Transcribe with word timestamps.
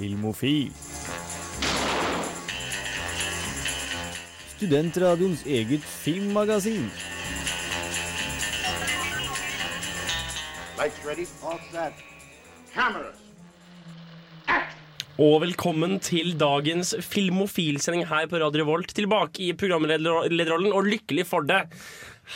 Filmofil. 0.00 0.70
Studentradioens 4.54 5.42
eget 5.44 5.82
filmmagasin. 5.84 6.86
Lights 10.78 11.02
ready, 11.04 11.26
all 11.44 11.60
set. 11.68 12.00
Cameras. 12.72 13.18
Og 15.20 15.42
velkommen 15.42 15.98
til 16.00 16.32
dagens 16.40 16.94
Filmofil-sending 17.04 18.06
her 18.08 18.24
på 18.30 18.40
Radio 18.40 18.62
Revolt. 18.62 18.94
Tilbake 18.96 19.50
i 19.50 19.52
programlederrollen, 19.52 20.72
og 20.72 20.88
lykkelig 20.88 21.26
for 21.28 21.44
det. 21.44 21.66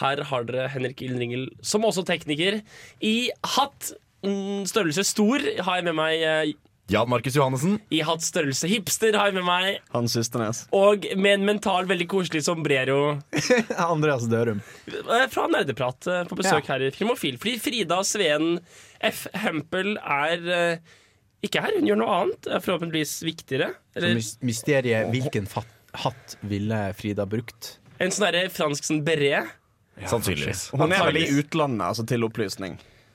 Her 0.02 0.20
har 0.28 0.44
dere 0.50 0.68
Henrik 0.68 1.00
Ildringel, 1.06 1.48
som 1.64 1.88
også 1.88 2.04
tekniker. 2.04 2.60
I 3.00 3.30
hatt 3.56 3.94
mm, 4.20 4.68
størrelse 4.68 5.06
stor 5.14 5.48
har 5.64 5.80
jeg 5.80 5.88
med 5.88 5.96
meg 6.02 6.28
eh, 6.28 6.52
Jan 6.92 7.08
Markus 7.08 7.36
Johannessen. 7.36 7.78
I 7.94 8.02
hatt 8.04 8.20
størrelse 8.24 8.68
hipster 8.68 9.16
har 9.16 9.30
jeg 9.30 9.38
med 9.38 9.46
meg. 9.46 9.78
Hans 9.94 10.12
Søsternes. 10.18 10.64
Og 10.76 11.06
med 11.16 11.38
en 11.38 11.46
mental 11.48 11.88
veldig 11.88 12.06
koselig 12.12 12.42
sombrero 12.44 12.98
Andreas 13.86 14.26
Dørum. 14.28 14.60
eh, 14.92 15.24
fra 15.32 15.46
Nerdeprat 15.48 16.10
eh, 16.12 16.26
på 16.28 16.36
besøk 16.42 16.68
her 16.68 16.84
i 16.84 16.90
Filmofil. 16.92 17.38
Fordi 17.40 17.56
Frida 17.62 18.02
Sveen 18.04 18.58
F. 19.00 19.24
Hempel 19.46 19.96
er 19.96 20.44
eh, 20.58 20.92
ikke 21.44 21.64
her. 21.64 21.78
Hun 21.78 21.88
gjør 21.88 22.02
noe 22.02 22.18
annet. 22.20 22.50
Forhåpentligvis 22.66 23.16
viktigere. 23.24 23.70
Eller 23.96 24.20
Så 24.20 24.36
mysteriet 24.44 25.08
hvilken 25.14 25.48
hatt 26.04 26.36
ville 26.44 26.84
Frida 26.98 27.24
brukt? 27.24 27.78
en 28.02 28.10
sånn 28.12 28.26
derre 28.26 28.48
fransk 28.52 28.84
sånn 28.84 29.04
beret. 29.06 29.48
Sannsynligvis. 30.10 30.66
Hun 30.74 30.92
er 30.92 31.04
vel 31.06 31.20
i 31.22 31.28
utlandet, 31.38 31.84
altså 31.86 32.04
til 32.10 32.26
opplysning. 32.26 32.74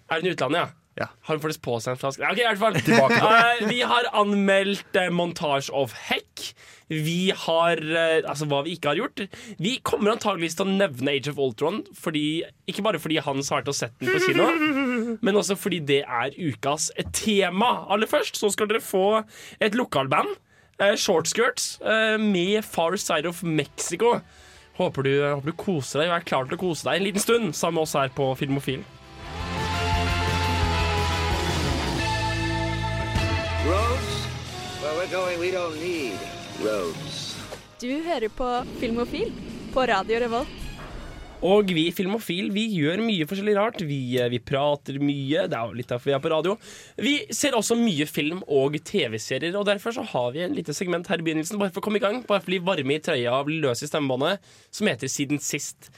Er 0.09 0.21
hun 0.21 0.29
i 0.29 0.33
utlandet, 0.33 0.61
ja? 0.63 0.78
Ja. 0.99 1.08
Har 1.23 1.38
hun 1.38 1.44
faktisk 1.44 1.63
på 1.63 1.77
seg 1.80 1.95
en 1.95 2.02
flaske? 2.02 2.27
Ok, 2.27 2.41
i 2.41 2.48
hvert 2.48 2.60
fall. 2.60 2.76
Uh, 2.76 3.70
Vi 3.71 3.79
har 3.87 4.10
anmeldt 4.20 4.99
uh, 4.99 5.07
Montage 5.15 5.71
of 5.71 5.96
Heck. 6.10 6.49
Vi 6.90 7.29
har, 7.46 7.79
uh, 7.79 8.18
altså 8.27 8.48
hva 8.49 8.63
vi 8.65 8.73
ikke 8.76 8.91
har 8.91 8.99
gjort. 8.99 9.23
Vi 9.62 9.77
kommer 9.85 10.15
antageligvis 10.15 10.57
til 10.57 10.65
å 10.65 10.73
nevne 10.73 11.13
Age 11.13 11.32
of 11.32 11.40
Ultron 11.40 11.84
fordi, 11.96 12.41
Ikke 12.70 12.84
bare 12.85 13.01
fordi 13.01 13.21
han 13.21 13.40
har 13.40 13.60
vært 13.60 13.71
og 13.71 13.77
sett 13.77 13.96
den 14.01 14.12
på 14.12 14.23
kino 14.26 14.48
Men 15.26 15.40
også 15.40 15.57
fordi 15.60 15.79
det 15.85 16.01
er 16.04 16.35
ukas 16.35 16.90
tema. 17.13 17.85
Aller 17.93 18.10
først 18.10 18.41
så 18.41 18.51
skal 18.51 18.71
dere 18.71 18.84
få 18.84 19.21
et 19.62 19.77
lokalband 19.77 20.35
uh, 20.82 20.95
Short 20.99 21.29
Skirts 21.29 21.77
eh, 21.82 22.18
Med 22.20 22.66
Far 22.66 22.98
Side 22.99 23.29
of 23.29 23.43
Mexico. 23.43 24.18
Håper 24.79 25.05
du, 25.05 25.13
håper 25.23 25.51
du 25.51 25.57
koser 25.60 26.04
deg 26.04 26.12
og 26.12 26.20
er 26.20 26.27
klar 26.27 26.48
til 26.48 26.57
å 26.57 26.62
kose 26.62 26.88
deg 26.88 26.99
en 26.99 27.10
liten 27.10 27.23
stund 27.23 27.51
Sammen 27.57 27.82
med 27.82 27.88
oss 27.88 27.98
her 27.99 28.13
på 28.16 28.32
Filmofil 28.40 28.85
we're 34.99 35.11
going, 35.11 35.39
we 35.39 35.51
don't 35.51 35.79
need 35.79 36.19
roads. 36.59 37.37
Du 37.79 37.87
hører 38.03 38.27
på 38.35 38.47
Filmofil 38.81 39.29
på 39.73 39.85
Radio 39.87 40.19
Revolt. 40.19 40.55
Og 41.39 41.71
vi 41.71 41.85
Filmofil 41.95 42.49
vi 42.51 42.65
gjør 42.73 42.99
mye 43.05 43.23
forskjellig 43.29 43.53
rart. 43.55 43.79
Vi, 43.87 44.17
eh, 44.20 44.27
vi 44.27 44.41
prater 44.43 44.97
mye. 44.99 45.45
Det 45.47 45.55
er 45.55 45.70
jo 45.70 45.77
litt 45.77 45.87
derfor 45.87 46.11
vi 46.11 46.15
er 46.17 46.20
på 46.20 46.33
radio. 46.33 46.57
Vi 46.99 47.13
ser 47.31 47.55
også 47.55 47.77
mye 47.79 48.09
film 48.11 48.43
og 48.43 48.75
TV-serier, 48.75 49.55
og 49.55 49.70
derfor 49.71 49.95
så 49.95 50.03
har 50.03 50.33
vi 50.35 50.43
en 50.43 50.57
lite 50.57 50.75
segment 50.75 51.07
her 51.07 51.23
i 51.23 51.27
begynnelsen, 51.29 51.61
bare 51.61 51.71
for 51.71 51.79
å 51.79 51.87
komme 51.87 52.01
i 52.01 52.03
gang, 52.03 52.20
bare 52.27 52.43
for 52.43 52.49
å 52.49 52.51
bli 52.51 52.59
varme 52.59 52.97
i 52.97 52.99
trøya 52.99 53.39
og 53.39 53.47
bli 53.47 53.61
løs 53.63 53.85
i 53.85 53.87
stemmebåndet, 53.87 54.43
som 54.70 54.91
heter 54.91 55.07
Siden 55.07 55.39
sist. 55.39 55.93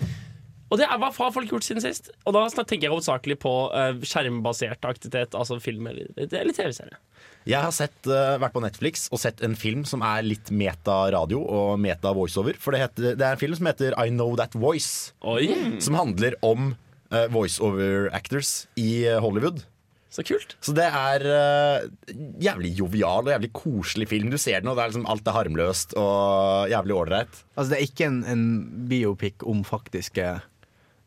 Og 0.69 0.77
det 0.77 0.85
er 0.85 1.01
hva 1.01 1.09
har 1.09 1.33
folk 1.33 1.49
gjort 1.49 1.65
siden 1.65 1.81
sist? 1.83 2.13
Og 2.23 2.37
da 2.37 2.45
tenker 2.53 2.85
jeg 2.85 2.93
hovedsakelig 2.93 3.41
på 3.41 3.55
eh, 3.73 3.97
skjermbasert 4.05 4.85
aktivitet, 4.85 5.33
altså 5.33 5.57
film 5.59 5.89
eller, 5.89 6.13
eller 6.15 6.53
TV-serie. 6.53 7.01
Jeg 7.49 7.57
har 7.57 7.73
sett, 7.73 7.97
uh, 8.05 8.37
vært 8.41 8.53
på 8.53 8.61
Netflix 8.61 9.07
og 9.09 9.21
sett 9.23 9.41
en 9.45 9.55
film 9.57 9.81
som 9.89 10.03
er 10.05 10.21
litt 10.27 10.51
meta-radio 10.53 11.41
og 11.41 11.79
meta-voiceover. 11.81 12.59
For 12.61 12.75
det, 12.75 12.83
heter, 12.83 13.17
det 13.17 13.25
er 13.25 13.33
en 13.33 13.41
film 13.41 13.57
som 13.57 13.69
heter 13.71 13.97
I 13.97 14.11
Know 14.13 14.35
That 14.37 14.53
Voice. 14.53 15.15
Oi, 15.25 15.49
Som 15.81 15.97
handler 15.97 16.37
om 16.45 16.73
uh, 17.11 17.27
voiceover 17.33 18.11
actors 18.13 18.67
i 18.79 19.07
eh, 19.09 19.19
Hollywood. 19.21 19.63
så 20.11 20.25
kult. 20.27 20.57
Så 20.61 20.75
det 20.75 20.85
er 20.85 21.25
uh, 21.25 22.13
jævlig 22.43 22.75
jovial 22.77 23.25
og 23.25 23.33
jævlig 23.33 23.51
koselig 23.55 24.09
film. 24.11 24.29
Du 24.29 24.37
ser 24.37 24.61
den, 24.61 24.69
og 24.69 24.77
det 24.77 24.83
er 24.83 24.93
liksom, 24.93 25.09
alt 25.09 25.27
er 25.27 25.37
harmløst 25.39 25.97
og 25.97 26.69
jævlig 26.69 26.97
ålreit. 26.99 27.43
Altså, 27.55 27.69
det 27.73 27.77
er 27.79 27.85
ikke 27.89 28.09
en, 28.11 28.23
en 28.27 28.47
biopic 28.91 29.45
om 29.47 29.65
faktiske 29.65 30.25
eh, 30.29 30.41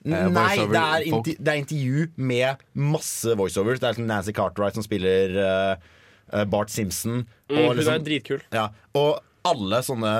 Nei, 0.04 0.54
det 0.68 0.80
er, 0.80 1.20
det 1.38 1.50
er 1.52 1.60
intervju 1.60 2.08
med 2.16 2.64
masse 2.74 3.36
voiceovers. 3.38 3.78
Det 3.78 3.86
er 3.86 3.94
liksom 3.94 4.08
Nancy 4.10 4.34
Cartwright 4.36 4.76
som 4.76 4.84
spiller 4.84 5.38
eh, 5.40 5.92
Bart 6.50 6.70
Simpson. 6.70 7.24
Mm, 7.50 7.58
og, 7.58 7.68
hun 7.72 7.76
liksom, 7.78 7.94
er 8.00 8.04
dritkul. 8.08 8.42
ja, 8.54 8.68
og 8.94 9.20
alle 9.44 9.82
sånne 9.84 10.10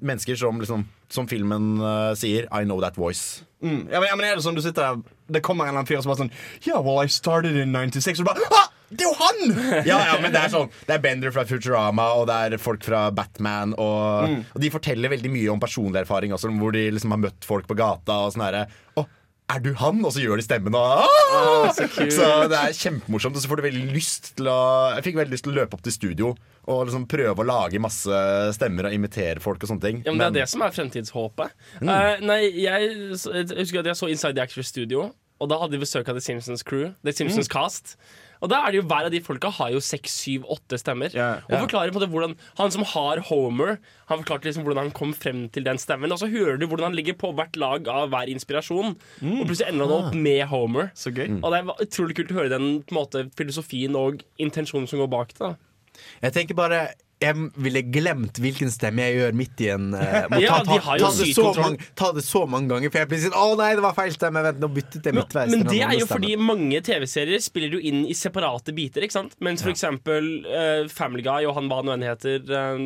mennesker 0.00 0.38
som, 0.40 0.56
liksom, 0.62 0.86
som 1.12 1.26
filmen 1.28 1.74
uh, 1.82 2.14
sier 2.16 2.46
I 2.48 2.64
know 2.64 2.80
that 2.80 2.96
voice. 2.96 3.42
Mm. 3.60 3.82
Ja, 3.92 4.00
men, 4.00 4.08
ja, 4.08 4.16
men 4.16 4.24
er 4.24 4.38
det 4.38 4.44
sånn 4.46 4.56
du 4.56 4.62
sitter 4.64 4.80
der 4.94 5.00
Det 5.36 5.42
kommer 5.44 5.66
en 5.66 5.74
eller 5.74 5.82
annen 5.82 5.88
fyr 5.90 6.00
som 6.00 6.08
bare 6.08 6.22
sånn 6.22 6.30
Yeah, 6.64 6.80
well, 6.80 6.96
I 7.04 7.10
started 7.12 7.58
in 7.60 7.74
96 7.76 8.22
Og 8.22 8.24
du 8.24 8.30
bare 8.30 8.46
ah, 8.56 8.70
det 8.88 9.04
er 9.04 9.10
jo 9.10 9.18
han! 9.20 9.82
Ja, 9.84 9.98
ja, 10.08 10.14
men 10.22 10.32
Det 10.32 10.40
er 10.40 10.48
sånn 10.54 10.70
Det 10.88 10.94
er 10.96 11.02
Bender 11.04 11.34
fra 11.34 11.44
Futurama 11.44 12.06
og 12.16 12.24
det 12.30 12.38
er 12.46 12.56
folk 12.58 12.80
fra 12.88 13.02
Batman. 13.12 13.74
Og, 13.76 14.30
Mm. 14.30 14.40
og 14.56 14.64
de 14.64 14.70
forteller 14.72 15.12
veldig 15.12 15.30
mye 15.36 15.52
om 15.52 15.60
personlig 15.60 16.00
erfaring 16.06 16.32
også, 16.32 16.48
hvor 16.56 16.72
de 16.72 16.86
liksom 16.96 17.12
har 17.12 17.20
møtt 17.28 17.44
folk 17.46 17.68
på 17.68 17.76
gata. 17.78 18.16
Og 18.24 18.32
sånn 18.32 18.46
herre 18.48 18.64
Å, 18.96 19.04
er 19.50 19.62
du 19.64 19.72
han? 19.78 20.00
Og 20.06 20.14
så 20.14 20.22
gjør 20.22 20.40
de 20.40 20.44
stemmen. 20.46 20.76
Og, 20.78 21.02
«Ah!» 21.04 21.70
så 21.74 21.86
så 21.90 22.30
det 22.50 22.58
er 22.58 22.76
kjempemorsomt. 22.76 23.36
Og 23.36 23.42
så 23.42 23.50
får 23.50 23.60
du 23.60 23.66
veldig 23.68 23.84
lyst 23.94 24.32
til 24.38 24.50
å 24.50 24.60
Jeg 24.96 25.08
fikk 25.08 25.20
veldig 25.20 25.36
lyst 25.36 25.46
til 25.48 25.54
å 25.54 25.58
løpe 25.60 25.78
opp 25.78 25.84
til 25.86 25.96
studio 25.96 26.32
og 26.70 26.84
liksom 26.86 27.06
prøve 27.10 27.42
å 27.42 27.46
lage 27.46 27.80
masse 27.82 28.18
stemmer 28.54 28.86
og 28.86 28.94
imitere 28.94 29.42
folk 29.42 29.62
og 29.64 29.70
sånne 29.72 29.82
ting. 29.82 30.02
Ja, 30.04 30.12
men 30.12 30.20
Det 30.20 30.28
er 30.28 30.36
det 30.44 30.50
som 30.52 30.62
er 30.62 30.74
fremtidshåpet. 30.76 31.54
Eh, 31.80 32.20
nei, 32.22 32.40
jeg, 32.62 32.90
jeg 33.16 33.48
husker 33.56 33.80
at 33.80 33.90
jeg 33.90 33.98
så 33.98 34.10
Inside 34.12 34.36
the 34.36 34.44
Actors 34.44 34.70
Studio, 34.70 35.08
og 35.40 35.50
da 35.50 35.58
hadde 35.62 35.74
vi 35.74 35.82
besøk 35.82 36.08
av 36.12 36.18
The 36.18 36.22
Simpsons 36.22 36.62
Crew. 36.62 36.92
The 37.02 37.16
Simpsons 37.16 37.48
Cast. 37.50 37.96
Og 38.40 38.50
da 38.52 38.60
er 38.64 38.72
det 38.72 38.80
jo 38.80 38.86
Hver 38.90 39.08
av 39.08 39.12
de 39.12 39.20
folka 39.24 39.50
har 39.52 39.72
jo 39.74 39.82
seks, 39.84 40.14
syv, 40.24 40.46
åtte 40.50 40.78
stemmer. 40.80 41.12
Yeah. 41.14 41.44
Og 41.48 41.66
forklarer 41.66 41.92
på 41.92 42.00
måte 42.00 42.10
hvordan 42.12 42.36
Han 42.60 42.72
som 42.74 42.86
har 42.94 43.22
Homer, 43.28 43.78
Han 44.10 44.22
forklarte 44.22 44.48
liksom 44.48 44.64
hvordan 44.66 44.88
han 44.88 44.94
kom 44.96 45.12
frem 45.14 45.44
til 45.54 45.66
den 45.66 45.78
stemmen. 45.78 46.12
Og 46.12 46.22
så 46.22 46.30
hører 46.32 46.58
du 46.58 46.66
hvordan 46.66 46.90
han 46.90 46.98
ligger 46.98 47.18
på 47.20 47.32
hvert 47.36 47.58
lag 47.60 47.88
av 47.90 48.10
hver 48.10 48.32
inspirasjon. 48.32 48.96
Og 49.20 49.44
plutselig 49.46 49.68
ender 49.70 49.86
han 49.86 50.08
opp 50.08 50.16
med 50.16 50.42
Homer. 50.50 50.90
Så 50.98 51.12
gøy. 51.14 51.28
Og 51.38 51.52
det 51.52 51.60
er 51.60 51.84
utrolig 51.86 52.16
kult 52.18 52.32
å 52.34 52.40
høre 52.40 52.54
den 52.56 52.80
måte, 52.96 53.28
filosofien 53.38 53.98
og 53.98 54.24
intensjonen 54.40 54.88
som 54.90 55.02
går 55.02 55.12
bak 55.12 55.36
det. 55.36 55.52
da 55.52 56.00
Jeg 56.24 56.36
tenker 56.36 56.58
bare 56.58 56.82
jeg 57.20 57.48
ville 57.60 57.82
glemt 57.92 58.38
hvilken 58.40 58.70
stemme 58.72 59.04
jeg 59.04 59.18
gjør 59.18 59.34
midt 59.36 59.60
i 59.60 59.68
en 59.74 59.90
uh, 59.92 60.00
må 60.32 60.40
Ja, 60.40 60.60
ta, 60.64 60.78
ta, 60.80 60.96
ta, 61.02 61.10
det 61.18 61.28
så 61.36 61.50
mange, 61.58 61.88
ta 61.98 62.08
det 62.16 62.24
så 62.24 62.44
mange 62.48 62.72
ganger, 62.72 62.92
for 62.92 63.02
jeg 63.02 63.10
blir 63.10 63.22
sånn 63.26 63.36
Å 63.36 63.48
nei, 63.60 63.70
det 63.76 63.84
var 63.84 63.96
feil 63.98 64.14
stemme! 64.16 64.42
Vent, 64.46 64.62
nå 64.62 64.70
byttet 64.72 65.10
jeg 65.10 65.16
midtveis. 65.18 65.52
Men 65.52 65.66
men 65.66 65.68
det 65.68 65.82
er 65.84 65.98
jo 65.98 66.08
fordi 66.08 66.32
mange 66.40 66.80
TV-serier 66.86 67.42
spiller 67.44 67.76
jo 67.76 67.82
inn 67.90 68.06
i 68.08 68.16
separate 68.16 68.72
biter. 68.76 69.04
ikke 69.04 69.18
sant? 69.18 69.36
Mens 69.44 69.64
for 69.64 69.72
eksempel 69.74 70.30
uh, 70.48 70.88
Family 70.92 71.24
Guy 71.26 71.48
og 71.48 71.58
han 71.58 71.68
hva 71.70 71.82
nå 71.84 71.94
enn 71.96 72.06
heter, 72.08 72.40
uh, 72.48 72.80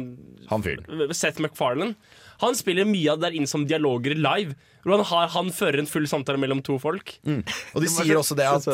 Han 0.50 0.66
fyren. 0.66 1.06
Seth 1.14 1.42
MacFarlane, 1.44 1.94
han 2.42 2.58
spiller 2.58 2.88
mye 2.88 3.14
av 3.14 3.20
det 3.20 3.30
der 3.30 3.38
inn 3.38 3.50
som 3.50 3.68
dialoger 3.70 4.18
live. 4.18 4.58
Hvor 4.84 4.98
han, 4.98 5.04
har, 5.08 5.28
han 5.32 5.48
fører 5.56 5.78
en 5.80 5.86
full 5.88 6.04
samtale 6.10 6.36
mellom 6.38 6.60
to 6.64 6.76
folk. 6.78 7.14
Og 7.24 7.80
de 7.80 7.88
sier 7.88 8.18
også 8.20 8.36
det 8.36 8.44
at 8.44 8.68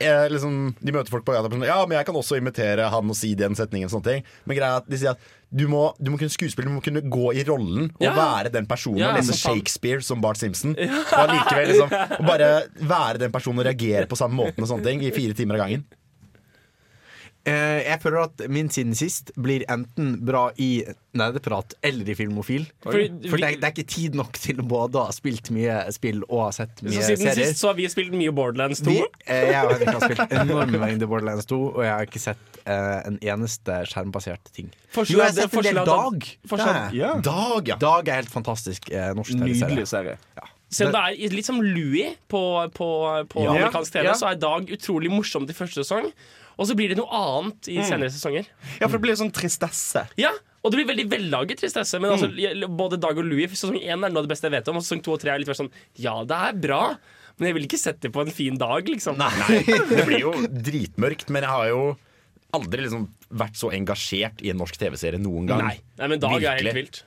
eh, 0.00 0.28
liksom, 0.30 0.74
De 0.78 0.94
møter 0.94 1.10
folk 1.10 1.24
på 1.26 1.34
gata 1.34 1.48
og 1.50 1.56
sånn, 1.56 1.66
Ja, 1.66 1.80
men 1.86 1.98
jeg 1.98 2.06
kan 2.06 2.14
også 2.20 2.38
imitere 2.38 2.86
han 2.92 3.10
og 3.10 3.18
si 3.18 3.34
den 3.34 3.58
setningen. 3.58 3.90
sånne 3.90 4.04
ting 4.06 4.24
Men 4.46 4.56
greia 4.60 4.76
er 4.76 4.84
at 4.84 4.88
de 4.88 5.00
sier 5.02 5.16
at 5.16 5.34
du 5.48 5.64
må, 5.66 5.94
du 5.96 6.10
må 6.12 6.18
kunne 6.20 6.28
skuespille, 6.28 6.68
du 6.68 6.74
må 6.76 6.82
kunne 6.84 7.00
gå 7.08 7.30
i 7.32 7.42
rollen 7.48 7.86
og 7.96 8.02
Ja. 8.04 8.12
være 8.12 8.50
den 8.52 8.66
personen. 8.68 8.98
Ja, 9.00 9.14
og 9.14 9.16
lese. 9.16 9.32
Shakespeare 9.32 10.02
som 10.04 10.20
Bart 10.20 10.36
Simpson. 10.36 10.74
Og 10.76 11.30
likevel, 11.32 11.70
liksom 11.72 11.88
og 12.20 12.26
bare 12.28 12.50
være 12.76 13.22
den 13.24 13.32
personen 13.32 13.62
og 13.62 13.64
reagere 13.64 14.04
på 14.10 14.18
samme 14.20 14.36
måten 14.36 14.60
og 14.60 14.68
sånne 14.68 14.84
ting 14.84 15.00
i 15.08 15.10
fire 15.10 15.32
timer 15.32 15.56
av 15.56 15.62
gangen. 15.64 15.86
Eh, 17.48 17.80
jeg 17.88 18.00
føler 18.02 18.24
at 18.26 18.42
min 18.52 18.68
siden 18.72 18.94
sist 18.98 19.32
blir 19.40 19.64
enten 19.72 20.18
bra 20.28 20.50
i 20.60 20.84
nerdeprat 21.18 21.74
eller 21.82 22.08
i 22.12 22.14
filmofil. 22.18 22.66
For, 22.84 22.92
For 22.92 23.40
det, 23.40 23.48
er- 23.48 23.58
det 23.58 23.64
er 23.64 23.72
ikke 23.74 23.86
tid 23.90 24.14
nok 24.18 24.36
til 24.38 24.60
å 24.62 24.66
både 24.68 25.02
ha 25.06 25.14
spilt 25.16 25.50
mye 25.54 25.80
spill 25.94 26.20
og 26.28 26.44
ha 26.44 26.50
sett 26.54 26.82
mye 26.84 26.92
serier. 26.92 27.02
Så 27.02 27.16
siden 27.16 27.32
serier. 27.32 27.48
sist 27.52 27.62
så 27.64 27.70
har 27.72 27.78
vi 27.80 27.88
spilt 27.90 28.12
mye 28.12 28.34
Borderlands 28.36 28.82
2. 28.84 28.90
Vi, 28.92 29.02
eh, 29.26 29.48
jeg 29.52 29.64
og 29.64 29.72
Henrik 29.72 29.88
har 29.96 30.04
spilt 30.06 30.36
enorme 30.44 30.82
mengder 30.84 31.10
Borderlands 31.10 31.48
2, 31.50 31.60
og 31.74 31.82
jeg 31.86 31.92
har 31.94 32.06
ikke 32.06 32.22
sett 32.28 32.60
eh, 32.66 33.00
en 33.08 33.18
eneste 33.22 33.80
skjermbasert 33.90 34.52
ting. 34.54 34.70
Forskjell- 34.94 35.16
Jo, 35.16 35.18
jeg 35.24 35.26
har 35.26 35.32
er 35.32 35.48
sett 35.48 35.58
en 35.58 35.68
del 35.74 35.84
Dag. 35.88 36.28
forskjell- 36.52 36.94
Ja. 37.00 37.14
Dag, 37.32 37.68
ja. 37.74 37.76
Dag 37.82 38.08
er 38.08 38.20
helt 38.22 38.30
fantastisk 38.34 38.90
eh, 38.92 39.10
norsk 39.14 39.32
TV-serie. 39.32 39.68
Nydelig 39.74 39.88
serie. 39.88 40.18
Selv 40.70 40.90
om 40.92 40.98
det 40.98 41.24
er 41.24 41.32
litt 41.32 41.46
som 41.48 41.62
Louis 41.64 42.12
på, 42.28 42.40
på, 42.76 42.88
på 43.32 43.40
Ja. 43.42 43.54
amerikansk 43.54 43.92
TV, 43.94 44.04
Ja. 44.04 44.12
så 44.12 44.28
er 44.30 44.36
Dag 44.36 44.68
utrolig 44.68 45.08
morsomt 45.10 45.48
i 45.48 45.54
første 45.56 45.80
sesong. 45.80 46.10
Og 46.58 46.66
så 46.66 46.74
blir 46.78 46.90
det 46.90 46.98
noe 46.98 47.08
annet 47.14 47.68
i 47.70 47.78
senere 47.86 48.10
sesonger. 48.10 48.48
Ja, 48.80 48.88
for 48.88 48.96
det 48.98 49.04
blir 49.06 49.18
sånn 49.18 49.30
tristesse. 49.34 50.02
Ja, 50.18 50.32
og 50.58 50.72
det 50.72 50.80
blir 50.80 50.88
veldig 50.90 51.06
vellaget 51.12 51.60
tristesse. 51.62 52.00
Men 52.02 52.16
altså, 52.16 52.30
både 52.80 52.98
Dag 53.00 53.20
og 53.20 53.28
Louis 53.28 53.52
Sesong 53.54 53.78
én 53.78 53.94
er 53.94 54.10
noe 54.10 54.18
av 54.18 54.26
det 54.26 54.32
beste 54.32 54.48
jeg 54.50 54.56
vet 54.56 54.70
om. 54.72 54.80
Og 54.80 54.84
sesong 54.86 55.04
to 55.06 55.14
og 55.14 55.22
tre 55.22 55.32
er 55.34 55.42
litt 55.42 55.50
mer 55.50 55.58
sånn 55.60 55.70
Ja, 56.02 56.16
det 56.26 56.40
er 56.48 56.58
bra, 56.66 56.82
men 57.38 57.50
jeg 57.50 57.58
vil 57.58 57.68
ikke 57.68 57.80
sette 57.80 58.08
det 58.08 58.12
på 58.14 58.24
en 58.24 58.34
fin 58.34 58.58
dag, 58.58 58.90
liksom. 58.90 59.20
Nei, 59.22 59.62
det 59.94 60.04
blir 60.08 60.24
jo 60.24 60.34
dritmørkt, 60.50 61.30
men 61.30 61.46
jeg 61.46 61.54
har 61.54 61.70
jo 61.70 61.84
aldri 62.58 62.82
liksom 62.86 63.06
vært 63.38 63.58
så 63.60 63.70
engasjert 63.76 64.42
i 64.42 64.50
en 64.50 64.58
norsk 64.58 64.78
TV-serie 64.80 65.20
noen 65.20 65.50
gang. 65.50 65.62
Nei. 65.68 65.76
Nei, 66.00 66.10
men 66.14 66.22
Dag 66.22 66.42
er 66.42 66.62
helt 66.62 66.78
vilt. 66.80 67.02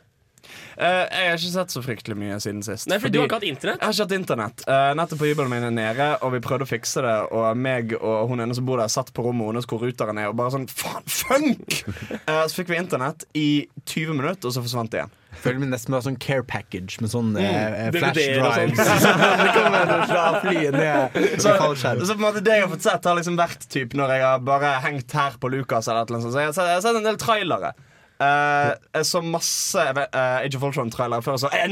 Eh, 0.77 1.03
jeg 1.05 1.29
har 1.29 1.39
ikke 1.39 1.53
sett 1.53 1.73
så 1.75 1.83
fryktelig 1.85 2.17
mye 2.17 2.39
siden 2.43 2.63
sist. 2.65 2.89
Nei, 2.91 2.99
for 3.01 3.13
du 3.13 3.19
har 3.21 3.29
ikke 3.29 3.41
hatt 3.41 3.47
internett? 3.49 3.79
Jeg 3.79 3.87
har 3.87 3.95
ikke 3.95 4.07
hatt 4.07 4.17
internett. 4.17 4.65
Uh, 4.67 4.91
nettet 4.97 5.21
på 5.21 5.29
hybelen 5.29 5.51
min 5.53 5.67
er 5.67 5.75
nede, 5.75 6.09
og 6.25 6.35
vi 6.35 6.41
prøvde 6.43 6.67
å 6.67 6.71
fikse 6.71 7.05
det. 7.05 7.15
Og 7.35 7.57
meg 7.57 7.95
og 7.99 8.31
hun 8.31 8.43
ene 8.43 8.57
som 8.57 8.67
bor 8.67 8.81
der, 8.81 8.91
satt 8.91 9.13
på 9.15 9.25
rommet 9.25 9.51
hennes 9.51 9.69
hvor 9.69 9.83
ruteren 9.83 10.21
er, 10.21 10.31
og 10.31 10.37
bare 10.39 10.55
sånn 10.57 10.69
Faen, 10.71 11.07
funk! 11.07 11.81
Eh, 12.21 12.43
så 12.47 12.53
fikk 12.53 12.69
vi 12.71 12.77
internett 12.77 13.23
i 13.37 13.65
20 13.89 14.15
minutter, 14.19 14.47
og 14.47 14.53
så 14.53 14.61
forsvant 14.63 14.91
det 14.93 15.01
igjen. 15.01 15.13
Føler 15.41 15.61
meg 15.63 15.71
nesten 15.71 15.93
med 15.93 16.03
sånn 16.05 16.17
care 16.21 16.43
package 16.47 16.99
med 17.01 17.11
sånn 17.13 17.31
mm, 17.33 17.95
flash 17.95 18.19
sånn. 18.19 18.73
drives. 18.75 19.05
det 19.41 19.53
kommer 19.55 19.93
fra 20.09 20.25
flyet 20.43 20.75
ned 20.75 21.15
Så, 21.39 21.55
så 21.55 22.11
på 22.11 22.17
en 22.17 22.25
måte 22.25 22.43
det 22.43 22.57
jeg 22.59 22.65
har 22.65 22.73
fått 22.73 22.85
sett, 22.85 23.07
har 23.07 23.17
liksom 23.17 23.39
vært 23.39 23.63
typ 23.71 23.95
når 23.97 24.15
jeg 24.17 24.25
har 24.27 24.43
bare 24.45 24.73
hengt 24.83 25.15
her 25.17 25.39
på 25.41 25.51
Lucas. 25.53 25.87
Eller 25.87 26.11
noe 26.11 26.21
sånt. 26.25 26.35
Så 26.35 26.43
jeg 26.43 26.51
har 26.51 26.57
sett, 26.57 26.69
jeg 26.69 26.81
har 26.81 26.85
sett 26.85 26.99
en 26.99 27.07
del 27.07 27.19
trailere. 27.21 27.71
Eh, 28.21 28.71
jeg 28.99 29.05
så 29.09 29.21
masse 29.25 29.81
uh, 29.97 30.43
Age 30.43 30.55
of 30.57 30.63
Ultron-trailere 30.67 31.21
før. 31.25 31.37
Så 31.41 31.49
en, 31.57 31.71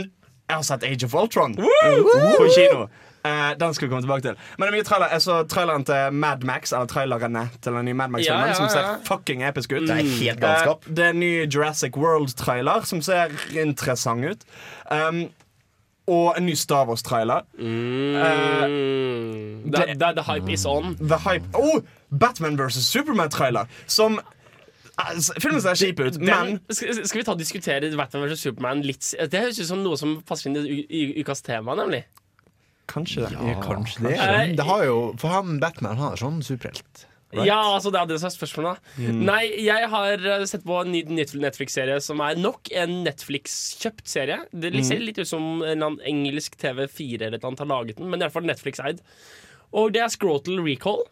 jeg 0.49 0.55
har 0.55 0.61
sett 0.65 0.83
Age 0.87 1.05
of 1.05 1.13
Ultron 1.13 1.53
på 1.59 2.47
kino. 2.55 2.87
Uh, 3.19 3.51
den 3.59 3.73
skal 3.75 3.87
vi 3.87 3.91
komme 3.91 4.01
tilbake 4.01 4.21
til. 4.23 4.35
Men 4.57 4.65
det 4.65 4.69
er 4.71 4.75
mye 4.77 4.83
trailer 4.87 5.09
Jeg 5.11 5.21
så 5.21 5.41
traileren 5.51 5.83
til 5.85 6.13
Mad 6.15 6.43
Max, 6.47 6.71
eller 6.71 6.85
trailerne 6.87 7.41
til 7.61 7.73
den 7.75 7.85
nye 7.85 7.93
Mad 7.99 8.07
Max-filmen, 8.13 8.41
Ja, 8.41 8.47
ja, 8.47 8.53
som 8.55 8.69
ser 8.71 8.85
fucking 9.05 9.43
episk 9.43 9.71
ut. 9.75 9.81
Det 9.89 9.97
er 9.97 10.03
helt 10.21 10.39
galskap. 10.39 10.87
uh, 10.87 10.93
det 10.95 11.05
er 11.05 11.09
en 11.09 11.19
ny 11.19 11.33
Jurassic 11.53 11.97
World-trailer 11.99 12.81
som 12.87 13.01
ser 13.03 13.27
interessant 13.59 14.23
ut. 14.25 14.43
Um, 14.89 15.25
og 16.09 16.33
en 16.39 16.45
ny 16.47 16.53
Star 16.57 16.85
Wars-trailer. 16.89 17.41
Mm. 17.59 18.15
The, 19.71 19.85
the, 19.99 20.13
the 20.15 20.23
hype 20.23 20.49
is 20.49 20.65
on. 20.65 20.95
The 20.95 21.17
Hype 21.17 21.43
Oh! 21.53 21.81
Batman 22.11 22.57
vs. 22.57 22.87
Superman-trailer. 22.87 23.65
Som 23.85 24.19
Filmen 25.39 25.61
ser 25.63 25.77
kjip 25.79 26.01
ut, 26.01 26.17
men 26.21 26.57
skal, 26.69 27.03
skal 27.07 27.21
vi 27.21 27.25
ta 27.27 27.35
og 27.35 27.41
diskutere 27.41 27.91
Batman 27.95 28.25
vs. 28.27 28.41
Superman 28.47 28.81
litt 28.85 29.11
Det 29.31 29.43
høres 29.43 29.59
ut 29.61 29.69
som 29.69 29.83
noe 29.85 29.99
som 29.99 30.17
passer 30.27 30.49
inn 30.49 30.57
i 30.59 31.03
ukas 31.21 31.43
tema, 31.45 31.75
nemlig. 31.79 32.03
Kanskje 32.89 33.27
det. 33.27 33.37
Ja, 33.37 33.59
kanskje 33.61 34.07
det. 34.07 34.17
Det 34.57 34.65
har 34.65 34.83
jo, 34.87 34.97
for 35.21 35.33
han 35.33 35.59
Batman 35.61 35.99
han 35.99 36.15
er 36.15 36.21
sånn 36.21 36.41
superhelt. 36.45 37.05
Right? 37.29 37.45
Ja, 37.45 37.59
altså 37.75 37.91
det 37.93 37.99
er 37.99 38.07
det 38.09 38.15
som 38.17 38.25
er 38.31 38.33
spørsmålet. 38.33 38.79
da 38.97 39.11
Nei, 39.13 39.43
jeg 39.61 39.89
har 39.91 40.23
eh, 40.31 40.45
sett 40.49 40.63
på 40.65 40.79
en 40.79 40.89
ny 40.89 41.03
Netflix-serie 41.13 41.99
som 42.01 42.23
er 42.25 42.39
nok 42.41 42.71
en 42.73 43.03
Netflix-kjøpt 43.05 44.09
serie. 44.09 44.39
Det 44.49 44.71
ser 44.87 45.03
litt 45.03 45.21
ut 45.21 45.29
som 45.29 45.61
en 45.61 45.85
annen 45.85 46.01
engelsk 46.09 46.57
TV4 46.57 47.27
eller 47.27 47.37
et 47.37 47.43
eller 47.43 47.51
annet 47.51 47.61
har 47.61 47.69
laget 47.69 48.01
den, 48.01 48.09
men 48.09 48.17
i 48.17 48.25
hvert 48.25 48.33
fall 48.33 48.49
Netflix-eid. 48.49 49.03
Og 49.77 49.93
det 49.93 50.01
er 50.01 50.09
Scrotal 50.09 50.57
Recall. 50.65 51.05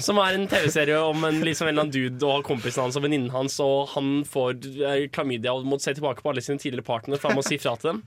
Som 0.00 0.16
er 0.22 0.38
en 0.38 0.46
TV-serie 0.48 0.96
om 1.04 1.26
en, 1.28 1.42
liksom 1.44 1.68
en 1.68 1.74
eller 1.74 1.84
annen 1.84 1.92
dude 1.92 2.28
og 2.28 2.46
kompisen 2.46 2.86
hans 2.86 2.96
og 2.96 3.04
venninnen 3.04 3.32
hans, 3.34 3.58
og 3.60 3.90
han 3.92 4.22
får 4.28 4.56
eh, 4.80 5.02
klamydia 5.12 5.52
og 5.52 5.66
må 5.68 5.76
se 5.82 5.92
tilbake 5.96 6.24
på 6.24 6.32
alle 6.32 6.44
sine 6.44 6.60
tidligere 6.60 6.86
partnere, 6.86 7.20
for 7.20 7.30
han 7.30 7.38
må 7.38 7.44
si 7.44 7.58
fra 7.60 7.74
til 7.76 7.90
dem. 7.90 8.00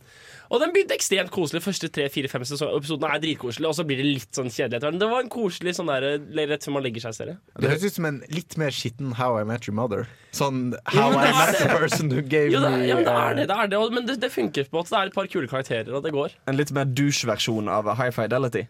Og 0.47 0.61
den 0.63 0.71
begynte 0.73 0.95
ekstremt 0.95 1.31
koselig. 1.33 1.61
Første 1.65 1.89
tre, 1.93 2.07
fire, 2.09 2.31
fem 2.31 2.45
episodene 2.45 3.11
er 3.13 3.21
dritkoselige, 3.21 3.69
og 3.69 3.77
så 3.77 3.85
blir 3.87 4.01
det 4.01 4.07
litt 4.07 4.39
sånn 4.39 4.49
kjedelig 4.49 4.79
etter 4.79 4.89
hvert. 4.89 4.99
Det 5.03 5.11
var 5.11 5.25
en 5.25 5.31
koselig 5.33 5.75
sånn 5.77 5.91
der, 5.91 6.07
rett 6.49 6.67
før 6.67 6.77
man 6.77 6.85
legger 6.87 7.07
seg-serie. 7.07 7.37
Det 7.57 7.71
høres 7.71 7.85
ut 7.85 7.99
som 7.99 8.09
en 8.09 8.21
litt 8.33 8.57
mer 8.61 8.73
skitten 8.73 9.13
How 9.19 9.41
I 9.41 9.47
Met 9.47 9.67
Your 9.69 9.77
Mother. 9.77 10.07
Sånn 10.35 10.71
How 10.93 11.13
jo, 11.13 11.21
I 11.21 11.33
Met 11.37 11.59
the. 11.59 11.71
Person 11.77 12.13
Who 12.13 12.23
Gave 12.25 12.53
Jo, 12.53 12.61
det 12.63 12.71
Me 12.73 12.85
ja, 12.87 12.97
men 12.97 13.05
det 13.07 13.13
er 13.13 13.37
det, 13.37 13.47
uh, 13.47 13.49
det, 13.49 13.57
er 13.57 13.73
det 13.73 13.81
Men 13.93 14.07
det, 14.07 14.17
det 14.23 14.31
funker 14.33 14.69
på 14.71 14.81
at 14.81 14.93
det 14.93 14.99
er 14.99 15.11
et 15.11 15.17
par 15.17 15.29
kule 15.31 15.49
karakterer, 15.51 15.91
og 15.93 16.05
det 16.05 16.15
går. 16.15 16.37
En 16.49 16.57
litt 16.57 16.73
mer 16.75 16.87
douche-versjon 16.89 17.69
av 17.71 17.91
High 17.99 18.15
Fidelity. 18.15 18.65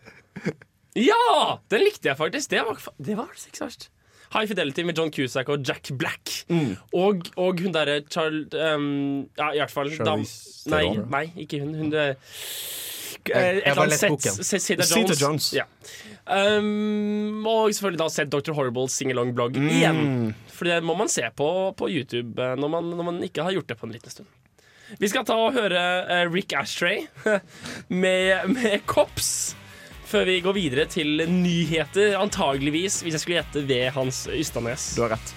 Ja! 0.98 1.60
Den 1.72 1.86
likte 1.86 2.12
jeg 2.12 2.18
faktisk. 2.20 2.50
Det 2.52 2.66
var, 2.66 2.82
det 2.98 3.18
var 3.18 3.30
faktisk 3.30 3.54
ikke 3.54 3.62
så 3.62 3.70
verst. 3.70 3.88
High 4.34 4.48
Fidelity 4.50 4.84
med 4.84 4.98
John 4.98 5.12
Cusack 5.12 5.50
og 5.50 5.64
Jack 5.68 5.92
Black. 5.98 6.44
Og, 6.94 7.22
og 7.38 7.62
hun 7.64 7.72
derre 7.76 8.02
Charles 8.12 8.52
um, 8.54 9.30
Ja, 9.38 9.54
i 9.54 9.62
hvert 9.62 9.72
fall 9.72 9.94
dam, 10.04 10.26
nei, 10.74 10.84
nei, 11.08 11.24
ikke 11.46 11.62
hun. 11.64 11.76
Hun 11.76 11.94
det, 11.94 12.10
Jeg- 13.28 13.38
et 13.38 13.38
jeg 13.38 13.62
eller 13.64 13.76
har 13.76 13.82
annet 13.84 14.26
lest 14.26 14.48
sett 14.48 14.64
Seda 14.64 14.86
Jones. 14.88 15.22
Jones. 15.22 15.54
Ja. 15.56 15.64
Um, 16.28 17.46
og 17.48 17.72
selvfølgelig 17.72 18.00
da 18.00 18.10
sett 18.12 18.32
Dr. 18.32 18.52
Horribles 18.56 18.96
singalong-blogg 19.00 19.60
mm. 19.60 19.70
igjen. 19.72 20.02
For 20.52 20.68
det 20.68 20.82
må 20.84 20.96
man 21.00 21.12
se 21.12 21.24
på 21.36 21.50
på 21.78 21.90
YouTube 21.92 22.42
eh, 22.44 22.56
når 22.60 22.72
man, 22.72 22.90
når 23.00 23.08
man 23.12 23.24
ikke 23.24 23.44
har 23.44 23.56
gjort 23.56 23.70
det 23.70 23.78
på 23.80 23.88
en 23.88 23.96
liten 23.96 24.12
stund. 24.12 24.28
Vi 25.00 25.08
skal 25.12 25.26
ta 25.28 25.36
og 25.40 25.56
høre 25.56 25.80
eh, 26.08 26.26
Rick 26.32 26.56
Ashtray 26.56 27.08
med, 28.04 28.48
med 28.52 28.84
Cops. 28.88 29.56
Før 30.08 30.24
vi 30.24 30.38
går 30.40 30.54
videre 30.56 30.86
til 30.88 31.20
nyheter, 31.28 32.14
antageligvis, 32.16 33.02
hvis 33.04 33.18
jeg 33.18 33.20
skulle 33.20 33.42
gjette 33.42 33.64
ved 33.68 33.90
Hans 33.92 34.22
Ystadnes. 34.32 34.94
Du 34.96 35.02
har 35.04 35.18
rett. 35.18 35.34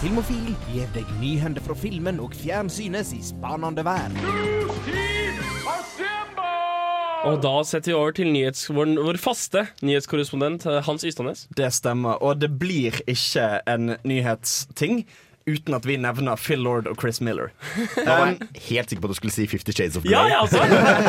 Filmofil 0.00 0.56
gir 0.72 0.88
deg 0.96 1.12
nyhender 1.20 1.62
fra 1.62 1.76
filmen 1.78 2.18
og 2.20 2.34
fjernsynets 2.34 3.12
i 3.14 3.20
spanende 3.22 3.84
vær. 3.86 4.10
Og 7.30 7.38
da 7.46 7.52
setter 7.62 7.92
vi 7.92 7.96
over 7.96 8.16
til 8.18 8.32
nyhets, 8.34 8.66
vår, 8.74 8.90
vår 8.98 9.20
faste 9.22 9.62
nyhetskorrespondent 9.86 10.66
eh, 10.66 10.82
Hans 10.84 11.06
Ystadnes. 11.06 11.46
Det 11.54 11.70
stemmer. 11.78 12.18
Og 12.18 12.42
det 12.42 12.50
blir 12.58 12.98
ikke 13.06 13.62
en 13.70 13.94
nyhetsting 14.02 15.04
uten 15.46 15.74
at 15.76 15.86
vi 15.86 15.96
nevner 16.00 16.36
Phil 16.40 16.62
Lord 16.64 16.86
og 16.88 16.96
Chris 17.00 17.20
Miller. 17.20 17.50
Da 17.96 18.04
var 18.06 18.30
jeg 18.32 18.48
helt 18.68 18.92
sikker 18.92 19.02
på 19.02 19.10
at 19.10 19.14
du 19.14 19.18
skulle 19.18 19.34
si 19.34 19.46
Fifty 19.50 19.74
Shades 19.76 19.98
of 20.00 20.06
Grey. 20.06 20.14
Ja, 20.14 20.24
ja, 20.28 20.40
altså! 20.40 20.62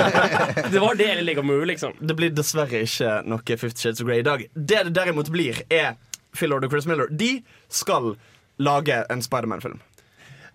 Det 0.73 0.81
var 0.81 0.95
det 0.99 1.09
eller 1.11 1.23
Lego 1.23 1.41
Movie, 1.41 1.69
liksom. 1.71 1.95
Det 1.99 2.15
blir 2.17 2.33
dessverre 2.35 2.83
ikke 2.83 3.21
noe 3.29 3.57
Fifty 3.57 3.87
Shades 3.87 4.03
of 4.03 4.09
Grey 4.09 4.19
i 4.23 4.27
dag. 4.27 4.45
Det 4.53 4.83
det 4.89 4.95
derimot 4.97 5.31
blir, 5.31 5.61
er 5.71 5.95
Phil 6.35 6.51
Lord 6.51 6.67
og 6.67 6.75
Chris 6.75 6.87
Miller. 6.89 7.07
De 7.11 7.37
skal 7.71 8.15
lage 8.59 9.01
en 9.11 9.23
Spiderman-film. 9.23 9.79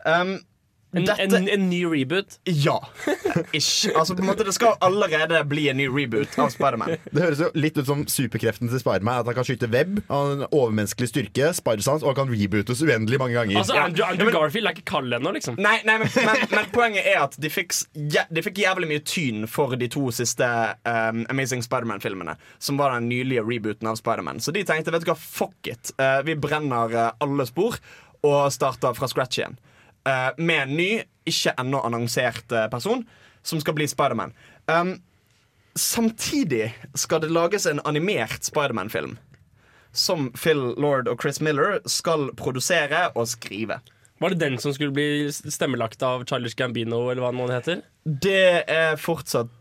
Um, 0.04 0.38
En, 0.92 1.04
dette 1.06 1.22
en, 1.38 1.46
en 1.48 1.68
ny 1.70 1.84
reboot. 1.86 2.38
Ja. 2.50 2.76
Ish. 3.56 3.88
Altså, 3.94 4.16
på 4.18 4.24
en 4.24 4.30
måte, 4.32 4.42
det 4.46 4.54
skal 4.56 4.74
allerede 4.82 5.38
bli 5.46 5.68
en 5.70 5.78
ny 5.78 5.86
reboot 5.86 6.34
av 6.42 6.50
Spiderman. 6.50 6.96
Det 7.14 7.22
høres 7.22 7.42
jo 7.44 7.50
litt 7.54 7.78
ut 7.78 7.86
som 7.86 8.02
superkreften 8.10 8.70
til 8.72 8.82
Spiderman. 8.82 9.20
At 9.22 9.30
han 9.30 9.36
kan 9.38 9.46
skyte 9.46 9.68
web, 9.70 10.00
han 10.08 10.16
har 10.26 10.32
en 10.34 10.44
overmenneskelig 10.50 11.10
styrke, 11.12 11.52
spidersans, 11.54 12.02
og 12.02 12.10
han 12.10 12.18
kan 12.24 12.32
rebootes 12.34 12.82
uendelig 12.82 13.20
mange 13.22 13.38
ganger. 13.38 13.60
Altså, 13.62 13.76
Ja. 13.78 13.84
Andrew, 13.86 14.06
Ja, 14.10 14.24
men- 14.24 14.34
Garfield 14.34 14.66
er 14.72 14.76
ikke 14.78 14.88
kald 14.90 15.14
ennå, 15.14 15.32
liksom. 15.38 15.58
Nei, 15.62 15.76
nei 15.86 15.98
men, 16.02 16.10
men, 16.16 16.44
men 16.56 16.68
poenget 16.74 17.06
er 17.06 17.22
at 17.22 17.38
de 17.40 17.50
fikk, 17.54 17.76
ja, 18.10 18.26
de 18.30 18.42
fikk 18.42 18.58
jævlig 18.64 18.90
mye 18.90 19.04
tyn 19.06 19.46
for 19.50 19.78
de 19.78 19.88
to 19.94 20.08
siste 20.14 20.46
um, 20.90 21.22
Amazing 21.30 21.62
Spiderman-filmene. 21.66 22.34
Som 22.58 22.80
var 22.82 22.96
den 22.98 23.08
nylige 23.12 23.46
rebooten 23.46 23.86
av 23.90 23.98
Spiderman. 24.02 24.42
Så 24.42 24.50
de 24.56 24.66
tenkte 24.66 24.90
vet 24.94 25.06
du 25.06 25.12
hva, 25.12 25.18
fuck 25.20 25.70
it. 25.70 25.94
Uh, 26.02 26.18
vi 26.26 26.34
brenner 26.34 26.90
uh, 26.98 27.10
alle 27.22 27.46
spor 27.48 27.78
og 28.26 28.40
starter 28.52 28.92
fra 28.98 29.08
scratch 29.08 29.38
igjen. 29.40 29.54
Eh, 30.08 30.30
med 30.36 30.62
en 30.62 30.76
ny, 30.76 30.90
ikke 31.28 31.52
ennå 31.60 31.80
annonsert 31.84 32.52
uh, 32.56 32.66
person 32.72 33.04
som 33.46 33.60
skal 33.60 33.76
bli 33.76 33.86
Spiderman. 33.88 34.32
Um, 34.66 34.94
samtidig 35.76 36.70
skal 36.94 37.20
det 37.24 37.32
lages 37.32 37.66
en 37.68 37.82
animert 37.84 38.44
Spiderman-film. 38.48 39.18
Som 39.92 40.30
Phil 40.32 40.60
Lord 40.80 41.10
og 41.10 41.20
Chris 41.22 41.40
Miller 41.44 41.80
skal 41.90 42.30
produsere 42.38 43.10
og 43.14 43.28
skrive. 43.28 43.80
Var 44.20 44.32
det 44.32 44.40
den 44.40 44.58
som 44.60 44.72
skulle 44.76 44.94
bli 44.94 45.28
stemmelagt 45.32 46.02
av 46.04 46.24
Charles 46.28 46.54
Gambino, 46.54 47.06
eller 47.10 47.24
hva 47.24 47.32
han 47.32 47.52
heter? 47.52 47.84
Det 48.04 48.64
er 48.68 48.98
fortsatt 49.00 49.52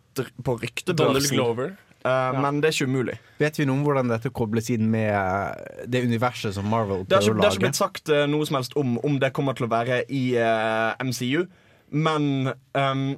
på 0.43 0.57
ryktebørsen. 0.59 0.99
Donald 0.99 1.31
Glover. 1.31 1.77
Uh, 2.05 2.39
men 2.39 2.61
det 2.61 2.69
er 2.69 2.75
ikke 2.77 2.89
umulig. 2.89 3.15
Vet 3.41 3.59
vi 3.59 3.67
noe 3.67 3.79
om 3.79 3.85
hvordan 3.87 4.11
dette 4.11 4.31
kobles 4.35 4.69
inn 4.73 4.89
med 4.91 5.11
uh, 5.13 5.55
det 5.89 6.03
universet 6.05 6.55
som 6.57 6.69
Marvel 6.69 7.05
prøver 7.05 7.09
å 7.09 7.09
lage? 7.09 7.39
det 7.39 7.47
har 7.47 7.57
ikke 7.57 7.65
blitt 7.67 7.81
sagt 7.81 8.13
uh, 8.13 8.25
noe 8.29 8.47
som 8.49 8.59
helst 8.59 8.77
om 8.79 8.97
om 9.05 9.17
det 9.21 9.33
kommer 9.35 9.57
til 9.57 9.67
å 9.67 9.71
være 9.71 10.03
i 10.07 10.23
uh, 10.39 10.95
MCU, 11.03 11.47
men 11.89 12.51
um, 12.77 13.09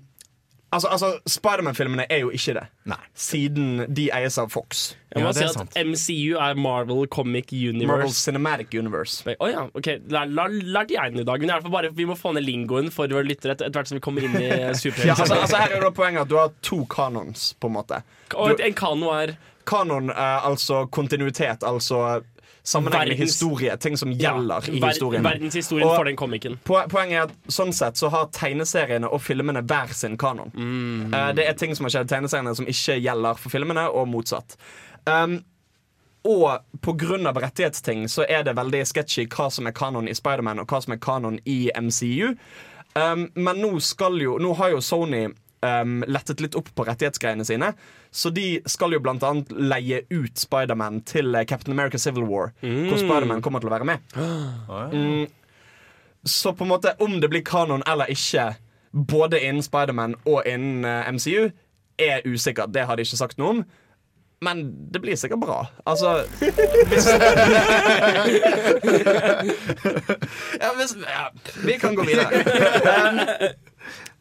Altså, 0.71 0.87
altså 0.87 1.07
Spiderman-filmene 1.27 2.05
er 2.09 2.21
jo 2.21 2.29
ikke 2.31 2.53
det, 2.55 2.61
Nei. 2.87 2.97
siden 3.13 3.81
de 3.93 4.05
eies 4.15 4.37
av 4.39 4.47
Fox. 4.53 4.95
Jeg 5.11 5.19
må 5.23 5.27
Ja, 5.27 5.31
si 5.35 5.39
det 5.41 5.49
at 5.49 5.57
sant. 5.57 5.75
MCU 5.75 6.37
er 6.39 6.55
Marvel 6.55 7.07
Comic 7.11 7.51
Universe. 7.51 7.87
Marvel 7.91 8.13
Cinematic 8.15 8.73
Universe. 8.79 9.25
Å 9.35 9.49
ja, 9.51 9.65
ok, 9.75 9.89
lær- 10.07 10.31
lær- 10.31 10.55
Lærte 10.71 10.95
jeg 10.95 11.11
den 11.11 11.19
i 11.19 11.27
dag. 11.27 11.41
Men 11.43 11.49
i 11.49 11.53
hvert 11.53 11.63
fall 11.67 11.71
bare, 11.75 11.91
vi 11.91 12.05
må 12.07 12.15
få 12.15 12.31
ned 12.33 12.45
lingoen 12.47 12.87
for 12.89 13.07
våre 13.11 13.27
lyttere 13.27 13.51
etter 13.57 13.69
hvert 13.75 13.87
som 13.91 13.99
vi 13.99 14.01
kommer 14.07 14.23
inn 14.23 14.35
i 14.39 14.47
Ja, 14.47 14.69
altså, 14.71 15.35
altså 15.35 15.57
Her 15.59 15.75
er 15.75 15.81
da 15.81 15.91
poenget 15.91 16.21
at 16.21 16.29
du 16.31 16.37
har 16.39 16.53
to 16.61 16.85
kanons, 16.85 17.53
på 17.59 17.67
en 17.67 17.75
måte. 17.75 17.99
Og 18.39 18.59
en 18.63 18.73
kano 18.73 19.11
er 19.11 19.35
Kanon 19.67 20.09
altså 20.09 20.85
kontinuitet, 20.89 21.61
altså 21.67 22.23
sammenhengende 22.63 23.15
Verdens- 23.15 23.19
historie. 23.25 23.77
Ting 23.77 23.97
som 23.97 24.11
gjelder 24.13 24.69
i 24.69 24.79
historien. 24.79 25.23
Verdenshistorien 25.23 25.87
Og- 25.87 25.95
for 25.95 26.03
den 26.05 26.15
komikken. 26.15 26.57
Poenget 26.65 27.11
er 27.17 27.21
at 27.23 27.31
sånn 27.47 27.73
sett 27.73 27.95
så 27.97 28.09
har 28.09 28.27
tegneseriene 28.27 29.09
og 29.11 29.21
filmene 29.21 29.61
hver 29.63 29.93
sin 29.93 30.17
kanon. 30.17 30.51
Eh, 31.13 31.33
det 31.33 31.47
er 31.47 31.53
ting 31.53 31.75
som 31.75 31.85
har 31.85 31.89
skjedd 31.89 32.11
i 32.11 32.15
tegneseriene 32.15 32.55
som 32.55 32.65
ikke 32.65 33.01
gjelder 33.01 33.37
for 33.37 33.49
filmene, 33.49 33.87
og 33.93 34.07
motsatt. 34.07 34.55
Um, 35.07 35.43
og 36.23 36.59
pga. 36.81 37.33
rettighetsting 37.33 38.03
så 38.07 38.25
er 38.29 38.43
det 38.43 38.55
veldig 38.55 38.85
sketchy 38.85 39.25
hva 39.27 39.51
som 39.51 39.65
er 39.67 39.71
kanon 39.71 40.07
i 40.07 40.13
Spiderman 40.13 40.59
og 40.59 40.67
hva 40.67 40.81
som 40.83 40.93
er 40.93 40.97
kanon 40.97 41.39
i 41.45 41.71
MCU. 41.75 42.35
Um, 42.95 43.31
men 43.35 43.55
nå 43.57 43.79
skal 43.81 44.19
jo 44.19 44.37
Nå 44.37 44.53
har 44.57 44.69
jo 44.71 44.77
Sony 44.81 45.33
um, 45.61 46.03
lettet 46.07 46.41
litt 46.43 46.55
opp 46.59 46.69
på 46.75 46.85
rettighetsgreiene 46.87 47.45
sine. 47.47 47.73
Så 48.11 48.29
de 48.33 48.61
skal 48.69 48.95
jo 48.95 49.01
blant 49.03 49.23
annet 49.23 49.51
leie 49.55 50.01
ut 50.11 50.37
Spiderman 50.39 51.01
til 51.07 51.35
eh, 51.35 51.45
Captain 51.47 51.73
America 51.75 51.99
Civil 52.01 52.25
War, 52.27 52.51
hvor 52.61 52.97
Spiderman 52.99 53.43
kommer 53.45 53.63
til 53.63 53.71
å 53.71 53.75
være 53.77 53.91
med. 53.93 53.99
Mm. 54.91 55.27
Så 56.23 56.51
på 56.53 56.63
en 56.63 56.69
måte, 56.69 56.93
om 57.01 57.15
det 57.21 57.29
blir 57.31 57.41
kanon 57.41 57.81
eller 57.89 58.05
ikke, 58.13 58.51
både 58.93 59.39
innen 59.41 59.63
Spiderman 59.65 60.13
og 60.29 60.43
innen 60.45 60.85
uh, 60.85 61.09
MCU, 61.09 61.49
er 61.97 62.21
usikkert. 62.25 62.73
Det 62.73 62.85
har 62.85 62.95
de 62.95 63.01
ikke 63.05 63.17
sagt 63.17 63.37
noe 63.41 63.49
om. 63.55 63.63
Men 64.41 64.61
det 64.93 65.01
blir 65.01 65.15
sikkert 65.15 65.39
bra. 65.43 65.65
Altså 65.85 66.23
hvis, 66.39 66.57
ja, 70.61 70.71
hvis, 70.77 70.95
ja, 70.97 71.25
Vi 71.65 71.77
kan 71.81 71.95
gå 71.95 72.03
videre. 72.05 72.29
Um, 72.81 73.19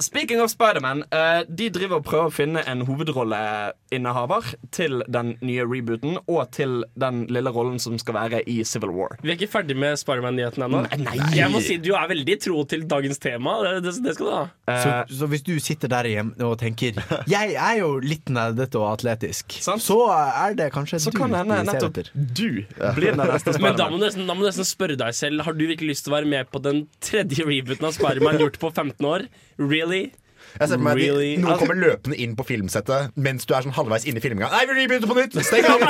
Speaking 0.01 0.41
of 0.41 0.49
Spiderman, 0.51 1.03
uh, 1.13 1.43
de 1.45 1.69
driver 1.73 1.99
og 2.01 2.05
prøver 2.09 2.31
å 2.31 2.33
finne 2.33 2.63
en 2.69 2.87
hovedrolleinnehaver 2.89 4.47
til 4.73 5.03
den 5.13 5.35
nye 5.45 5.65
rebooten 5.69 6.17
og 6.25 6.41
til 6.57 6.81
den 7.01 7.25
lille 7.33 7.53
rollen 7.53 7.79
som 7.83 7.99
skal 8.01 8.17
være 8.17 8.41
i 8.49 8.61
Civil 8.65 8.93
War. 8.97 9.17
Vi 9.23 9.33
er 9.33 9.37
ikke 9.39 9.51
ferdig 9.59 9.77
med 9.79 9.99
Spiderman-nyheten 10.01 10.65
ennå. 10.67 10.83
Nei. 11.05 11.17
Jeg 11.37 11.51
må 11.53 11.61
si 11.65 11.77
Du 11.83 11.93
er 11.97 12.09
veldig 12.11 12.37
tro 12.43 12.63
til 12.71 12.87
dagens 12.89 13.21
tema. 13.23 13.59
Det, 13.65 13.75
det, 13.85 13.95
det 14.05 14.15
skal 14.17 14.27
du 14.31 14.35
ha. 14.37 14.45
Så, 14.71 14.91
Uh, 14.91 15.11
så 15.19 15.27
hvis 15.31 15.43
du 15.43 15.53
sitter 15.63 15.91
der 15.91 16.07
hjemme 16.07 16.47
og 16.47 16.55
tenker 16.61 16.97
Jeg 17.31 17.55
er 17.59 17.77
jo 17.81 17.89
litt 18.03 18.31
nerdete 18.33 18.79
og 18.79 18.87
atletisk, 18.95 19.57
Sant. 19.63 19.83
så 19.83 19.97
er 20.15 20.55
det 20.59 20.69
kanskje 20.75 21.01
så 21.03 21.13
du 21.13 21.19
kan 21.19 21.35
hende 21.35 21.57
vi 21.59 21.67
ser 21.67 21.75
nettopp 21.75 21.99
etter. 22.01 22.11
du 22.15 22.63
blir 22.97 23.17
den 23.17 23.23
neste 23.33 23.55
Men 23.65 23.77
da 23.79 23.89
må, 23.91 23.99
du 23.99 24.05
nesten, 24.07 24.27
da 24.29 24.37
må 24.37 24.45
du 24.45 24.49
nesten 24.49 24.69
spørre 24.69 24.97
deg 25.01 25.17
selv 25.17 25.43
Har 25.47 25.57
du 25.59 25.65
virkelig 25.67 25.97
lyst 25.97 26.07
til 26.07 26.15
å 26.15 26.17
være 26.19 26.31
med 26.31 26.51
på 26.55 26.63
den 26.63 26.85
tredje 27.03 27.45
rebooten 27.49 27.89
av 27.89 27.97
Spiderman 27.97 28.39
gjort 28.41 28.59
på 28.63 28.71
15 28.71 29.11
år. 29.11 29.27
Really? 29.61 30.15
Jeg 30.59 30.69
ser 30.69 30.77
for 30.77 30.85
meg 30.85 30.99
at 30.99 31.19
de- 31.21 31.37
Noen 31.45 31.59
kommer 31.61 31.79
løpende 31.79 32.17
inn 32.21 32.35
på 32.37 32.45
filmsettet 32.49 33.13
mens 33.17 33.47
du 33.47 33.55
er 33.55 33.63
sånn 33.67 33.75
halvveis 33.77 34.05
inne 34.09 34.19
i 34.19 34.25
filminga. 34.25 34.49
Nei, 34.51 34.65
vi 34.67 34.73
rebooter 34.81 35.07
på 35.11 35.17
nytt! 35.19 35.37
Steng 35.47 35.65
av! 35.71 35.81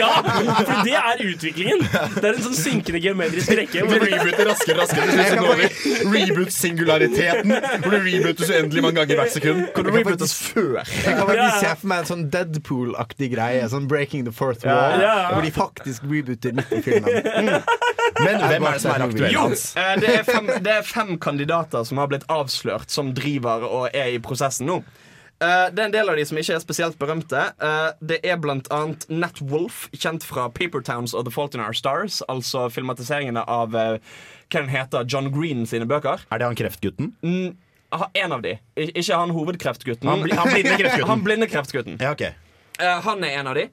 Ja! 0.00 0.10
For 0.66 0.82
det 0.86 0.96
er 0.98 1.22
utviklingen. 1.30 1.84
Det 2.16 2.24
er 2.24 2.32
en 2.34 2.42
sånn 2.48 2.56
synkende 2.58 3.00
geometrisk 3.04 3.52
rekke. 3.58 3.84
Vi 3.86 4.00
rebooter 4.02 4.50
raskere, 4.50 4.78
raskere. 4.82 5.06
Til 5.06 5.16
slutt 5.16 5.30
så 5.30 5.40
når 5.42 5.60
vi 5.60 6.26
reboot-singulariteten, 6.26 7.54
hvor 7.84 7.90
du 7.94 7.98
rebootes 8.06 8.46
så 8.50 8.58
uendelig 8.60 8.82
mange 8.86 9.00
ganger 9.00 9.20
hvert 9.20 9.34
sekund. 9.36 9.62
Kan 9.76 9.84
du 9.88 9.92
rebootes 9.94 10.34
før? 10.36 10.80
Jeg 10.86 11.16
kan 11.18 11.26
faktisk 11.30 11.60
se 11.62 11.72
for 11.82 11.90
meg 11.92 12.02
en 12.04 12.10
sånn 12.10 12.24
Deadpool-aktig 12.34 13.30
greie. 13.34 13.66
Sånn 13.72 13.86
Breaking 13.90 14.24
the 14.26 14.32
Fourth 14.34 14.64
Wall. 14.66 15.00
Ja, 15.00 15.12
ja. 15.16 15.28
Hvor 15.34 15.44
de 15.46 15.52
faktisk 15.54 16.06
rebooter 16.08 16.56
midt 16.56 16.72
i 16.72 16.82
filmen. 16.84 17.62
Men 18.16 18.40
hvem 18.40 18.64
er 18.64 18.72
det 18.78 18.80
som 18.80 18.92
er 18.94 19.02
aktuell? 19.04 19.32
Jo, 19.34 19.42
eh, 19.52 19.94
det 20.00 20.08
er, 20.14 20.22
fem, 20.24 20.46
det 20.64 20.72
er 20.78 20.84
fem 20.88 21.10
kandidater 21.20 21.84
som 21.84 21.98
har 22.00 22.08
blitt 22.08 22.24
avslørt, 22.32 22.88
som 22.92 23.10
driver 23.12 23.35
og 23.44 23.90
er 23.92 24.14
i 24.14 24.22
prosessen 24.22 24.66
nå. 24.70 24.80
Uh, 25.36 25.68
det 25.68 25.82
er 25.82 25.88
en 25.90 25.92
del 25.92 26.08
av 26.08 26.16
de 26.16 26.24
som 26.24 26.38
ikke 26.40 26.54
er 26.56 26.62
spesielt 26.62 26.96
berømte. 26.96 27.42
Uh, 27.60 27.90
det 28.00 28.22
er 28.24 28.38
blant 28.40 28.70
annet 28.72 29.04
Nat 29.12 29.42
Wolff, 29.44 29.84
kjent 29.92 30.24
fra 30.24 30.46
Paper 30.48 30.80
Towns 30.80 31.12
og 31.12 31.26
The 31.26 31.34
Fault 31.34 31.54
in 31.54 31.60
Our 31.60 31.76
Stars. 31.76 32.22
Altså 32.32 32.70
filmatiseringene 32.72 33.42
av 33.44 33.76
uh, 33.76 33.98
hva 34.48 34.62
den 34.62 34.72
heter, 34.72 35.04
John 35.04 35.28
Green 35.34 35.66
sine 35.68 35.84
bøker. 35.88 36.24
Er 36.32 36.40
det 36.40 36.48
han 36.48 36.56
kreftgutten? 36.56 37.12
Mm, 37.20 37.52
en 38.16 38.32
av 38.32 38.46
de. 38.46 38.56
I, 38.80 38.88
ikke 38.94 39.20
han 39.20 39.34
hovedkreftgutten. 39.36 40.08
Han 40.08 40.24
bli- 40.24 40.38
han 40.40 40.48
blinde 40.54 40.78
kreftgutten. 40.80 41.10
Han 41.12 41.26
blinde 41.26 41.50
kreftgutten. 41.52 42.00
Ja, 42.00 42.14
okay. 42.16 42.32
Han 42.80 43.24
er 43.24 43.36
en 43.42 43.52
av 43.52 43.60
de. 43.60 43.68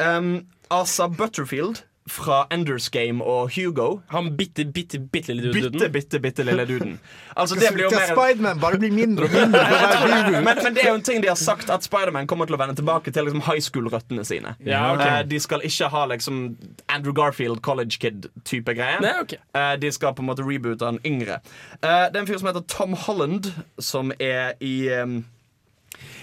Um, 0.00 0.32
Asa 0.72 1.10
Butterfield 1.12 1.84
fra 2.10 2.46
Enders 2.50 2.88
Game 2.90 3.22
og 3.24 3.50
Hugo. 3.54 4.00
Han 4.10 4.32
bitte, 4.36 4.64
bitte, 4.64 4.98
bitte 4.98 5.34
lille 5.34 5.52
Bitte, 5.52 5.70
duden. 5.70 5.92
bitte, 5.92 6.18
bitte 6.20 6.42
lille 6.44 6.64
duden. 6.66 6.96
Altså, 7.36 7.54
det 7.54 7.70
blir 7.74 7.84
jo 7.84 7.90
mer 7.94 8.10
Spiderman 8.10 8.60
bare 8.60 8.78
blir 8.82 8.90
mindre 8.92 9.28
og 9.28 9.30
mindre 9.36 10.40
men, 10.46 10.58
men 10.64 10.74
det 10.74 10.82
er 10.84 10.88
jo 10.90 10.98
en 10.98 11.04
ting 11.06 11.22
de 11.22 11.28
har 11.30 11.38
sagt, 11.38 11.70
at 11.70 11.84
Spiderman 11.86 12.26
kommer 12.26 12.48
til 12.50 12.56
å 12.56 12.60
vende 12.60 12.74
tilbake 12.78 13.12
til 13.14 13.28
liksom, 13.28 13.44
high 13.46 13.62
school-røttene 13.62 14.24
sine. 14.26 14.56
Ja, 14.66 14.82
ok. 14.96 15.04
Eh, 15.06 15.20
de 15.30 15.40
skal 15.40 15.62
ikke 15.68 15.88
ha 15.94 16.04
liksom 16.10 16.40
Andrew 16.88 17.14
Garfield, 17.14 17.62
college 17.62 17.98
kid-type 18.02 18.74
greie. 18.74 18.98
Nei, 19.04 19.14
ok. 19.22 19.36
Eh, 19.54 19.74
de 19.82 19.92
skal 19.94 20.16
på 20.18 20.24
en 20.26 20.30
måte 20.32 20.46
reboote 20.46 20.88
han 20.90 20.98
yngre. 21.06 21.38
Eh, 21.78 22.08
det 22.10 22.16
er 22.18 22.24
en 22.24 22.28
fyr 22.32 22.42
som 22.42 22.50
heter 22.50 22.66
Tom 22.72 22.98
Holland, 23.06 23.52
som 23.78 24.10
er 24.18 24.56
i 24.60 24.90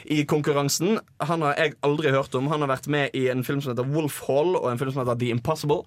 i 0.09 0.23
konkurransen. 0.25 0.99
Han 1.21 1.43
har 1.45 1.57
jeg 1.57 1.75
aldri 1.85 2.11
hørt 2.13 2.35
om. 2.35 2.47
Han 2.51 2.63
har 2.65 2.71
vært 2.71 2.87
med 2.89 3.13
i 3.13 3.27
en 3.29 3.43
film 3.45 3.61
som 3.61 3.73
heter 3.73 3.87
Wolf 3.93 4.21
Hall 4.27 4.55
og 4.57 4.71
en 4.71 4.79
film 4.81 4.91
som 4.93 5.03
heter 5.03 5.19
The 5.21 5.29
Impossible. 5.35 5.83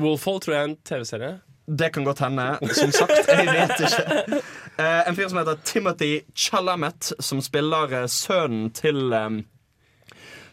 Wolf 0.00 0.26
Hall 0.26 0.40
tror 0.42 0.56
jeg 0.56 0.62
er 0.62 0.70
en 0.72 0.76
TV-serie. 0.90 1.30
Det 1.70 1.92
kan 1.94 2.04
godt 2.04 2.18
hende. 2.24 2.48
Som 2.74 2.90
sagt, 2.90 3.14
jeg 3.28 3.46
vet 3.46 3.84
ikke. 3.86 4.40
Uh, 4.80 5.00
en 5.06 5.16
fyr 5.16 5.28
som 5.30 5.38
heter 5.38 5.62
Timothy 5.64 6.10
Chalamet, 6.34 7.12
som 7.22 7.42
spiller 7.44 7.94
uh, 7.94 8.08
sønnen 8.10 8.72
til 8.74 9.12
um, 9.14 9.42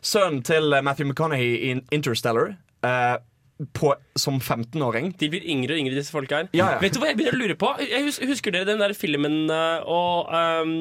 Sønnen 0.02 0.44
til 0.46 0.76
Matthew 0.84 1.10
McConaughey 1.10 1.58
i 1.72 1.82
Interstellar. 1.92 2.54
eh, 2.86 3.18
på, 3.74 3.90
som 4.20 4.38
15-åring. 4.38 5.12
De 5.18 5.30
blir 5.34 5.46
yngre 5.50 5.74
og 5.74 5.82
yngre, 5.82 5.96
disse 5.98 6.14
folka 6.14 6.42
her. 6.44 6.50
Ja, 6.54 6.76
ja. 6.76 6.82
Vet 6.82 6.94
du 6.94 7.00
hva 7.02 7.10
jeg 7.10 7.18
begynner 7.18 7.38
å 7.38 7.42
lure 7.42 7.58
på? 7.58 7.72
Jeg 7.82 8.06
hus 8.06 8.20
Husker 8.28 8.54
dere 8.54 8.68
den 8.68 8.82
der 8.82 8.94
filmen 8.98 9.50
uh, 9.50 9.82
og 9.88 10.30
um, 10.30 10.74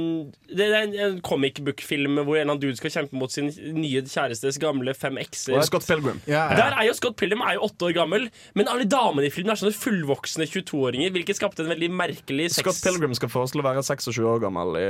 Det 0.50 0.66
er 0.66 0.76
en, 0.82 0.94
en 1.06 1.18
comic 1.24 1.60
book-film 1.64 2.18
hvor 2.18 2.36
en 2.36 2.42
eller 2.42 2.50
annen 2.50 2.62
dude 2.62 2.76
skal 2.76 2.92
kjempe 2.92 3.16
mot 3.16 3.32
sin 3.32 3.48
nye 3.76 4.02
kjærestes 4.04 4.60
gamle 4.60 4.92
fem 4.98 5.16
ekser. 5.22 5.56
Scott 5.68 5.86
Pilgrim. 5.88 6.20
Ja, 6.28 6.48
Der 6.58 6.76
er 6.76 6.88
jo 6.88 6.96
Scott 6.98 7.16
Pilgrim 7.20 7.44
er 7.46 7.56
jo 7.56 7.64
åtte 7.70 7.88
år 7.88 7.96
gammel, 7.96 8.28
men 8.58 8.68
alle 8.72 8.88
damene 8.90 9.30
i 9.30 9.32
filmen 9.32 9.54
er 9.54 9.60
sånne 9.62 9.76
fullvoksne 9.76 10.48
22-åringer, 10.50 11.14
hvilket 11.14 11.40
skapte 11.40 11.64
en 11.64 11.72
veldig 11.72 11.90
merkelig 11.96 12.50
sex... 12.52 12.60
Scott 12.64 12.82
Pilgrim 12.84 13.16
skal 13.16 13.32
foreslå 13.32 13.64
å 13.64 13.68
være 13.70 13.86
26 13.86 14.20
år 14.26 14.44
gammel. 14.44 14.76
I, 14.80 14.88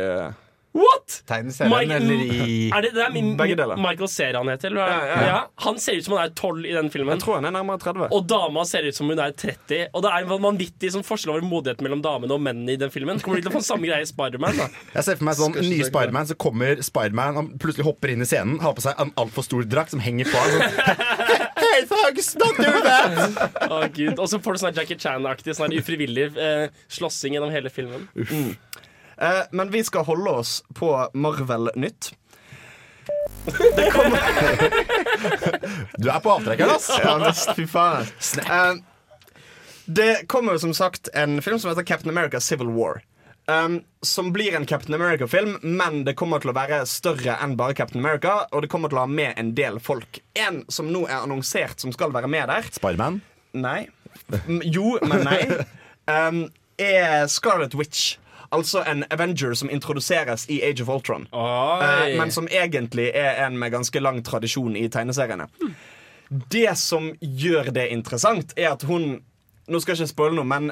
What?! 0.77 1.21
Tegneserien 1.29 1.93
eller 1.97 2.23
i 2.27 2.69
Er 2.75 2.85
det, 2.85 2.91
det 2.97 3.03
er 3.07 3.13
min, 3.15 3.31
Begge 3.39 3.57
deler. 3.59 3.79
Michael 3.81 4.11
Cera 4.13 4.43
han 4.43 4.51
heter? 4.53 4.75
Ja, 4.77 4.87
ja, 5.09 5.19
ja. 5.27 5.39
Han 5.65 5.79
ser 5.81 5.97
ut 5.99 6.05
som 6.07 6.17
han 6.17 6.27
er 6.29 6.35
12 6.37 6.67
i 6.69 6.75
den 6.77 6.91
filmen. 6.93 7.15
jeg 7.17 7.25
tror 7.25 7.39
han 7.41 7.49
er 7.49 7.55
nærmere 7.57 7.81
30. 7.83 8.09
Og 8.13 8.27
dama 8.29 8.65
ser 8.69 8.87
ut 8.89 8.97
som 8.99 9.09
hun 9.11 9.23
er 9.23 9.33
30. 9.33 9.89
Og 9.97 10.05
det 10.05 10.13
er 10.13 10.27
en 10.27 10.45
vanvittig 10.47 10.93
sånn 10.95 11.07
forskjell 11.07 11.33
over 11.37 11.47
modigheten 11.47 11.87
mellom 11.87 12.03
damene 12.05 12.37
og 12.37 12.43
mennene 12.45 12.77
i 12.77 12.81
den 12.81 12.93
filmen. 12.93 13.21
Kommer 13.25 13.41
de 13.41 13.47
til 13.49 13.55
å 13.55 13.57
få 13.57 13.65
samme 13.65 13.89
greie 13.89 14.05
i 14.05 14.11
Spiderman? 14.11 14.61
Jeg 14.93 15.07
ser 15.09 15.19
for 15.21 15.29
meg 15.31 15.39
sånn 15.41 15.57
ny 15.65 15.81
Spiderman, 15.89 16.29
så 16.29 16.37
kommer 16.39 16.83
Spiderman 16.85 17.41
Han 17.41 17.51
plutselig 17.63 17.87
hopper 17.89 18.13
inn 18.13 18.25
i 18.25 18.29
scenen, 18.29 18.61
har 18.63 18.77
på 18.77 18.85
seg 18.85 19.01
en 19.03 19.15
altfor 19.21 19.47
stor 19.47 19.65
drakt 19.69 19.95
som 19.97 20.03
henger 20.05 20.29
på 20.31 20.43
han. 20.43 20.57
Sånn, 20.57 21.05
hey, 21.63 21.85
thugs, 21.89 22.33
don't 22.41 22.61
do 22.61 22.73
that! 22.85 23.93
Gud. 23.97 24.19
Og 24.19 24.29
så 24.29 24.41
får 24.43 24.57
du 24.57 24.63
sånn 24.65 24.77
Jackie 24.77 24.99
Chan-aktig 25.01 25.55
sånn 25.57 25.73
ufrivillig 25.77 26.29
eh, 26.37 26.69
slåssing 26.93 27.37
gjennom 27.37 27.53
hele 27.55 27.73
filmen. 27.73 28.09
Eh, 29.21 29.43
men 29.51 29.71
vi 29.71 29.85
skal 29.85 30.05
holde 30.05 30.31
oss 30.31 30.65
på 30.75 30.93
Marvel-nytt. 31.15 32.13
Du 35.97 36.11
er 36.11 36.21
på 36.21 36.31
avtrekkeren, 36.31 36.71
ass! 36.75 36.91
Ja, 37.03 37.17
visst, 37.23 37.53
fy 37.57 37.67
faen. 37.71 38.07
Eh, 38.43 38.75
det 39.87 40.27
kommer 40.29 40.57
jo 40.57 40.59
som 40.67 40.75
sagt 40.75 41.09
en 41.15 41.39
film 41.43 41.59
som 41.59 41.71
heter 41.71 41.87
Captain 41.87 42.11
America 42.11 42.41
Civil 42.41 42.69
War. 42.75 43.03
Um, 43.49 43.85
som 44.03 44.33
blir 44.33 44.57
en 44.57 44.67
Captain 44.67 44.95
America-film, 44.95 45.59
men 45.63 46.05
det 46.05 46.17
kommer 46.19 46.43
til 46.43 46.51
å 46.51 46.57
være 46.57 46.81
større 46.91 47.37
enn 47.43 47.55
bare 47.59 47.77
Captain 47.79 48.03
America. 48.03 48.41
Og 48.51 48.65
det 48.65 48.71
kommer 48.73 48.91
til 48.91 48.99
å 48.99 49.05
ha 49.05 49.11
med 49.11 49.39
en 49.39 49.53
del 49.55 49.79
folk. 49.79 50.19
En 50.35 50.65
som 50.69 50.91
nå 50.91 51.05
er 51.07 51.21
annonsert 51.21 51.81
som 51.81 51.95
skal 51.95 52.15
være 52.15 52.31
med 52.31 52.51
der, 52.51 52.67
Spiderman. 52.75 53.21
Nei. 53.55 53.87
Jo, 54.67 54.97
men 55.07 55.23
nei. 55.29 55.41
Um, 56.11 56.47
er 56.83 57.31
Scarlet 57.31 57.79
Witch. 57.79 58.17
Altså 58.55 58.83
en 58.87 59.05
Avenger 59.11 59.55
som 59.55 59.71
introduseres 59.71 60.47
i 60.51 60.61
Age 60.63 60.83
of 60.83 60.89
Ultron. 60.89 61.27
Uh, 61.33 62.17
men 62.19 62.31
som 62.31 62.47
egentlig 62.49 63.11
er 63.15 63.47
en 63.47 63.59
med 63.59 63.73
ganske 63.73 64.01
lang 64.01 64.23
tradisjon 64.25 64.77
i 64.77 64.89
tegneseriene. 64.89 65.49
Det 66.51 66.69
som 66.79 67.13
gjør 67.21 67.73
det 67.75 67.89
interessant, 67.95 68.53
er 68.57 68.73
at 68.75 68.83
hun 68.87 69.23
Nå 69.67 69.81
skal 69.83 69.97
jeg 69.97 70.05
ikke 70.05 70.13
spoile 70.13 70.37
noe, 70.39 70.47
men 70.47 70.69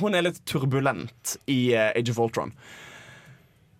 hun 0.00 0.14
er 0.18 0.24
litt 0.26 0.40
turbulent 0.44 1.36
i 1.46 1.70
uh, 1.76 1.92
Age 1.94 2.10
of 2.10 2.18
Ultron. 2.18 2.50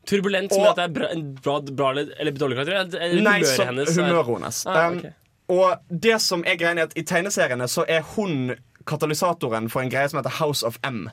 Turbulent 0.06 0.52
som 0.54 0.62
Og- 0.62 0.68
at 0.70 0.76
det 0.76 0.84
er 0.84 0.92
bra, 0.94 1.08
bra, 1.42 1.60
bra 1.60 1.90
eller 1.90 2.32
dårlig 2.32 2.56
karakter? 2.60 3.00
Eller 3.02 3.22
Nei, 3.22 3.40
humøret 3.40 3.56
som, 3.56 3.66
hennes? 3.66 3.96
humøret 3.96 4.30
hennes. 4.36 4.60
Ah, 4.66 4.86
Um, 4.92 5.02
og 5.48 5.78
det 5.90 6.20
som 6.22 6.44
er 6.46 6.56
greia, 6.60 6.76
er 6.78 6.82
at 6.86 6.92
I 6.96 7.02
tegneseriene 7.02 7.66
så 7.68 7.84
er 7.88 8.00
hun 8.14 8.54
katalysatoren 8.86 9.68
for 9.72 9.80
en 9.82 9.90
greie 9.90 10.08
som 10.08 10.18
heter 10.22 10.38
House 10.38 10.62
of 10.66 10.78
M. 10.84 11.08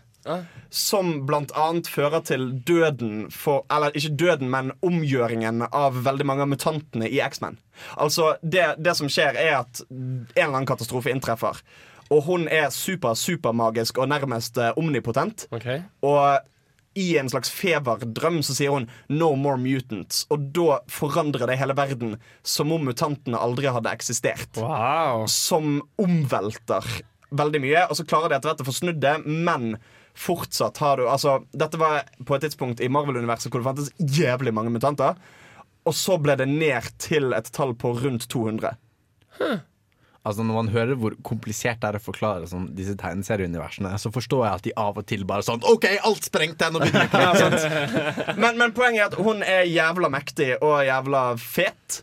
Som 0.74 1.26
blant 1.28 1.54
annet 1.56 1.88
fører 1.88 2.24
til 2.26 2.48
døden 2.68 3.28
for 3.32 3.66
Eller 3.72 3.96
ikke 3.96 4.16
døden, 4.18 4.50
men 4.50 4.74
omgjøringen 4.86 5.68
av 5.70 6.02
veldig 6.06 6.26
mange 6.26 6.46
av 6.46 6.52
mutantene 6.52 7.10
i 7.10 7.22
X-Men. 7.24 7.60
Altså, 8.02 8.36
det, 8.42 8.76
det 8.82 8.96
som 8.98 9.12
skjer, 9.12 9.38
er 9.38 9.60
at 9.62 9.84
en 9.90 10.26
eller 10.36 10.56
annen 10.56 10.70
katastrofe 10.70 11.14
inntreffer. 11.14 11.62
Og 12.14 12.26
hun 12.28 12.50
er 12.52 12.70
super, 12.74 13.16
supermagisk 13.18 13.98
og 13.98 14.10
nærmest 14.12 14.60
eh, 14.62 14.76
omnipotent. 14.78 15.48
Ok. 15.56 15.66
Og 16.06 16.44
i 16.96 17.08
en 17.20 17.30
slags 17.30 17.52
feberdrøm 17.52 18.40
så 18.46 18.56
sier 18.56 18.72
hun 18.72 18.88
'no 19.10 19.34
more 19.36 19.60
mutants'. 19.60 20.26
Og 20.32 20.52
da 20.56 20.80
forandrer 20.88 21.48
det 21.48 21.58
hele 21.60 21.76
verden 21.76 22.16
som 22.44 22.72
om 22.72 22.86
mutantene 22.88 23.38
aldri 23.38 23.68
hadde 23.68 23.92
eksistert. 23.92 24.56
Wow. 24.58 25.26
Som 25.28 25.82
omvelter 25.98 27.04
veldig 27.32 27.62
mye. 27.62 27.84
Og 27.90 28.00
så 28.00 28.08
klarer 28.08 28.30
de 28.30 28.38
etter 28.38 28.52
hvert 28.52 28.64
å 28.64 28.70
få 28.70 28.76
snudd 28.80 29.02
det, 29.04 29.18
men 29.26 29.76
fortsatt 30.16 30.80
har 30.84 30.98
du 30.98 31.08
Altså, 31.12 31.40
dette 31.52 31.80
var 31.80 32.08
på 32.26 32.38
et 32.38 32.46
tidspunkt 32.48 32.82
i 32.84 32.90
Marvel-universet 32.92 33.52
hvor 33.52 33.62
det 33.62 33.70
fantes 33.70 33.92
jævlig 34.00 34.54
mange 34.56 34.74
mutanter. 34.74 35.20
Og 35.86 35.94
så 35.94 36.18
ble 36.22 36.38
det 36.40 36.48
ned 36.50 36.90
til 37.02 37.36
et 37.38 37.50
tall 37.54 37.76
på 37.78 37.94
rundt 38.00 38.28
200. 38.32 38.74
Altså 40.26 40.42
Når 40.42 40.56
man 40.58 40.70
hører 40.74 40.98
hvor 40.98 41.14
komplisert 41.28 41.84
det 41.84 41.92
er 41.92 42.00
å 42.00 42.02
forklare 42.02 42.48
sånn, 42.50 42.72
disse 42.74 42.96
tegneserieuniversene, 42.98 43.92
så 44.02 44.10
forstår 44.14 44.48
jeg 44.48 44.58
at 44.58 44.66
de 44.66 44.74
av 44.82 44.98
og 44.98 45.06
til 45.06 45.26
bare 45.30 45.46
sånn 45.46 45.62
OK, 45.70 45.86
alt 46.10 46.26
sprengte! 46.26 46.72
Nå 46.74 46.82
begynner 46.82 47.06
vi 47.14 48.42
men, 48.42 48.58
men 48.58 48.74
poenget 48.74 49.04
er 49.04 49.12
at 49.12 49.20
hun 49.22 49.46
er 49.46 49.70
jævla 49.70 50.10
mektig 50.10 50.56
og 50.58 50.80
jævla 50.88 51.28
fet. 51.38 52.02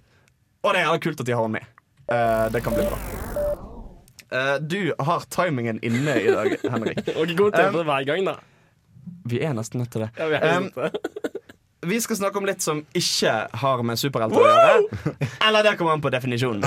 Og 0.63 0.71
det 0.71 0.85
er 0.85 0.87
jævla 0.87 1.07
kult 1.09 1.25
at 1.25 1.33
de 1.33 1.35
har 1.35 1.49
henne 1.49 1.59
med. 1.59 1.73
Uh, 2.07 2.47
det 2.55 2.63
kan 2.63 2.79
bli 2.79 2.87
bra. 2.87 3.42
Eh, 4.33 4.55
du 4.61 4.95
har 4.99 5.21
timingen 5.21 5.79
inne 5.85 6.17
i 6.21 6.31
dag, 6.31 6.57
Henrik. 6.73 6.99
Og 7.17 7.29
god 7.37 7.53
tid 7.53 7.69
på 7.73 7.79
det 7.83 7.87
hver 7.91 8.09
gang, 8.09 8.27
da. 8.27 8.37
Vi 9.29 9.41
er 9.45 9.55
nesten 9.57 9.83
nødt 9.83 9.93
til 9.93 10.07
det. 10.07 10.13
Ja, 10.19 10.29
vi 10.31 10.39
er 10.39 10.59
Um, 10.59 10.71
um, 10.77 10.91
Vi 11.91 11.97
skal 12.01 12.17
snakke 12.17 12.39
om 12.39 12.45
litt 12.47 12.63
som 12.63 12.85
ikke 12.95 13.31
har 13.59 13.81
med 13.83 13.99
superhelter 13.99 14.39
å 14.39 14.45
gjøre. 14.47 15.15
Eller 15.43 15.67
det 15.67 15.73
kommer 15.81 15.97
an 15.97 16.05
på 16.05 16.13
definisjonen. 16.15 16.63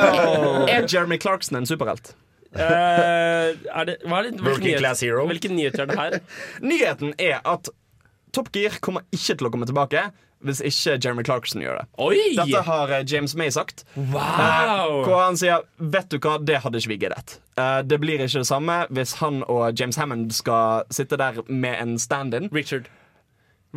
Er 0.72 0.82
Jeremy 0.82 1.20
Clarkson 1.22 1.60
en 1.60 1.68
superhelt? 1.68 2.10
Uh, 2.50 3.54
er 3.54 3.86
det, 3.86 3.94
hva 4.02 4.18
er 4.18 4.26
det, 4.26 4.42
hvilken, 4.42 4.82
nyhet, 4.82 5.28
hvilken 5.30 5.54
nyheter 5.56 5.84
er 5.84 5.92
det 5.92 6.00
her? 6.00 6.16
Nyheten 6.60 7.14
er 7.22 7.38
at 7.48 7.70
Top 8.34 8.50
Gear 8.52 8.74
kommer 8.82 9.06
ikke 9.14 9.38
til 9.38 9.48
å 9.48 9.52
komme 9.54 9.68
tilbake 9.70 10.02
hvis 10.46 10.60
ikke 10.60 10.98
Jeremy 10.98 11.24
Clarkson 11.26 11.62
gjør 11.62 11.80
det. 11.80 11.86
Oi! 12.02 12.18
Dette 12.38 12.62
har 12.66 12.92
eh, 12.92 13.04
James 13.08 13.34
May 13.38 13.50
sagt. 13.54 13.84
Wow! 13.96 15.02
Hvor 15.06 15.20
han 15.22 15.38
sier 15.40 15.66
Vet 15.78 16.10
du 16.12 16.18
hva, 16.22 16.38
det 16.42 16.62
hadde 16.64 16.80
ikke 16.80 16.94
vi 16.94 17.00
giddet. 17.06 17.36
Eh, 17.60 17.80
det 17.86 18.00
blir 18.02 18.22
ikke 18.22 18.42
det 18.42 18.48
samme 18.48 18.82
hvis 18.92 19.16
han 19.22 19.42
og 19.48 19.78
James 19.78 19.98
Hammond 20.00 20.32
skal 20.36 20.88
sitte 20.90 21.18
der 21.20 21.42
med 21.48 21.78
en 21.80 21.98
stand-in. 21.98 22.50
Richard. 22.54 22.90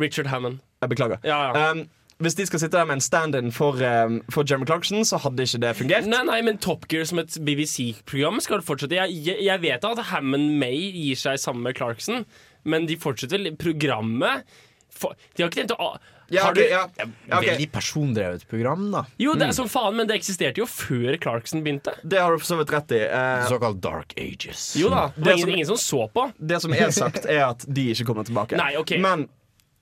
Richard 0.00 0.26
Hammond. 0.26 0.58
Jeg 0.82 0.88
beklager. 0.88 1.22
Ja, 1.24 1.38
ja. 1.50 1.70
Um, 1.70 1.86
hvis 2.18 2.34
de 2.34 2.46
skal 2.46 2.60
sitte 2.60 2.76
der 2.78 2.84
med 2.84 2.94
en 2.94 3.00
stand-in 3.00 3.52
for, 3.52 3.76
um, 4.04 4.22
for 4.32 4.44
Jeremy 4.50 4.66
Clarkson, 4.66 5.04
så 5.04 5.16
hadde 5.16 5.42
ikke 5.42 5.60
det 5.60 5.76
fungert. 5.76 6.06
Nei, 6.08 6.22
nei, 6.24 6.40
men 6.42 6.58
Top 6.58 6.88
Gear 6.88 7.04
som 7.04 7.20
et 7.20 7.36
BBC-program 7.44 8.40
skal 8.40 8.62
fortsette. 8.64 8.96
Jeg, 8.96 9.18
jeg, 9.26 9.36
jeg 9.44 9.62
vet 9.62 9.84
at 9.84 10.04
Hammond 10.12 10.54
May 10.56 10.92
gir 10.96 11.18
seg 11.20 11.40
sammen 11.40 11.62
med 11.62 11.76
Clarkson, 11.76 12.24
men 12.64 12.88
de 12.88 12.96
fortsetter 12.96 13.50
programmet. 13.60 14.48
For, 14.96 15.12
de 15.36 15.44
har 15.44 15.50
ikke 15.52 15.60
tenkt 15.60 15.76
å 15.76 15.96
Ja, 16.28 16.42
har 16.44 16.54
du, 16.56 16.60
ja. 16.66 16.88
Ja, 16.98 17.06
okay. 17.38 17.50
Veldig 17.52 17.68
persondrevet 17.72 18.46
program, 18.50 18.88
da. 18.90 19.04
Jo, 19.22 19.34
det 19.38 19.46
er 19.48 19.52
som 19.54 19.68
faen, 19.70 19.94
men 19.96 20.08
det 20.08 20.16
eksisterte 20.18 20.58
jo 20.58 20.66
før 20.66 21.14
Clarkson 21.22 21.62
begynte. 21.62 21.94
Det 22.02 22.18
har 22.18 22.32
du 22.34 22.38
for 22.42 22.48
så 22.50 22.58
vidt 22.58 22.72
rett 22.74 22.94
i. 22.96 23.00
Eh, 23.06 23.46
Såkalt 23.50 23.80
Dark 23.84 24.14
Ages. 24.18 24.74
Jo 24.80 24.90
da, 24.90 25.06
det 25.14 25.22
Det 25.22 25.24
var 25.24 25.30
som- 25.38 25.48
ingen, 25.48 25.54
ingen 25.60 25.66
som 25.66 25.76
så 25.76 26.08
på. 26.12 26.32
det 26.38 26.60
som 26.62 26.72
er 26.74 26.90
sagt, 26.90 27.26
er 27.26 27.44
at 27.50 27.64
de 27.72 27.90
ikke 27.94 28.04
kommer 28.06 28.24
tilbake. 28.26 28.56
Nei, 28.56 28.74
okay. 28.76 28.98
Men 28.98 29.28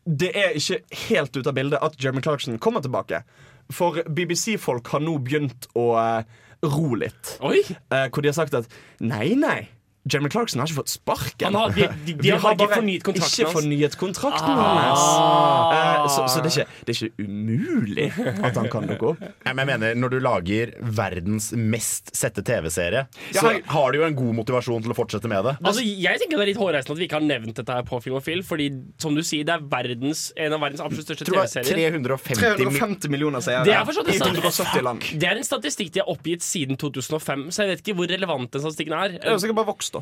det 0.07 0.35
er 0.37 0.53
ikke 0.61 0.83
helt 1.09 1.37
ute 1.37 1.47
av 1.49 1.55
bildet 1.55 1.79
at 1.83 1.97
Jeremy 2.03 2.21
Clarkson 2.21 2.59
kommer 2.59 2.83
tilbake. 2.85 3.23
For 3.73 4.03
BBC-folk 4.05 4.87
har 4.89 5.01
nå 5.01 5.19
begynt 5.25 5.67
å 5.75 5.87
eh, 6.21 6.25
ro 6.63 6.95
litt. 6.95 7.39
Oi! 7.41 7.63
Eh, 7.91 8.09
hvor 8.13 8.21
de 8.21 8.29
har 8.29 8.35
sagt 8.37 8.53
at 8.55 8.67
nei, 9.01 9.35
nei. 9.35 9.69
Jeremy 10.05 10.29
Clarkson 10.29 10.61
har 10.61 10.69
ikke 10.69 10.77
fått 10.83 10.93
sparken. 10.93 11.55
Har- 11.57 11.71
de- 11.73 11.89
de- 12.05 12.13
de 12.13 12.23
Vi 12.23 12.29
har 12.31 12.39
bare 12.41 12.55
ikke 12.69 12.77
fornyet 12.77 13.03
kontrakten 13.03 13.41
ikke 13.41 13.47
hans. 13.49 13.57
fornyet 13.57 13.95
kontrakten 13.97 14.51
Ah. 14.53 14.93
hans. 14.93 15.05
Eh, 15.75 16.09
så 16.13 16.29
så 16.29 16.43
det, 16.43 16.51
er 16.53 16.61
ikke, 16.61 16.69
det 16.85 16.93
er 16.93 17.07
ikke 17.07 17.15
umulig 17.25 18.09
at 18.45 18.55
han 18.61 18.69
kan 18.69 18.87
dukke 18.87 19.07
opp. 19.15 19.23
Jeg 19.47 19.55
mener, 19.57 19.95
Når 19.95 20.11
du 20.11 20.19
lager 20.21 20.73
verdens 20.83 21.53
mest 21.57 22.11
sette 22.15 22.43
TV-serie, 22.45 23.07
Ja, 23.33 23.41
så 23.41 23.53
jeg- 23.55 23.65
har 23.67 23.93
du 23.93 23.99
jo 23.99 24.05
en 24.05 24.15
god 24.15 24.35
motivasjon 24.35 24.83
til 24.83 24.93
å 24.93 24.97
fortsette 24.99 25.29
med 25.29 25.43
det. 25.45 25.57
Altså, 25.65 25.81
jeg 25.81 26.21
tenker 26.21 26.37
det 26.37 26.43
er 26.45 26.51
litt 26.53 26.61
hårreisende 26.61 26.91
at 26.93 26.99
vi 26.99 27.07
ikke 27.09 27.19
har 27.21 27.25
nevnt 27.25 27.55
dette 27.55 27.73
her 27.73 27.83
på 27.83 28.03
Filmofil, 28.03 28.43
fordi 28.45 28.69
som 28.99 29.15
du 29.15 29.23
sier, 29.23 29.45
det 29.45 29.55
er 29.55 29.61
verdens, 29.61 30.33
en 30.37 30.53
av 30.53 30.61
verdens 30.61 30.81
absolutt 30.85 31.07
største 31.09 31.25
det 31.25 31.33
TV-serier. 31.33 31.91
var 31.93 32.19
350 32.19 32.57
350 32.61 33.09
millioner 33.09 33.41
seere 33.41 33.65
Det 33.65 33.73
er 33.73 33.85
forstått 33.85 34.09
i 34.13 34.19
sant. 34.19 34.37
170 34.37 34.83
land. 34.83 35.01
Det 35.19 35.25
er 35.25 35.37
en 35.37 35.43
statistikk 35.45 35.93
de 35.93 36.01
har 36.01 36.09
oppgitt 36.13 36.43
siden 36.45 36.77
2005, 36.77 37.49
så 37.51 37.65
jeg 37.65 37.69
vet 37.73 37.83
ikke 37.87 37.97
hvor 37.97 38.07
relevant 38.13 38.51
den 38.51 38.61
statistikken 38.61 38.93
er. 38.93 39.09
Det 39.17 39.25
er 39.25 39.37
sikkert 39.39 39.57
bare 39.57 39.73
vokst. 39.73 39.94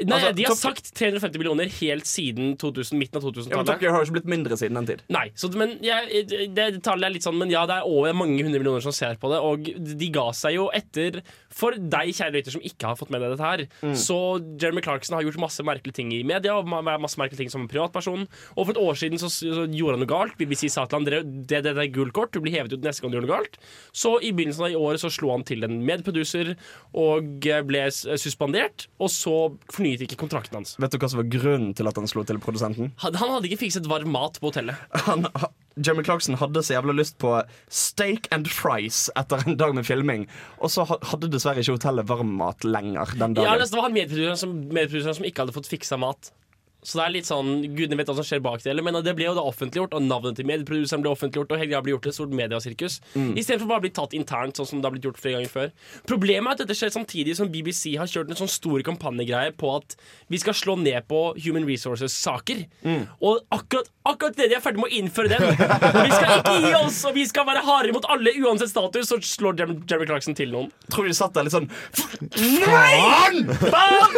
Nei, 0.00 0.16
altså, 0.16 0.34
De 0.34 0.44
har 0.46 0.54
Top- 0.54 0.76
sagt 0.76 0.94
350 0.96 1.38
millioner 1.42 1.68
helt 1.80 2.06
siden 2.08 2.54
2000, 2.56 2.96
midten 2.98 3.16
av 3.20 3.22
2000-tallet. 3.26 3.50
Ja, 3.52 3.56
men 3.60 3.66
Top 3.68 3.82
Gear 3.82 3.92
har 3.92 4.00
jo 4.04 4.08
ikke 4.08 4.16
blitt 4.20 4.30
mindre 4.32 4.56
siden 4.56 4.78
den 4.80 4.86
tid. 4.88 5.02
Nei, 5.12 5.26
så, 5.36 5.50
men 5.54 5.74
jeg, 5.84 6.24
det, 6.56 6.66
tallet 6.86 7.04
er 7.10 7.14
litt 7.16 7.26
sånn 7.26 7.36
Men 7.38 7.50
ja, 7.52 7.66
det 7.68 7.76
er 7.80 7.88
over 7.90 8.12
mange 8.16 8.40
hundre 8.42 8.58
millioner 8.62 8.80
som 8.84 8.92
ser 8.96 9.18
på 9.20 9.28
det, 9.32 9.40
og 9.44 9.68
de 10.00 10.08
ga 10.14 10.30
seg 10.32 10.54
jo 10.56 10.70
etter 10.72 11.20
For 11.52 11.72
deg, 11.76 12.12
kjære 12.16 12.32
lytter, 12.38 12.54
som 12.54 12.64
ikke 12.64 12.86
har 12.92 12.96
fått 12.96 13.10
med 13.10 13.20
deg 13.20 13.34
dette 13.36 13.44
her, 13.44 13.66
Mm. 13.82 13.94
så 13.96 14.16
Jeremy 14.60 14.80
Clarkson 14.84 15.14
har 15.16 15.22
gjort 15.24 15.38
masse 15.40 15.62
merkelige 15.64 15.94
ting 16.00 16.10
i 16.12 16.22
media, 16.22 16.54
og 16.56 16.66
ma- 16.68 16.82
masse 17.00 17.18
merkelige 17.18 17.38
ting 17.44 17.50
som 17.50 17.62
en 17.62 17.68
privatperson. 17.68 18.26
Og 18.56 18.66
for 18.66 18.70
et 18.72 18.80
år 18.80 18.94
siden 18.96 19.18
så, 19.18 19.28
så 19.28 19.66
gjorde 19.68 19.96
han 19.98 20.02
noe 20.04 20.10
galt. 20.10 20.36
BBC 20.38 20.68
sa 20.70 20.84
til 20.86 20.98
han 21.00 21.04
"Dere, 21.08 21.22
det, 21.24 21.62
det, 21.64 21.74
det 21.74 21.84
er 21.84 21.92
gullkort, 21.92 22.32
du 22.32 22.40
blir 22.40 22.52
hevet 22.56 22.72
ut 22.72 22.80
neste 22.84 23.02
gang 23.02 23.10
du 23.12 23.18
gjør 23.18 23.26
noe 23.26 23.36
galt. 23.36 23.58
Så 23.92 24.16
i 24.22 24.30
begynnelsen 24.32 24.64
av 24.64 24.70
i 24.72 24.78
året 24.80 25.00
så 25.02 25.10
slo 25.12 25.30
han 25.34 25.44
til 25.44 25.64
en 25.64 25.80
medproducer 25.84 26.54
og 26.94 27.40
ble 27.66 27.82
suspendert, 28.20 28.86
og 29.00 29.10
så 29.12 29.36
fornyet 29.90 30.04
ikke 30.06 30.18
kontrakten 30.20 30.58
hans. 30.60 30.76
Vet 30.80 30.92
du 30.94 30.98
hva 31.00 31.08
som 31.10 31.20
var 31.20 31.28
grunnen 31.32 31.72
til 31.76 31.88
at 31.90 31.96
han 31.98 32.06
slo 32.10 32.22
til 32.26 32.38
produsenten? 32.42 32.92
Han 33.02 33.14
han 33.20 33.32
hadde 33.34 33.48
ikke 33.50 33.64
fikset 33.66 33.88
varm 33.90 34.10
mat 34.14 34.38
på 34.40 34.50
hotellet. 34.50 34.76
Han, 35.06 35.26
ha- 35.34 35.50
Jeremy 35.80 36.04
Clarkson 36.04 36.36
hadde 36.40 36.62
så 36.66 36.74
jævla 36.76 36.92
lyst 36.96 37.16
på 37.22 37.30
steak 37.70 38.28
and 38.34 38.48
fries 38.50 39.08
etter 39.16 39.42
en 39.46 39.56
dag 39.56 39.74
med 39.74 39.86
filming, 39.86 40.26
og 40.60 40.70
så 40.70 40.84
hadde 40.86 41.30
dessverre 41.30 41.62
ikke 41.62 41.76
hotellet 41.78 42.08
varm 42.10 42.34
mat 42.40 42.64
lenger 42.66 43.14
den 43.16 43.34
dagen. 43.34 43.46
Ja, 43.48 43.56
det 43.58 43.70
var 43.74 43.86
han 43.88 43.94
medproduseren 43.96 44.36
som, 44.40 44.54
medproduseren 44.70 45.16
som 45.20 45.24
ikke 45.28 45.44
hadde 45.44 45.54
fått 45.56 45.70
fiksa 45.70 45.98
mat. 46.00 46.32
Så 46.82 46.98
det 46.98 47.04
er 47.04 47.14
litt 47.14 47.28
sånn, 47.28 47.50
Gudene 47.76 47.98
vet 48.00 48.08
hva 48.08 48.16
som 48.16 48.26
skjer 48.26 48.42
bak 48.44 48.62
det. 48.64 48.74
Men 48.80 48.96
det 49.04 49.14
ble 49.18 49.26
jo 49.28 49.36
da 49.36 49.44
offentliggjort, 49.44 49.94
og 49.96 50.06
navnet 50.06 50.38
til 50.38 50.48
medieproduseren 50.48 51.04
ble 51.04 51.12
offentliggjort, 51.12 51.52
og 51.52 51.60
hele 51.60 51.72
greia 51.72 51.82
ble 51.84 51.94
gjort 51.94 52.06
til 52.06 52.12
et 52.12 52.18
stort 52.18 52.36
mediasirkus. 52.38 52.98
Mm. 53.14 53.32
Istedenfor 53.40 53.70
bare 53.70 53.82
å 53.82 53.86
bli 53.86 53.92
tatt 54.00 54.16
internt, 54.16 54.56
sånn 54.56 54.68
som 54.70 54.80
det 54.80 54.88
har 54.88 54.94
blitt 54.96 55.08
gjort 55.08 55.20
flere 55.20 55.38
ganger 55.38 55.52
før. 55.52 55.74
Problemet 56.08 56.52
er 56.52 56.56
at 56.56 56.62
dette 56.64 56.78
skjer 56.78 56.94
samtidig 56.94 57.36
som 57.38 57.50
BBC 57.52 57.96
har 58.00 58.10
kjørt 58.10 58.32
en 58.32 58.40
sånn 58.40 58.52
stor 58.52 58.84
kampanjegreie 58.86 59.52
på 59.60 59.74
at 59.76 59.96
vi 60.32 60.40
skal 60.40 60.56
slå 60.56 60.78
ned 60.80 61.04
på 61.10 61.20
Human 61.44 61.68
Resources-saker. 61.68 62.64
Mm. 62.86 63.04
Og 63.28 63.44
akkurat, 63.52 63.92
akkurat 64.08 64.40
det 64.40 64.48
de 64.50 64.58
er 64.58 64.64
ferdig 64.64 64.80
med 64.80 64.88
å 64.88 65.00
innføre 65.02 65.34
den. 65.34 65.46
Vi 66.00 66.10
skal 66.14 66.34
ikke 66.38 66.56
gi 66.64 66.72
oss, 66.80 67.02
og 67.08 67.16
vi 67.16 67.26
skal 67.28 67.48
være 67.48 67.64
hardere 67.66 67.96
mot 67.96 68.08
alle 68.12 68.32
uansett 68.40 68.72
status, 68.72 69.10
så 69.10 69.20
slår 69.20 69.60
Jeremy 69.60 69.80
Jeremy 69.84 70.08
Clarkson 70.08 70.36
til 70.38 70.52
noen. 70.54 70.70
Tror 70.90 71.08
du 71.08 71.14
satt 71.16 71.36
der 71.36 71.46
litt 71.46 71.54
sånn 71.54 71.68
Nei! 72.40 73.44
Faen! 73.60 74.16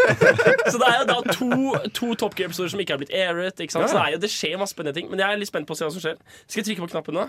Så 0.69 0.79
det 0.79 0.89
er 0.89 0.97
jo 1.01 1.07
da 1.09 1.19
to, 1.33 1.51
to 1.97 2.13
Top 2.23 2.37
Gear-episoder 2.53 2.73
som 2.73 2.83
ikke 2.83 2.95
er 2.97 3.01
blitt 3.01 3.15
airet. 3.17 3.61
Ikke 3.61 3.73
sant? 3.75 3.89
Så 3.91 3.97
det, 3.97 4.05
er 4.05 4.15
jo, 4.17 4.23
det 4.23 4.31
skjer 4.33 4.61
masse 4.61 4.77
spennende 4.77 4.97
ting. 4.99 5.11
Men 5.11 5.23
jeg 5.23 5.29
er 5.33 5.41
litt 5.41 5.51
spent 5.51 5.69
på 5.69 5.75
å 5.75 5.79
se 5.79 5.89
hva 5.89 5.95
som 5.95 6.05
skjer. 6.05 6.21
Skal 6.47 6.61
jeg 6.63 6.71
trykke 6.71 6.87
på 6.87 6.93
knappen 6.95 7.19
nå? 7.19 7.27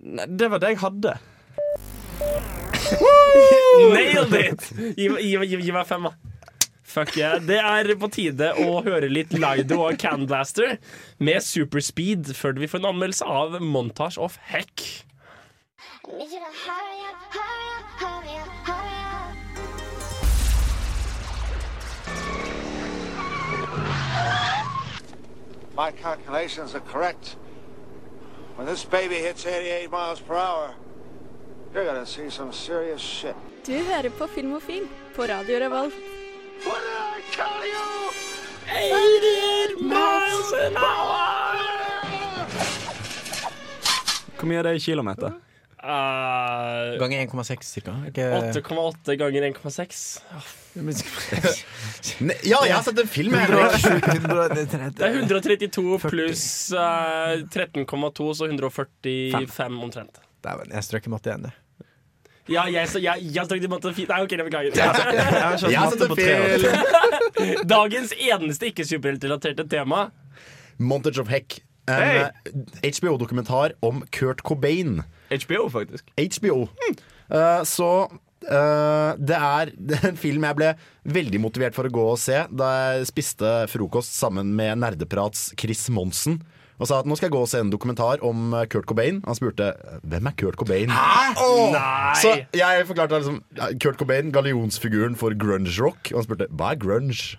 Nei, 0.00 0.26
Det 0.40 0.50
var 0.52 0.62
det 0.62 0.74
jeg 0.74 0.82
hadde. 0.84 1.16
Nailed 3.94 4.34
it! 4.38 4.66
Gi, 4.96 5.08
gi, 5.08 5.32
gi, 5.34 5.62
gi 5.66 5.74
meg 5.74 5.88
fem, 5.88 6.08
da. 6.08 6.14
Fuck 6.90 7.14
yeah. 7.14 7.36
Det 7.38 7.60
er 7.62 7.92
på 8.02 8.08
tide 8.10 8.48
å 8.64 8.80
høre 8.82 9.06
litt 9.06 9.30
Lido 9.36 9.78
og 9.84 9.94
Canblaster 10.02 10.74
med 11.22 11.38
Superspeed 11.46 12.32
før 12.34 12.58
vi 12.58 12.66
får 12.70 12.82
en 12.82 12.90
anmeldelse 12.90 13.28
av 13.30 13.60
Montage 13.62 14.18
of 14.18 14.40
Heck. 14.50 15.06
I 16.10 16.18
need 16.18 16.32
you 16.32 16.40
to 16.40 16.50
hurry 16.66 17.06
up, 17.06 17.22
hurry 17.30 17.30
up, 17.30 17.34
hurry 17.36 17.69
My 25.76 25.90
calculations 25.92 26.74
are 26.74 26.80
correct. 26.92 27.36
When 28.56 28.66
this 28.66 28.84
baby 28.84 29.14
hits 29.14 29.46
88 29.46 29.90
miles 29.90 30.20
per 30.20 30.34
hour, 30.34 30.74
you're 31.74 31.84
gonna 31.84 32.06
see 32.06 32.30
some 32.30 32.52
serious 32.52 33.00
shit. 33.00 33.34
Du 33.66 33.72
hører 33.72 34.08
på 34.10 34.26
Filmofil 34.26 34.88
på 35.16 35.22
Radio 35.22 35.58
Revolt. 35.58 35.94
What 36.64 36.80
did 36.80 37.18
I 37.18 37.36
tell 37.36 37.64
you? 37.74 38.00
Hvor 44.38 44.46
mye 44.46 44.58
er 44.58 44.62
det 44.62 44.74
i 44.74 44.78
kilometer? 44.78 45.30
Uh, 45.80 46.98
Ganger 47.00 47.22
1,6 47.26 47.62
cirka. 47.64 47.94
8,8 48.12 49.16
ganger 49.16 49.42
1,6. 49.48 50.20
Ne- 52.20 52.36
Ja, 52.44 52.58
jeg 52.66 52.74
har 52.76 52.82
sett 52.84 52.98
en 53.00 53.08
film. 53.08 53.32
Det 53.40 55.06
er 55.06 55.16
132 55.24 55.98
pluss 56.04 56.44
uh, 56.76 57.40
13,2, 57.48 58.34
så 58.36 58.44
145 58.50 59.80
omtrent. 59.82 60.20
Dæven, 60.44 60.70
jeg 60.72 60.84
strøk 60.86 61.08
i 61.08 61.12
matte 61.14 61.32
igjen, 61.32 61.48
det. 61.48 61.54
Ja, 62.50 62.64
jeg, 62.72 62.88
så, 62.90 62.98
jeg, 63.02 63.24
jeg 63.34 63.44
strøk 63.46 63.64
i 63.64 63.70
matte 63.70 63.92
fint. 63.96 64.08
Nei, 64.10 64.20
OK, 64.24 64.32
jeg 64.36 64.46
beklager. 64.46 64.70
Jeg 65.70 65.78
har 65.78 65.90
sett 65.92 66.02
en 66.02 66.16
film. 66.18 67.66
Dagens 67.70 68.12
eneste 68.16 68.70
ikke-superheltrelaterte 68.72 69.64
tema. 69.70 70.06
Montage 70.80 71.20
of 71.22 71.28
Heck. 71.30 71.60
En 71.90 72.02
eh, 72.02 72.28
HBO-dokumentar 72.98 73.72
om 73.86 74.02
Kurt 74.14 74.42
Cobain. 74.46 75.00
HBO, 75.30 75.68
faktisk. 75.72 76.10
HBO. 76.16 76.68
Eh, 77.30 77.62
så 77.68 77.90
uh, 78.10 79.10
det, 79.28 79.36
er, 79.36 79.74
en 80.10 80.20
film 80.20 80.46
jeg 80.48 80.58
ble 80.58 80.70
veldig 81.16 81.42
motivert 81.42 81.76
for 81.76 81.86
å 81.86 81.92
gå 81.94 82.06
og 82.14 82.20
se 82.20 82.44
da 82.50 82.70
jeg 82.76 83.10
spiste 83.12 83.52
frokost 83.70 84.16
sammen 84.16 84.54
med 84.56 84.82
nerdeprats 84.82 85.50
Chris 85.60 85.86
Monsen. 85.94 86.40
Og 86.80 86.88
sa 86.88 87.02
at 87.02 87.08
nå 87.08 87.12
skal 87.18 87.28
jeg 87.28 87.34
gå 87.34 87.42
og 87.44 87.48
se 87.50 87.60
en 87.60 87.70
dokumentar 87.72 88.22
om 88.24 88.54
eh, 88.56 88.64
Kurt 88.72 88.88
Cobain. 88.88 89.20
Han 89.26 89.36
spurte 89.36 89.74
hvem 90.00 90.30
er 90.30 90.36
Kurt 90.40 90.56
Cobain. 90.60 90.88
Hæ? 90.88 91.34
Nei! 91.74 92.14
Så 92.22 92.32
jeg 92.56 92.86
forklarte 92.88 93.20
liksom 93.20 93.42
Kurt 93.82 94.00
Cobain, 94.00 94.32
gallionsfiguren 94.32 95.18
for 95.20 95.36
grunge 95.36 95.76
rock. 95.76 96.08
Og 96.14 96.22
han 96.22 96.28
spurte 96.28 96.48
hva 96.56 96.72
er 96.72 96.80
grunge? 96.80 97.36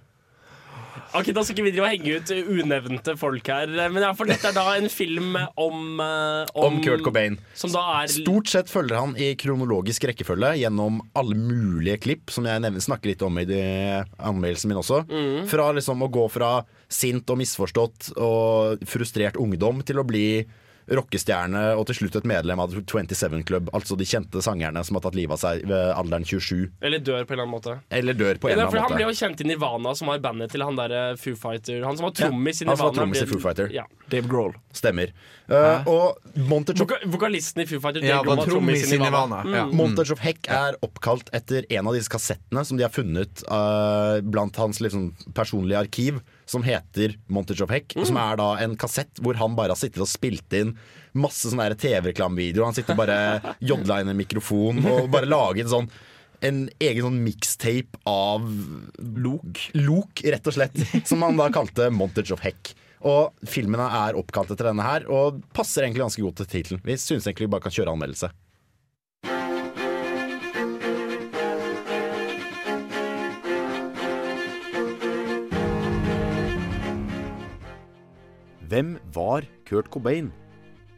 Ok, 1.13 1.27
Da 1.35 1.41
skal 1.43 1.57
ikke 1.57 1.65
vi 1.65 1.71
drive 1.75 1.87
og 1.87 1.91
henge 1.91 2.13
ut 2.21 2.29
unevnte 2.55 3.13
folk 3.19 3.49
her. 3.51 3.67
Men 3.91 4.03
ja, 4.05 4.11
for 4.15 4.29
dette 4.29 4.47
er 4.47 4.55
da 4.55 4.63
en 4.79 4.87
film 4.91 5.33
om 5.59 5.99
Om, 5.99 5.99
Om 6.63 6.77
Kurt 6.85 7.03
Cobain. 7.03 7.35
Som 7.57 7.73
da 7.75 7.81
er 7.99 8.11
Stort 8.13 8.47
sett 8.51 8.71
følger 8.71 8.95
han 9.01 9.15
i 9.19 9.33
kronologisk 9.39 10.05
rekkefølge 10.07 10.53
gjennom 10.61 11.01
alle 11.19 11.35
mulige 11.35 11.99
klipp, 12.05 12.31
som 12.31 12.47
jeg 12.47 12.63
nevner, 12.63 12.83
snakker 12.83 13.11
litt 13.11 13.25
om 13.27 13.37
i 13.41 13.45
de- 13.49 14.05
anmeldelsen 14.21 14.71
min 14.71 14.79
også. 14.79 15.01
Fra 15.51 15.69
liksom 15.75 16.01
å 16.05 16.11
gå 16.11 16.27
fra 16.31 16.53
sint 16.91 17.27
og 17.31 17.39
misforstått 17.43 18.13
og 18.19 18.81
frustrert 18.87 19.35
ungdom 19.39 19.83
til 19.87 19.99
å 20.01 20.07
bli 20.07 20.25
rockestjerne 20.91 21.63
og 21.79 21.85
til 21.89 22.01
slutt 22.01 22.17
et 22.19 22.27
medlem 22.27 22.61
av 22.61 22.73
27 22.75 23.43
Club, 23.47 23.69
altså 23.75 23.97
de 23.99 24.07
kjente 24.07 24.41
sangerne 24.43 24.83
som 24.85 24.97
har 24.97 25.05
tatt 25.05 25.17
livet 25.17 25.37
av 25.37 25.41
seg 25.41 25.65
ved 25.69 25.91
alderen 25.95 26.25
27, 26.27 26.71
Eller 26.81 26.99
dør 27.01 27.25
på 27.25 27.35
en 27.35 27.39
eller 27.39 27.47
annen 27.47 27.55
måte. 27.55 27.77
eller 27.89 28.17
dør 28.17 28.41
på 28.41 28.49
en 28.49 28.53
eller 28.53 28.67
annen 28.67 28.75
måte. 28.75 28.87
Han 28.87 28.97
ble 28.97 29.07
jo 29.07 29.17
kjent 29.21 29.43
i 29.43 29.47
Nirvana, 29.47 29.93
som 29.97 30.11
var 30.11 30.23
bandet 30.23 30.51
til 30.53 30.65
han 30.65 30.79
der 30.79 30.95
eh, 30.97 31.11
Foo 31.21 31.37
Fighter. 31.39 31.83
Han 31.87 31.99
som 31.99 32.09
var 32.09 32.15
trommis 32.17 32.61
i 32.61 32.65
Nirvana. 32.65 32.75
han 32.75 32.81
som 32.81 32.89
var 32.89 32.97
trommis 32.99 33.23
i 33.23 33.29
Foo 33.29 33.43
Fighter. 33.43 33.71
Ja. 33.75 33.85
Dave 34.11 34.27
Grohl. 34.31 34.57
Stemmer. 34.75 35.13
Uh, 35.51 35.87
og 35.89 36.35
Montage 36.47 36.83
of 36.85 36.91
Vokalisten 37.11 37.63
i 37.63 37.67
Foo 37.67 37.81
Fighter 37.83 38.03
Ja, 38.03 38.19
Dave 38.21 38.27
Grohl, 38.27 38.41
var 38.43 38.51
trommis 38.51 38.85
i 38.87 38.99
Nirvana. 38.99 39.41
Mm. 39.47 39.55
Ja. 39.57 39.65
Montage 39.71 40.15
of 40.15 40.23
Heck 40.23 40.47
er 40.51 40.77
oppkalt 40.85 41.31
etter 41.35 41.67
en 41.69 41.89
av 41.91 41.97
disse 41.97 42.11
kassettene 42.11 42.63
som 42.67 42.79
de 42.79 42.87
har 42.87 42.93
funnet 42.93 43.43
uh, 43.47 44.19
blant 44.23 44.55
hans 44.61 44.83
liksom, 44.83 45.11
personlige 45.37 45.81
arkiv, 45.87 46.21
som 46.51 46.65
heter 46.65 47.15
Montage 47.31 47.63
of 47.63 47.71
Heck. 47.71 47.95
Som 48.03 48.19
er 48.19 48.39
da 48.39 48.49
en 48.63 48.75
kassett 48.79 49.21
hvor 49.23 49.39
han 49.39 49.55
bare 49.57 49.73
har 49.73 49.79
sittet 49.79 50.03
og 50.03 50.09
spilt 50.11 50.51
inn 50.57 50.75
masse 51.17 51.49
sånne 51.51 51.75
TV-reklamevideoer. 51.79 52.67
Han 52.67 52.77
sitter 52.77 52.97
bare 52.99 53.17
jodla 53.63 54.01
inn 54.01 54.11
en 54.11 54.19
mikrofon 54.19 54.83
og 54.83 55.07
bare 55.13 55.29
laget 55.29 55.71
sånn 55.71 55.89
en 56.41 56.63
egen 56.81 57.05
sånn 57.05 57.19
mixtape 57.21 57.99
av 58.09 58.45
Lok. 58.97 59.59
Lok, 59.77 60.23
rett 60.25 60.47
og 60.49 60.55
slett. 60.55 60.79
Som 61.07 61.21
han 61.25 61.37
da 61.37 61.51
kalte 61.53 61.91
Montage 61.93 62.33
of 62.33 62.41
Heck. 62.41 62.73
Og 63.05 63.45
filmene 63.49 63.85
er 64.05 64.17
oppkalt 64.17 64.51
etter 64.53 64.69
denne 64.69 64.85
her, 64.85 65.07
og 65.09 65.41
passer 65.55 65.85
egentlig 65.85 66.03
ganske 66.03 66.23
godt 66.25 66.41
til 66.43 66.49
tittelen. 66.49 66.81
Vi 66.85 66.97
syns 67.01 67.25
egentlig 67.25 67.47
vi 67.47 67.53
bare 67.55 67.65
kan 67.65 67.73
kjøre 67.73 67.93
anmeldelse. 67.95 68.29
Hvem 78.71 78.93
var 79.11 79.43
Kurt 79.67 79.89
Cobain? 79.91 80.29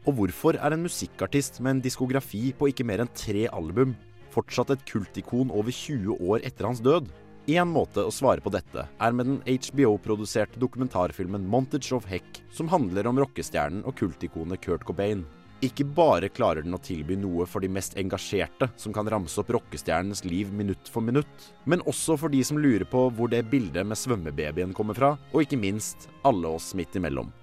Og 0.05 0.13
hvorfor 0.13 0.59
er 0.61 0.75
en 0.75 0.83
musikkartist 0.85 1.55
med 1.57 1.71
en 1.71 1.79
diskografi 1.81 2.51
på 2.53 2.67
ikke 2.69 2.85
mer 2.85 3.01
enn 3.01 3.09
tre 3.17 3.47
album 3.49 3.95
fortsatt 4.35 4.75
et 4.75 4.83
kultikon 4.85 5.49
over 5.49 5.73
20 5.73 6.19
år 6.21 6.45
etter 6.45 6.67
hans 6.69 6.83
død? 6.85 7.09
En 7.49 7.71
måte 7.73 8.05
å 8.05 8.13
svare 8.13 8.45
på 8.45 8.53
dette 8.53 8.85
er 8.85 9.17
med 9.17 9.25
den 9.25 9.41
HBO-produserte 9.47 10.61
dokumentarfilmen 10.61 11.49
'Montage 11.49 11.97
of 11.97 12.05
Heck', 12.05 12.43
som 12.53 12.69
handler 12.69 13.09
om 13.09 13.17
rockestjernen 13.25 13.81
og 13.89 13.97
kultikonet 13.97 14.61
Kurt 14.61 14.85
Cobain. 14.85 15.25
Ikke 15.65 15.89
bare 15.97 16.29
klarer 16.29 16.61
den 16.61 16.77
å 16.77 16.83
tilby 16.83 17.17
noe 17.17 17.47
for 17.49 17.59
de 17.59 17.73
mest 17.73 17.97
engasjerte, 17.97 18.69
som 18.77 18.93
kan 18.93 19.09
ramse 19.09 19.39
opp 19.41 19.49
rockestjernenes 19.49 20.27
liv 20.29 20.53
minutt 20.53 20.85
for 20.85 21.01
minutt, 21.01 21.53
men 21.65 21.81
også 21.89 22.19
for 22.19 22.29
de 22.29 22.43
som 22.43 22.61
lurer 22.61 22.85
på 22.85 23.09
hvor 23.09 23.33
det 23.33 23.47
bildet 23.49 23.87
med 23.87 23.97
svømmebabyen 23.97 24.77
kommer 24.77 24.93
fra, 24.93 25.17
og 25.33 25.41
ikke 25.41 25.57
minst 25.57 26.11
alle 26.21 26.53
oss 26.53 26.75
midt 26.77 27.01
imellom. 27.01 27.33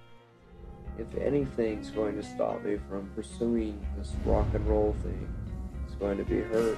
If 0.98 1.14
anything's 1.16 1.90
going 1.90 2.16
to 2.16 2.22
stop 2.22 2.64
me 2.64 2.78
from 2.88 3.10
pursuing 3.14 3.78
this 3.96 4.12
rock 4.26 4.46
and 4.54 4.66
roll 4.66 4.94
thing, 5.02 5.28
it's 5.86 5.94
going 5.94 6.18
to 6.18 6.24
be 6.24 6.40
her. 6.52 6.76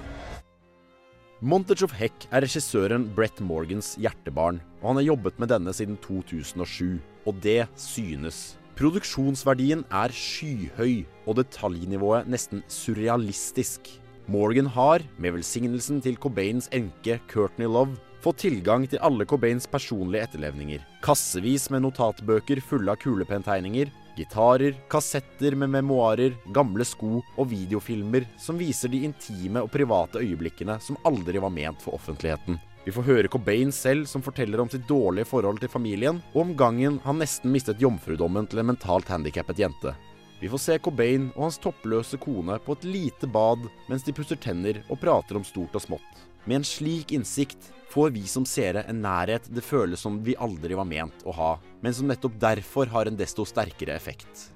Montage 1.42 1.83
of 1.83 1.90
Heck 1.90 2.29
er 2.31 2.44
regissøren 2.44 3.09
Brett 3.16 3.40
Morgans 3.42 3.96
hjertebarn, 3.98 4.61
og 4.79 4.92
han 4.92 5.01
har 5.01 5.09
jobbet 5.09 5.40
med 5.42 5.51
denne 5.51 5.72
siden 5.75 5.96
2007, 6.05 7.01
og 7.27 7.40
det 7.42 7.66
synes. 7.75 8.55
Produksjonsverdien 8.79 9.83
er 9.90 10.14
skyhøy, 10.14 11.03
og 11.27 11.40
detaljnivået 11.40 12.31
nesten 12.31 12.62
surrealistisk. 12.70 13.90
Morgan 14.31 14.70
har, 14.70 15.03
med 15.18 15.35
velsignelsen 15.35 15.98
til 16.05 16.14
Cobains 16.16 16.70
enke 16.70 17.18
Courtney 17.27 17.66
Love, 17.66 17.98
fått 18.22 18.44
tilgang 18.44 18.87
til 18.87 19.03
alle 19.03 19.27
Cobains 19.27 19.66
personlige 19.66 20.22
etterlevninger. 20.29 20.87
Kassevis 21.03 21.66
med 21.75 21.83
notatbøker 21.83 22.62
fulle 22.62 22.94
av 22.94 23.03
kulepenntegninger, 23.03 23.90
gitarer, 24.16 24.75
kassetter 24.90 25.57
med 25.59 25.70
memoarer, 25.72 26.35
gamle 26.55 26.85
sko 26.85 27.20
og 27.22 27.48
videofilmer 27.51 28.27
som 28.40 28.61
viser 28.61 28.92
de 28.92 29.05
intime 29.07 29.62
og 29.62 29.72
private 29.72 30.22
øyeblikkene 30.22 30.79
som 30.83 31.01
aldri 31.09 31.42
var 31.42 31.55
ment 31.55 31.83
for 31.83 31.96
offentligheten. 31.98 32.61
Vi 32.85 32.90
får 32.90 33.07
høre 33.07 33.29
Cobain 33.31 33.70
selv 33.72 34.09
som 34.11 34.25
forteller 34.25 34.61
om 34.61 34.70
sitt 34.70 34.88
dårlige 34.88 35.29
forhold 35.31 35.61
til 35.62 35.70
familien, 35.70 36.18
og 36.35 36.40
om 36.42 36.57
gangen 36.59 36.98
han 37.05 37.20
nesten 37.22 37.53
mistet 37.55 37.83
jomfrudommen 37.83 38.48
til 38.51 38.59
en 38.59 38.72
mentalt 38.72 39.12
handikappet 39.12 39.62
jente. 39.62 39.94
Vi 40.42 40.51
får 40.51 40.59
se 40.59 40.79
Cobain 40.83 41.29
og 41.37 41.44
hans 41.46 41.61
toppløse 41.62 42.18
kone 42.18 42.57
på 42.64 42.75
et 42.75 42.88
lite 42.88 43.29
bad 43.31 43.62
mens 43.87 44.03
de 44.03 44.14
pusser 44.16 44.40
tenner 44.42 44.81
og 44.88 44.98
prater 44.98 45.38
om 45.38 45.46
stort 45.46 45.79
og 45.79 45.85
smått. 45.85 46.25
Med 46.44 46.57
en 46.57 46.64
slik 46.66 47.12
innsikt 47.14 47.70
får 47.92 48.11
vi 48.11 48.22
som 48.26 48.42
seere 48.48 48.83
en 48.90 49.02
nærhet 49.05 49.44
det 49.52 49.62
føles 49.62 50.00
som 50.02 50.16
vi 50.26 50.35
aldri 50.35 50.74
var 50.74 50.88
ment 50.88 51.22
å 51.22 51.35
ha, 51.37 51.52
men 51.85 51.94
som 51.94 52.09
nettopp 52.11 52.35
derfor 52.42 52.90
har 52.90 53.07
en 53.07 53.18
desto 53.18 53.44
sterkere 53.46 53.94
effekt. 53.94 54.48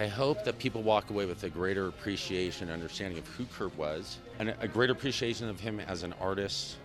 I 0.00 0.06
hope 0.08 0.44
that 0.46 0.58
people 0.58 0.80
walk 0.80 1.10
away 1.10 1.26
with 1.26 1.44
a 1.44 1.50
greater 1.50 1.88
appreciation 1.88 2.70
and 2.70 2.72
understanding 2.72 3.18
of 3.18 3.28
who 3.36 3.44
Kurt 3.52 3.76
was, 3.76 4.20
and 4.38 4.48
a 4.48 4.68
greater 4.68 4.92
appreciation 4.92 5.50
of 5.50 5.60
him 5.60 5.80
as 5.80 6.02
an 6.02 6.14
artist. 6.20 6.78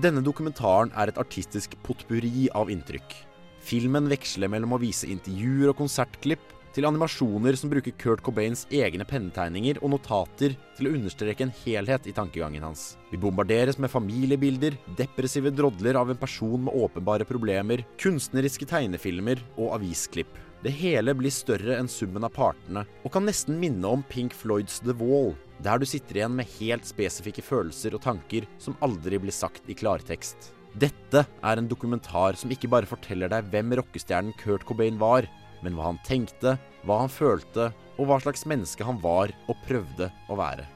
Denne 0.00 0.22
dokumentaren 0.24 0.94
er 0.96 1.10
et 1.10 1.18
artistisk 1.20 1.74
potpurri 1.84 2.48
av 2.56 2.70
inntrykk. 2.72 3.16
Filmen 3.60 4.08
veksler 4.08 4.48
mellom 4.48 4.76
å 4.76 4.80
vise 4.80 5.10
intervjuer 5.10 5.74
og 5.74 5.82
konsertklipp 5.82 6.54
til 6.78 6.86
animasjoner 6.86 7.56
som 7.58 7.72
bruker 7.72 7.94
Kurt 7.98 8.20
Cobains 8.22 8.60
egne 8.70 9.02
pennetegninger 9.08 9.80
og 9.82 9.96
notater 9.96 10.52
til 10.78 10.86
å 10.86 10.92
understreke 10.94 11.42
en 11.42 11.54
helhet 11.64 12.06
i 12.06 12.14
tankegangen 12.14 12.62
hans. 12.62 12.92
Vi 13.10 13.18
bombarderes 13.18 13.80
med 13.82 13.90
familiebilder, 13.90 14.76
depressive 14.98 15.50
drodler 15.50 15.98
av 15.98 16.12
en 16.12 16.20
person 16.20 16.68
med 16.68 16.76
åpenbare 16.78 17.26
problemer, 17.26 17.82
kunstneriske 17.98 18.68
tegnefilmer 18.70 19.42
og 19.56 19.74
avisklipp. 19.80 20.30
Det 20.62 20.70
hele 20.74 21.14
blir 21.18 21.34
større 21.34 21.78
enn 21.78 21.90
summen 21.90 22.26
av 22.26 22.34
partene, 22.34 22.84
og 23.02 23.12
kan 23.14 23.26
nesten 23.26 23.58
minne 23.58 23.90
om 23.90 24.04
Pink 24.06 24.34
Floyds 24.34 24.78
The 24.84 24.94
Wall, 25.02 25.34
der 25.62 25.82
du 25.82 25.86
sitter 25.86 26.20
igjen 26.20 26.38
med 26.38 26.50
helt 26.60 26.86
spesifikke 26.86 27.42
følelser 27.42 27.98
og 27.98 28.04
tanker 28.06 28.46
som 28.62 28.78
aldri 28.86 29.18
blir 29.22 29.34
sagt 29.34 29.66
i 29.66 29.74
klartekst. 29.78 30.52
Dette 30.78 31.24
er 31.26 31.58
en 31.58 31.66
dokumentar 31.66 32.36
som 32.38 32.50
ikke 32.54 32.70
bare 32.70 32.86
forteller 32.86 33.30
deg 33.32 33.50
hvem 33.50 33.72
rockestjernen 33.80 34.34
Kurt 34.38 34.66
Cobain 34.68 34.98
var, 35.00 35.26
men 35.64 35.76
hva 35.76 35.90
han 35.90 36.00
tenkte, 36.06 36.56
hva 36.86 37.02
han 37.04 37.12
følte, 37.12 37.70
og 37.98 38.08
hva 38.08 38.18
slags 38.22 38.46
menneske 38.48 38.86
han 38.86 39.00
var 39.02 39.32
og 39.48 39.62
prøvde 39.66 40.10
å 40.30 40.38
være. 40.38 40.66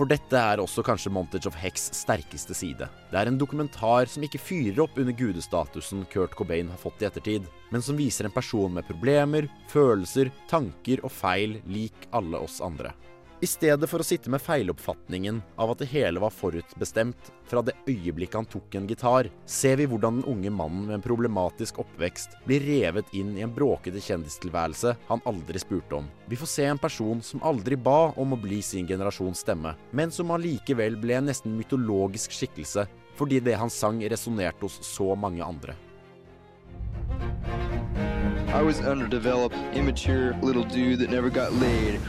For 0.00 0.08
dette 0.08 0.38
er 0.40 0.62
også 0.62 0.80
kanskje 0.80 1.10
Montage 1.12 1.44
of 1.50 1.56
Hex' 1.60 1.90
sterkeste 1.92 2.54
side. 2.56 2.86
Det 3.10 3.18
er 3.20 3.28
en 3.28 3.36
dokumentar 3.36 4.08
som 4.08 4.24
ikke 4.24 4.40
fyrer 4.40 4.80
opp 4.86 4.96
under 4.96 5.12
gudestatusen 5.12 6.06
Kurt 6.08 6.32
Cobain 6.38 6.70
har 6.72 6.80
fått 6.80 7.04
i 7.04 7.08
ettertid, 7.10 7.44
men 7.68 7.84
som 7.84 7.98
viser 8.00 8.24
en 8.24 8.32
person 8.32 8.72
med 8.72 8.88
problemer, 8.88 9.50
følelser, 9.68 10.32
tanker 10.48 11.04
og 11.04 11.12
feil 11.12 11.58
lik 11.68 12.08
alle 12.16 12.40
oss 12.40 12.62
andre. 12.64 12.94
I 13.40 13.48
stedet 13.48 13.88
for 13.88 14.02
å 14.02 14.04
sitte 14.04 14.28
med 14.28 14.42
feiloppfatningen 14.44 15.38
av 15.56 15.70
at 15.72 15.80
det 15.80 15.86
hele 15.94 16.20
var 16.20 16.32
forutbestemt 16.34 17.30
fra 17.48 17.62
det 17.64 17.72
øyeblikket 17.88 18.36
han 18.36 18.48
tok 18.52 18.74
en 18.76 18.88
gitar, 18.90 19.30
ser 19.48 19.78
vi 19.80 19.86
hvordan 19.88 20.18
den 20.18 20.26
unge 20.28 20.50
mannen 20.52 20.82
med 20.90 20.98
en 20.98 21.04
problematisk 21.06 21.78
oppvekst 21.80 22.36
blir 22.44 22.66
revet 22.68 23.08
inn 23.16 23.32
i 23.38 23.44
en 23.46 23.54
bråkete 23.56 24.02
kjendistilværelse 24.04 24.92
han 25.08 25.24
aldri 25.24 25.62
spurte 25.62 26.02
om. 26.02 26.10
Vi 26.28 26.36
får 26.36 26.52
se 26.52 26.68
en 26.68 26.82
person 26.82 27.24
som 27.24 27.40
aldri 27.40 27.80
ba 27.80 28.12
om 28.20 28.36
å 28.36 28.40
bli 28.42 28.60
sin 28.60 28.84
generasjons 28.84 29.40
stemme, 29.40 29.72
men 29.90 30.12
som 30.12 30.36
allikevel 30.36 31.00
ble 31.00 31.16
en 31.16 31.30
nesten 31.32 31.56
mytologisk 31.56 32.36
skikkelse 32.36 32.90
fordi 33.16 33.40
det 33.40 33.56
han 33.56 33.72
sang 33.72 34.04
resonnerte 34.04 34.68
hos 34.68 34.76
så 34.84 35.14
mange 35.16 35.40
andre. 35.40 35.78
I 38.52 38.60
was 38.60 38.80
underdeveloped, 38.80 39.56
immature 39.72 40.36
little 40.42 40.64
dude 40.64 40.98
that 40.98 41.08
never 41.08 41.30
got 41.30 41.54
laid. 41.54 42.00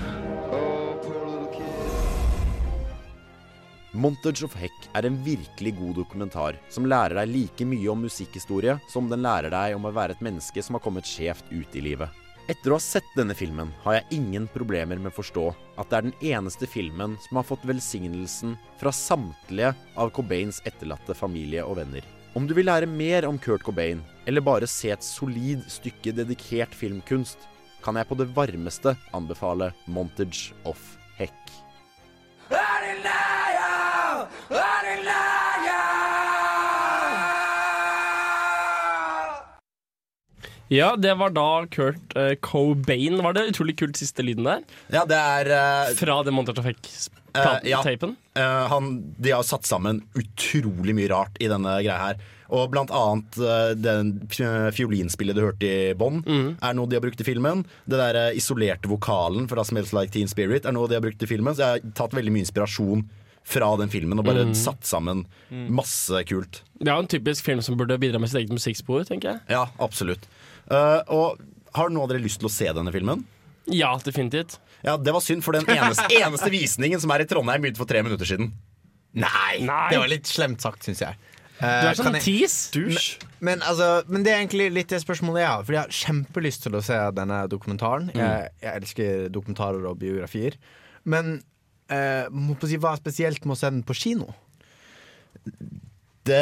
Montage 3.91 4.45
of 4.47 4.53
Heck 4.55 4.85
er 4.95 5.03
en 5.03 5.17
virkelig 5.23 5.73
god 5.75 5.97
dokumentar 5.99 6.55
som 6.71 6.85
lærer 6.87 7.17
deg 7.19 7.31
like 7.33 7.65
mye 7.67 7.89
om 7.91 8.05
musikkhistorie 8.05 8.77
som 8.87 9.09
den 9.11 9.23
lærer 9.25 9.51
deg 9.51 9.75
om 9.75 9.87
å 9.87 9.91
være 9.91 10.15
et 10.15 10.21
menneske 10.23 10.63
som 10.63 10.77
har 10.77 10.83
kommet 10.85 11.07
skjevt 11.07 11.49
ut 11.51 11.75
i 11.75 11.83
livet. 11.83 12.07
Etter 12.47 12.71
å 12.71 12.77
ha 12.79 12.83
sett 12.83 13.09
denne 13.17 13.35
filmen 13.35 13.73
har 13.83 13.97
jeg 13.97 14.17
ingen 14.21 14.47
problemer 14.53 14.95
med 14.99 15.11
å 15.11 15.17
forstå 15.17 15.43
at 15.79 15.91
det 15.91 15.97
er 15.97 16.07
den 16.07 16.29
eneste 16.31 16.69
filmen 16.71 17.17
som 17.27 17.39
har 17.39 17.47
fått 17.47 17.67
velsignelsen 17.67 18.55
fra 18.79 18.93
samtlige 18.95 19.73
av 19.99 20.13
Cobains 20.15 20.61
etterlatte 20.63 21.15
familie 21.15 21.65
og 21.67 21.77
venner. 21.81 22.07
Om 22.31 22.47
du 22.47 22.55
vil 22.55 22.69
lære 22.71 22.87
mer 22.87 23.27
om 23.27 23.39
Kurt 23.39 23.65
Cobain, 23.67 23.99
eller 24.23 24.43
bare 24.43 24.69
se 24.71 24.93
et 24.95 25.03
solid 25.03 25.65
stykke 25.67 26.15
dedikert 26.15 26.71
filmkunst, 26.79 27.43
kan 27.83 27.99
jeg 27.99 28.07
på 28.07 28.15
det 28.15 28.29
varmeste 28.31 28.95
anbefale 29.11 29.73
Montage 29.83 30.55
of 30.63 30.79
Heck. 31.19 31.35
Ja, 40.71 40.93
det 40.95 41.13
var 41.19 41.33
da 41.35 41.65
Kurt 41.67 42.13
uh, 42.15 42.33
Cobain. 42.39 43.17
Var 43.23 43.33
det 43.35 43.49
utrolig 43.51 43.75
kult 43.79 43.99
siste 43.99 44.23
lyden 44.23 44.47
der? 44.47 44.61
Ja, 44.93 45.03
det 45.03 45.17
er 45.19 45.49
uh, 45.51 45.95
Fra 45.99 46.21
det 46.23 46.31
Montage 46.31 46.63
Effect-tapen? 46.63 47.17
Uh, 47.35 47.67
ja. 47.67 47.81
Eh, 48.39 48.67
han, 48.71 48.91
de 49.19 49.33
har 49.35 49.43
satt 49.43 49.67
sammen 49.67 49.99
utrolig 50.15 50.95
mye 50.95 51.09
rart 51.11 51.35
i 51.43 51.49
denne 51.51 51.75
greia 51.81 51.97
her. 51.99 52.23
Og 52.51 52.71
blant 52.71 52.91
annet 52.91 53.37
den 53.79 54.09
fiolinspillet 54.31 55.37
du 55.37 55.39
hørte 55.39 55.67
i 55.67 55.93
bånn, 55.95 56.19
er 56.27 56.73
noe 56.75 56.91
de 56.91 56.97
har 56.97 57.03
brukt 57.03 57.23
i 57.23 57.27
filmen. 57.27 57.61
Det 57.87 57.95
der 57.95 58.35
isolerte 58.35 58.91
vokalen 58.91 59.47
fra 59.47 59.63
Smells 59.63 59.93
Like 59.95 60.11
Teen 60.11 60.27
Spirit 60.27 60.67
er 60.67 60.75
noe 60.75 60.89
de 60.91 60.97
har 60.97 61.03
brukt 61.05 61.23
i 61.23 61.29
filmen. 61.31 61.55
Så 61.55 61.63
jeg 61.63 61.79
har 61.79 61.93
tatt 61.95 62.15
veldig 62.17 62.33
mye 62.35 62.43
inspirasjon 62.43 63.05
fra 63.47 63.71
den 63.79 63.91
filmen 63.91 64.19
og 64.19 64.27
bare 64.27 64.43
mm. 64.49 64.51
satt 64.59 64.83
sammen 64.83 65.23
masse 65.71 66.25
kult. 66.27 66.59
Det 66.75 66.91
er 66.91 66.99
jo 66.99 67.05
en 67.05 67.11
typisk 67.15 67.47
film 67.47 67.63
som 67.63 67.79
burde 67.79 67.95
bidra 68.03 68.19
med 68.19 68.33
sitt 68.33 68.43
eget 68.43 68.59
musikkspor, 68.59 69.07
tenker 69.07 69.31
jeg. 69.31 69.43
Ja, 69.55 69.69
absolutt. 69.79 70.27
Eh, 70.71 71.13
og 71.13 71.41
har 71.75 71.91
noen 71.91 72.05
av 72.05 72.11
dere 72.13 72.23
lyst 72.23 72.41
til 72.41 72.49
å 72.49 72.53
se 72.53 72.69
denne 72.75 72.93
filmen? 72.95 73.25
Ja, 73.71 73.93
definitivt. 74.03 74.57
Ja, 74.81 74.95
Det 74.97 75.13
var 75.13 75.21
synd, 75.23 75.43
for 75.45 75.55
den 75.55 75.67
eneste, 75.69 76.07
eneste 76.23 76.49
visningen 76.53 77.01
som 77.03 77.13
er 77.13 77.23
i 77.23 77.29
Trondheim, 77.29 77.61
begynte 77.63 77.81
for 77.81 77.89
tre 77.89 78.01
minutter 78.05 78.27
siden. 78.27 78.53
Nei, 79.11 79.59
det 79.91 79.99
var 79.99 80.09
litt 80.09 80.29
slemt 80.29 80.63
sagt, 80.63 80.87
syns 80.87 81.03
jeg. 81.03 81.19
Du 81.61 81.67
er 81.67 81.91
Eh, 81.91 81.97
sånn 81.99 82.17
tease. 82.17 82.71
Dusj. 82.73 83.19
Men, 83.37 83.59
men, 83.59 83.63
altså, 83.69 83.89
men 84.09 84.23
det 84.25 84.31
er 84.33 84.39
egentlig 84.39 84.71
litt 84.73 84.89
det 84.89 85.01
spørsmålet 85.03 85.43
jeg 85.43 85.51
har. 85.51 85.65
Fordi 85.67 85.77
jeg 85.77 85.83
har 85.83 85.97
kjempelyst 85.99 86.65
til 86.65 86.77
å 86.77 86.83
se 86.85 86.97
denne 87.17 87.41
dokumentaren. 87.51 88.07
Jeg, 88.17 88.47
jeg 88.63 88.81
elsker 88.81 89.27
dokumentarer 89.35 89.85
og 89.85 89.99
biografier. 90.01 90.57
Men 91.05 91.35
uh, 91.91 92.25
må 92.33 92.57
på 92.57 92.69
si, 92.71 92.79
hva 92.81 92.95
er 92.95 93.03
spesielt 93.03 93.45
med 93.45 93.53
å 93.53 93.59
se 93.61 93.69
den 93.69 93.83
på 93.85 93.97
kino? 93.97 94.31
Det, 96.21 96.37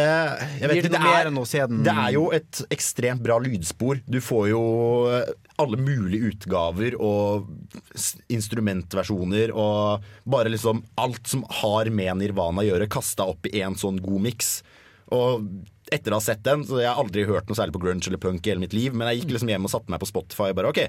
jeg 0.60 0.68
vet 0.68 0.84
det 0.84 0.92
det, 0.92 1.00
er, 1.00 1.30
det 1.72 1.94
er 1.94 2.10
jo 2.12 2.26
et 2.36 2.60
ekstremt 2.74 3.24
bra 3.24 3.38
lydspor. 3.39 4.02
Du 4.04 4.18
får 4.20 4.50
jo 4.52 4.63
eh, 5.08 5.32
alle 5.60 5.80
mulige 5.80 6.34
utgaver 6.34 6.98
og 7.00 7.48
instrumentversjoner 8.28 9.54
og 9.56 10.04
bare 10.28 10.52
liksom 10.52 10.84
alt 11.00 11.32
som 11.32 11.46
har 11.62 11.92
med 11.96 12.20
Nirvana 12.20 12.65
å 12.65 12.68
gjøre, 12.68 12.92
kasta 12.92 13.30
opp 13.32 13.48
i 13.48 13.63
en 13.63 13.80
sånn 13.80 14.02
god 14.04 14.28
miks. 14.28 14.52
Og 15.15 15.48
etter 15.89 16.13
å 16.13 16.20
ha 16.20 16.24
sett 16.28 16.44
den, 16.46 16.65
så 16.68 16.82
jeg 16.84 16.92
har 16.92 17.00
aldri 17.02 17.24
hørt 17.30 17.48
noe 17.50 17.58
særlig 17.58 17.78
på 17.78 17.82
grunge 17.82 18.04
eller 18.06 18.22
punk 18.22 18.46
i 18.46 18.52
hele 18.52 18.62
mitt 18.62 18.76
liv, 18.76 18.94
men 18.94 19.10
jeg 19.10 19.24
gikk 19.24 19.38
liksom 19.38 19.52
hjem 19.54 19.65
og 19.65 19.74
satte 19.74 19.94
meg 19.96 20.04
på 20.04 20.10
Spotify 20.12 20.52
og 20.52 20.60
bare 20.60 20.74
OK, 20.74 20.82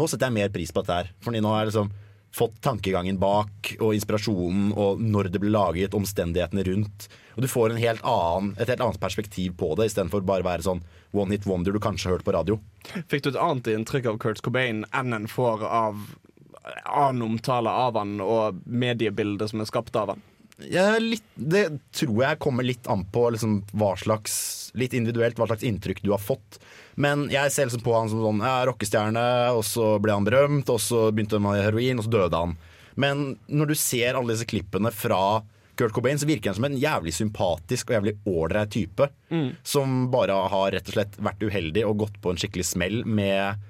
nå 0.00 0.08
setter 0.08 0.30
jeg 0.30 0.38
mer 0.40 0.54
pris 0.54 0.72
på 0.72 0.82
dette 0.82 0.96
her. 0.96 1.12
Fordi 1.22 1.42
nå 1.44 1.52
har 1.52 1.62
jeg 1.62 1.74
liksom 1.74 1.92
fått 2.34 2.60
tankegangen 2.62 3.18
bak 3.18 3.72
og 3.80 3.94
inspirasjonen 3.96 4.70
og 4.78 5.02
når 5.02 5.32
det 5.34 5.40
ble 5.42 5.50
laget, 5.50 5.96
omstendighetene 5.96 6.64
rundt. 6.68 7.08
Og 7.34 7.44
du 7.44 7.48
får 7.50 7.74
en 7.74 7.82
helt 7.82 8.04
annen, 8.06 8.54
et 8.58 8.70
helt 8.70 8.82
annet 8.84 9.02
perspektiv 9.02 9.56
på 9.58 9.72
det, 9.78 9.90
istedenfor 9.90 10.24
bare 10.26 10.44
å 10.44 10.50
være 10.50 10.66
sånn 10.66 10.82
one 11.10 11.34
hit 11.34 11.46
wonder 11.50 11.74
du 11.74 11.82
kanskje 11.82 12.08
har 12.08 12.18
hørt 12.18 12.26
på 12.26 12.34
radio. 12.36 12.60
Fikk 13.10 13.26
du 13.26 13.32
et 13.32 13.42
annet 13.42 13.72
inntrykk 13.74 14.12
av 14.12 14.20
Kurt 14.22 14.42
Cobain 14.46 14.84
enn 14.94 15.16
en 15.16 15.30
får 15.30 15.66
av 15.66 16.02
annen 16.84 17.24
omtale 17.24 17.72
av 17.72 17.96
han 17.98 18.20
og 18.22 18.60
mediebildet 18.66 19.50
som 19.50 19.62
er 19.62 19.70
skapt 19.70 19.96
av 19.98 20.14
han? 20.14 20.26
Litt, 21.00 21.24
det 21.34 21.64
tror 21.96 22.18
jeg 22.24 22.40
kommer 22.42 22.66
litt 22.66 22.88
an 22.90 23.06
på 23.08 23.22
liksom, 23.32 23.60
hva 23.72 23.94
slags 23.98 24.34
Litt 24.78 24.92
individuelt 24.94 25.38
hva 25.40 25.48
slags 25.50 25.64
inntrykk 25.66 26.02
du 26.04 26.12
har 26.12 26.20
fått. 26.22 26.60
Men 27.00 27.24
jeg 27.32 27.50
ser 27.50 27.66
liksom 27.66 27.82
på 27.82 27.94
han 27.96 28.10
som 28.12 28.20
sånn 28.22 28.42
ja, 28.44 28.60
rockestjerne, 28.68 29.24
og 29.56 29.64
så 29.66 29.96
ble 29.98 30.14
han 30.14 30.26
berømt, 30.28 30.70
og 30.70 30.78
så 30.78 31.08
begynte 31.10 31.40
han 31.40 31.46
med 31.48 31.64
heroin, 31.64 31.98
og 31.98 32.06
så 32.06 32.12
døde 32.12 32.42
han. 32.44 32.54
Men 32.94 33.24
når 33.50 33.72
du 33.72 33.74
ser 33.80 34.14
alle 34.14 34.36
disse 34.36 34.46
klippene 34.46 34.92
fra 34.94 35.40
Kurt 35.80 35.94
Cobain, 35.96 36.18
så 36.22 36.28
virker 36.28 36.52
han 36.52 36.58
som 36.58 36.68
en 36.68 36.78
jævlig 36.78 37.14
sympatisk 37.16 37.90
og 37.90 37.96
jævlig 37.96 38.14
ålreit 38.28 38.70
type. 38.74 39.08
Mm. 39.32 39.48
Som 39.66 40.04
bare 40.12 40.36
har 40.52 40.70
rett 40.76 40.90
og 40.92 40.96
slett 40.98 41.18
vært 41.18 41.42
uheldig 41.42 41.86
og 41.88 42.04
gått 42.04 42.20
på 42.22 42.30
en 42.30 42.40
skikkelig 42.40 42.66
smell 42.68 43.02
med 43.08 43.66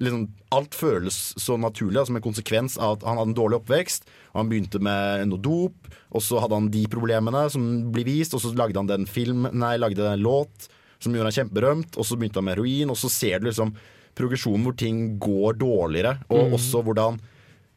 liksom, 0.00 0.28
Alt 0.54 0.74
føles 0.74 1.16
så 1.40 1.56
naturlig 1.58 1.98
da, 1.98 2.04
som 2.06 2.16
en 2.18 2.22
konsekvens 2.22 2.76
av 2.78 2.96
at 2.98 3.06
han 3.08 3.18
hadde 3.18 3.32
en 3.32 3.36
dårlig 3.38 3.58
oppvekst. 3.58 4.06
Og 4.32 4.40
han 4.42 4.50
begynte 4.52 4.80
med 4.82 5.26
noe 5.30 5.42
dop, 5.42 5.88
og 6.14 6.22
så 6.22 6.38
hadde 6.42 6.54
han 6.60 6.70
de 6.70 6.84
problemene 6.90 7.44
som 7.50 7.64
blir 7.94 8.06
vist, 8.06 8.34
og 8.34 8.42
så 8.44 8.52
lagde 8.54 8.78
han 8.78 8.90
den 8.90 9.06
film, 9.10 9.48
nei, 9.52 9.76
lagde 9.82 10.06
en 10.06 10.22
låt 10.22 10.68
som 11.02 11.12
gjorde 11.14 11.32
han 11.32 11.38
kjempeberømt, 11.40 11.98
og 11.98 12.06
så 12.06 12.16
begynte 12.16 12.38
han 12.40 12.46
med 12.46 12.56
heroin, 12.56 12.90
og 12.94 12.96
så 12.96 13.10
ser 13.12 13.42
du 13.42 13.48
liksom 13.50 13.74
progresjonen 14.14 14.62
hvor 14.62 14.76
ting 14.78 15.18
går 15.18 15.58
dårligere, 15.58 16.18
og 16.30 16.46
Mm. 16.48 16.54
også 16.54 16.82
hvordan 16.86 17.18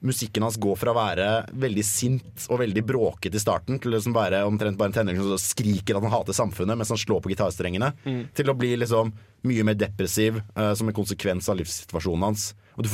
musikken 0.06 0.44
hans 0.46 0.58
går 0.62 0.76
fra 0.78 0.92
å 0.94 0.98
være 0.98 1.28
veldig 1.58 1.84
sint 1.86 2.44
og 2.52 2.60
veldig 2.62 2.84
bråkete 2.86 3.40
i 3.40 3.42
starten 3.42 3.80
til 3.82 3.90
å 3.92 3.96
liksom 3.96 4.14
være 4.14 4.44
omtrent 4.46 4.78
bare 4.78 4.92
en 4.92 4.98
tenåring 5.00 5.22
som 5.24 5.40
skriker 5.42 5.98
at 5.98 6.06
han 6.06 6.14
hater 6.14 6.38
samfunnet 6.38 6.78
mens 6.78 6.92
han 6.94 7.02
slår 7.02 7.24
på 7.24 7.32
gitarstrengene, 7.34 7.94
Mm. 8.06 8.28
til 8.34 8.50
å 8.52 8.58
bli 8.58 8.76
liksom 8.78 9.12
mye 9.44 9.64
mer 9.64 9.74
depressiv 9.76 10.38
uh, 10.56 10.74
som 10.78 10.88
en 10.88 10.94
konsekvens 10.94 11.50
av 11.50 11.58
livssituasjonen 11.58 12.24
hans. 12.30 12.54
Og 12.78 12.86
du 12.86 12.90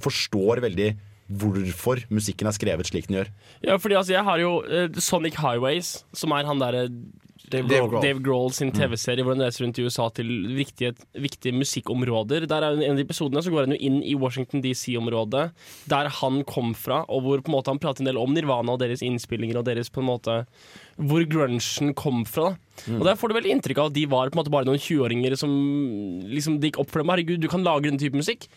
forstår 0.00 0.60
veldig 0.64 0.96
hvorfor 1.28 2.00
musikken 2.10 2.48
er 2.48 2.56
skrevet 2.56 2.88
slik 2.88 3.06
den 3.06 3.18
gjør. 3.20 3.30
Ja, 3.62 3.76
fordi 3.76 3.98
altså, 4.00 4.14
jeg 4.16 4.24
har 4.24 4.38
jo 4.40 4.52
uh, 4.64 4.88
Sonic 4.98 5.36
Highways, 5.38 6.04
som 6.16 6.32
er 6.32 6.48
han 6.48 6.58
derre 6.58 6.88
Dave, 7.50 7.66
Grohl. 7.68 7.88
Grohl. 7.90 8.02
Dave 8.02 8.20
Grohl 8.24 8.52
sin 8.52 8.68
Mm. 8.72 8.76
TV-serie 8.78 9.24
hvor 9.24 9.34
han 9.36 9.44
reiser 9.44 9.64
rundt 9.64 9.78
i 9.78 9.84
USA 9.86 10.08
til 10.10 10.28
viktige, 10.56 10.94
viktige 11.14 11.52
musikkområder. 11.56 12.46
Der 12.46 12.62
er 12.62 12.76
En 12.78 12.90
av 12.92 12.96
de 12.96 13.04
episodene 13.04 13.42
så 13.42 13.50
går 13.50 13.66
han 13.66 13.74
jo 13.76 13.80
inn 13.80 14.02
i 14.02 14.14
Washington 14.14 14.60
DC-området, 14.62 15.52
der 15.88 16.08
han 16.08 16.42
kom 16.44 16.74
fra, 16.74 17.04
og 17.08 17.22
hvor 17.22 17.40
på 17.42 17.48
en 17.50 17.56
måte 17.56 17.72
han 17.72 17.78
prater 17.78 18.00
en 18.04 18.10
del 18.12 18.18
om 18.20 18.32
Nirvana 18.34 18.72
og 18.72 18.80
deres 18.80 19.02
innspillinger 19.02 19.58
og 19.58 19.64
deres 19.64 19.88
på 19.90 20.00
en 20.00 20.10
måte 20.10 20.46
hvor 20.98 21.22
grunchen 21.30 21.94
kom 21.94 22.24
fra. 22.26 22.56
Mm. 22.86 23.00
Og 23.00 23.04
Der 23.04 23.14
får 23.16 23.28
du 23.28 23.34
vel 23.34 23.50
inntrykk 23.52 23.78
av 23.78 23.86
at 23.92 23.94
de 23.94 24.06
var 24.06 24.30
på 24.30 24.36
en 24.38 24.42
måte 24.44 24.50
bare 24.54 24.66
noen 24.66 24.78
20-åringer 24.78 25.36
som 25.38 25.50
liksom 26.28 26.58
det 26.60 26.72
gikk 26.72 26.80
opp 26.82 26.90
for 26.90 27.02
dem. 27.02 27.08
Herregud, 27.12 27.40
du 27.40 27.48
kan 27.48 27.64
lage 27.64 27.88
den 27.90 27.98
type 28.00 28.16
musikk. 28.18 28.48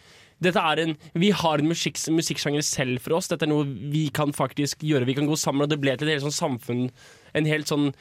Dette 0.41 0.58
er 0.58 0.80
en, 0.82 0.95
Vi 1.13 1.30
har 1.30 1.60
en 1.62 1.67
musikk, 1.69 1.99
musikksjanger 2.10 2.63
selv 2.65 2.99
for 3.04 3.13
oss. 3.13 3.27
Dette 3.30 3.45
er 3.45 3.51
noe 3.51 3.63
vi 3.63 4.10
kan 4.10 4.32
faktisk 4.34 4.82
gjøre. 4.82 5.06
Vi 5.06 5.13
kan 5.13 5.27
gå 5.30 5.38
sammen, 5.38 5.62
og 5.62 5.69
det 5.69 5.77
ble 5.80 5.93
til 5.95 6.08
et 6.10 6.17
helt 6.17 6.25
sånn 6.25 6.58
samfunn 6.58 6.89
En 7.34 7.45
helt 7.45 7.69
sånn 7.69 7.93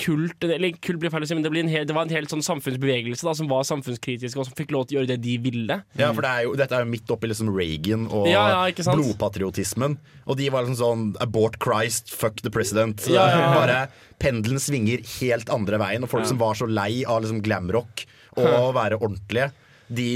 kult 0.00 0.44
Eller 0.44 0.74
kult 0.82 1.00
blir 1.00 1.12
feil 1.12 1.24
å 1.24 1.28
si, 1.28 1.36
men 1.36 1.44
det, 1.44 1.64
hel, 1.72 1.86
det 1.88 1.94
var 1.96 2.06
en 2.06 2.12
hel 2.12 2.28
sånn 2.30 2.42
samfunnsbevegelse 2.44 3.26
da, 3.26 3.34
som 3.36 3.48
var 3.50 3.64
samfunnskritisk, 3.68 4.38
og 4.38 4.48
som 4.48 4.56
fikk 4.58 4.74
lov 4.74 4.86
til 4.88 4.98
å 4.98 5.00
gjøre 5.00 5.12
det 5.14 5.20
de 5.24 5.36
ville. 5.42 5.80
Ja, 5.98 6.10
for 6.16 6.26
det 6.26 6.30
er 6.30 6.46
jo, 6.46 6.54
Dette 6.60 6.76
er 6.76 6.84
jo 6.84 6.90
midt 6.92 7.12
oppi 7.14 7.30
liksom 7.30 7.52
Reagan 7.54 8.06
og 8.08 8.28
Ja, 8.30 8.44
ja, 8.68 8.92
blodpatriotismen. 8.92 9.96
Og 10.26 10.38
de 10.40 10.50
var 10.52 10.66
liksom 10.66 10.80
sånn 10.80 11.08
Abort 11.24 11.58
Christ, 11.62 12.12
fuck 12.12 12.42
the 12.44 12.52
president. 12.52 13.06
Ja. 13.10 13.26
Bare 13.56 13.80
Pendelen 14.20 14.60
svinger 14.60 15.02
helt 15.20 15.50
andre 15.52 15.80
veien, 15.80 16.04
og 16.04 16.12
folk 16.12 16.28
som 16.28 16.40
var 16.40 16.58
så 16.58 16.68
lei 16.68 17.02
av 17.08 17.22
liksom 17.24 17.40
glamrock 17.44 18.04
og 18.38 18.46
å 18.46 18.70
være 18.76 19.00
ordentlige. 19.00 19.50
De 19.90 20.06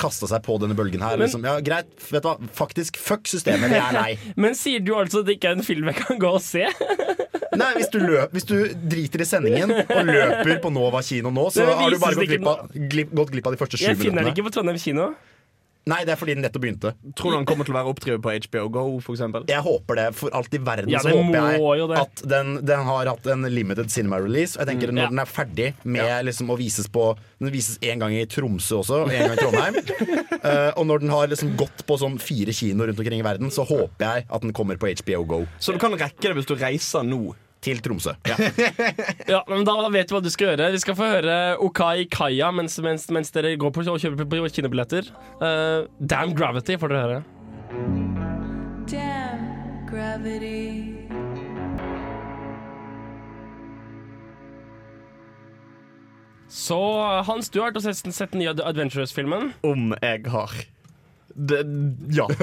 kasta 0.00 0.26
seg 0.26 0.42
på 0.42 0.56
denne 0.62 0.74
bølgen 0.78 1.02
her. 1.04 1.14
Men- 1.16 1.26
liksom, 1.28 1.44
ja, 1.46 1.56
greit, 1.64 1.90
vet 2.10 2.24
du 2.24 2.28
hva, 2.28 2.36
faktisk, 2.56 2.98
fuck 2.98 3.28
systemet, 3.30 3.70
vi 3.70 3.78
er 3.78 3.94
lei. 3.94 4.18
Men 4.42 4.56
sier 4.58 4.82
du 4.82 4.94
altså 4.98 5.22
at 5.22 5.30
det 5.30 5.38
ikke 5.38 5.52
er 5.52 5.60
en 5.60 5.66
film 5.66 5.90
jeg 5.92 6.00
kan 6.02 6.18
gå 6.20 6.32
og 6.34 6.42
se? 6.42 6.66
Nei, 7.60 7.70
hvis 7.76 7.88
du, 7.90 7.98
løp, 7.98 8.30
hvis 8.34 8.46
du 8.46 8.54
driter 8.90 9.24
i 9.24 9.26
sendingen 9.26 9.72
og 9.74 10.06
løper 10.06 10.60
på 10.62 10.70
Nova 10.72 11.00
kino 11.02 11.32
nå, 11.34 11.48
så 11.50 11.64
har 11.66 11.90
du 11.90 11.98
bare 11.98 12.14
gått 12.18 12.30
glipp 12.30 12.46
av, 12.46 12.60
glipp, 12.92 13.10
gått 13.18 13.32
glipp 13.34 13.48
av 13.50 13.56
de 13.56 13.58
første 13.60 13.80
sju 13.80 13.88
Jeg 13.88 13.98
finner 13.98 14.22
den 14.22 14.30
ikke 14.32 14.44
på 14.46 14.52
Trondheim 14.54 14.78
kino. 14.78 15.08
Nei, 15.88 16.02
det 16.04 16.12
er 16.12 16.18
fordi 16.20 16.34
den 16.36 16.44
nettopp 16.44 16.60
begynte. 16.62 16.90
Tror 17.16 17.32
du 17.32 17.36
han 17.38 17.46
kommer 17.48 17.64
til 17.64 17.72
å 17.72 17.78
være 17.78 17.88
oppdrevet 17.94 18.20
på 18.22 18.32
HBO 18.44 18.64
Go, 18.74 18.82
for 19.00 19.16
eksempel? 19.16 19.46
Jeg 19.48 19.64
håper 19.64 19.96
det. 19.96 20.04
For 20.18 20.34
alt 20.36 20.52
i 20.54 20.60
verden 20.60 20.92
Ja, 20.92 21.00
så 21.00 21.14
håper 21.14 21.38
jeg 21.80 21.96
at 21.96 22.22
den, 22.28 22.50
den 22.68 22.84
har 22.86 23.08
hatt 23.08 23.26
en 23.32 23.48
limited 23.48 23.88
cinema 23.90 24.20
release. 24.20 24.58
Og 24.58 24.64
jeg 24.66 24.74
tenker 24.74 24.90
Mm, 24.90 24.96
Når 24.98 25.02
ja. 25.06 25.08
den 25.14 25.22
er 25.22 25.30
ferdig 25.30 25.68
med 25.84 26.24
liksom 26.26 26.50
å 26.52 26.56
vises 26.58 26.88
på 26.90 27.04
Den 27.40 27.50
vises 27.54 27.78
én 27.80 28.00
gang 28.02 28.12
i 28.12 28.24
Tromsø 28.28 28.80
også, 28.82 29.02
og 29.06 29.12
én 29.14 29.24
gang 29.24 29.36
i 29.36 29.40
Trondheim. 29.40 29.76
uh, 30.44 30.70
og 30.78 30.86
når 30.90 31.00
den 31.04 31.12
har 31.14 31.28
liksom 31.32 31.54
gått 31.56 31.84
på 31.88 31.96
sånn 32.00 32.18
fire 32.20 32.52
kinoer 32.52 32.90
rundt 32.90 33.00
omkring 33.00 33.20
i 33.22 33.26
verden, 33.26 33.50
så 33.54 33.64
håper 33.68 34.04
jeg 34.04 34.26
at 34.28 34.42
den 34.44 34.52
kommer 34.56 34.76
på 34.80 34.90
HBO 35.00 35.24
Go. 35.24 35.40
Så 35.58 35.72
du 35.72 35.78
kan 35.80 35.96
rekke 35.96 36.28
det 36.28 36.36
hvis 36.36 36.48
du 36.50 36.56
reiser 36.60 37.06
nå? 37.06 37.34
Til 37.60 37.80
Tromsø. 37.84 38.14
Ja, 39.28 39.42
men 39.50 39.66
Da 39.68 39.74
vet 39.92 40.08
du 40.08 40.16
hva 40.16 40.22
du 40.24 40.30
skal 40.32 40.54
gjøre. 40.54 40.70
Vi 40.72 40.80
skal 40.80 40.96
få 40.96 41.10
høre 41.12 41.36
Okai 41.60 42.06
Kaya 42.10 42.48
mens, 42.54 42.78
mens, 42.80 43.08
mens 43.12 43.32
dere 43.34 43.52
går 43.60 43.74
på 43.76 43.84
og 43.84 44.00
kjøper 44.00 44.24
på 44.24 44.48
kinobilletter. 44.56 45.12
Uh, 45.42 45.84
Damn 46.00 46.32
Gravity 46.36 46.78
får 46.80 46.94
dere 46.94 47.04
høre. 47.04 47.22
Damn 48.90 49.50
gravity. 49.90 50.96
Så 56.48 56.76
Hans, 57.26 57.50
du 57.50 57.60
har 57.62 57.80
sett, 57.80 58.14
sett 58.14 58.32
den 58.32 58.42
nye 58.42 58.50
Adventurous-filmen. 58.50 59.52
Om 59.62 59.94
jeg 60.02 60.26
har. 60.32 60.54
Det, 61.34 61.60
ja. 62.16 62.26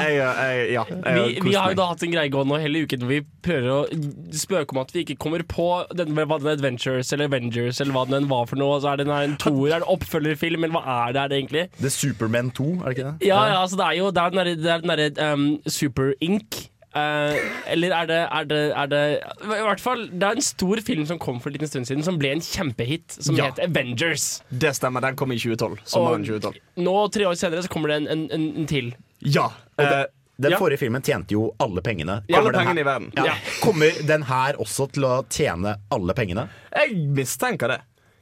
Jeg, 0.00 0.14
jeg, 0.16 0.34
jeg, 0.40 0.70
ja. 0.74 0.82
Jeg 0.88 1.14
Vi, 1.14 1.50
vi 1.50 1.54
har 1.54 1.72
jo 1.72 1.76
da 1.78 1.86
hatt 1.90 2.02
en 2.06 2.12
greie 2.14 2.30
gående 2.32 2.58
hele 2.62 2.82
uken 2.86 3.02
hvor 3.04 3.10
vi 3.12 3.18
prøver 3.44 3.68
å 3.74 4.34
spøke 4.36 4.74
om 4.74 4.80
at 4.82 4.92
vi 4.94 5.02
ikke 5.04 5.16
kommer 5.20 5.42
på 5.48 5.66
den, 5.98 6.14
hva 6.16 6.38
den 6.40 6.50
Adventures 6.54 7.12
eller 7.14 7.28
Avengers 7.30 7.80
eller 7.82 7.94
hva 7.96 8.04
den 8.10 8.28
var 8.30 8.46
for 8.50 8.60
noe. 8.60 8.78
Så 8.82 8.92
er 8.92 9.00
det 9.02 9.06
en- 9.08 9.14
en 9.30 9.36
toer, 9.40 9.74
er 9.76 9.84
det 9.84 9.88
oppfølgerfilm, 9.92 10.64
eller 10.64 10.74
hva 10.78 10.84
er 11.08 11.12
det, 11.12 11.22
er 11.22 11.28
det 11.34 11.38
egentlig? 11.42 11.64
The 11.80 11.90
Superman 11.90 12.50
2, 12.56 12.68
er 12.80 12.84
det 12.88 12.96
ikke 12.98 13.08
det? 13.10 13.28
Ja, 13.28 13.40
ja, 13.52 13.60
altså 13.62 13.76
det 13.80 13.86
er 13.90 13.98
jo 14.00 14.10
det 14.10 14.22
er 14.24 14.30
den 14.30 14.40
derre- 14.40 14.86
der, 14.96 15.22
er 15.26 15.32
um, 15.34 15.46
Super 15.66 16.12
Ink. 16.20 16.69
Eh, 16.90 17.36
eller 17.70 17.92
er 17.94 18.06
det, 18.10 18.18
er, 18.26 18.46
det, 18.50 18.60
er 18.74 18.88
det 18.90 19.02
I 19.46 19.62
hvert 19.62 19.82
fall, 19.82 20.08
det 20.10 20.26
er 20.26 20.38
en 20.40 20.42
stor 20.42 20.80
film 20.82 21.04
som 21.06 21.20
kom 21.22 21.38
for 21.38 21.52
en 21.52 21.54
liten 21.54 21.70
stund 21.70 21.86
siden, 21.86 22.02
som 22.02 22.18
ble 22.18 22.32
en 22.34 22.42
kjempehit, 22.42 23.14
som 23.14 23.36
Ja. 23.38 23.46
het 23.50 23.60
Avengers. 23.62 24.42
Det 24.50 24.72
stemmer, 24.74 25.00
den 25.04 25.16
kom 25.16 25.30
i 25.30 25.38
2012. 25.38 25.78
Sommeren 25.84 26.24
Og 26.26 26.40
2012. 26.42 26.58
Nå, 26.82 26.96
tre 27.14 27.28
år 27.30 27.36
senere, 27.38 27.62
så 27.62 27.70
kommer 27.70 27.92
det 27.92 28.00
en, 28.02 28.08
en, 28.08 28.24
en, 28.34 28.48
en 28.62 28.66
til. 28.66 28.90
Ja. 29.22 29.52
Og 29.78 29.84
eh, 29.84 29.90
den, 29.90 30.06
den 30.40 30.56
ja. 30.56 30.58
forrige 30.58 30.82
filmen 30.82 31.02
tjente 31.06 31.36
jo 31.36 31.52
alle 31.62 31.82
pengene. 31.84 32.24
Alle 32.26 32.36
Kommer 32.40 32.56
den 32.56 32.64
pengene 32.64 32.82
i 32.82 32.88
verden. 32.88 33.12
Ja. 33.14 33.28
Ja. 33.30 33.36
Kommer 33.62 34.02
den 34.08 34.26
her 34.26 34.58
også 34.58 34.88
til 34.90 35.06
å 35.06 35.12
tjene 35.30 35.76
alle 35.94 36.16
pengene? 36.18 36.48
Jeg 36.74 36.96
mistenker 37.14 37.76
det. 37.76 37.80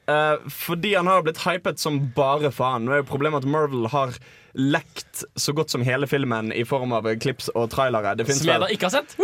Uh, 0.09 0.41
fordi 0.49 0.95
han 0.97 1.09
har 1.09 1.25
blitt 1.25 1.41
hypet 1.45 1.81
som 1.81 1.99
bare 2.17 2.53
faen. 2.53 2.85
Nå 2.85 2.95
er 2.97 3.03
jo 3.03 3.09
problemet 3.11 3.45
at 3.45 3.49
Marvel 3.49 3.89
har 3.93 4.17
lekt 4.59 5.23
så 5.39 5.53
godt 5.55 5.71
som 5.71 5.83
hele 5.87 6.07
filmen 6.11 6.51
i 6.53 6.65
form 6.67 6.93
av 6.97 7.07
klips 7.23 7.47
og 7.55 7.69
trailere. 7.71 8.17
Det 8.19 8.27
finnes 8.27 8.41
Som 8.43 8.51
jeg 8.51 8.59
vel 8.59 8.67
da 8.67 8.75
ikke 8.75 8.89
har 8.89 8.95
sett. 8.99 9.15